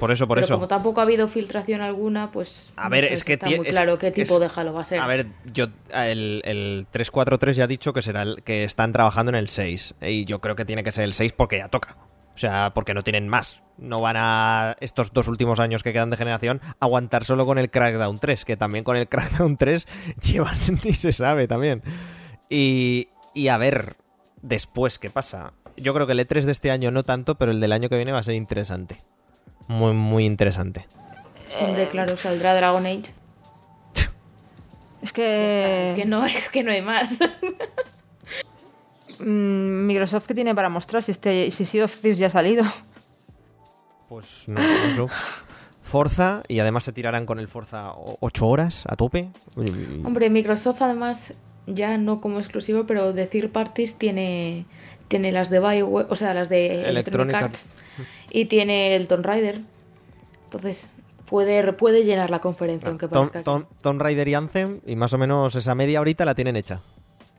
Por 0.00 0.10
eso, 0.10 0.26
por 0.26 0.36
Pero 0.36 0.44
eso. 0.46 0.54
como 0.54 0.66
tampoco 0.66 1.00
ha 1.00 1.04
habido 1.04 1.28
filtración 1.28 1.80
alguna, 1.82 2.32
pues 2.32 2.72
A 2.76 2.84
no 2.84 2.90
ver, 2.90 3.04
sé 3.08 3.12
es 3.14 3.24
que 3.24 3.34
está 3.34 3.46
muy 3.46 3.60
es- 3.68 3.68
claro 3.76 3.98
qué 3.98 4.10
tipo 4.10 4.34
es- 4.34 4.40
de 4.40 4.50
Halo 4.60 4.72
va 4.72 4.80
a 4.80 4.84
ser. 4.84 4.98
A 4.98 5.06
ver, 5.06 5.26
yo 5.52 5.66
el, 5.94 6.42
el 6.44 6.86
343 6.90 7.54
ya 7.56 7.64
ha 7.64 7.66
dicho 7.68 7.92
que 7.92 8.02
será 8.02 8.22
el, 8.22 8.42
que 8.42 8.64
están 8.64 8.92
trabajando 8.92 9.30
en 9.30 9.36
el 9.36 9.48
6 9.48 9.94
y 10.02 10.24
yo 10.24 10.40
creo 10.40 10.56
que 10.56 10.64
tiene 10.64 10.82
que 10.82 10.90
ser 10.90 11.04
el 11.04 11.14
6 11.14 11.32
porque 11.36 11.58
ya 11.58 11.68
toca. 11.68 11.96
O 12.34 12.38
sea, 12.40 12.72
porque 12.74 12.94
no 12.94 13.02
tienen 13.02 13.28
más. 13.28 13.62
No 13.76 14.00
van 14.00 14.16
a 14.18 14.76
estos 14.80 15.12
dos 15.12 15.28
últimos 15.28 15.60
años 15.60 15.82
que 15.82 15.92
quedan 15.92 16.08
de 16.08 16.16
generación 16.16 16.60
aguantar 16.80 17.24
solo 17.24 17.44
con 17.44 17.58
el 17.58 17.70
Crackdown 17.70 18.18
3, 18.18 18.44
que 18.46 18.56
también 18.56 18.82
con 18.82 18.96
el 18.96 19.08
Crackdown 19.08 19.56
3 19.58 19.86
llevan 20.22 20.56
ni 20.84 20.94
se 20.94 21.12
sabe 21.12 21.46
también. 21.48 21.82
Y, 22.48 23.08
y 23.34 23.48
a 23.48 23.58
ver 23.58 23.96
después 24.40 24.98
qué 24.98 25.10
pasa. 25.10 25.52
Yo 25.76 25.92
creo 25.94 26.06
que 26.06 26.12
el 26.12 26.20
E3 26.20 26.42
de 26.44 26.52
este 26.52 26.70
año 26.70 26.90
no 26.90 27.02
tanto, 27.04 27.36
pero 27.36 27.52
el 27.52 27.60
del 27.60 27.72
año 27.72 27.88
que 27.88 27.96
viene 27.96 28.12
va 28.12 28.18
a 28.18 28.22
ser 28.22 28.34
interesante. 28.34 28.96
Muy, 29.70 29.92
muy 29.92 30.26
interesante. 30.26 30.84
Hombre, 31.60 31.86
claro, 31.88 32.16
saldrá 32.16 32.56
Dragon 32.56 32.84
Age. 32.86 33.14
Es 35.00 35.12
que, 35.12 35.86
Es 35.86 35.92
que 35.92 36.04
no, 36.06 36.26
es 36.26 36.48
que 36.48 36.64
no 36.64 36.72
hay 36.72 36.82
más. 36.82 37.18
mm, 39.20 39.86
Microsoft, 39.86 40.26
¿qué 40.26 40.34
tiene 40.34 40.56
para 40.56 40.68
mostrar 40.70 41.04
si, 41.04 41.12
este, 41.12 41.52
si 41.52 41.64
Sea 41.64 41.84
of 41.84 42.00
Thieves 42.00 42.18
ya 42.18 42.26
ha 42.26 42.30
salido? 42.30 42.64
Pues 44.08 44.48
no, 44.48 44.60
eso. 44.60 45.06
Forza, 45.84 46.42
y 46.48 46.58
además 46.58 46.82
se 46.82 46.92
tirarán 46.92 47.24
con 47.24 47.38
el 47.38 47.46
Forza 47.46 47.92
8 47.94 48.46
horas 48.48 48.84
a 48.88 48.96
tope. 48.96 49.28
Hombre, 50.02 50.30
Microsoft 50.30 50.82
además, 50.82 51.34
ya 51.68 51.96
no 51.96 52.20
como 52.20 52.40
exclusivo, 52.40 52.86
pero 52.86 53.12
de 53.12 53.26
third 53.26 53.50
parties 53.50 53.98
tiene, 53.98 54.66
tiene 55.10 55.32
las 55.32 55.50
de 55.50 55.58
BioWare, 55.58 56.06
o 56.08 56.14
sea, 56.14 56.32
las 56.32 56.48
de 56.48 56.88
Electronic 56.88 57.34
Arts, 57.34 57.74
y 58.30 58.44
tiene 58.44 58.94
el 58.94 59.08
Tomb 59.08 59.26
Raider. 59.26 59.60
Entonces, 60.44 60.88
puede, 61.26 61.72
puede 61.72 62.04
llenar 62.04 62.30
la 62.30 62.38
conferencia, 62.38 62.88
aunque 62.88 63.08
Tom, 63.08 63.28
parezca 63.28 63.38
que- 63.40 63.44
Tom- 63.44 63.64
Tomb 63.82 64.00
Raider 64.00 64.28
y 64.28 64.34
Anthem, 64.34 64.80
y 64.86 64.94
más 64.94 65.12
o 65.12 65.18
menos 65.18 65.54
esa 65.56 65.74
media 65.74 66.00
horita 66.00 66.24
la 66.24 66.34
tienen 66.36 66.54
hecha. 66.56 66.80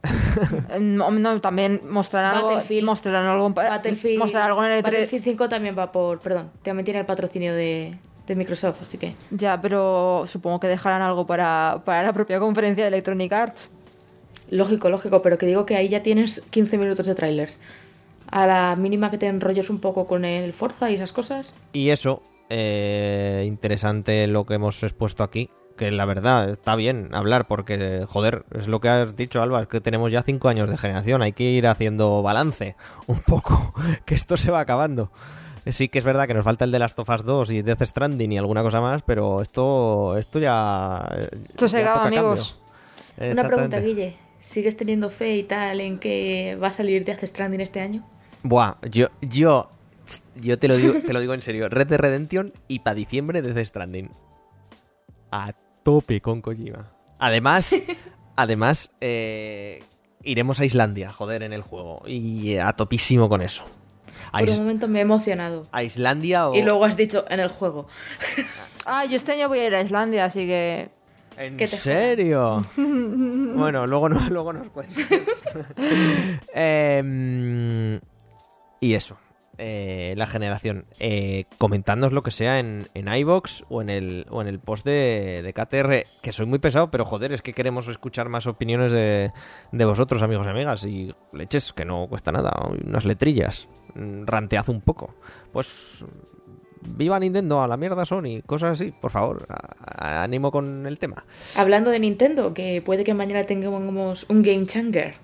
No, 0.80 1.12
no, 1.12 1.40
también 1.42 1.82
mostrarán 1.90 2.36
algo, 2.38 2.62
mostrarán 2.84 3.26
algo, 3.28 3.50
Battlefield, 3.52 4.20
mostrarán 4.20 4.50
algo 4.50 4.66
en 4.66 4.72
el 4.72 4.80
E3. 4.80 4.84
Battlefield 4.84 5.24
5 5.24 5.50
también 5.50 5.78
va 5.78 5.92
por, 5.92 6.20
perdón, 6.20 6.50
también 6.64 6.86
tiene 6.86 7.00
el 7.02 7.06
patrocinio 7.06 7.54
de, 7.54 7.98
de 8.28 8.36
Microsoft, 8.36 8.82
así 8.82 8.98
que 8.98 9.16
Ya, 9.30 9.60
pero 9.62 10.24
supongo 10.28 10.60
que 10.60 10.68
dejarán 10.68 11.02
algo 11.02 11.26
para, 11.28 11.82
para 11.86 12.04
la 12.04 12.14
propia 12.14 12.40
conferencia 12.40 12.84
de 12.84 12.88
Electronic 12.90 13.32
Arts. 13.34 13.72
Lógico, 14.52 14.90
lógico, 14.90 15.24
pero 15.24 15.40
que 15.40 15.48
digo 15.48 15.66
que 15.66 15.76
ahí 15.76 15.90
ya 15.90 16.04
tienes 16.04 16.42
15 16.52 16.78
minutos 16.78 17.08
de 17.08 17.16
trailers. 17.16 17.60
A 18.30 18.46
la 18.46 18.76
mínima 18.76 19.10
que 19.10 19.18
te 19.18 19.28
enrolles 19.28 19.70
un 19.70 19.80
poco 19.80 20.06
con 20.06 20.24
el 20.24 20.54
Forza 20.54 20.92
y 20.92 20.94
esas 20.94 21.12
cosas, 21.12 21.54
Y 21.74 21.90
eso, 21.90 22.22
eh, 22.50 23.44
interesante 23.48 24.28
lo 24.28 24.46
que 24.46 24.54
hemos 24.54 24.84
expuesto 24.84 25.24
aquí. 25.24 25.50
Que 25.78 25.90
la 25.90 26.06
verdad 26.06 26.50
está 26.50 26.76
bien 26.76 27.10
hablar, 27.14 27.48
porque, 27.48 28.06
joder, 28.08 28.46
es 28.54 28.68
lo 28.68 28.80
que 28.82 28.90
has 28.90 29.16
dicho, 29.16 29.42
Alba, 29.42 29.62
es 29.62 29.68
que 29.68 29.82
tenemos 29.82 30.12
ya 30.12 30.22
cinco 30.22 30.48
años 30.48 30.70
de 30.70 30.78
generación, 30.78 31.24
hay 31.24 31.32
que 31.32 31.44
ir 31.44 31.66
haciendo 31.66 32.22
balance 32.22 32.76
un 33.08 33.20
poco, 33.20 33.74
que 34.06 34.14
esto 34.14 34.38
se 34.38 34.52
va 34.52 34.60
acabando. 34.60 35.12
Sí 35.70 35.90
que 35.90 36.00
es 36.00 36.06
verdad 36.06 36.28
que 36.28 36.34
nos 36.34 36.44
falta 36.44 36.66
el 36.66 36.72
de 36.72 36.80
Last 36.80 37.00
of 37.00 37.10
Us 37.10 37.24
2 37.24 37.52
y 37.52 37.62
Death 37.62 37.84
Stranding 37.84 38.32
y 38.32 38.38
alguna 38.38 38.64
cosa 38.64 38.82
más, 38.82 39.02
pero 39.04 39.42
esto, 39.42 40.18
esto 40.18 40.40
ya... 40.40 41.08
Esto 41.50 41.68
se 41.68 41.82
ya 41.82 41.92
acaba, 41.92 42.08
amigos. 42.08 42.60
Una 43.18 43.44
pregunta. 43.44 43.80
Guille. 43.80 44.31
¿Sigues 44.42 44.76
teniendo 44.76 45.10
fe 45.10 45.38
y 45.38 45.44
tal 45.44 45.80
en 45.80 45.98
que 46.00 46.58
va 46.62 46.68
a 46.68 46.74
salir 46.74 47.06
Death 47.06 47.24
Stranding 47.24 47.62
este 47.62 47.80
año? 47.80 48.06
Buah, 48.44 48.76
yo, 48.90 49.08
yo 49.22 49.70
Yo 50.36 50.58
te 50.60 50.68
lo 50.68 50.76
digo, 50.76 50.94
te 51.00 51.14
lo 51.14 51.20
digo 51.22 51.34
en 51.34 51.42
serio. 51.42 51.70
Red 51.70 51.88
de 51.88 51.98
Redemption 51.98 52.52
y 52.68 52.80
para 52.80 52.96
diciembre 52.96 53.42
de 53.42 53.54
Death 53.54 53.68
Stranding. 53.68 54.10
A 55.32 55.54
tope 55.84 56.20
con 56.22 56.42
Kojima. 56.42 56.92
Además, 57.20 57.74
además, 58.36 58.92
eh, 59.00 59.84
iremos 60.24 60.60
a 60.60 60.66
Islandia, 60.66 61.12
joder, 61.12 61.44
en 61.44 61.54
el 61.54 61.62
juego. 61.62 62.02
Y 62.08 62.58
a 62.58 62.74
topísimo 62.74 63.30
con 63.30 63.42
eso. 63.42 63.64
A, 64.32 64.40
Por 64.40 64.48
Is- 64.50 64.54
un 64.56 64.62
momento 64.66 64.88
me 64.88 65.00
he 65.00 65.02
emocionado. 65.04 65.66
a 65.72 65.84
Islandia 65.84 66.50
o... 66.50 66.56
Y 66.56 66.62
luego 66.64 66.84
has 66.86 66.98
dicho 66.98 67.26
en 67.30 67.40
el 67.40 67.48
juego. 67.50 67.88
Ah, 68.84 69.06
yo 69.06 69.16
este 69.16 69.34
año 69.34 69.48
voy 69.48 69.60
a 69.60 69.68
ir 69.68 69.76
a 69.76 69.82
Islandia, 69.82 70.26
así 70.26 70.48
que. 70.48 70.90
¿En 71.38 71.58
Que 71.58 71.68
te 71.68 71.76
serio? 71.78 72.64
bueno, 72.78 73.88
luego, 73.88 74.10
no, 74.10 74.20
luego 74.30 74.54
nos 74.54 74.70
cuentas. 74.70 75.06
Em, 76.54 78.00
y 78.80 78.94
eso. 78.94 79.18
eh, 79.58 80.14
la 80.18 80.26
generación. 80.26 80.86
Eh, 81.00 81.46
comentadnos 81.58 82.12
lo 82.14 82.24
que 82.24 82.32
sea 82.32 82.60
en, 82.60 82.88
en 82.96 83.14
iVoox 83.14 83.64
o 83.70 83.82
en 83.82 83.90
el, 83.90 84.26
o 84.30 84.42
en 84.42 84.48
el 84.48 84.60
post 84.60 84.86
de, 84.86 85.42
de 85.44 85.54
KTR. 85.54 86.04
Que 86.22 86.34
soy 86.34 86.46
muy 86.48 86.60
pesado, 86.60 86.90
pero 86.90 87.06
joder, 87.06 87.32
es 87.32 87.42
que 87.42 87.54
queremos 87.54 87.88
escuchar 87.88 88.28
más 88.30 88.48
opiniones 88.48 88.92
de, 88.92 89.32
de 89.72 89.86
vosotros, 89.86 90.22
amigos 90.24 90.48
y 90.48 90.50
amigas. 90.50 90.86
Y 90.86 91.14
leches, 91.34 91.74
que 91.74 91.86
no 91.86 92.08
cuesta 92.08 92.32
nada. 92.32 92.52
Unas 92.86 93.06
letrillas. 93.06 93.68
mm, 93.94 94.26
Rantead 94.26 94.70
un 94.70 94.82
poco. 94.82 95.14
Pues 95.54 96.04
viva 96.82 97.20
Nintendo, 97.20 97.62
a 97.62 97.68
la 97.68 97.78
mierda 97.78 98.06
Sony, 98.06 98.42
cosas 98.46 98.80
así, 98.80 98.92
por 98.92 99.12
favor, 99.12 99.46
a- 99.50 100.20
a- 100.20 100.24
ánimo 100.24 100.52
con 100.52 100.86
el 100.88 101.00
tema. 101.00 101.24
Hablando 101.56 101.90
de 101.92 102.00
Nintendo, 102.00 102.54
que 102.54 102.82
puede 102.82 103.04
que 103.04 103.14
mañana 103.14 103.44
tengamos 103.44 104.26
un 104.30 104.42
Game 104.42 104.66
Changer 104.66 105.16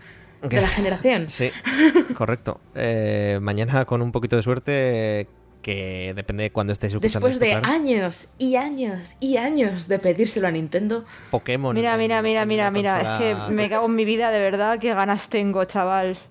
de 0.42 0.62
la 0.62 0.68
generación. 0.68 1.30
Sí, 1.30 1.50
correcto. 2.18 2.60
Eh, 2.76 3.40
mañana, 3.42 3.86
con 3.86 4.02
un 4.02 4.12
poquito 4.12 4.36
de 4.36 4.44
suerte, 4.44 5.28
que 5.64 6.14
depende 6.16 6.44
de 6.44 6.52
cuándo 6.52 6.72
estéis 6.72 6.94
escuchando 6.94 7.28
Después 7.28 7.34
esto, 7.36 7.46
de 7.58 7.62
claro, 7.62 7.76
años 7.76 8.30
y 8.38 8.56
años 8.56 9.18
y 9.20 9.36
años 9.38 9.88
de 9.90 10.00
pedírselo 10.00 10.48
a 10.48 10.52
Nintendo, 10.52 11.04
Pokémon. 11.32 11.76
Mira, 11.76 11.98
mira, 11.98 12.22
mira, 12.22 12.46
mira, 12.46 12.72
mira. 12.72 13.02
Es 13.02 13.20
que 13.48 13.54
me 13.54 13.68
cago 13.70 13.88
en 13.88 13.96
mi 13.96 14.06
vida, 14.06 14.32
de 14.32 14.40
verdad. 14.40 14.80
Qué 14.80 14.94
ganas 14.94 15.28
tengo, 15.30 15.66
chaval. 15.66 16.18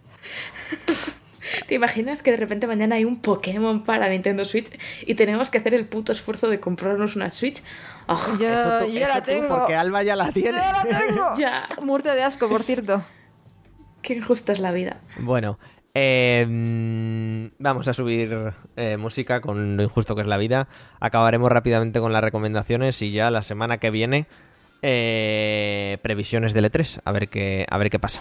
¿te 1.66 1.74
imaginas 1.74 2.23
que 2.23 2.31
de 2.31 2.36
repente 2.36 2.66
mañana 2.66 2.97
hay 2.97 3.05
un 3.05 3.20
Pokémon 3.20 3.82
para 3.85 4.09
Nintendo 4.09 4.44
Switch 4.44 4.70
y 5.06 5.14
tenemos 5.14 5.51
que 5.51 5.59
hacer 5.59 5.74
el 5.74 5.86
puto 5.86 6.12
esfuerzo 6.12 6.48
de 6.51 6.60
comprarnos 6.60 7.16
una 7.16 7.31
Switch? 7.31 7.62
¡Ah! 8.09 8.18
Yo, 8.40 8.48
Eso 8.48 8.78
tú- 8.86 8.93
yo 8.93 9.01
eso 9.01 9.09
la 9.14 9.20
tú, 9.23 9.31
tengo. 9.31 9.48
porque 9.48 9.74
Alba 9.74 10.02
ya 10.02 10.16
la 10.16 10.27
¡Yo 10.27 10.32
tiene. 10.32 10.59
la 10.59 10.82
tengo! 10.89 11.31
Ya. 11.39 11.66
Muerte 11.82 12.10
de 12.14 12.23
asco, 12.23 12.48
por 12.48 12.62
cierto. 12.62 13.05
¡Qué 14.02 14.14
injusta 14.14 14.52
es 14.52 14.60
la 14.60 14.70
vida! 14.73 15.01
Bueno, 15.18 15.59
eh, 15.94 17.51
vamos 17.59 17.89
a 17.89 17.93
subir 17.94 18.52
eh, 18.77 18.97
música 18.98 19.40
con 19.40 19.77
lo 19.77 19.82
injusto 19.82 20.14
que 20.14 20.20
es 20.23 20.27
la 20.28 20.36
vida. 20.36 20.68
Acabaremos 21.01 21.51
rápidamente 21.51 22.01
con 22.01 22.12
las 22.12 22.23
recomendaciones 22.23 23.01
y 23.02 23.10
ya 23.12 23.31
la 23.31 23.43
semana 23.43 23.78
que 23.78 23.90
viene 23.90 24.27
eh, 24.82 25.98
previsiones 26.02 26.52
del 26.55 26.70
E3. 26.70 27.01
A 27.05 27.12
ver 27.12 27.28
qué, 27.28 27.66
a 27.68 27.78
ver 27.78 27.90
qué 27.90 27.98
pasa. 27.98 28.20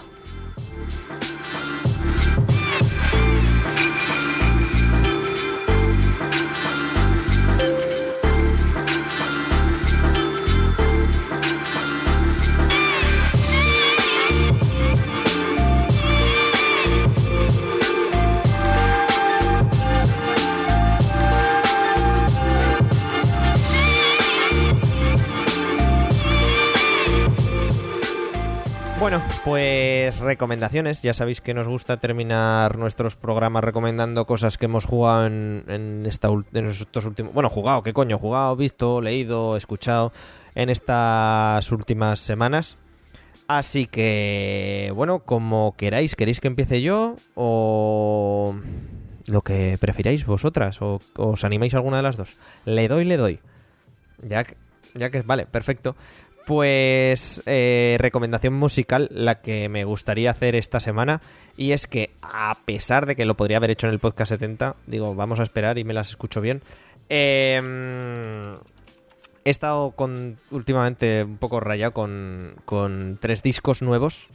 Pues 29.46 30.18
recomendaciones. 30.18 31.02
Ya 31.02 31.14
sabéis 31.14 31.40
que 31.40 31.54
nos 31.54 31.68
gusta 31.68 31.98
terminar 31.98 32.76
nuestros 32.76 33.14
programas 33.14 33.62
recomendando 33.62 34.26
cosas 34.26 34.58
que 34.58 34.64
hemos 34.64 34.86
jugado 34.86 35.26
en, 35.26 36.02
esta, 36.04 36.30
en 36.52 36.66
estos 36.66 37.04
últimos... 37.04 37.32
Bueno, 37.32 37.48
jugado, 37.48 37.84
¿qué 37.84 37.92
coño? 37.92 38.18
Jugado, 38.18 38.56
visto, 38.56 39.00
leído, 39.00 39.56
escuchado 39.56 40.12
en 40.56 40.68
estas 40.68 41.70
últimas 41.70 42.18
semanas. 42.18 42.76
Así 43.46 43.86
que, 43.86 44.90
bueno, 44.96 45.20
como 45.20 45.76
queráis, 45.76 46.16
¿queréis 46.16 46.40
que 46.40 46.48
empiece 46.48 46.82
yo 46.82 47.14
o 47.36 48.56
lo 49.28 49.42
que 49.42 49.78
prefiráis 49.80 50.26
vosotras? 50.26 50.82
¿O 50.82 50.98
os 51.14 51.44
animáis 51.44 51.74
a 51.74 51.76
alguna 51.76 51.98
de 51.98 52.02
las 52.02 52.16
dos? 52.16 52.36
Le 52.64 52.88
doy, 52.88 53.04
le 53.04 53.16
doy. 53.16 53.38
Ya 54.18 54.44
ya 54.96 55.10
que 55.10 55.22
vale, 55.22 55.46
perfecto. 55.46 55.94
Pues 56.46 57.42
eh, 57.46 57.96
recomendación 57.98 58.54
musical 58.54 59.08
la 59.10 59.42
que 59.42 59.68
me 59.68 59.84
gustaría 59.84 60.30
hacer 60.30 60.54
esta 60.54 60.78
semana 60.78 61.20
y 61.56 61.72
es 61.72 61.88
que 61.88 62.10
a 62.22 62.56
pesar 62.64 63.04
de 63.04 63.16
que 63.16 63.24
lo 63.24 63.36
podría 63.36 63.56
haber 63.56 63.72
hecho 63.72 63.88
en 63.88 63.92
el 63.92 63.98
podcast 63.98 64.28
70, 64.28 64.76
digo, 64.86 65.16
vamos 65.16 65.40
a 65.40 65.42
esperar 65.42 65.76
y 65.76 65.82
me 65.82 65.92
las 65.92 66.10
escucho 66.10 66.40
bien. 66.40 66.62
eh, 67.08 67.60
he 69.44 69.50
estado 69.50 69.94
últimamente 70.50 71.24
un 71.24 71.38
poco 71.38 71.60
rayado 71.60 71.92
con, 71.92 72.54
con 72.64 73.18
tres 73.20 73.42
discos 73.42 73.82
nuevos 73.82 74.28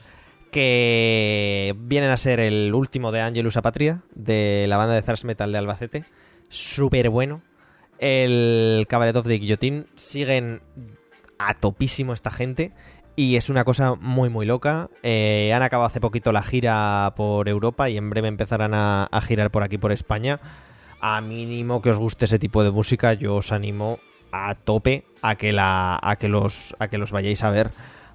que 0.52 1.76
vienen 1.78 2.10
a 2.10 2.18
ser 2.18 2.40
el 2.40 2.74
último 2.74 3.12
de 3.12 3.22
Angelus 3.22 3.58
Apatria 3.58 4.04
de 4.16 4.66
la 4.68 4.78
banda 4.78 4.96
de 4.96 5.02
thrash 5.02 5.24
metal 5.26 5.52
de 5.52 5.58
Albacete, 5.58 6.04
súper 6.50 7.10
bueno. 7.10 7.42
El 8.00 8.86
Cabaret 8.90 9.16
of 9.16 9.28
the 9.28 9.38
Guillotine 9.38 9.86
siguen 9.96 10.62
a 11.48 11.54
topísimo 11.54 12.14
esta 12.14 12.32
gente 12.32 12.72
y 13.16 13.36
es 13.36 13.50
una 13.50 13.64
cosa 13.66 13.96
muy 13.96 14.30
muy 14.30 14.46
loca. 14.46 14.90
Eh, 15.04 15.52
han 15.54 15.64
acabado 15.64 15.88
hace 15.88 16.00
poquito 16.00 16.32
la 16.32 16.44
gira 16.44 17.14
por 17.16 17.50
Europa 17.50 17.90
y 17.90 17.98
en 17.98 18.10
breve 18.10 18.28
empezarán 18.28 18.74
a, 18.74 19.08
girar 19.22 19.52
por 19.52 19.64
aquí 19.64 19.78
por 19.78 19.92
España. 19.92 20.40
A 21.02 21.20
mínimo 21.22 21.82
que 21.82 21.90
os 21.90 21.98
guste 21.98 22.26
ese 22.26 22.40
tipo 22.40 22.64
de 22.64 22.72
música, 22.72 23.14
yo 23.14 23.36
os 23.38 23.52
animo 23.52 24.00
a 24.32 24.56
tope 24.56 25.04
a 25.22 25.36
que 25.36 25.52
la 25.52 26.00
a 26.02 26.16
que 26.16 26.30
los 26.30 26.76
a 26.80 26.88
que 26.88 26.98
los 26.98 27.12
vayáis 27.12 27.44
a 27.44 27.50
ver 27.50 27.70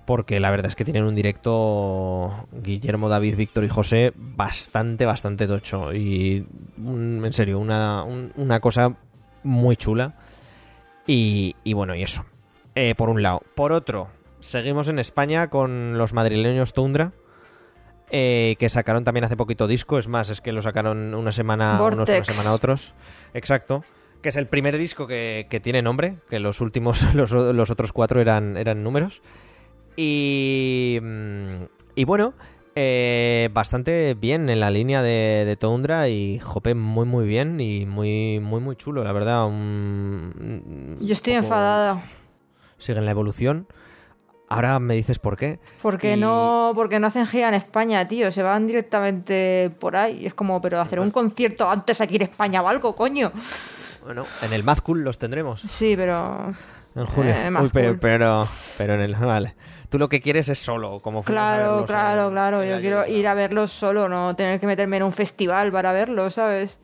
porque 0.06 0.38
la 0.40 0.50
verdad 0.50 0.68
es 0.68 0.76
que 0.76 0.84
tienen 0.84 1.02
un 1.04 1.14
directo 1.16 2.46
Guillermo, 2.52 3.08
David, 3.08 3.36
Víctor 3.36 3.64
y 3.64 3.68
José 3.68 4.12
bastante 4.16 5.04
bastante 5.04 5.46
tocho 5.48 5.92
y 5.92 6.46
un- 6.78 7.22
en 7.24 7.32
serio 7.32 7.58
una, 7.58 8.02
un- 8.04 8.32
una 8.36 8.60
cosa 8.60 8.94
muy 9.42 9.76
chula 9.76 10.14
y, 11.06 11.54
y 11.64 11.72
bueno 11.74 11.94
y 11.94 12.02
eso 12.04 12.24
eh, 12.76 12.94
por 12.96 13.08
un 13.08 13.20
lado. 13.22 13.42
Por 13.56 13.72
otro, 13.72 14.08
seguimos 14.38 14.86
en 14.88 15.00
España 15.00 15.50
con 15.50 15.98
los 15.98 16.12
madrileños 16.12 16.72
Tundra, 16.72 17.10
eh, 18.10 18.54
que 18.60 18.68
sacaron 18.68 19.02
también 19.02 19.24
hace 19.24 19.36
poquito 19.36 19.66
disco. 19.66 19.98
Es 19.98 20.06
más, 20.06 20.28
es 20.30 20.40
que 20.40 20.52
lo 20.52 20.62
sacaron 20.62 21.12
una 21.14 21.32
semana 21.32 21.76
unos, 21.80 22.08
una 22.08 22.24
semana 22.24 22.52
otros. 22.52 22.94
Exacto. 23.34 23.84
Que 24.22 24.28
es 24.30 24.36
el 24.36 24.46
primer 24.46 24.78
disco 24.78 25.06
que, 25.08 25.46
que 25.50 25.58
tiene 25.60 25.82
nombre, 25.82 26.18
que 26.30 26.38
los 26.38 26.60
últimos, 26.60 27.02
los, 27.14 27.32
los 27.32 27.70
otros 27.70 27.92
cuatro 27.92 28.20
eran, 28.20 28.56
eran 28.56 28.84
números. 28.84 29.20
Y, 29.96 30.98
mm, 31.02 31.64
y 31.94 32.04
bueno, 32.04 32.34
eh, 32.74 33.48
bastante 33.52 34.14
bien 34.14 34.50
en 34.50 34.60
la 34.60 34.70
línea 34.70 35.02
de, 35.02 35.44
de 35.46 35.56
Tundra 35.56 36.08
y 36.10 36.38
Jope 36.38 36.74
muy 36.74 37.06
muy 37.06 37.26
bien 37.26 37.58
y 37.60 37.86
muy 37.86 38.38
muy 38.40 38.60
muy 38.60 38.76
chulo, 38.76 39.02
la 39.04 39.12
verdad. 39.12 39.46
un- 39.46 40.98
Yo 41.00 41.14
estoy 41.14 41.32
poco- 41.34 41.44
enfadada. 41.44 42.02
Siguen 42.78 43.04
la 43.04 43.10
evolución. 43.10 43.66
Ahora 44.48 44.78
me 44.78 44.94
dices 44.94 45.18
por 45.18 45.36
qué. 45.36 45.58
Porque 45.82 46.16
Y- 46.16 46.20
no, 46.20 46.70
porque 46.76 47.00
no 47.00 47.08
hacen 47.08 47.26
gira 47.26 47.48
en 47.48 47.54
España, 47.54 48.06
tío. 48.06 48.30
Se 48.30 48.42
van 48.42 48.66
directamente 48.68 49.70
por 49.80 49.96
ahí. 49.96 50.24
Es 50.26 50.34
como, 50.34 50.60
pero 50.60 50.80
hacer 50.80 51.00
un 51.00 51.10
concierto 51.10 51.68
antes 51.68 52.00
aquí 52.00 52.16
en 52.16 52.22
España 52.22 52.62
o 52.62 52.68
algo, 52.68 52.94
coño. 52.94 53.32
Bueno, 54.04 54.24
en 54.42 54.52
el 54.52 54.62
Mad 54.62 54.78
Cool 54.78 55.02
los 55.02 55.18
tendremos 55.18 55.62
Sí, 55.62 55.94
pero. 55.96 56.54
en 56.94 57.06
julio. 57.06 57.32
Eh, 57.32 57.50
Uy, 57.60 57.70
pero, 57.72 57.98
pero, 57.98 58.48
pero 58.78 58.94
en 58.94 59.00
el. 59.00 59.16
Vale. 59.16 59.56
Tú 59.88 59.98
lo 59.98 60.08
que 60.08 60.20
quieres 60.20 60.48
es 60.48 60.58
solo, 60.60 61.00
como 61.00 61.22
Claro, 61.22 61.84
claro, 61.84 62.30
claro. 62.30 62.62
Yo 62.64 62.80
quiero 62.80 63.06
ir 63.06 63.26
a 63.26 63.34
verlos 63.34 63.72
solo, 63.72 64.08
no 64.08 64.34
tener 64.36 64.60
que 64.60 64.66
meterme 64.66 64.96
en 64.98 65.02
un 65.04 65.12
festival 65.12 65.72
para 65.72 65.90
verlos, 65.92 66.34
¿sabes? 66.34 66.78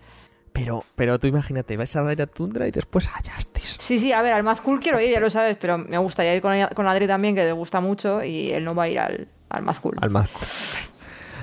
Pero, 0.52 0.84
pero 0.94 1.18
tú 1.18 1.26
imagínate, 1.26 1.76
vais 1.76 1.94
a 1.96 2.02
ver 2.02 2.20
a 2.20 2.26
Tundra 2.26 2.68
y 2.68 2.70
después 2.70 3.08
a 3.08 3.20
Justice. 3.34 3.76
Sí, 3.78 3.98
sí, 3.98 4.12
a 4.12 4.20
ver, 4.22 4.34
al 4.34 4.42
Mad 4.42 4.58
Cool 4.58 4.80
quiero 4.80 5.00
ir, 5.00 5.10
ya 5.10 5.20
lo 5.20 5.30
sabes, 5.30 5.56
pero 5.58 5.78
me 5.78 5.96
gustaría 5.98 6.34
ir 6.34 6.42
con, 6.42 6.54
con 6.74 6.86
Adri 6.86 7.06
también, 7.06 7.34
que 7.34 7.44
le 7.44 7.52
gusta 7.52 7.80
mucho, 7.80 8.22
y 8.22 8.50
él 8.50 8.64
no 8.64 8.74
va 8.74 8.84
a 8.84 8.88
ir 8.88 8.98
al, 8.98 9.28
al 9.48 9.62
Mad 9.62 9.76
Cool. 9.76 9.96
Al 10.00 10.10
Mad 10.10 10.26
Cool. 10.32 10.46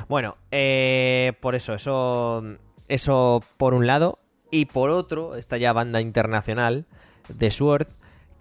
Bueno, 0.07 0.38
eh, 0.52 1.34
por 1.40 1.56
eso, 1.56 1.73
eso, 1.73 2.44
eso 2.88 3.44
por 3.57 3.73
un 3.73 3.88
lado. 3.88 4.19
Y 4.52 4.65
por 4.65 4.90
otro, 4.90 5.36
está 5.36 5.57
ya 5.57 5.73
banda 5.73 6.02
internacional 6.02 6.88
de 7.27 7.52
Sword 7.52 7.88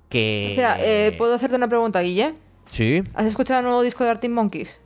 que... 0.08 0.50
Espera, 0.52 0.78
eh, 0.80 1.14
¿puedo 1.18 1.34
hacerte 1.34 1.56
una 1.56 1.68
pregunta, 1.68 2.00
Guille? 2.00 2.34
Sí. 2.70 3.02
¿Has 3.12 3.26
escuchado 3.26 3.60
el 3.60 3.66
nuevo 3.66 3.82
disco 3.82 4.04
de 4.04 4.10
Arctic 4.10 4.30
Monkeys? 4.30 4.80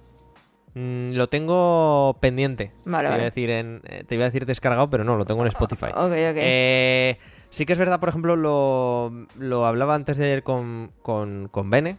Mm, 0.75 1.13
lo 1.13 1.29
tengo 1.29 2.17
pendiente. 2.21 2.73
Vale, 2.85 3.09
te, 3.09 3.11
vale. 3.11 3.17
Iba 3.17 3.23
a 3.23 3.31
decir 3.31 3.51
en, 3.51 3.83
eh, 3.85 4.05
te 4.07 4.15
iba 4.15 4.25
a 4.25 4.29
decir 4.29 4.47
descargado, 4.47 4.89
pero 4.89 5.05
no, 5.05 5.17
lo 5.17 5.25
tengo 5.25 5.43
en 5.43 5.49
Spotify. 5.49 5.87
Ok, 5.95 6.13
ok. 6.13 6.37
Eh, 6.37 7.19
sí 7.51 7.67
que 7.67 7.75
es 7.75 7.79
verdad, 7.79 8.01
por 8.01 8.09
ejemplo, 8.09 8.37
lo, 8.37 9.13
lo 9.39 9.67
hablaba 9.67 9.95
antes 9.95 10.17
de 10.17 10.25
ayer 10.27 10.43
con, 10.43 10.93
con, 11.03 11.49
con 11.49 11.71
Bene. 11.71 11.99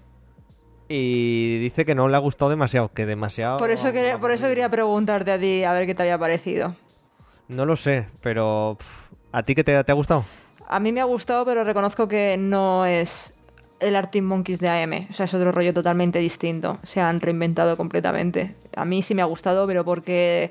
Y 0.90 1.60
dice 1.60 1.86
que 1.86 1.96
no 1.96 2.08
le 2.08 2.16
ha 2.16 2.20
gustado 2.20 2.50
demasiado, 2.50 2.92
que 2.94 3.06
demasiado... 3.06 3.58
por, 3.58 3.72
eso 3.72 3.92
quería, 3.94 4.20
por 4.20 4.32
eso 4.32 4.48
quería 4.48 4.70
preguntarte 4.70 5.32
a 5.32 5.40
ti, 5.40 5.64
a 5.64 5.72
ver 5.72 5.86
qué 5.86 5.96
te 5.96 6.04
había 6.04 6.18
parecido. 6.18 6.76
No 7.48 7.66
lo 7.66 7.76
sé, 7.76 8.08
pero... 8.22 8.78
¿A 9.32 9.44
ti 9.44 9.56
qué 9.56 9.64
te, 9.64 9.84
te 9.84 9.92
ha 9.92 9.96
gustado? 9.96 10.26
A 10.68 10.80
mí 10.80 10.92
me 10.92 11.02
ha 11.02 11.06
gustado, 11.06 11.46
pero 11.46 11.64
reconozco 11.64 12.08
que 12.08 12.36
no 12.38 12.86
es 12.86 13.34
el 13.80 13.96
Arctic 13.96 14.24
Monkeys 14.24 14.60
de 14.60 14.70
AM. 14.70 15.08
O 15.10 15.14
sea, 15.14 15.26
es 15.26 15.34
otro 15.34 15.52
rollo 15.52 15.74
totalmente 15.74 16.20
distinto. 16.20 16.80
Se 16.84 17.02
han 17.02 17.20
reinventado 17.20 17.76
completamente. 17.78 18.56
A 18.76 18.86
mí 18.86 19.04
sí 19.04 19.14
me 19.16 19.22
ha 19.22 19.26
gustado, 19.26 19.68
pero 19.68 19.84
porque 19.84 20.50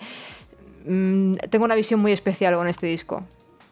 mm, 0.87 1.35
tengo 1.51 1.65
una 1.65 1.75
visión 1.75 2.01
muy 2.01 2.13
especial 2.13 2.55
con 2.55 2.69
este 2.69 2.87
disco. 2.87 3.25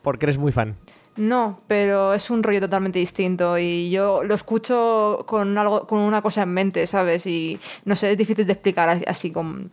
Porque 0.03 0.27
eres 0.27 0.39
muy 0.39 0.53
fan. 0.53 0.77
No, 1.17 1.61
pero 1.67 2.15
es 2.15 2.31
un 2.31 2.43
rollo 2.43 2.61
totalmente 2.61 2.99
distinto 2.99 3.59
y 3.59 3.91
yo 3.91 4.23
lo 4.23 4.35
escucho 4.35 5.25
con 5.27 5.59
algo, 5.59 5.87
con 5.87 5.99
una 5.99 6.23
cosa 6.23 6.45
en 6.45 6.51
mente, 6.51 6.87
¿sabes? 6.87 7.27
Y 7.27 7.59
no 7.85 7.97
sé, 7.97 8.13
es 8.13 8.17
difícil 8.17 8.47
de 8.47 8.53
explicar 8.53 9.03
así- 9.07 9.31
con 9.33 9.71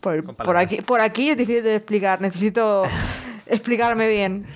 por, 0.00 0.24
Con 0.24 0.34
por 0.34 0.56
aquí, 0.56 0.80
por 0.82 1.00
aquí 1.00 1.30
es 1.30 1.36
difícil 1.36 1.62
de 1.62 1.76
explicar. 1.76 2.20
Necesito 2.20 2.82
explicarme 3.46 4.08
bien. 4.08 4.46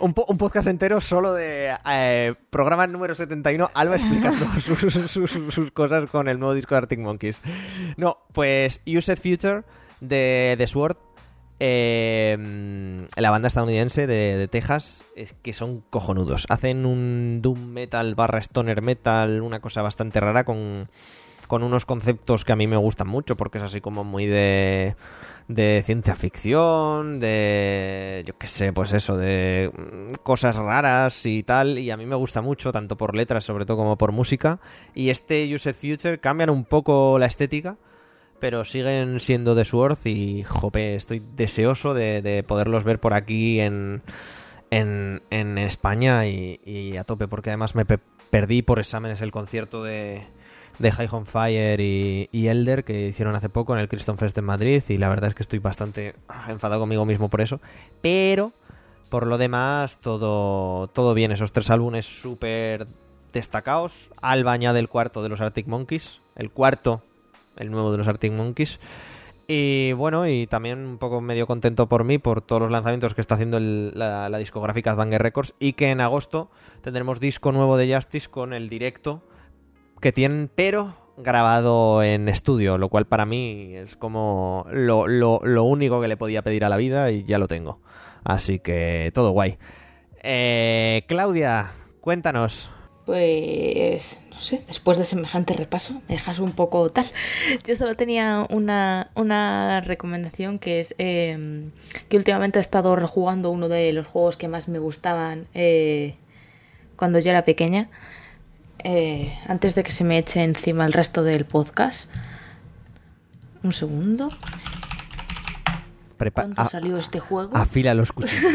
Un, 0.00 0.14
po- 0.14 0.26
un 0.28 0.38
podcast 0.38 0.68
entero 0.68 1.00
solo 1.00 1.34
de 1.34 1.74
eh, 1.90 2.34
programa 2.50 2.86
número 2.86 3.14
71, 3.16 3.70
Alba 3.74 3.96
explicando 3.96 4.46
sus, 4.60 4.78
sus- 4.78 5.10
sus- 5.10 5.54
sus 5.54 5.70
cosas 5.72 6.08
con 6.10 6.28
el 6.28 6.38
nuevo 6.38 6.54
disco 6.54 6.74
de 6.74 6.78
Arctic 6.78 7.00
Monkeys. 7.00 7.42
No, 7.96 8.18
pues 8.32 8.80
Used 8.86 9.18
Future 9.18 9.62
de 10.00 10.54
The 10.56 10.66
Sword, 10.68 10.96
eh, 11.58 12.38
la 13.16 13.30
banda 13.30 13.48
estadounidense 13.48 14.06
de, 14.06 14.36
de 14.36 14.46
Texas, 14.46 15.02
es 15.16 15.32
que 15.42 15.52
son 15.52 15.82
cojonudos. 15.90 16.46
Hacen 16.48 16.86
un 16.86 17.40
doom 17.42 17.58
metal 17.72 18.14
barra 18.14 18.38
stoner 18.38 18.82
metal, 18.82 19.42
una 19.42 19.58
cosa 19.60 19.82
bastante 19.82 20.20
rara 20.20 20.44
con, 20.44 20.88
con 21.48 21.64
unos 21.64 21.84
conceptos 21.84 22.44
que 22.44 22.52
a 22.52 22.56
mí 22.56 22.68
me 22.68 22.76
gustan 22.76 23.08
mucho 23.08 23.36
porque 23.36 23.58
es 23.58 23.64
así 23.64 23.80
como 23.80 24.04
muy 24.04 24.26
de 24.26 24.94
de 25.48 25.82
ciencia 25.84 26.14
ficción, 26.14 27.20
de 27.20 28.22
yo 28.26 28.36
qué 28.36 28.48
sé, 28.48 28.72
pues 28.72 28.92
eso, 28.92 29.16
de 29.16 29.70
mm, 29.74 30.14
cosas 30.22 30.56
raras 30.56 31.24
y 31.24 31.42
tal, 31.42 31.78
y 31.78 31.90
a 31.90 31.96
mí 31.96 32.04
me 32.06 32.16
gusta 32.16 32.42
mucho, 32.42 32.70
tanto 32.70 32.96
por 32.96 33.16
letras 33.16 33.44
sobre 33.44 33.64
todo 33.64 33.78
como 33.78 33.96
por 33.98 34.12
música, 34.12 34.60
y 34.94 35.08
este 35.10 35.52
Used 35.54 35.74
Future 35.74 36.20
cambian 36.20 36.50
un 36.50 36.64
poco 36.64 37.18
la 37.18 37.26
estética, 37.26 37.76
pero 38.40 38.64
siguen 38.64 39.20
siendo 39.20 39.54
de 39.54 39.64
Sword 39.64 39.98
y 40.04 40.44
jope, 40.44 40.94
estoy 40.94 41.22
deseoso 41.34 41.94
de, 41.94 42.22
de 42.22 42.42
poderlos 42.42 42.84
ver 42.84 43.00
por 43.00 43.14
aquí 43.14 43.58
en, 43.60 44.02
en, 44.70 45.22
en 45.30 45.58
España 45.58 46.26
y, 46.26 46.96
a 46.98 47.04
tope, 47.04 47.26
porque 47.26 47.50
además 47.50 47.74
me 47.74 47.84
pe- 47.86 47.98
perdí 48.30 48.60
por 48.62 48.78
exámenes 48.78 49.22
el 49.22 49.32
concierto 49.32 49.82
de, 49.82 50.26
de 50.78 50.92
High 50.92 51.08
on 51.10 51.26
Fire 51.26 51.80
y, 51.80 52.28
Elder 52.32 52.84
que 52.84 53.08
hicieron 53.08 53.34
hace 53.34 53.48
poco 53.48 53.74
en 53.74 53.80
el 53.80 53.88
Crystal 53.88 54.16
Fest 54.16 54.38
en 54.38 54.44
Madrid 54.44 54.82
y 54.88 54.98
la 54.98 55.08
verdad 55.08 55.28
es 55.28 55.34
que 55.34 55.42
estoy 55.42 55.58
bastante 55.58 56.14
ah, 56.28 56.46
enfadado 56.48 56.80
conmigo 56.80 57.04
mismo 57.04 57.28
por 57.28 57.40
eso, 57.40 57.60
pero 58.00 58.52
por 59.08 59.26
lo 59.26 59.38
demás 59.38 59.98
todo, 59.98 60.88
todo 60.88 61.14
bien, 61.14 61.32
esos 61.32 61.52
tres 61.52 61.70
álbumes 61.70 62.06
súper 62.06 62.86
destacados, 63.32 64.10
Alba 64.22 64.52
añade 64.52 64.80
el 64.80 64.88
cuarto 64.88 65.22
de 65.22 65.28
los 65.28 65.40
Arctic 65.40 65.66
Monkeys, 65.66 66.20
el 66.36 66.50
cuarto, 66.50 67.02
el 67.56 67.70
nuevo 67.70 67.90
de 67.92 67.98
los 67.98 68.08
Arctic 68.08 68.32
Monkeys, 68.32 68.78
y 69.46 69.92
bueno, 69.94 70.26
y 70.28 70.46
también 70.46 70.78
un 70.86 70.98
poco 70.98 71.22
medio 71.22 71.46
contento 71.46 71.88
por 71.88 72.04
mí, 72.04 72.18
por 72.18 72.42
todos 72.42 72.60
los 72.60 72.70
lanzamientos 72.70 73.14
que 73.14 73.22
está 73.22 73.34
haciendo 73.34 73.58
la 73.58 74.38
discográfica 74.38 74.92
Advanger 74.92 75.22
Records 75.22 75.54
y 75.58 75.72
que 75.72 75.88
en 75.88 76.02
agosto 76.02 76.50
tendremos 76.82 77.18
disco 77.18 77.50
nuevo 77.50 77.78
de 77.78 77.94
Justice 77.94 78.28
con 78.28 78.52
el 78.52 78.68
directo 78.68 79.22
que 80.00 80.12
tienen, 80.12 80.50
pero 80.54 80.94
grabado 81.16 82.02
en 82.02 82.28
estudio, 82.28 82.78
lo 82.78 82.88
cual 82.88 83.06
para 83.06 83.26
mí 83.26 83.74
es 83.74 83.96
como 83.96 84.66
lo, 84.70 85.06
lo- 85.08 85.40
lo 85.42 85.64
único 85.64 86.00
que 86.00 86.08
le 86.08 86.16
podía 86.16 86.42
pedir 86.42 86.64
a 86.64 86.68
la 86.68 86.76
vida 86.76 87.10
y 87.10 87.24
ya 87.24 87.38
lo 87.38 87.48
tengo. 87.48 87.80
Así 88.24 88.58
que 88.60 89.10
todo 89.14 89.30
guay. 89.32 89.58
Eh, 90.22 91.04
Claudia, 91.08 91.70
cuéntanos. 92.00 92.70
Pues, 93.06 94.22
no 94.30 94.38
sé, 94.38 94.62
después 94.66 94.98
de 94.98 95.04
semejante 95.04 95.54
repaso, 95.54 95.94
me 96.08 96.14
dejas 96.16 96.38
un 96.40 96.52
poco 96.52 96.90
tal. 96.90 97.06
Yo 97.66 97.74
solo 97.74 97.96
tenía 97.96 98.46
una, 98.50 99.10
una 99.14 99.80
recomendación 99.80 100.58
que 100.58 100.80
es 100.80 100.94
eh, 100.98 101.70
que 102.10 102.16
últimamente 102.18 102.58
he 102.58 102.60
estado 102.60 102.94
rejugando 102.96 103.50
uno 103.50 103.68
de 103.68 103.92
los 103.94 104.06
juegos 104.06 104.36
que 104.36 104.46
más 104.48 104.68
me 104.68 104.78
gustaban 104.78 105.46
eh, 105.54 106.16
cuando 106.96 107.18
yo 107.18 107.30
era 107.30 107.44
pequeña, 107.44 107.88
eh, 108.84 109.36
antes 109.46 109.74
de 109.74 109.82
que 109.82 109.92
se 109.92 110.04
me 110.04 110.18
eche 110.18 110.42
encima 110.42 110.84
el 110.86 110.92
resto 110.92 111.22
del 111.22 111.44
podcast. 111.44 112.10
Un 113.62 113.72
segundo. 113.72 114.28
Prepa- 116.18 116.42
¿Cuándo 116.42 116.62
a- 116.62 116.68
salió 116.68 116.96
este 116.98 117.20
juego? 117.20 117.56
afila 117.56 117.94
los 117.94 118.12
cuchillos. 118.12 118.54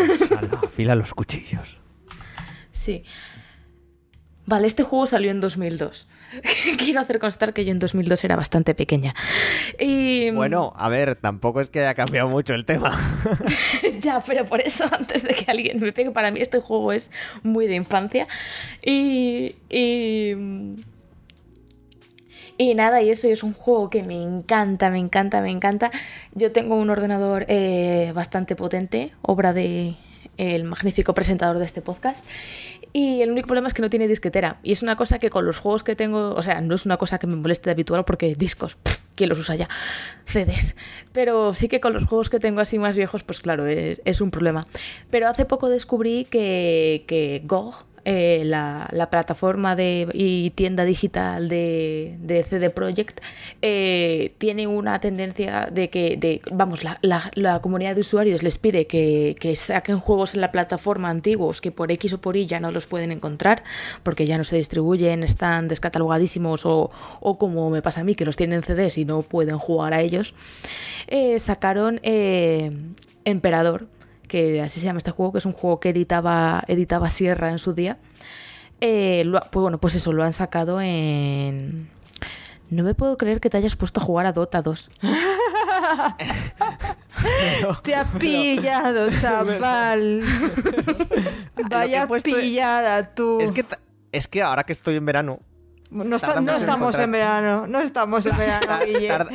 Afila 0.64 0.96
los 0.96 1.14
cuchillos. 1.14 1.78
Sí. 2.74 3.04
Vale, 4.46 4.68
este 4.68 4.84
juego 4.84 5.08
salió 5.08 5.32
en 5.32 5.40
2002. 5.40 6.08
Quiero 6.78 7.00
hacer 7.00 7.20
constar 7.20 7.54
que 7.54 7.64
yo 7.64 7.72
en 7.72 7.80
2002 7.80 8.24
era 8.26 8.36
bastante 8.36 8.76
pequeña. 8.76 9.16
Y... 9.80 10.32
Bueno, 10.32 10.74
a 10.76 10.90
ver, 10.90 11.16
tampoco 11.16 11.62
es 11.62 11.70
que 11.70 11.80
haya 11.80 11.94
cambiado 11.94 12.28
mucho 12.28 12.54
el 12.54 12.66
tema. 12.66 12.94
ya, 14.00 14.22
pero 14.26 14.44
por 14.44 14.60
eso, 14.60 14.86
antes 14.92 15.24
de 15.24 15.34
que 15.34 15.50
alguien 15.50 15.80
me 15.80 15.94
pegue, 15.94 16.12
para 16.12 16.32
mí 16.32 16.42
este 16.42 16.60
juego 16.60 16.92
es 16.92 17.10
muy 17.42 17.68
de 17.68 17.76
infancia. 17.76 18.28
Y. 18.84 19.56
Y. 19.70 20.36
Y 22.56 22.76
nada, 22.76 23.02
y 23.02 23.10
eso 23.10 23.28
es 23.28 23.42
un 23.42 23.54
juego 23.54 23.90
que 23.90 24.04
me 24.04 24.22
encanta, 24.22 24.92
me 24.92 25.00
encanta, 25.00 25.42
me 25.42 25.50
encanta. 25.50 25.90
Yo 26.34 26.52
tengo 26.52 26.76
un 26.76 26.90
ordenador 26.90 27.46
eh, 27.48 28.12
bastante 28.14 28.56
potente, 28.56 29.12
obra 29.22 29.54
de 29.54 29.96
el 30.38 30.64
magnífico 30.64 31.14
presentador 31.14 31.60
de 31.60 31.66
este 31.66 31.82
podcast. 31.82 32.26
Y 32.92 33.22
el 33.22 33.32
único 33.32 33.48
problema 33.48 33.68
es 33.68 33.74
que 33.74 33.82
no 33.82 33.90
tiene 33.90 34.08
disquetera. 34.08 34.60
Y 34.62 34.72
es 34.72 34.84
una 34.84 34.96
cosa 34.96 35.18
que 35.18 35.30
con 35.30 35.46
los 35.46 35.58
juegos 35.58 35.84
que 35.84 35.96
tengo, 35.96 36.36
o 36.36 36.44
sea, 36.44 36.62
no 36.62 36.76
es 36.76 36.86
una 36.86 36.98
cosa 36.98 37.18
que 37.18 37.26
me 37.26 37.36
moleste 37.36 37.70
de 37.70 37.72
habitual 37.72 38.06
porque 38.06 38.36
discos, 38.36 38.76
pff, 38.76 39.00
¿quién 39.16 39.30
los 39.30 39.40
usa 39.40 39.56
ya? 39.56 39.68
CDs. 40.26 40.76
Pero 41.12 41.54
sí 41.54 41.68
que 41.68 41.80
con 41.80 41.94
los 41.94 42.06
juegos 42.06 42.30
que 42.30 42.40
tengo 42.40 42.62
así 42.62 42.78
más 42.78 42.96
viejos, 42.96 43.24
pues 43.24 43.40
claro, 43.40 43.66
es, 43.66 44.22
un 44.22 44.30
problema. 44.30 44.68
Pero 45.10 45.28
hace 45.28 45.46
poco 45.46 45.70
descubrí 45.70 46.26
que, 46.26 47.04
que 47.08 47.42
GOG, 47.46 47.84
eh, 48.06 48.44
la, 48.46 48.90
la 48.92 49.10
plataforma 49.10 49.76
de, 49.76 50.10
y 50.14 50.50
tienda 50.52 50.84
digital 50.86 51.48
de, 51.50 52.16
de 52.20 52.44
CD 52.44 52.70
Projekt 52.70 53.22
eh, 53.62 54.32
tiene 54.38 54.68
una 54.68 55.00
tendencia 55.00 55.70
de 55.72 55.90
que, 55.90 56.18
de, 56.18 56.42
vamos, 56.52 56.84
la, 56.84 57.00
la- 57.02 57.60
comunidad 57.62 57.96
de 57.96 58.02
usuarios 58.02 58.44
les 58.44 58.58
pide 58.58 58.88
que, 58.88 59.36
que 59.40 59.56
saquen 59.56 60.00
juegos 60.00 60.36
en 60.36 60.42
la 60.42 60.52
plataforma 60.52 61.10
antiguos 61.10 61.62
que 61.62 61.72
por 61.72 61.92
X 61.92 62.14
o 62.14 62.18
por 62.22 62.36
Y 62.36 62.46
ya 62.46 62.60
no 62.60 62.72
los 62.72 62.88
pueden 62.88 63.12
encontrar 63.12 63.64
porque 64.04 64.26
ya 64.26 64.38
no 64.38 64.44
se 64.44 64.58
distribuyen, 64.58 65.24
están 65.24 65.68
descatalogadísimos 65.68 66.66
o, 66.66 66.92
o 67.22 67.38
como 67.38 67.70
me 67.70 67.82
pasa 67.82 68.02
a 68.02 68.04
mí 68.04 68.16
que 68.16 68.26
los 68.26 68.36
tienen 68.36 68.58
en 68.58 68.64
CDs 68.64 68.98
y 68.98 69.06
no 69.06 69.22
pueden 69.22 69.58
jugar 69.58 69.94
a 69.94 70.02
ellos. 70.02 70.34
Eh, 71.08 71.40
sacaron 71.40 72.00
Emperador 73.26 73.88
que 74.34 74.62
así 74.64 74.80
se 74.80 74.88
llama 74.88 74.98
este 74.98 75.12
juego, 75.12 75.32
que 75.32 75.38
es 75.38 75.46
un 75.46 75.54
juego 75.54 75.80
que 75.80 75.90
editaba, 75.90 76.64
editaba 76.68 77.12
Sierra 77.12 77.52
en 77.52 77.60
su 77.60 77.74
día. 77.74 78.00
Eh, 78.82 79.22
lo 79.26 79.40
pues 79.42 79.62
bueno, 79.62 79.78
pues 79.80 79.94
eso, 79.94 80.12
lo 80.12 80.24
han 80.24 80.34
sacado 80.34 80.82
en... 80.82 81.88
No 82.72 82.84
me 82.84 82.96
puedo 82.96 83.16
creer 83.16 83.40
que 83.40 83.52
te 83.52 83.58
hayas 83.58 83.76
puesto 83.76 84.02
a 84.02 84.04
jugar 84.04 84.26
a 84.26 84.34
Dota 84.34 84.64
2. 84.64 84.90
Te 87.84 87.96
ha 87.96 88.06
pillado, 88.06 89.10
chaval. 89.22 90.24
Vaya 91.70 92.08
pillada 92.08 93.14
tú. 93.14 93.40
Es 93.40 93.52
que, 93.52 93.64
es 94.12 94.28
que 94.28 94.42
ahora 94.42 94.64
que 94.64 94.74
estoy 94.74 94.96
en 94.96 95.06
verano, 95.06 95.40
no, 95.92 96.16
está- 96.16 96.30
tarda 96.34 96.42
no 96.42 96.54
mucho 96.54 96.56
en 96.56 96.60
estamos 96.62 96.82
encontrar. 96.96 97.04
en 97.04 97.12
verano. 97.12 97.68
No 97.68 97.82
estamos 97.82 98.26
en 98.26 98.36
verano, 98.38 98.86
Guille. 98.86 99.08
tarda- 99.10 99.32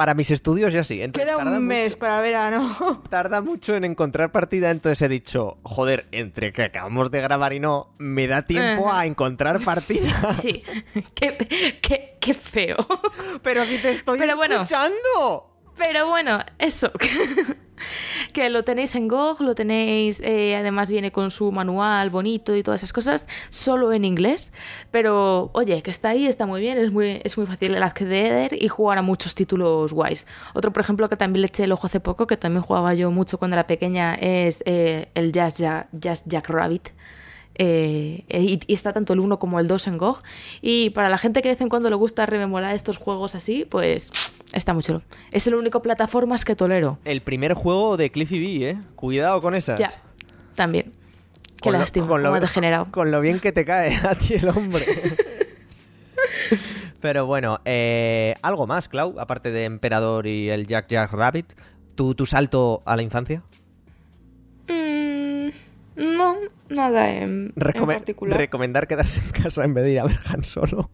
para 0.00 0.14
mis 0.14 0.30
estudios 0.30 0.72
ya 0.72 0.82
sí. 0.82 1.02
Entonces 1.02 1.30
Queda 1.30 1.36
un 1.36 1.66
mes 1.66 1.88
mucho- 1.90 1.98
para 1.98 2.22
verano. 2.22 3.02
tarda 3.10 3.42
mucho 3.42 3.74
en 3.76 3.84
encontrar 3.84 4.32
partida, 4.32 4.70
entonces 4.70 5.02
he 5.02 5.10
dicho, 5.10 5.58
joder, 5.62 6.06
entre 6.10 6.54
que 6.54 6.62
acabamos 6.62 7.10
de 7.10 7.20
grabar 7.20 7.52
y 7.52 7.60
no, 7.60 7.92
me 7.98 8.26
da 8.26 8.46
tiempo 8.46 8.90
a 8.90 9.04
encontrar 9.04 9.60
partida. 9.60 10.32
Sí, 10.40 10.62
qué, 11.14 11.36
qué- 11.82 12.16
qué 12.18 12.32
feo. 12.32 12.78
Pero 13.42 13.66
si 13.66 13.76
te 13.76 13.90
estoy 13.90 14.18
Pero 14.18 14.36
bueno. 14.38 14.54
escuchando. 14.62 15.54
Pero 15.76 16.08
bueno, 16.08 16.38
eso. 16.58 16.90
que 18.32 18.50
lo 18.50 18.62
tenéis 18.62 18.94
en 18.94 19.08
GOG, 19.08 19.40
lo 19.40 19.54
tenéis, 19.54 20.20
eh, 20.20 20.56
además 20.56 20.90
viene 20.90 21.12
con 21.12 21.30
su 21.30 21.52
manual 21.52 22.10
bonito 22.10 22.56
y 22.56 22.62
todas 22.62 22.80
esas 22.80 22.92
cosas, 22.92 23.26
solo 23.50 23.92
en 23.92 24.04
inglés, 24.04 24.52
pero 24.90 25.50
oye, 25.52 25.82
que 25.82 25.90
está 25.90 26.10
ahí, 26.10 26.26
está 26.26 26.46
muy 26.46 26.60
bien, 26.60 26.78
es 26.78 26.92
muy, 26.92 27.20
es 27.24 27.36
muy 27.36 27.46
fácil 27.46 27.74
el 27.74 27.82
acceder 27.82 28.52
y 28.60 28.68
jugar 28.68 28.98
a 28.98 29.02
muchos 29.02 29.34
títulos 29.34 29.92
guays. 29.92 30.26
Otro, 30.54 30.72
por 30.72 30.82
ejemplo, 30.82 31.08
que 31.08 31.16
también 31.16 31.42
le 31.42 31.46
eché 31.48 31.64
el 31.64 31.72
ojo 31.72 31.86
hace 31.86 32.00
poco, 32.00 32.26
que 32.26 32.36
también 32.36 32.62
jugaba 32.62 32.94
yo 32.94 33.10
mucho 33.10 33.38
cuando 33.38 33.56
era 33.56 33.66
pequeña, 33.66 34.14
es 34.14 34.62
eh, 34.66 35.08
el 35.14 35.32
Jazz 35.32 35.56
Jack, 35.56 35.88
Jazz 35.92 36.24
Jack 36.26 36.48
Rabbit. 36.48 36.88
Eh, 37.62 38.24
y, 38.28 38.72
está 38.72 38.94
tanto 38.94 39.12
el 39.12 39.20
1 39.20 39.38
como 39.38 39.60
el 39.60 39.68
2 39.68 39.88
en 39.88 39.98
GOG. 39.98 40.22
Y 40.62 40.90
para 40.90 41.08
la 41.08 41.18
gente 41.18 41.42
que 41.42 41.48
de 41.48 41.54
vez 41.54 41.60
en 41.60 41.68
cuando 41.68 41.90
le 41.90 41.96
gusta 41.96 42.24
rememorar 42.24 42.74
estos 42.74 42.96
juegos 42.96 43.34
así, 43.34 43.66
pues 43.68 44.10
está 44.52 44.72
muy 44.74 44.82
chulo. 44.82 45.02
Es 45.32 45.46
el 45.46 45.54
único 45.54 45.82
plataformas 45.82 46.44
que 46.44 46.56
tolero. 46.56 46.98
El 47.04 47.20
primer 47.22 47.54
juego 47.54 47.96
de 47.96 48.10
Cliffy 48.10 48.38
B, 48.58 48.70
¿eh? 48.70 48.78
Cuidado 48.96 49.40
con 49.42 49.54
esas. 49.54 49.78
Ya, 49.78 49.90
también. 50.54 50.92
Qué 51.56 51.64
Con 51.64 51.72
lo- 51.74 51.78
lástima, 51.80 52.06
con 52.08 52.20
lo- 52.22 52.28
cómo 52.28 52.36
ha 52.36 52.40
degenerado. 52.40 52.88
Con 52.90 53.10
lo 53.10 53.20
bien 53.20 53.38
que 53.40 53.52
te 53.52 53.64
cae 53.64 53.94
a 54.08 54.14
ti 54.14 54.34
el 54.34 54.48
hombre. 54.48 54.86
Pero 57.00 57.26
bueno, 57.26 57.60
eh, 57.64 58.34
algo 58.42 58.66
más, 58.66 58.88
Clau, 58.88 59.18
aparte 59.20 59.50
de 59.50 59.64
Emperador 59.64 60.26
y 60.26 60.50
el 60.50 60.66
Jack 60.66 60.88
Jack 60.88 61.12
Rabbit. 61.12 61.52
¿Tu, 61.94 62.14
tu 62.14 62.24
salto 62.26 62.82
a 62.86 62.96
la 62.96 63.02
infancia? 63.02 63.42
Mm, 64.68 65.48
no, 65.96 66.36
nada 66.68 67.10
en, 67.10 67.52
en 67.56 67.86
particular. 67.86 68.38
recomendar 68.38 68.86
quedarse 68.86 69.20
en 69.20 69.30
casa 69.42 69.64
en 69.64 69.74
vez 69.74 69.84
de 69.84 69.92
ir 69.92 70.00
a 70.00 70.04
ver 70.04 70.18
Han 70.28 70.44
Solo. 70.44 70.90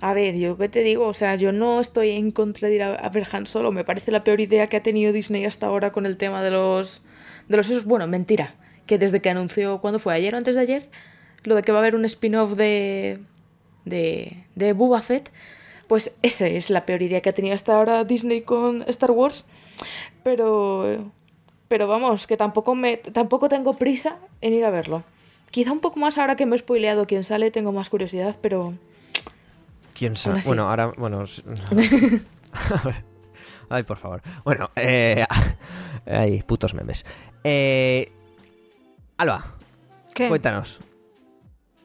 A 0.00 0.12
ver, 0.12 0.36
yo 0.36 0.58
qué 0.58 0.68
te 0.68 0.80
digo, 0.80 1.06
o 1.06 1.14
sea, 1.14 1.36
yo 1.36 1.52
no 1.52 1.80
estoy 1.80 2.10
en 2.10 2.30
contra 2.30 2.68
de 2.68 2.74
ir 2.74 2.82
a, 2.82 3.08
ver 3.08 3.26
Han 3.32 3.46
Solo, 3.46 3.72
me 3.72 3.84
parece 3.84 4.12
la 4.12 4.24
peor 4.24 4.40
idea 4.40 4.66
que 4.66 4.76
ha 4.76 4.82
tenido 4.82 5.12
Disney 5.12 5.44
hasta 5.44 5.66
ahora 5.66 5.90
con 5.92 6.06
el 6.06 6.16
tema 6.16 6.42
de 6.42 6.50
los 6.50 7.02
de 7.48 7.56
los 7.56 7.68
esos, 7.68 7.84
bueno, 7.84 8.06
mentira, 8.06 8.54
que 8.86 8.98
desde 8.98 9.20
que 9.20 9.30
anunció 9.30 9.80
cuándo 9.80 9.98
fue 9.98 10.14
ayer 10.14 10.34
o 10.34 10.38
antes 10.38 10.56
de 10.56 10.60
ayer, 10.60 10.88
lo 11.44 11.54
de 11.54 11.62
que 11.62 11.72
va 11.72 11.78
a 11.78 11.80
haber 11.80 11.94
un 11.94 12.04
spin-off 12.04 12.52
de 12.52 13.20
de 13.84 14.44
de 14.54 14.72
Boba 14.72 15.00
Fett, 15.02 15.30
pues 15.88 16.14
esa 16.22 16.46
es 16.46 16.70
la 16.70 16.84
peor 16.84 17.02
idea 17.02 17.20
que 17.20 17.30
ha 17.30 17.34
tenido 17.34 17.54
hasta 17.54 17.74
ahora 17.74 18.04
Disney 18.04 18.42
con 18.42 18.82
Star 18.88 19.12
Wars, 19.12 19.44
pero 20.22 21.10
pero 21.68 21.86
vamos, 21.86 22.26
que 22.26 22.36
tampoco 22.36 22.74
me 22.74 22.96
tampoco 22.98 23.48
tengo 23.48 23.74
prisa 23.74 24.18
en 24.40 24.52
ir 24.52 24.64
a 24.64 24.70
verlo. 24.70 25.04
Quizá 25.50 25.72
un 25.72 25.80
poco 25.80 25.98
más 25.98 26.18
ahora 26.18 26.36
que 26.36 26.44
me 26.44 26.56
he 26.56 26.58
spoileado 26.58 27.06
quién 27.06 27.24
sale, 27.24 27.50
tengo 27.50 27.72
más 27.72 27.88
curiosidad, 27.88 28.36
pero 28.40 28.74
¿Quién 29.96 30.16
sabe? 30.16 30.40
Bueno, 30.46 30.68
ahora, 30.68 30.92
bueno. 30.96 31.24
Ay, 33.70 33.82
por 33.82 33.96
favor. 33.96 34.22
Bueno, 34.44 34.70
eh. 34.76 35.24
Ay, 36.06 36.42
putos 36.42 36.74
memes. 36.74 37.04
Eh. 37.42 38.12
Alba, 39.16 39.42
¿Qué? 40.14 40.28
cuéntanos. 40.28 40.78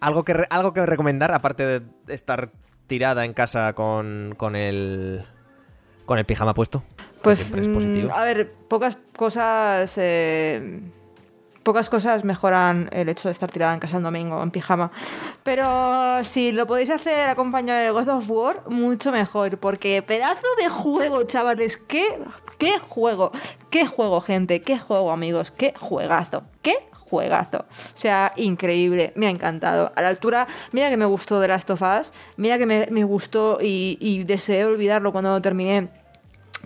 ¿Algo 0.02 0.26
que, 0.26 0.46
algo 0.50 0.74
que 0.74 0.86
recomendar, 0.86 1.32
aparte 1.32 1.80
de 1.80 2.14
estar 2.14 2.52
tirada 2.88 3.24
en 3.24 3.34
casa 3.34 3.72
con, 3.74 4.36
con 4.38 4.58
el. 4.58 5.24
con 6.06 6.20
el 6.20 6.26
pijama 6.26 6.54
puesto? 6.54 6.84
Pues, 7.22 7.38
siempre 7.38 7.62
es 7.62 7.68
mm, 7.70 7.74
positivo. 7.74 8.14
a 8.14 8.26
ver, 8.26 8.52
pocas 8.68 8.98
cosas. 9.16 9.94
eh, 9.98 10.82
pocas 11.64 11.90
cosas 11.90 12.24
mejoran 12.24 12.90
el 12.92 13.10
hecho 13.10 13.28
de 13.28 13.32
estar 13.32 13.52
tirada 13.52 13.74
en 13.74 13.80
casa 13.80 13.98
el 13.98 14.04
domingo 14.04 14.42
en 14.42 14.52
pijama. 14.52 14.92
Pero 15.44 16.24
si 16.24 16.52
lo 16.52 16.68
podéis 16.68 16.90
hacer 16.90 17.30
acompañado 17.30 17.82
de 17.82 17.92
God 17.92 18.08
of 18.10 18.30
War, 18.30 18.64
mucho 18.70 19.12
mejor. 19.12 19.58
Porque 19.58 20.02
pedazo 20.02 20.48
de 20.58 20.70
juego, 20.70 21.24
chavales. 21.24 21.78
¿Qué, 21.78 22.06
qué 22.58 22.80
juego? 22.80 23.32
¿Qué 23.70 23.86
juego, 23.86 24.22
gente? 24.22 24.62
¿Qué 24.62 24.78
juego, 24.78 25.12
amigos? 25.12 25.52
¿Qué 25.52 25.74
juegazo? 25.78 26.44
¿Qué 26.62 26.76
juegazo? 26.92 27.66
O 27.70 27.98
sea, 27.98 28.34
increíble. 28.36 29.14
Me 29.16 29.28
ha 29.28 29.30
encantado. 29.30 29.92
A 29.96 30.02
la 30.02 30.08
altura, 30.08 30.48
mira 30.72 30.90
que 30.90 30.98
me 30.98 31.06
gustó 31.06 31.40
de 31.40 31.48
Last 31.48 31.70
of 31.70 31.82
Us. 31.82 32.12
Mira 32.38 32.58
que 32.58 32.66
me, 32.66 32.88
me 32.92 33.04
gustó 33.04 33.60
y, 33.62 34.24
deseé 34.26 34.66
olvidarlo 34.66 35.12
cuando 35.12 35.42
terminé 35.42 35.90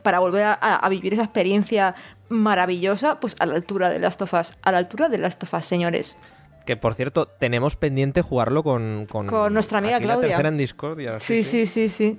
para 0.04 0.20
volver 0.20 0.44
a 0.60 0.90
vivir 0.90 1.14
esa 1.14 1.24
experiencia 1.24 1.96
maravillosa, 2.30 3.20
pues 3.20 3.36
a 3.40 3.46
la 3.46 3.56
altura 3.56 3.90
de 3.90 4.00
Last 4.00 4.22
of 4.22 4.34
Us, 4.34 4.58
a 4.62 4.72
la 4.72 4.78
altura 4.78 5.10
de 5.10 5.18
Last 5.18 5.44
of 5.44 5.54
Us, 5.54 5.66
señores. 5.66 6.18
Que 6.66 6.76
por 6.76 6.96
cierto, 6.96 7.28
tenemos 7.28 7.76
pendiente 7.76 8.22
jugarlo 8.22 8.64
con. 8.64 9.06
Con, 9.06 9.28
Con 9.28 9.54
nuestra 9.54 9.78
amiga 9.78 9.98
aquí 9.98 10.06
Claudia. 10.06 10.22
La 10.22 10.28
tercera 10.30 10.50
en 10.50 10.58
Discordia. 10.58 11.20
Sí, 11.20 11.44
sí, 11.44 11.66
sí, 11.66 11.90
sí. 11.90 12.18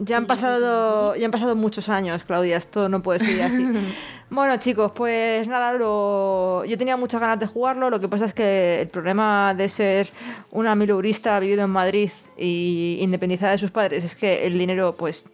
Ya 0.00 0.16
han 0.16 0.26
pasado, 0.26 1.14
ya 1.16 1.24
han 1.24 1.30
pasado 1.30 1.54
muchos 1.54 1.88
años, 1.88 2.24
Claudia, 2.24 2.56
esto 2.56 2.88
no 2.88 3.02
puede 3.02 3.20
seguir 3.20 3.42
así. 3.42 3.64
Bueno, 4.30 4.58
chicos, 4.58 4.92
pues 4.94 5.48
nada, 5.48 5.72
lo... 5.72 6.62
yo 6.66 6.76
tenía 6.76 6.98
muchas 6.98 7.18
ganas 7.18 7.40
de 7.40 7.46
jugarlo, 7.46 7.88
lo 7.88 7.98
que 7.98 8.08
pasa 8.08 8.26
es 8.26 8.34
que 8.34 8.82
el 8.82 8.88
problema 8.88 9.54
de 9.56 9.70
ser 9.70 10.10
una 10.50 10.74
mileurista 10.74 11.40
vivido 11.40 11.64
en 11.64 11.70
Madrid 11.70 12.10
y 12.36 12.98
independizada 13.00 13.52
de 13.52 13.58
sus 13.58 13.70
padres 13.70 14.04
es 14.04 14.14
que 14.14 14.46
el 14.46 14.58
dinero, 14.58 14.94
pues, 14.98 15.24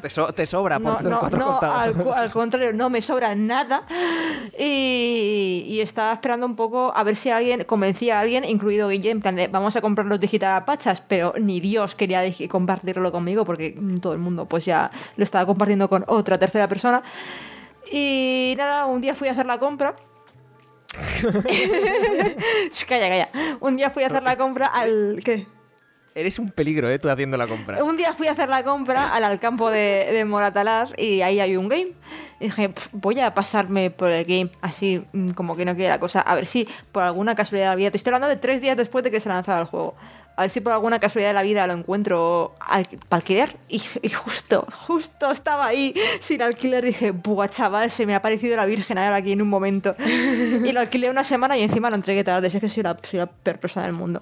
Te, 0.00 0.10
so- 0.10 0.32
te 0.32 0.46
sobra 0.46 0.78
por 0.78 1.02
no, 1.02 1.20
no, 1.20 1.30
no, 1.30 1.60
al, 1.62 2.30
contrario, 2.32 2.72
no 2.72 2.90
me 2.90 3.00
sobra 3.02 3.34
nada. 3.34 3.82
Y, 4.58 5.64
y 5.66 5.80
estaba 5.80 6.12
esperando 6.12 6.46
un 6.46 6.56
poco 6.56 6.92
a 6.94 7.02
ver 7.02 7.16
si 7.16 7.30
alguien 7.30 7.64
convencía 7.64 8.18
a 8.18 8.20
alguien, 8.20 8.44
incluido 8.44 8.88
Guille, 8.88 9.10
en 9.10 9.20
plan 9.20 9.36
de 9.36 9.48
vamos 9.48 9.76
a 9.76 9.80
comprar 9.80 10.06
los 10.06 10.20
digital 10.20 10.64
pachas, 10.64 11.00
pero 11.00 11.32
ni 11.38 11.60
Dios 11.60 11.94
quería 11.94 12.22
compartirlo 12.48 13.10
conmigo 13.12 13.44
porque 13.44 13.74
mm, 13.76 13.96
todo 13.96 14.12
el 14.12 14.18
mundo 14.18 14.46
pues 14.46 14.64
ya 14.64 14.90
lo 15.16 15.24
estaba 15.24 15.46
compartiendo 15.46 15.88
con 15.88 16.04
otra 16.08 16.38
tercera 16.38 16.68
persona. 16.68 17.02
Y 17.90 18.54
nada, 18.58 18.86
un 18.86 19.00
día 19.00 19.14
fui 19.14 19.28
a 19.28 19.32
hacer 19.32 19.46
la 19.46 19.58
compra. 19.58 19.94
Calla, 22.88 23.08
calla. 23.08 23.28
Un 23.60 23.76
día 23.76 23.90
fui 23.90 24.02
a 24.02 24.06
hacer 24.06 24.22
la 24.22 24.36
compra 24.36 24.66
al. 24.66 25.20
¿Qué? 25.24 25.46
Eres 26.16 26.38
un 26.38 26.48
peligro, 26.48 26.88
¿eh? 26.88 26.98
Tú 26.98 27.10
haciendo 27.10 27.36
la 27.36 27.46
compra. 27.46 27.84
Un 27.84 27.98
día 27.98 28.14
fui 28.14 28.26
a 28.26 28.32
hacer 28.32 28.48
la 28.48 28.64
compra 28.64 29.14
al, 29.14 29.22
al 29.22 29.38
campo 29.38 29.70
de, 29.70 30.08
de 30.10 30.24
Moratalaz 30.24 30.90
y 30.96 31.20
ahí 31.20 31.40
hay 31.40 31.58
un 31.58 31.68
game. 31.68 31.92
Y 32.40 32.44
dije, 32.46 32.70
"Pf, 32.70 32.88
voy 32.92 33.20
a 33.20 33.34
pasarme 33.34 33.90
por 33.90 34.10
el 34.10 34.24
game, 34.24 34.50
así 34.62 35.04
mm, 35.12 35.28
como 35.32 35.56
que 35.56 35.66
no 35.66 35.74
quiere 35.74 35.90
la 35.90 36.00
cosa. 36.00 36.22
A 36.22 36.34
ver 36.34 36.46
si 36.46 36.66
por 36.90 37.02
alguna 37.04 37.34
casualidad 37.34 37.76
vida. 37.76 37.90
Te 37.90 37.98
estoy 37.98 38.14
hablando 38.14 38.28
de 38.28 38.36
tres 38.40 38.62
días 38.62 38.78
después 38.78 39.04
de 39.04 39.10
que 39.10 39.20
se 39.20 39.28
lanzara 39.28 39.60
el 39.60 39.66
juego. 39.66 39.94
A 40.36 40.42
ver 40.42 40.50
si 40.50 40.60
por 40.60 40.74
alguna 40.74 40.98
casualidad 40.98 41.30
de 41.30 41.34
la 41.34 41.42
vida 41.42 41.66
lo 41.66 41.72
encuentro 41.72 42.54
al, 42.60 42.86
para 43.08 43.20
alquiler. 43.20 43.56
Y, 43.68 43.80
justo, 44.10 44.66
justo 44.86 45.30
estaba 45.30 45.66
ahí 45.66 45.94
sin 46.20 46.42
alquiler. 46.42 46.84
Dije, 46.84 47.10
buah, 47.10 47.48
chaval, 47.48 47.90
se 47.90 48.04
me 48.04 48.14
ha 48.14 48.20
parecido 48.20 48.54
la 48.54 48.66
Virgen 48.66 48.98
ahora 48.98 49.16
aquí 49.16 49.32
en 49.32 49.40
un 49.40 49.48
momento. 49.48 49.96
Y 49.98 50.72
lo 50.72 50.80
alquilé 50.80 51.08
una 51.08 51.24
semana 51.24 51.56
y 51.56 51.62
encima 51.62 51.88
lo 51.88 51.96
entregué 51.96 52.22
tarde. 52.22 52.48
Es 52.48 52.56
que 52.56 52.68
soy 52.68 52.82
la, 52.82 52.96
soy 53.02 53.26
peor 53.42 53.58
persona 53.58 53.86
del 53.86 53.94
mundo. 53.94 54.20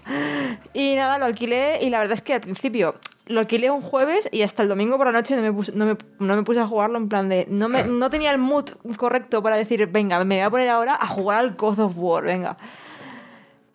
Y 0.72 0.94
nada, 0.94 1.18
lo 1.18 1.24
alquilé 1.24 1.80
y 1.82 1.90
la 1.90 1.98
verdad 1.98 2.14
es 2.14 2.22
que 2.22 2.34
al 2.34 2.40
principio 2.40 2.94
lo 3.26 3.40
alquilé 3.40 3.70
un 3.70 3.80
jueves 3.82 4.28
y 4.30 4.42
hasta 4.42 4.62
el 4.62 4.68
domingo 4.68 4.96
por 4.96 5.06
la 5.06 5.12
noche 5.12 5.34
no 5.34 5.42
me 5.42 5.52
puse, 5.52 5.72
no 5.72 5.86
me, 5.86 5.96
no 6.18 6.36
me 6.36 6.42
puse 6.42 6.60
a 6.60 6.66
jugarlo 6.66 6.98
en 6.98 7.08
plan 7.08 7.28
de... 7.28 7.46
No, 7.48 7.68
me, 7.68 7.84
no 7.84 8.10
tenía 8.10 8.30
el 8.30 8.38
mood 8.38 8.70
correcto 8.96 9.42
para 9.42 9.56
decir, 9.56 9.86
venga, 9.86 10.22
me 10.24 10.36
voy 10.36 10.44
a 10.44 10.50
poner 10.50 10.68
ahora 10.68 10.94
a 11.00 11.06
jugar 11.06 11.38
al 11.38 11.54
God 11.54 11.78
of 11.80 11.94
War, 11.96 12.24
venga. 12.24 12.56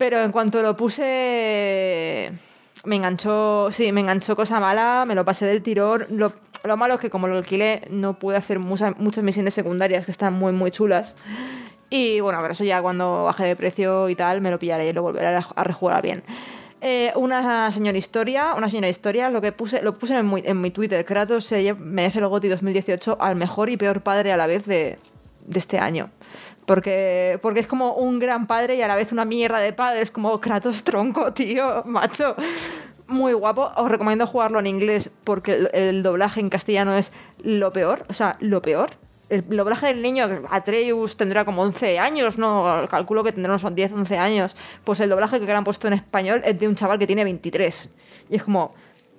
Pero 0.00 0.24
en 0.24 0.32
cuanto 0.32 0.62
lo 0.62 0.74
puse, 0.78 2.32
me 2.86 2.96
enganchó, 2.96 3.70
sí, 3.70 3.92
me 3.92 4.00
enganchó 4.00 4.34
cosa 4.34 4.58
mala, 4.58 5.04
me 5.06 5.14
lo 5.14 5.26
pasé 5.26 5.44
del 5.44 5.62
tirón. 5.62 6.06
Lo, 6.08 6.32
lo 6.64 6.78
malo 6.78 6.94
es 6.94 7.00
que 7.00 7.10
como 7.10 7.28
lo 7.28 7.36
alquilé, 7.36 7.82
no 7.90 8.18
pude 8.18 8.38
hacer 8.38 8.58
muchas, 8.60 8.98
muchas 8.98 9.22
misiones 9.22 9.52
secundarias 9.52 10.06
que 10.06 10.10
están 10.10 10.32
muy, 10.32 10.54
muy 10.54 10.70
chulas. 10.70 11.16
Y 11.90 12.18
bueno, 12.20 12.38
pero 12.40 12.52
eso 12.52 12.64
ya 12.64 12.80
cuando 12.80 13.24
baje 13.24 13.44
de 13.44 13.56
precio 13.56 14.08
y 14.08 14.14
tal, 14.14 14.40
me 14.40 14.50
lo 14.50 14.58
pillaré 14.58 14.88
y 14.88 14.94
lo 14.94 15.02
volveré 15.02 15.26
a, 15.26 15.64
rejugar 15.64 16.00
bien. 16.00 16.22
Eh, 16.80 17.12
una 17.14 17.70
señora 17.70 17.98
historia, 17.98 18.54
una 18.56 18.70
señora 18.70 18.88
historia, 18.88 19.28
lo 19.28 19.42
que 19.42 19.52
puse, 19.52 19.82
lo 19.82 19.98
puse 19.98 20.16
en 20.16 20.32
mi, 20.32 20.42
en 20.46 20.62
mi 20.62 20.70
Twitter, 20.70 21.04
Kratos 21.04 21.44
se 21.44 21.74
merece 21.74 22.20
el 22.20 22.26
GOTY 22.26 22.48
2018 22.48 23.18
al 23.20 23.36
mejor 23.36 23.68
y 23.68 23.76
peor 23.76 24.00
padre 24.00 24.32
a 24.32 24.38
la 24.38 24.46
vez 24.46 24.64
de 24.64 24.96
este 25.52 25.78
año. 25.78 26.08
Porque, 26.74 27.38
porque 27.42 27.60
es 27.60 27.66
como 27.66 27.94
un 27.94 28.18
gran 28.18 28.46
padre 28.46 28.76
y 28.76 28.82
a 28.82 28.88
la 28.88 28.94
vez 28.94 29.12
una 29.12 29.24
mierda 29.24 29.58
de 29.58 29.72
padre. 29.72 30.02
Es 30.02 30.10
como 30.10 30.40
Kratos 30.40 30.84
tronco, 30.84 31.32
tío, 31.32 31.82
macho. 31.86 32.36
Muy 33.08 33.32
guapo. 33.32 33.72
Os 33.76 33.90
recomiendo 33.90 34.26
jugarlo 34.26 34.60
en 34.60 34.66
inglés 34.68 35.10
porque 35.24 35.54
el, 35.54 35.70
el 35.72 36.02
doblaje 36.02 36.38
en 36.38 36.48
castellano 36.48 36.94
es 36.96 37.12
lo 37.42 37.72
peor. 37.72 38.06
O 38.08 38.14
sea, 38.14 38.36
lo 38.40 38.62
peor. 38.62 38.90
El 39.30 39.48
doblaje 39.48 39.86
del 39.86 40.02
niño, 40.02 40.28
Atreus 40.50 41.16
tendrá 41.16 41.44
como 41.44 41.62
11 41.62 41.98
años, 42.00 42.36
¿no? 42.38 42.86
Calculo 42.90 43.22
que 43.22 43.32
tendrá 43.32 43.54
unos 43.54 43.74
10, 43.74 43.92
11 43.92 44.18
años. 44.18 44.56
Pues 44.84 44.98
el 45.00 45.10
doblaje 45.10 45.40
que 45.40 45.52
han 45.52 45.64
puesto 45.64 45.88
en 45.88 45.94
español 45.94 46.42
es 46.44 46.58
de 46.58 46.66
un 46.68 46.76
chaval 46.76 46.98
que 46.98 47.06
tiene 47.06 47.24
23. 47.24 47.90
Y 48.28 48.36
es 48.36 48.42
como, 48.42 48.74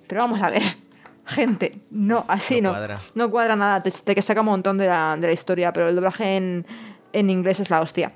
pero 0.06 0.22
vamos 0.22 0.42
a 0.42 0.50
ver, 0.50 0.62
gente, 1.26 1.80
no, 1.90 2.24
así 2.28 2.60
No 2.60 2.68
no. 2.68 2.74
cuadra. 2.74 2.98
No 3.14 3.30
cuadra 3.30 3.56
nada, 3.56 3.82
te, 3.82 3.90
te 3.90 4.14
que 4.14 4.22
saca 4.22 4.40
un 4.40 4.46
montón 4.46 4.76
de 4.76 4.86
la, 4.86 5.16
de 5.18 5.26
la 5.26 5.32
historia, 5.32 5.72
pero 5.72 5.88
el 5.88 5.94
doblaje 5.94 6.36
en, 6.36 6.66
en 7.12 7.30
inglés 7.30 7.60
es 7.60 7.70
la 7.70 7.80
hostia. 7.80 8.12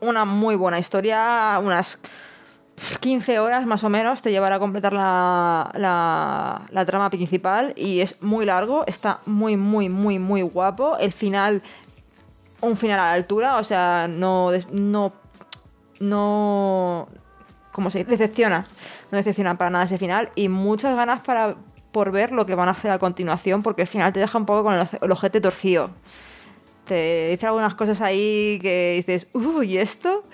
Una 0.00 0.24
muy 0.24 0.56
buena 0.56 0.78
historia, 0.78 1.60
unas 1.62 2.00
15 3.00 3.38
horas 3.38 3.66
más 3.66 3.84
o 3.84 3.88
menos 3.88 4.22
te 4.22 4.30
llevará 4.30 4.56
a 4.56 4.58
completar 4.58 4.92
la, 4.92 5.70
la, 5.74 6.62
la 6.70 6.86
trama 6.86 7.10
principal 7.10 7.72
y 7.76 8.00
es 8.00 8.22
muy 8.22 8.44
largo, 8.44 8.84
está 8.86 9.20
muy, 9.26 9.56
muy, 9.56 9.88
muy, 9.88 10.18
muy 10.18 10.42
guapo. 10.42 10.96
El 10.98 11.12
final, 11.12 11.62
un 12.60 12.76
final 12.76 12.98
a 12.98 13.04
la 13.04 13.12
altura, 13.12 13.58
o 13.58 13.64
sea, 13.64 14.08
no, 14.08 14.50
no, 14.72 15.12
no, 16.00 17.08
¿cómo 17.70 17.90
se 17.90 17.98
dice? 17.98 18.10
Decepciona, 18.10 18.64
no 19.10 19.18
decepciona 19.18 19.56
para 19.56 19.70
nada 19.70 19.84
ese 19.84 19.98
final 19.98 20.30
y 20.34 20.48
muchas 20.48 20.96
ganas 20.96 21.22
para 21.22 21.54
por 21.92 22.10
ver 22.10 22.32
lo 22.32 22.46
que 22.46 22.54
van 22.54 22.68
a 22.68 22.72
hacer 22.72 22.90
a 22.90 22.98
continuación 22.98 23.62
porque 23.62 23.82
el 23.82 23.88
final 23.88 24.12
te 24.12 24.20
deja 24.20 24.38
un 24.38 24.46
poco 24.46 24.64
con 24.64 24.74
el, 24.74 24.88
el 25.00 25.12
ojete 25.12 25.40
torcido 25.40 25.90
te 26.84 27.28
dice 27.30 27.46
algunas 27.46 27.74
cosas 27.74 28.00
ahí 28.00 28.58
que 28.60 28.94
dices, 28.96 29.28
uy, 29.32 29.72
¿y 29.72 29.78
esto? 29.78 30.24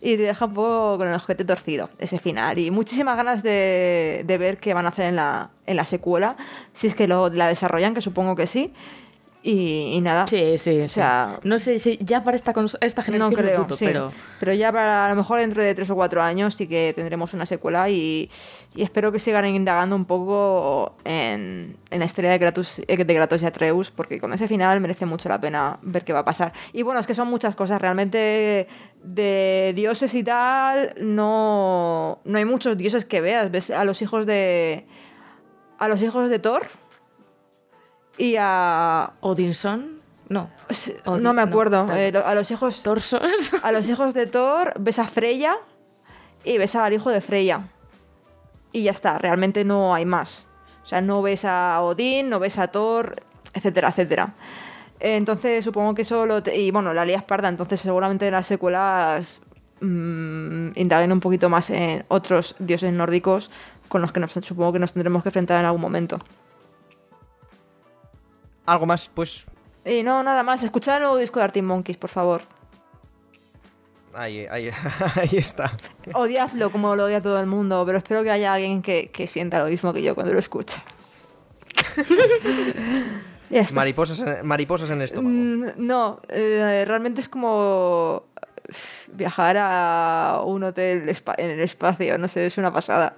Y 0.00 0.16
te 0.16 0.24
deja 0.24 0.44
un 0.46 0.54
poco 0.54 0.98
con 0.98 1.08
el 1.08 1.14
ojete 1.14 1.44
torcido, 1.44 1.90
ese 1.98 2.18
final. 2.18 2.58
Y 2.58 2.70
muchísimas 2.70 3.16
ganas 3.16 3.42
de, 3.42 4.22
de 4.26 4.38
ver 4.38 4.58
qué 4.58 4.74
van 4.74 4.86
a 4.86 4.90
hacer 4.90 5.06
en 5.06 5.16
la, 5.16 5.50
en 5.66 5.76
la 5.76 5.84
secuela, 5.84 6.36
si 6.72 6.88
es 6.88 6.94
que 6.94 7.08
lo, 7.08 7.30
la 7.30 7.48
desarrollan, 7.48 7.94
que 7.94 8.00
supongo 8.00 8.36
que 8.36 8.46
sí. 8.46 8.72
Y, 9.46 9.90
y 9.92 10.00
nada. 10.00 10.26
Sí, 10.26 10.56
sí, 10.56 10.80
O 10.80 10.88
sea, 10.88 11.36
sí. 11.42 11.46
No 11.46 11.58
sé 11.58 11.78
si 11.78 11.98
ya 12.00 12.24
para 12.24 12.34
esta, 12.34 12.54
esta 12.80 13.02
no 13.02 13.04
generación 13.04 13.30
lo 13.30 13.36
creo, 13.36 13.64
dudo, 13.64 13.76
sí. 13.76 13.84
pero... 14.40 14.54
ya 14.54 14.72
para 14.72 15.04
a 15.04 15.10
lo 15.10 15.16
mejor 15.16 15.38
dentro 15.40 15.62
de 15.62 15.74
tres 15.74 15.90
o 15.90 15.94
cuatro 15.94 16.22
años 16.22 16.54
sí 16.54 16.66
que 16.66 16.94
tendremos 16.96 17.34
una 17.34 17.44
secuela 17.44 17.90
y, 17.90 18.30
y 18.74 18.82
espero 18.82 19.12
que 19.12 19.18
sigan 19.18 19.44
indagando 19.44 19.96
un 19.96 20.06
poco 20.06 20.96
en, 21.04 21.76
en 21.90 21.98
la 21.98 22.06
historia 22.06 22.30
de 22.30 22.38
Kratos, 22.38 22.80
eh, 22.88 23.04
de 23.04 23.14
Kratos 23.14 23.42
y 23.42 23.44
Atreus, 23.44 23.90
porque 23.90 24.18
con 24.18 24.32
ese 24.32 24.48
final 24.48 24.80
merece 24.80 25.04
mucho 25.04 25.28
la 25.28 25.38
pena 25.38 25.78
ver 25.82 26.06
qué 26.06 26.14
va 26.14 26.20
a 26.20 26.24
pasar. 26.24 26.54
Y 26.72 26.80
bueno, 26.80 26.98
es 26.98 27.06
que 27.06 27.12
son 27.12 27.28
muchas 27.28 27.54
cosas, 27.54 27.82
realmente 27.82 28.66
de 29.02 29.72
dioses 29.76 30.14
y 30.14 30.24
tal, 30.24 30.94
no, 31.02 32.18
no 32.24 32.38
hay 32.38 32.46
muchos 32.46 32.78
dioses 32.78 33.04
que 33.04 33.20
veas. 33.20 33.50
Ves 33.50 33.68
a 33.68 33.84
los 33.84 34.00
hijos 34.00 34.24
de. 34.24 34.86
a 35.78 35.86
los 35.88 36.00
hijos 36.00 36.30
de 36.30 36.38
Thor 36.38 36.62
y 38.18 38.36
a. 38.38 39.12
Odinson, 39.20 40.00
no. 40.28 40.48
Odin- 41.04 41.20
No 41.22 41.32
me 41.32 41.42
acuerdo. 41.42 41.84
no, 41.86 41.94
eh, 41.96 42.12
a 42.24 42.34
los 42.34 42.50
hijos. 42.50 42.82
Torsos. 42.82 43.20
A 43.62 43.72
los 43.72 43.88
hijos 43.88 44.14
de 44.14 44.26
Thor 44.26 44.72
ves 44.78 44.98
a 44.98 45.06
Freya 45.08 45.56
y 46.44 46.58
ves 46.58 46.74
al 46.76 46.92
hijo 46.92 47.10
de 47.10 47.20
Freya. 47.20 47.68
Y 48.72 48.82
ya 48.84 48.90
está, 48.90 49.18
realmente 49.18 49.64
no 49.64 49.94
hay 49.94 50.04
más. 50.04 50.46
O 50.82 50.86
sea, 50.86 51.00
no 51.00 51.22
ves 51.22 51.44
a 51.44 51.80
Odín, 51.82 52.28
no 52.28 52.38
ves 52.40 52.58
a 52.58 52.68
Thor, 52.68 53.22
etcétera, 53.52 53.88
etcétera. 53.88 54.34
Entonces 55.00 55.64
supongo 55.64 55.94
que 55.94 56.02
eso 56.02 56.26
lo... 56.26 56.42
te- 56.42 56.56
Y 56.58 56.70
bueno, 56.70 56.92
la 56.94 57.04
lía 57.04 57.20
parda, 57.26 57.48
entonces 57.48 57.80
seguramente 57.80 58.26
en 58.26 58.32
las 58.32 58.46
secuelas 58.46 59.40
mm, 59.80 60.68
indaguen 60.76 61.12
un 61.12 61.20
poquito 61.20 61.48
más 61.48 61.70
en 61.70 62.04
otros 62.08 62.54
dioses 62.58 62.92
nórdicos 62.92 63.50
con 63.88 64.00
los 64.02 64.12
que 64.12 64.20
nos, 64.20 64.32
supongo 64.32 64.72
que 64.72 64.78
nos 64.78 64.92
tendremos 64.92 65.22
que 65.22 65.28
enfrentar 65.28 65.60
en 65.60 65.66
algún 65.66 65.80
momento. 65.80 66.18
Algo 68.66 68.86
más, 68.86 69.10
pues. 69.12 69.44
Y 69.84 70.02
no, 70.02 70.22
nada 70.22 70.42
más, 70.42 70.62
escuchad 70.62 70.96
el 70.96 71.02
nuevo 71.02 71.16
disco 71.18 71.38
de 71.38 71.44
Arctic 71.44 71.62
Monkeys, 71.62 71.98
por 71.98 72.10
favor. 72.10 72.42
Ahí, 74.14 74.46
ahí, 74.50 74.70
ahí 75.16 75.36
está. 75.36 75.72
Odiadlo 76.14 76.70
como 76.70 76.96
lo 76.96 77.04
odia 77.04 77.20
todo 77.20 77.38
el 77.40 77.46
mundo, 77.46 77.82
pero 77.84 77.98
espero 77.98 78.22
que 78.22 78.30
haya 78.30 78.54
alguien 78.54 78.80
que, 78.80 79.10
que 79.10 79.26
sienta 79.26 79.58
lo 79.58 79.66
mismo 79.66 79.92
que 79.92 80.02
yo 80.02 80.14
cuando 80.14 80.32
lo 80.32 80.38
escucha. 80.38 80.82
ya 83.50 83.60
está. 83.60 83.74
Mariposas 83.74 84.20
en, 84.20 84.46
mariposas 84.46 84.90
en 84.90 84.96
el 84.98 85.02
estómago. 85.02 85.34
Mm, 85.34 85.72
no, 85.76 86.20
eh, 86.28 86.84
realmente 86.86 87.20
es 87.20 87.28
como 87.28 88.24
viajar 89.12 89.56
a 89.58 90.42
un 90.44 90.62
hotel 90.62 91.08
en 91.36 91.50
el 91.50 91.60
espacio, 91.60 92.16
no 92.16 92.28
sé, 92.28 92.46
es 92.46 92.56
una 92.56 92.72
pasada. 92.72 93.16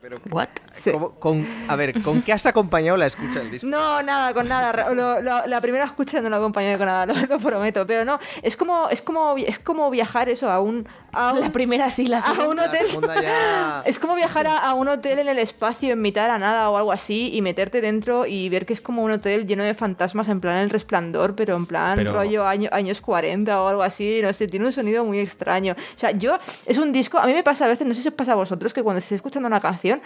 Pero, 0.00 0.16
What? 0.30 0.48
¿cómo- 0.92 1.10
con, 1.16 1.46
a 1.68 1.76
ver, 1.76 2.00
¿con 2.02 2.22
qué 2.22 2.32
has 2.32 2.46
acompañado 2.46 2.96
la 2.96 3.04
escucha 3.06 3.40
del 3.40 3.50
disco? 3.50 3.66
No, 3.66 4.02
nada, 4.02 4.32
con 4.32 4.48
nada. 4.48 4.72
Ra- 4.72 4.90
lo- 4.94 5.20
lo- 5.20 5.46
la 5.46 5.60
primera 5.60 5.84
escucha 5.84 6.22
no 6.22 6.30
la 6.30 6.36
acompañé 6.38 6.78
con 6.78 6.86
nada, 6.86 7.04
lo, 7.12 7.14
lo 7.26 7.38
prometo. 7.38 7.86
Pero 7.86 8.04
no, 8.06 8.18
es 8.42 8.56
como, 8.56 8.88
es 8.88 9.02
como, 9.02 9.36
es 9.36 9.58
como 9.58 9.90
viajar 9.90 10.30
eso 10.30 10.50
a 10.50 10.60
un, 10.60 10.88
a 11.12 11.32
un, 11.32 11.40
La 11.40 11.50
primera 11.50 11.90
sí, 11.90 12.06
la 12.06 12.18
a 12.18 12.46
un 12.46 12.58
hotel. 12.58 12.86
ya- 13.22 13.82
Es 13.86 13.98
como 13.98 14.14
viajar 14.14 14.46
a, 14.46 14.56
a 14.58 14.74
un 14.74 14.88
hotel 14.88 15.18
en 15.18 15.28
el 15.28 15.38
espacio 15.38 15.92
en 15.92 16.02
mitad 16.02 16.22
de 16.22 16.28
la 16.28 16.38
nada 16.38 16.70
o 16.70 16.76
algo 16.76 16.92
así 16.92 17.30
y 17.34 17.42
meterte 17.42 17.80
dentro 17.80 18.26
y 18.26 18.48
ver 18.48 18.66
que 18.66 18.72
es 18.72 18.80
como 18.80 19.02
un 19.02 19.10
hotel 19.10 19.46
lleno 19.46 19.62
de 19.64 19.74
fantasmas 19.74 20.28
en 20.28 20.40
plan 20.40 20.58
el 20.58 20.70
resplandor, 20.70 21.34
pero 21.34 21.56
en 21.56 21.66
plan 21.66 21.96
Pero- 21.96 22.12
rollo 22.12 22.46
año- 22.46 22.70
años 22.72 23.00
40 23.00 23.62
o 23.62 23.68
algo 23.68 23.82
así, 23.82 24.20
no 24.22 24.32
sé, 24.32 24.46
tiene 24.46 24.66
un 24.66 24.72
sonido 24.72 25.04
muy 25.04 25.18
extraño. 25.18 25.74
O 25.94 25.98
sea, 25.98 26.10
yo, 26.12 26.38
es 26.66 26.78
un 26.78 26.92
disco, 26.92 27.18
a 27.18 27.26
mí 27.26 27.32
me 27.32 27.42
pasa 27.42 27.64
a 27.64 27.68
veces, 27.68 27.86
no 27.86 27.94
sé 27.94 28.02
si 28.02 28.08
os 28.08 28.14
pasa 28.14 28.32
a 28.32 28.36
vosotros, 28.36 28.72
que 28.74 28.82
cuando 28.82 28.98
estéis 28.98 29.16
escuchando 29.18 29.46
una 29.46 29.60
canción, 29.60 30.00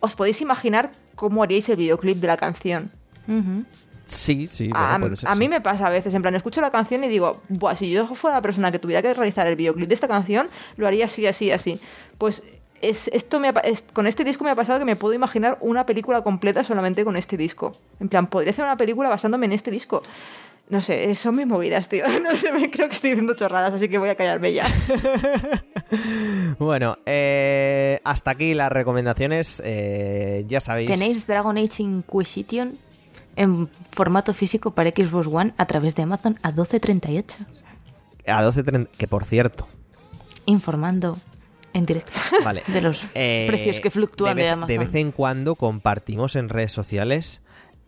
os 0.00 0.14
podéis 0.14 0.40
imaginar 0.42 0.90
cómo 1.14 1.42
haríais 1.42 1.68
el 1.68 1.76
videoclip 1.76 2.18
de 2.18 2.26
la 2.26 2.36
canción. 2.36 2.90
Sí, 4.04 4.48
sí, 4.48 4.70
a, 4.74 4.90
bueno, 4.90 5.06
puede 5.06 5.16
ser, 5.16 5.28
a 5.28 5.32
sí. 5.32 5.38
mí 5.38 5.48
me 5.48 5.60
pasa 5.60 5.86
a 5.86 5.90
veces, 5.90 6.12
en 6.14 6.22
plan, 6.22 6.34
escucho 6.34 6.60
la 6.60 6.70
canción 6.70 7.02
y 7.04 7.08
digo, 7.08 7.40
Buah, 7.48 7.74
si 7.74 7.90
yo 7.90 8.06
fuera 8.14 8.36
la 8.36 8.42
persona 8.42 8.70
que 8.70 8.78
tuviera 8.78 9.00
que 9.02 9.14
realizar 9.14 9.46
el 9.46 9.56
videoclip 9.56 9.88
de 9.88 9.94
esta 9.94 10.08
canción, 10.08 10.48
lo 10.76 10.86
haría 10.86 11.06
así, 11.06 11.26
así, 11.26 11.50
así. 11.50 11.80
Pues 12.18 12.42
es, 12.82 13.08
esto 13.08 13.40
me 13.40 13.48
ha 13.48 13.52
es- 13.64 13.84
con 13.94 14.06
este 14.06 14.24
disco 14.24 14.44
me 14.44 14.50
ha 14.50 14.54
pasado 14.54 14.78
que 14.78 14.84
me 14.84 14.96
puedo 14.96 15.14
imaginar 15.14 15.56
una 15.62 15.86
película 15.86 16.22
completa 16.22 16.64
solamente 16.64 17.02
con 17.04 17.16
este 17.16 17.36
disco. 17.38 17.72
En 18.00 18.08
plan, 18.10 18.26
podría 18.26 18.50
hacer 18.50 18.64
una 18.64 18.76
película 18.76 19.08
basándome 19.08 19.46
en 19.46 19.52
este 19.52 19.70
disco. 19.70 20.02
No 20.68 20.80
sé, 20.80 21.10
eh, 21.10 21.14
son 21.14 21.36
mis 21.36 21.46
movidas, 21.46 21.88
tío. 21.88 22.04
No 22.22 22.36
sé, 22.36 22.52
me 22.52 22.70
creo 22.70 22.88
que 22.88 22.94
estoy 22.94 23.10
diciendo 23.10 23.34
chorradas, 23.34 23.72
así 23.74 23.88
que 23.88 23.96
voy 23.98 24.08
a 24.10 24.14
callarme 24.16 24.52
ya. 24.52 24.66
Bueno, 26.58 26.98
eh, 27.06 28.00
hasta 28.04 28.32
aquí 28.32 28.54
las 28.54 28.70
recomendaciones. 28.72 29.62
eh, 29.64 30.44
ya 30.48 30.60
sabéis. 30.60 30.90
Tenéis 30.90 31.26
Dragon 31.26 31.56
Age 31.56 31.82
Inquisition 31.82 32.76
en 33.36 33.68
formato 33.92 34.32
físico 34.34 34.72
para 34.74 34.90
Xbox 34.90 35.26
One 35.26 35.54
a 35.56 35.66
través 35.66 35.94
de 35.94 36.02
Amazon 36.02 36.38
a 36.42 36.52
12.38. 36.52 37.46
A 38.26 38.42
12.30. 38.44 38.88
Que 38.96 39.08
por 39.08 39.24
cierto. 39.24 39.68
Informando 40.46 41.18
en 41.72 41.86
directo 41.86 42.12
Vale. 42.44 42.62
de 42.68 42.80
los 42.80 43.02
Eh, 43.14 43.44
precios 43.48 43.80
que 43.80 43.90
fluctúan 43.90 44.36
de, 44.36 44.42
vez, 44.44 44.52
Amazon. 44.52 44.68
De 44.68 44.78
vez 44.78 44.94
en 44.94 45.10
cuando 45.12 45.54
compartimos 45.56 46.36
en 46.36 46.48
redes 46.48 46.72
sociales 46.72 47.40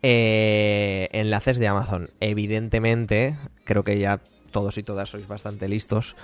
eh, 0.03 1.09
enlaces 1.13 1.59
de 1.59 1.69
Amazon. 1.69 2.11
Evidentemente, 2.21 3.37
creo 3.65 3.85
que 3.85 3.99
ya 3.99 4.21
todos 4.51 4.79
y 4.79 4.83
todas 4.83 5.09
sois 5.11 5.27
bastante 5.29 5.69
listos 5.69 6.17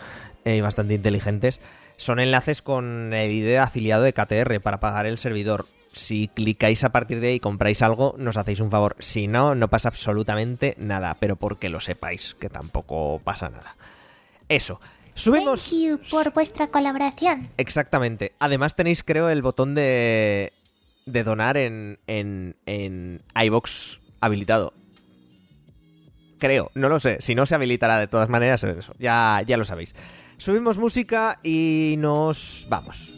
eh, 0.44 0.56
y 0.56 0.60
bastante 0.60 0.94
inteligentes. 0.94 1.60
Son 1.96 2.18
enlaces 2.20 2.62
con 2.62 3.12
el 3.12 3.30
ID 3.30 3.44
de 3.44 3.58
afiliado 3.58 4.02
de 4.02 4.12
KTR 4.12 4.60
para 4.60 4.80
pagar 4.80 5.06
el 5.06 5.18
servidor. 5.18 5.66
Si 5.92 6.28
clicáis 6.28 6.84
a 6.84 6.92
partir 6.92 7.20
de 7.20 7.28
ahí 7.28 7.34
y 7.34 7.40
compráis 7.40 7.82
algo, 7.82 8.14
nos 8.18 8.36
hacéis 8.36 8.60
un 8.60 8.70
favor. 8.70 8.96
Si 8.98 9.28
no, 9.28 9.54
no 9.54 9.68
pasa 9.68 9.88
absolutamente 9.88 10.74
nada. 10.78 11.16
Pero 11.20 11.36
porque 11.36 11.68
lo 11.68 11.80
sepáis, 11.80 12.34
que 12.40 12.48
tampoco 12.48 13.20
pasa 13.22 13.50
nada. 13.50 13.76
Eso. 14.48 14.80
Subimos. 15.14 15.68
Thank 15.68 15.82
you 15.82 16.00
por 16.10 16.32
vuestra 16.32 16.68
colaboración. 16.68 17.50
Exactamente. 17.58 18.32
Además 18.38 18.74
tenéis, 18.74 19.02
creo, 19.02 19.28
el 19.28 19.42
botón 19.42 19.74
de, 19.74 20.52
de 21.04 21.24
donar 21.24 21.58
en, 21.58 21.98
en, 22.06 22.56
en 22.64 23.22
iVox 23.34 24.00
habilitado. 24.20 24.72
Creo, 26.38 26.70
no 26.74 26.88
lo 26.88 26.98
sé. 26.98 27.18
Si 27.20 27.34
no, 27.34 27.44
se 27.44 27.54
habilitará 27.54 27.98
de 27.98 28.08
todas 28.08 28.30
maneras. 28.30 28.64
Eso. 28.64 28.94
Ya, 28.98 29.42
ya 29.46 29.58
lo 29.58 29.66
sabéis. 29.66 29.94
Subimos 30.38 30.78
música 30.78 31.36
y 31.42 31.96
nos 31.98 32.66
vamos. 32.68 33.12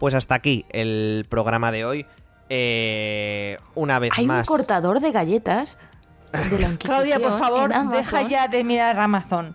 Pues 0.00 0.14
hasta 0.14 0.34
aquí 0.34 0.64
el 0.70 1.24
programa 1.28 1.70
de 1.70 1.84
hoy. 1.84 2.06
Eh, 2.48 3.58
una 3.76 4.00
vez 4.00 4.10
Hay 4.16 4.24
un 4.24 4.28
más. 4.28 4.46
cortador 4.48 4.98
de 4.98 5.12
galletas 5.12 5.78
de 6.50 6.58
la 6.58 6.70
Claudia, 6.78 7.20
por 7.20 7.38
favor, 7.38 7.70
deja 7.92 8.22
ya 8.22 8.48
de 8.48 8.64
mirar 8.64 8.98
Amazon. 8.98 9.54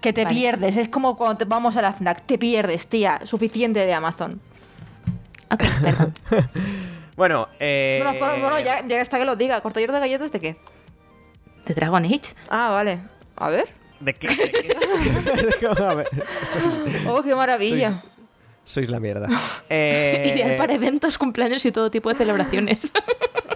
Que 0.00 0.12
te 0.12 0.22
Vale. 0.22 0.36
pierdes. 0.36 0.76
Es 0.76 0.88
como 0.88 1.16
cuando 1.16 1.38
te- 1.38 1.44
vamos 1.44 1.76
a 1.76 1.82
la 1.82 1.92
FNAC. 1.92 2.22
Te 2.24 2.38
pierdes, 2.38 2.86
tía. 2.86 3.20
Suficiente 3.24 3.84
de 3.84 3.92
Amazon. 3.94 4.40
Ok, 5.50 5.64
perdón. 5.82 6.14
Bueno, 7.16 7.48
eh, 7.58 8.00
Bueno, 8.00 8.16
pues, 8.20 8.40
bueno, 8.40 8.60
ya, 8.60 8.86
ya 8.86 9.00
hasta 9.02 9.18
que 9.18 9.24
lo 9.24 9.34
diga. 9.34 9.60
¿Cortador 9.60 9.90
de 9.90 9.98
galletas 9.98 10.30
de 10.30 10.38
qué? 10.38 10.56
¿De 11.66 11.74
Dragon 11.74 12.04
Age? 12.04 12.20
Ah, 12.48 12.68
vale. 12.70 13.00
A 13.34 13.48
ver. 13.48 13.66
¿De 13.98 14.14
qué? 14.14 14.28
¿De 14.36 15.56
qué? 15.58 15.66
A 15.66 15.94
ver, 15.94 16.08
sois, 16.52 16.64
Oh, 17.08 17.20
qué 17.24 17.34
maravilla. 17.34 18.04
Sois 18.68 18.88
la 18.88 19.00
mierda. 19.00 19.28
Eh, 19.70 20.32
Ideal 20.34 20.56
para 20.56 20.72
eventos, 20.72 21.18
cumpleaños 21.18 21.64
y 21.66 21.72
todo 21.72 21.90
tipo 21.90 22.08
de 22.10 22.14
celebraciones. 22.14 22.92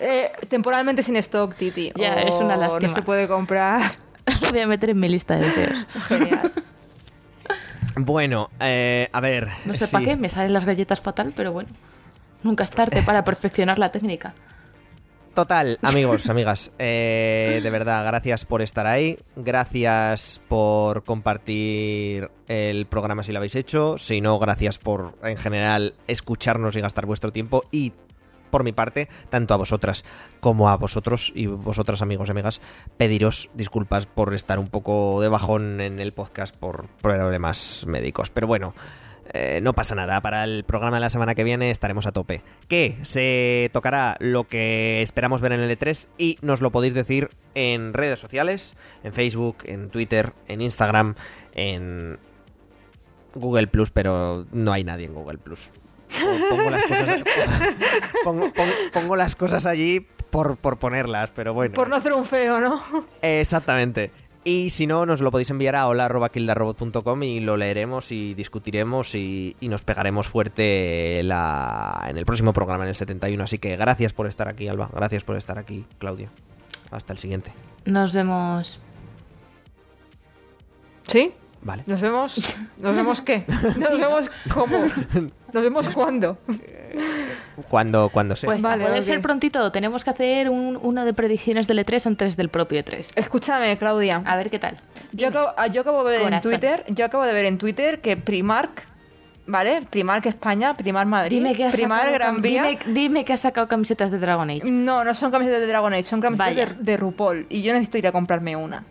Eh, 0.04 0.32
temporalmente 0.48 1.00
sin 1.04 1.14
stock, 1.14 1.54
Titi. 1.54 1.92
Ya, 1.94 2.14
es 2.14 2.34
una 2.40 2.56
lástima. 2.56 2.88
No 2.88 2.92
se 2.92 3.02
puede 3.02 3.28
comprar. 3.28 3.92
Lo 4.42 4.50
voy 4.50 4.58
a 4.58 4.66
meter 4.66 4.90
en 4.90 4.98
mi 4.98 5.08
lista 5.08 5.36
de 5.36 5.44
deseos. 5.44 5.86
Genial. 6.08 6.50
Bueno, 7.94 8.50
eh, 8.58 9.08
a 9.12 9.20
ver. 9.20 9.50
No 9.64 9.74
sé 9.74 9.86
sí. 9.86 9.92
para 9.92 10.04
qué, 10.04 10.16
me 10.16 10.28
salen 10.28 10.52
las 10.52 10.64
galletas 10.64 11.00
fatal, 11.00 11.32
pero 11.36 11.52
bueno. 11.52 11.68
Nunca 12.42 12.64
es 12.64 12.72
tarde 12.72 13.00
para 13.02 13.22
perfeccionar 13.22 13.78
la 13.78 13.92
técnica. 13.92 14.34
Total, 15.34 15.78
amigos, 15.80 16.28
amigas, 16.28 16.72
eh, 16.78 17.60
de 17.62 17.70
verdad, 17.70 18.04
gracias 18.04 18.44
por 18.44 18.60
estar 18.60 18.86
ahí, 18.86 19.18
gracias 19.34 20.42
por 20.46 21.04
compartir 21.04 22.30
el 22.48 22.84
programa 22.84 23.22
si 23.22 23.32
lo 23.32 23.38
habéis 23.38 23.54
hecho, 23.54 23.96
si 23.96 24.20
no, 24.20 24.38
gracias 24.38 24.78
por 24.78 25.14
en 25.22 25.38
general 25.38 25.94
escucharnos 26.06 26.76
y 26.76 26.82
gastar 26.82 27.06
vuestro 27.06 27.32
tiempo 27.32 27.64
y 27.70 27.94
por 28.50 28.62
mi 28.62 28.72
parte, 28.72 29.08
tanto 29.30 29.54
a 29.54 29.56
vosotras 29.56 30.04
como 30.40 30.68
a 30.68 30.76
vosotros 30.76 31.32
y 31.34 31.46
vosotras 31.46 32.02
amigos 32.02 32.28
y 32.28 32.32
amigas, 32.32 32.60
pediros 32.98 33.48
disculpas 33.54 34.04
por 34.04 34.34
estar 34.34 34.58
un 34.58 34.68
poco 34.68 35.22
de 35.22 35.28
bajón 35.28 35.80
en 35.80 35.98
el 35.98 36.12
podcast 36.12 36.54
por 36.54 36.88
problemas 37.00 37.86
médicos, 37.86 38.28
pero 38.28 38.46
bueno, 38.46 38.74
eh, 39.34 39.60
no 39.62 39.72
pasa 39.72 39.94
nada, 39.94 40.20
para 40.20 40.44
el 40.44 40.64
programa 40.64 40.96
de 40.98 41.00
la 41.02 41.10
semana 41.10 41.34
que 41.34 41.44
viene 41.44 41.70
estaremos 41.70 42.06
a 42.06 42.12
tope. 42.12 42.42
Que 42.68 42.98
se 43.02 43.70
tocará 43.72 44.16
lo 44.20 44.44
que 44.44 45.02
esperamos 45.02 45.40
ver 45.40 45.52
en 45.52 45.60
el 45.60 45.70
E3 45.78 46.08
y 46.18 46.38
nos 46.42 46.60
lo 46.60 46.70
podéis 46.70 46.94
decir 46.94 47.30
en 47.54 47.94
redes 47.94 48.18
sociales, 48.20 48.76
en 49.04 49.12
Facebook, 49.12 49.58
en 49.64 49.88
Twitter, 49.90 50.32
en 50.48 50.60
Instagram, 50.60 51.14
en 51.54 52.18
Google 53.34 53.66
Plus, 53.68 53.90
pero 53.90 54.46
no 54.52 54.72
hay 54.72 54.84
nadie 54.84 55.06
en 55.06 55.14
Google 55.14 55.38
Plus. 55.38 55.70
Pongo 56.50 56.68
las 56.68 56.82
cosas, 56.82 57.22
pongo, 58.24 58.52
pongo- 58.52 58.72
pongo 58.92 59.16
las 59.16 59.34
cosas 59.34 59.64
allí 59.64 60.06
por, 60.30 60.58
por 60.58 60.78
ponerlas, 60.78 61.30
pero 61.34 61.54
bueno. 61.54 61.74
Por 61.74 61.88
no 61.88 61.96
hacer 61.96 62.12
un 62.12 62.26
feo, 62.26 62.60
¿no? 62.60 62.82
Exactamente. 63.22 64.10
Y 64.44 64.70
si 64.70 64.88
no, 64.88 65.06
nos 65.06 65.20
lo 65.20 65.30
podéis 65.30 65.50
enviar 65.50 65.76
a 65.76 65.86
hola.kildarrobot.com 65.86 67.22
y 67.22 67.38
lo 67.40 67.56
leeremos 67.56 68.10
y 68.10 68.34
discutiremos 68.34 69.14
y, 69.14 69.56
y 69.60 69.68
nos 69.68 69.82
pegaremos 69.82 70.28
fuerte 70.28 71.20
la, 71.22 72.06
en 72.08 72.18
el 72.18 72.26
próximo 72.26 72.52
programa, 72.52 72.82
en 72.82 72.88
el 72.88 72.96
71. 72.96 73.44
Así 73.44 73.58
que 73.58 73.76
gracias 73.76 74.12
por 74.12 74.26
estar 74.26 74.48
aquí, 74.48 74.66
Alba. 74.66 74.90
Gracias 74.92 75.22
por 75.22 75.36
estar 75.36 75.58
aquí, 75.58 75.86
Claudia. 75.98 76.30
Hasta 76.90 77.12
el 77.12 77.18
siguiente. 77.20 77.52
Nos 77.84 78.12
vemos. 78.12 78.82
¿Sí? 81.06 81.32
Vale. 81.62 81.84
¿Nos 81.86 82.00
vemos? 82.00 82.56
¿Nos 82.78 82.96
vemos 82.96 83.20
qué? 83.20 83.44
¿Nos 83.48 83.98
vemos 83.98 84.30
cómo? 84.52 84.78
¿Nos 85.52 85.62
vemos 85.62 85.88
cuándo? 85.90 86.38
Cuando, 87.68 88.08
cuando 88.08 88.34
sea. 88.34 88.48
Pues 88.48 88.62
Vale, 88.62 88.84
puede 88.86 89.02
ser 89.02 89.20
prontito. 89.20 89.70
Tenemos 89.72 90.04
que 90.04 90.10
hacer 90.10 90.48
un, 90.48 90.78
uno 90.80 91.04
de 91.04 91.12
predicciones 91.12 91.68
del 91.68 91.78
E3 91.80 92.06
antes 92.06 92.36
del 92.36 92.48
propio 92.48 92.82
E3. 92.82 93.12
Escúchame, 93.14 93.76
Claudia. 93.76 94.22
A 94.24 94.36
ver 94.36 94.50
qué 94.50 94.58
tal. 94.58 94.78
Yo 95.12 95.28
acabo, 95.28 95.52
ah, 95.56 95.66
yo 95.66 95.82
acabo 95.82 96.02
de 96.04 96.18
ver 96.18 96.32
en. 96.32 96.40
Twitter, 96.40 96.84
yo 96.88 97.04
acabo 97.04 97.24
de 97.24 97.32
ver 97.32 97.44
en 97.44 97.58
Twitter 97.58 98.00
que 98.00 98.16
Primark, 98.16 98.86
¿vale? 99.46 99.82
Primark 99.88 100.24
España, 100.26 100.74
Primark 100.74 101.06
Madrid, 101.06 101.36
Dime 101.36 101.54
que 101.54 101.66
has 101.66 101.74
Primark 101.74 102.04
sacado 102.04 102.14
Gran 102.14 102.42
Vía. 102.42 102.62
Dime, 102.64 102.78
dime 102.86 103.24
que 103.24 103.34
has 103.34 103.40
sacado 103.40 103.68
camisetas 103.68 104.10
de 104.10 104.18
Dragon 104.18 104.48
Age. 104.48 104.62
No, 104.64 105.04
no 105.04 105.12
son 105.14 105.30
camisetas 105.30 105.60
de 105.60 105.66
Dragon 105.66 105.92
Age, 105.92 106.04
son 106.04 106.20
camisetas 106.22 106.78
de, 106.78 106.82
de 106.82 106.96
RuPaul. 106.96 107.46
Y 107.50 107.62
yo 107.62 107.74
necesito 107.74 107.98
ir 107.98 108.06
a 108.06 108.12
comprarme 108.12 108.56
una. 108.56 108.84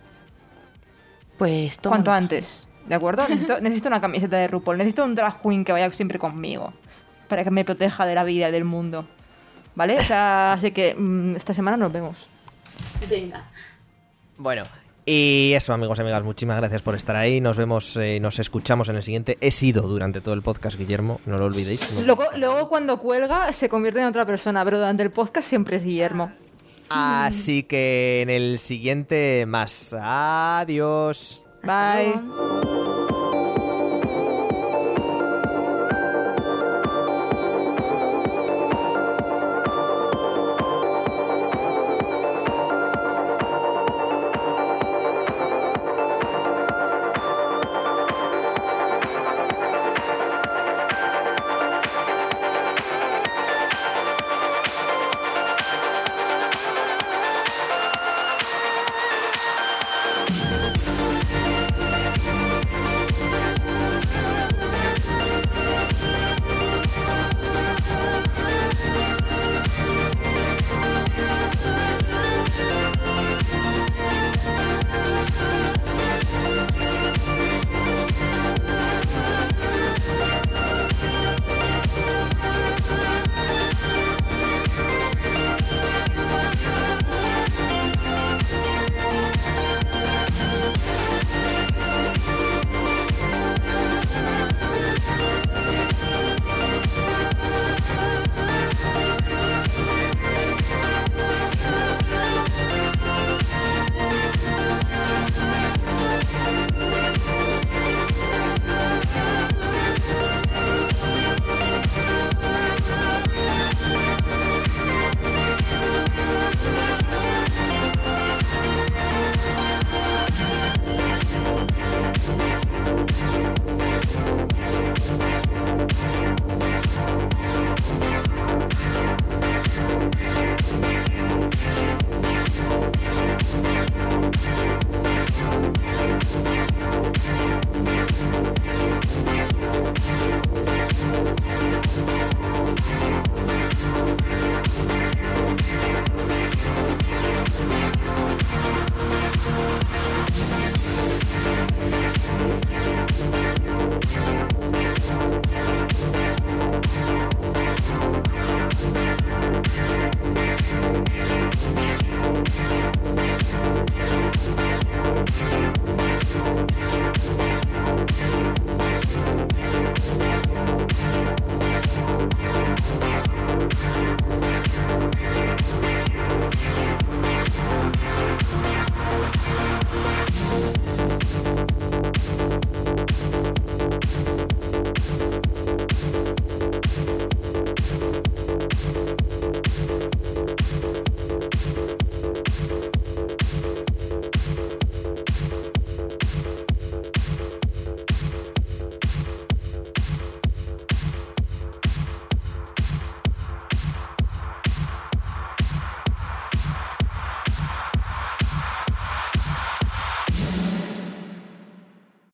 Pues 1.37 1.79
toma. 1.79 1.95
Cuanto 1.95 2.11
antes, 2.11 2.67
¿de 2.87 2.95
acuerdo? 2.95 3.25
Necesito, 3.29 3.59
necesito 3.59 3.87
una 3.89 4.01
camiseta 4.01 4.37
de 4.37 4.47
RuPaul. 4.47 4.77
Necesito 4.77 5.03
un 5.03 5.15
drag 5.15 5.41
queen 5.41 5.63
que 5.65 5.71
vaya 5.71 5.91
siempre 5.93 6.19
conmigo. 6.19 6.73
Para 7.27 7.43
que 7.43 7.51
me 7.51 7.63
proteja 7.65 8.05
de 8.05 8.15
la 8.15 8.23
vida 8.23 8.49
y 8.49 8.51
del 8.51 8.65
mundo. 8.65 9.05
¿Vale? 9.75 9.97
O 9.99 10.03
sea, 10.03 10.53
así 10.53 10.71
que 10.71 10.95
mm, 10.95 11.35
esta 11.35 11.53
semana 11.53 11.77
nos 11.77 11.91
vemos. 11.91 12.27
Venga. 13.09 13.49
Bueno. 14.37 14.63
Y 15.03 15.53
eso, 15.55 15.73
amigos 15.73 15.97
y 15.97 16.01
amigas, 16.01 16.23
muchísimas 16.23 16.57
gracias 16.57 16.83
por 16.83 16.93
estar 16.93 17.15
ahí. 17.15 17.41
Nos 17.41 17.57
vemos, 17.57 17.97
eh, 17.97 18.19
nos 18.19 18.37
escuchamos 18.37 18.87
en 18.87 18.97
el 18.97 19.03
siguiente. 19.03 19.37
He 19.41 19.51
sido 19.51 19.81
durante 19.87 20.21
todo 20.21 20.35
el 20.35 20.43
podcast, 20.43 20.77
Guillermo, 20.77 21.19
no 21.25 21.37
lo 21.39 21.45
olvidéis. 21.45 21.91
No- 21.93 22.01
Luego, 22.01 22.25
luego 22.37 22.69
cuando 22.69 22.99
cuelga 22.99 23.51
se 23.51 23.67
convierte 23.67 23.99
en 23.99 24.05
otra 24.05 24.25
persona, 24.27 24.63
pero 24.63 24.77
durante 24.77 25.01
el 25.01 25.09
podcast 25.11 25.47
siempre 25.47 25.77
es 25.77 25.83
Guillermo. 25.83 26.31
Así 26.89 27.63
que 27.63 28.21
en 28.21 28.29
el 28.29 28.59
siguiente 28.59 29.45
más. 29.47 29.95
Adiós. 29.99 31.40
Hasta 31.63 31.85
Bye. 31.85 32.31
luego. 32.31 32.90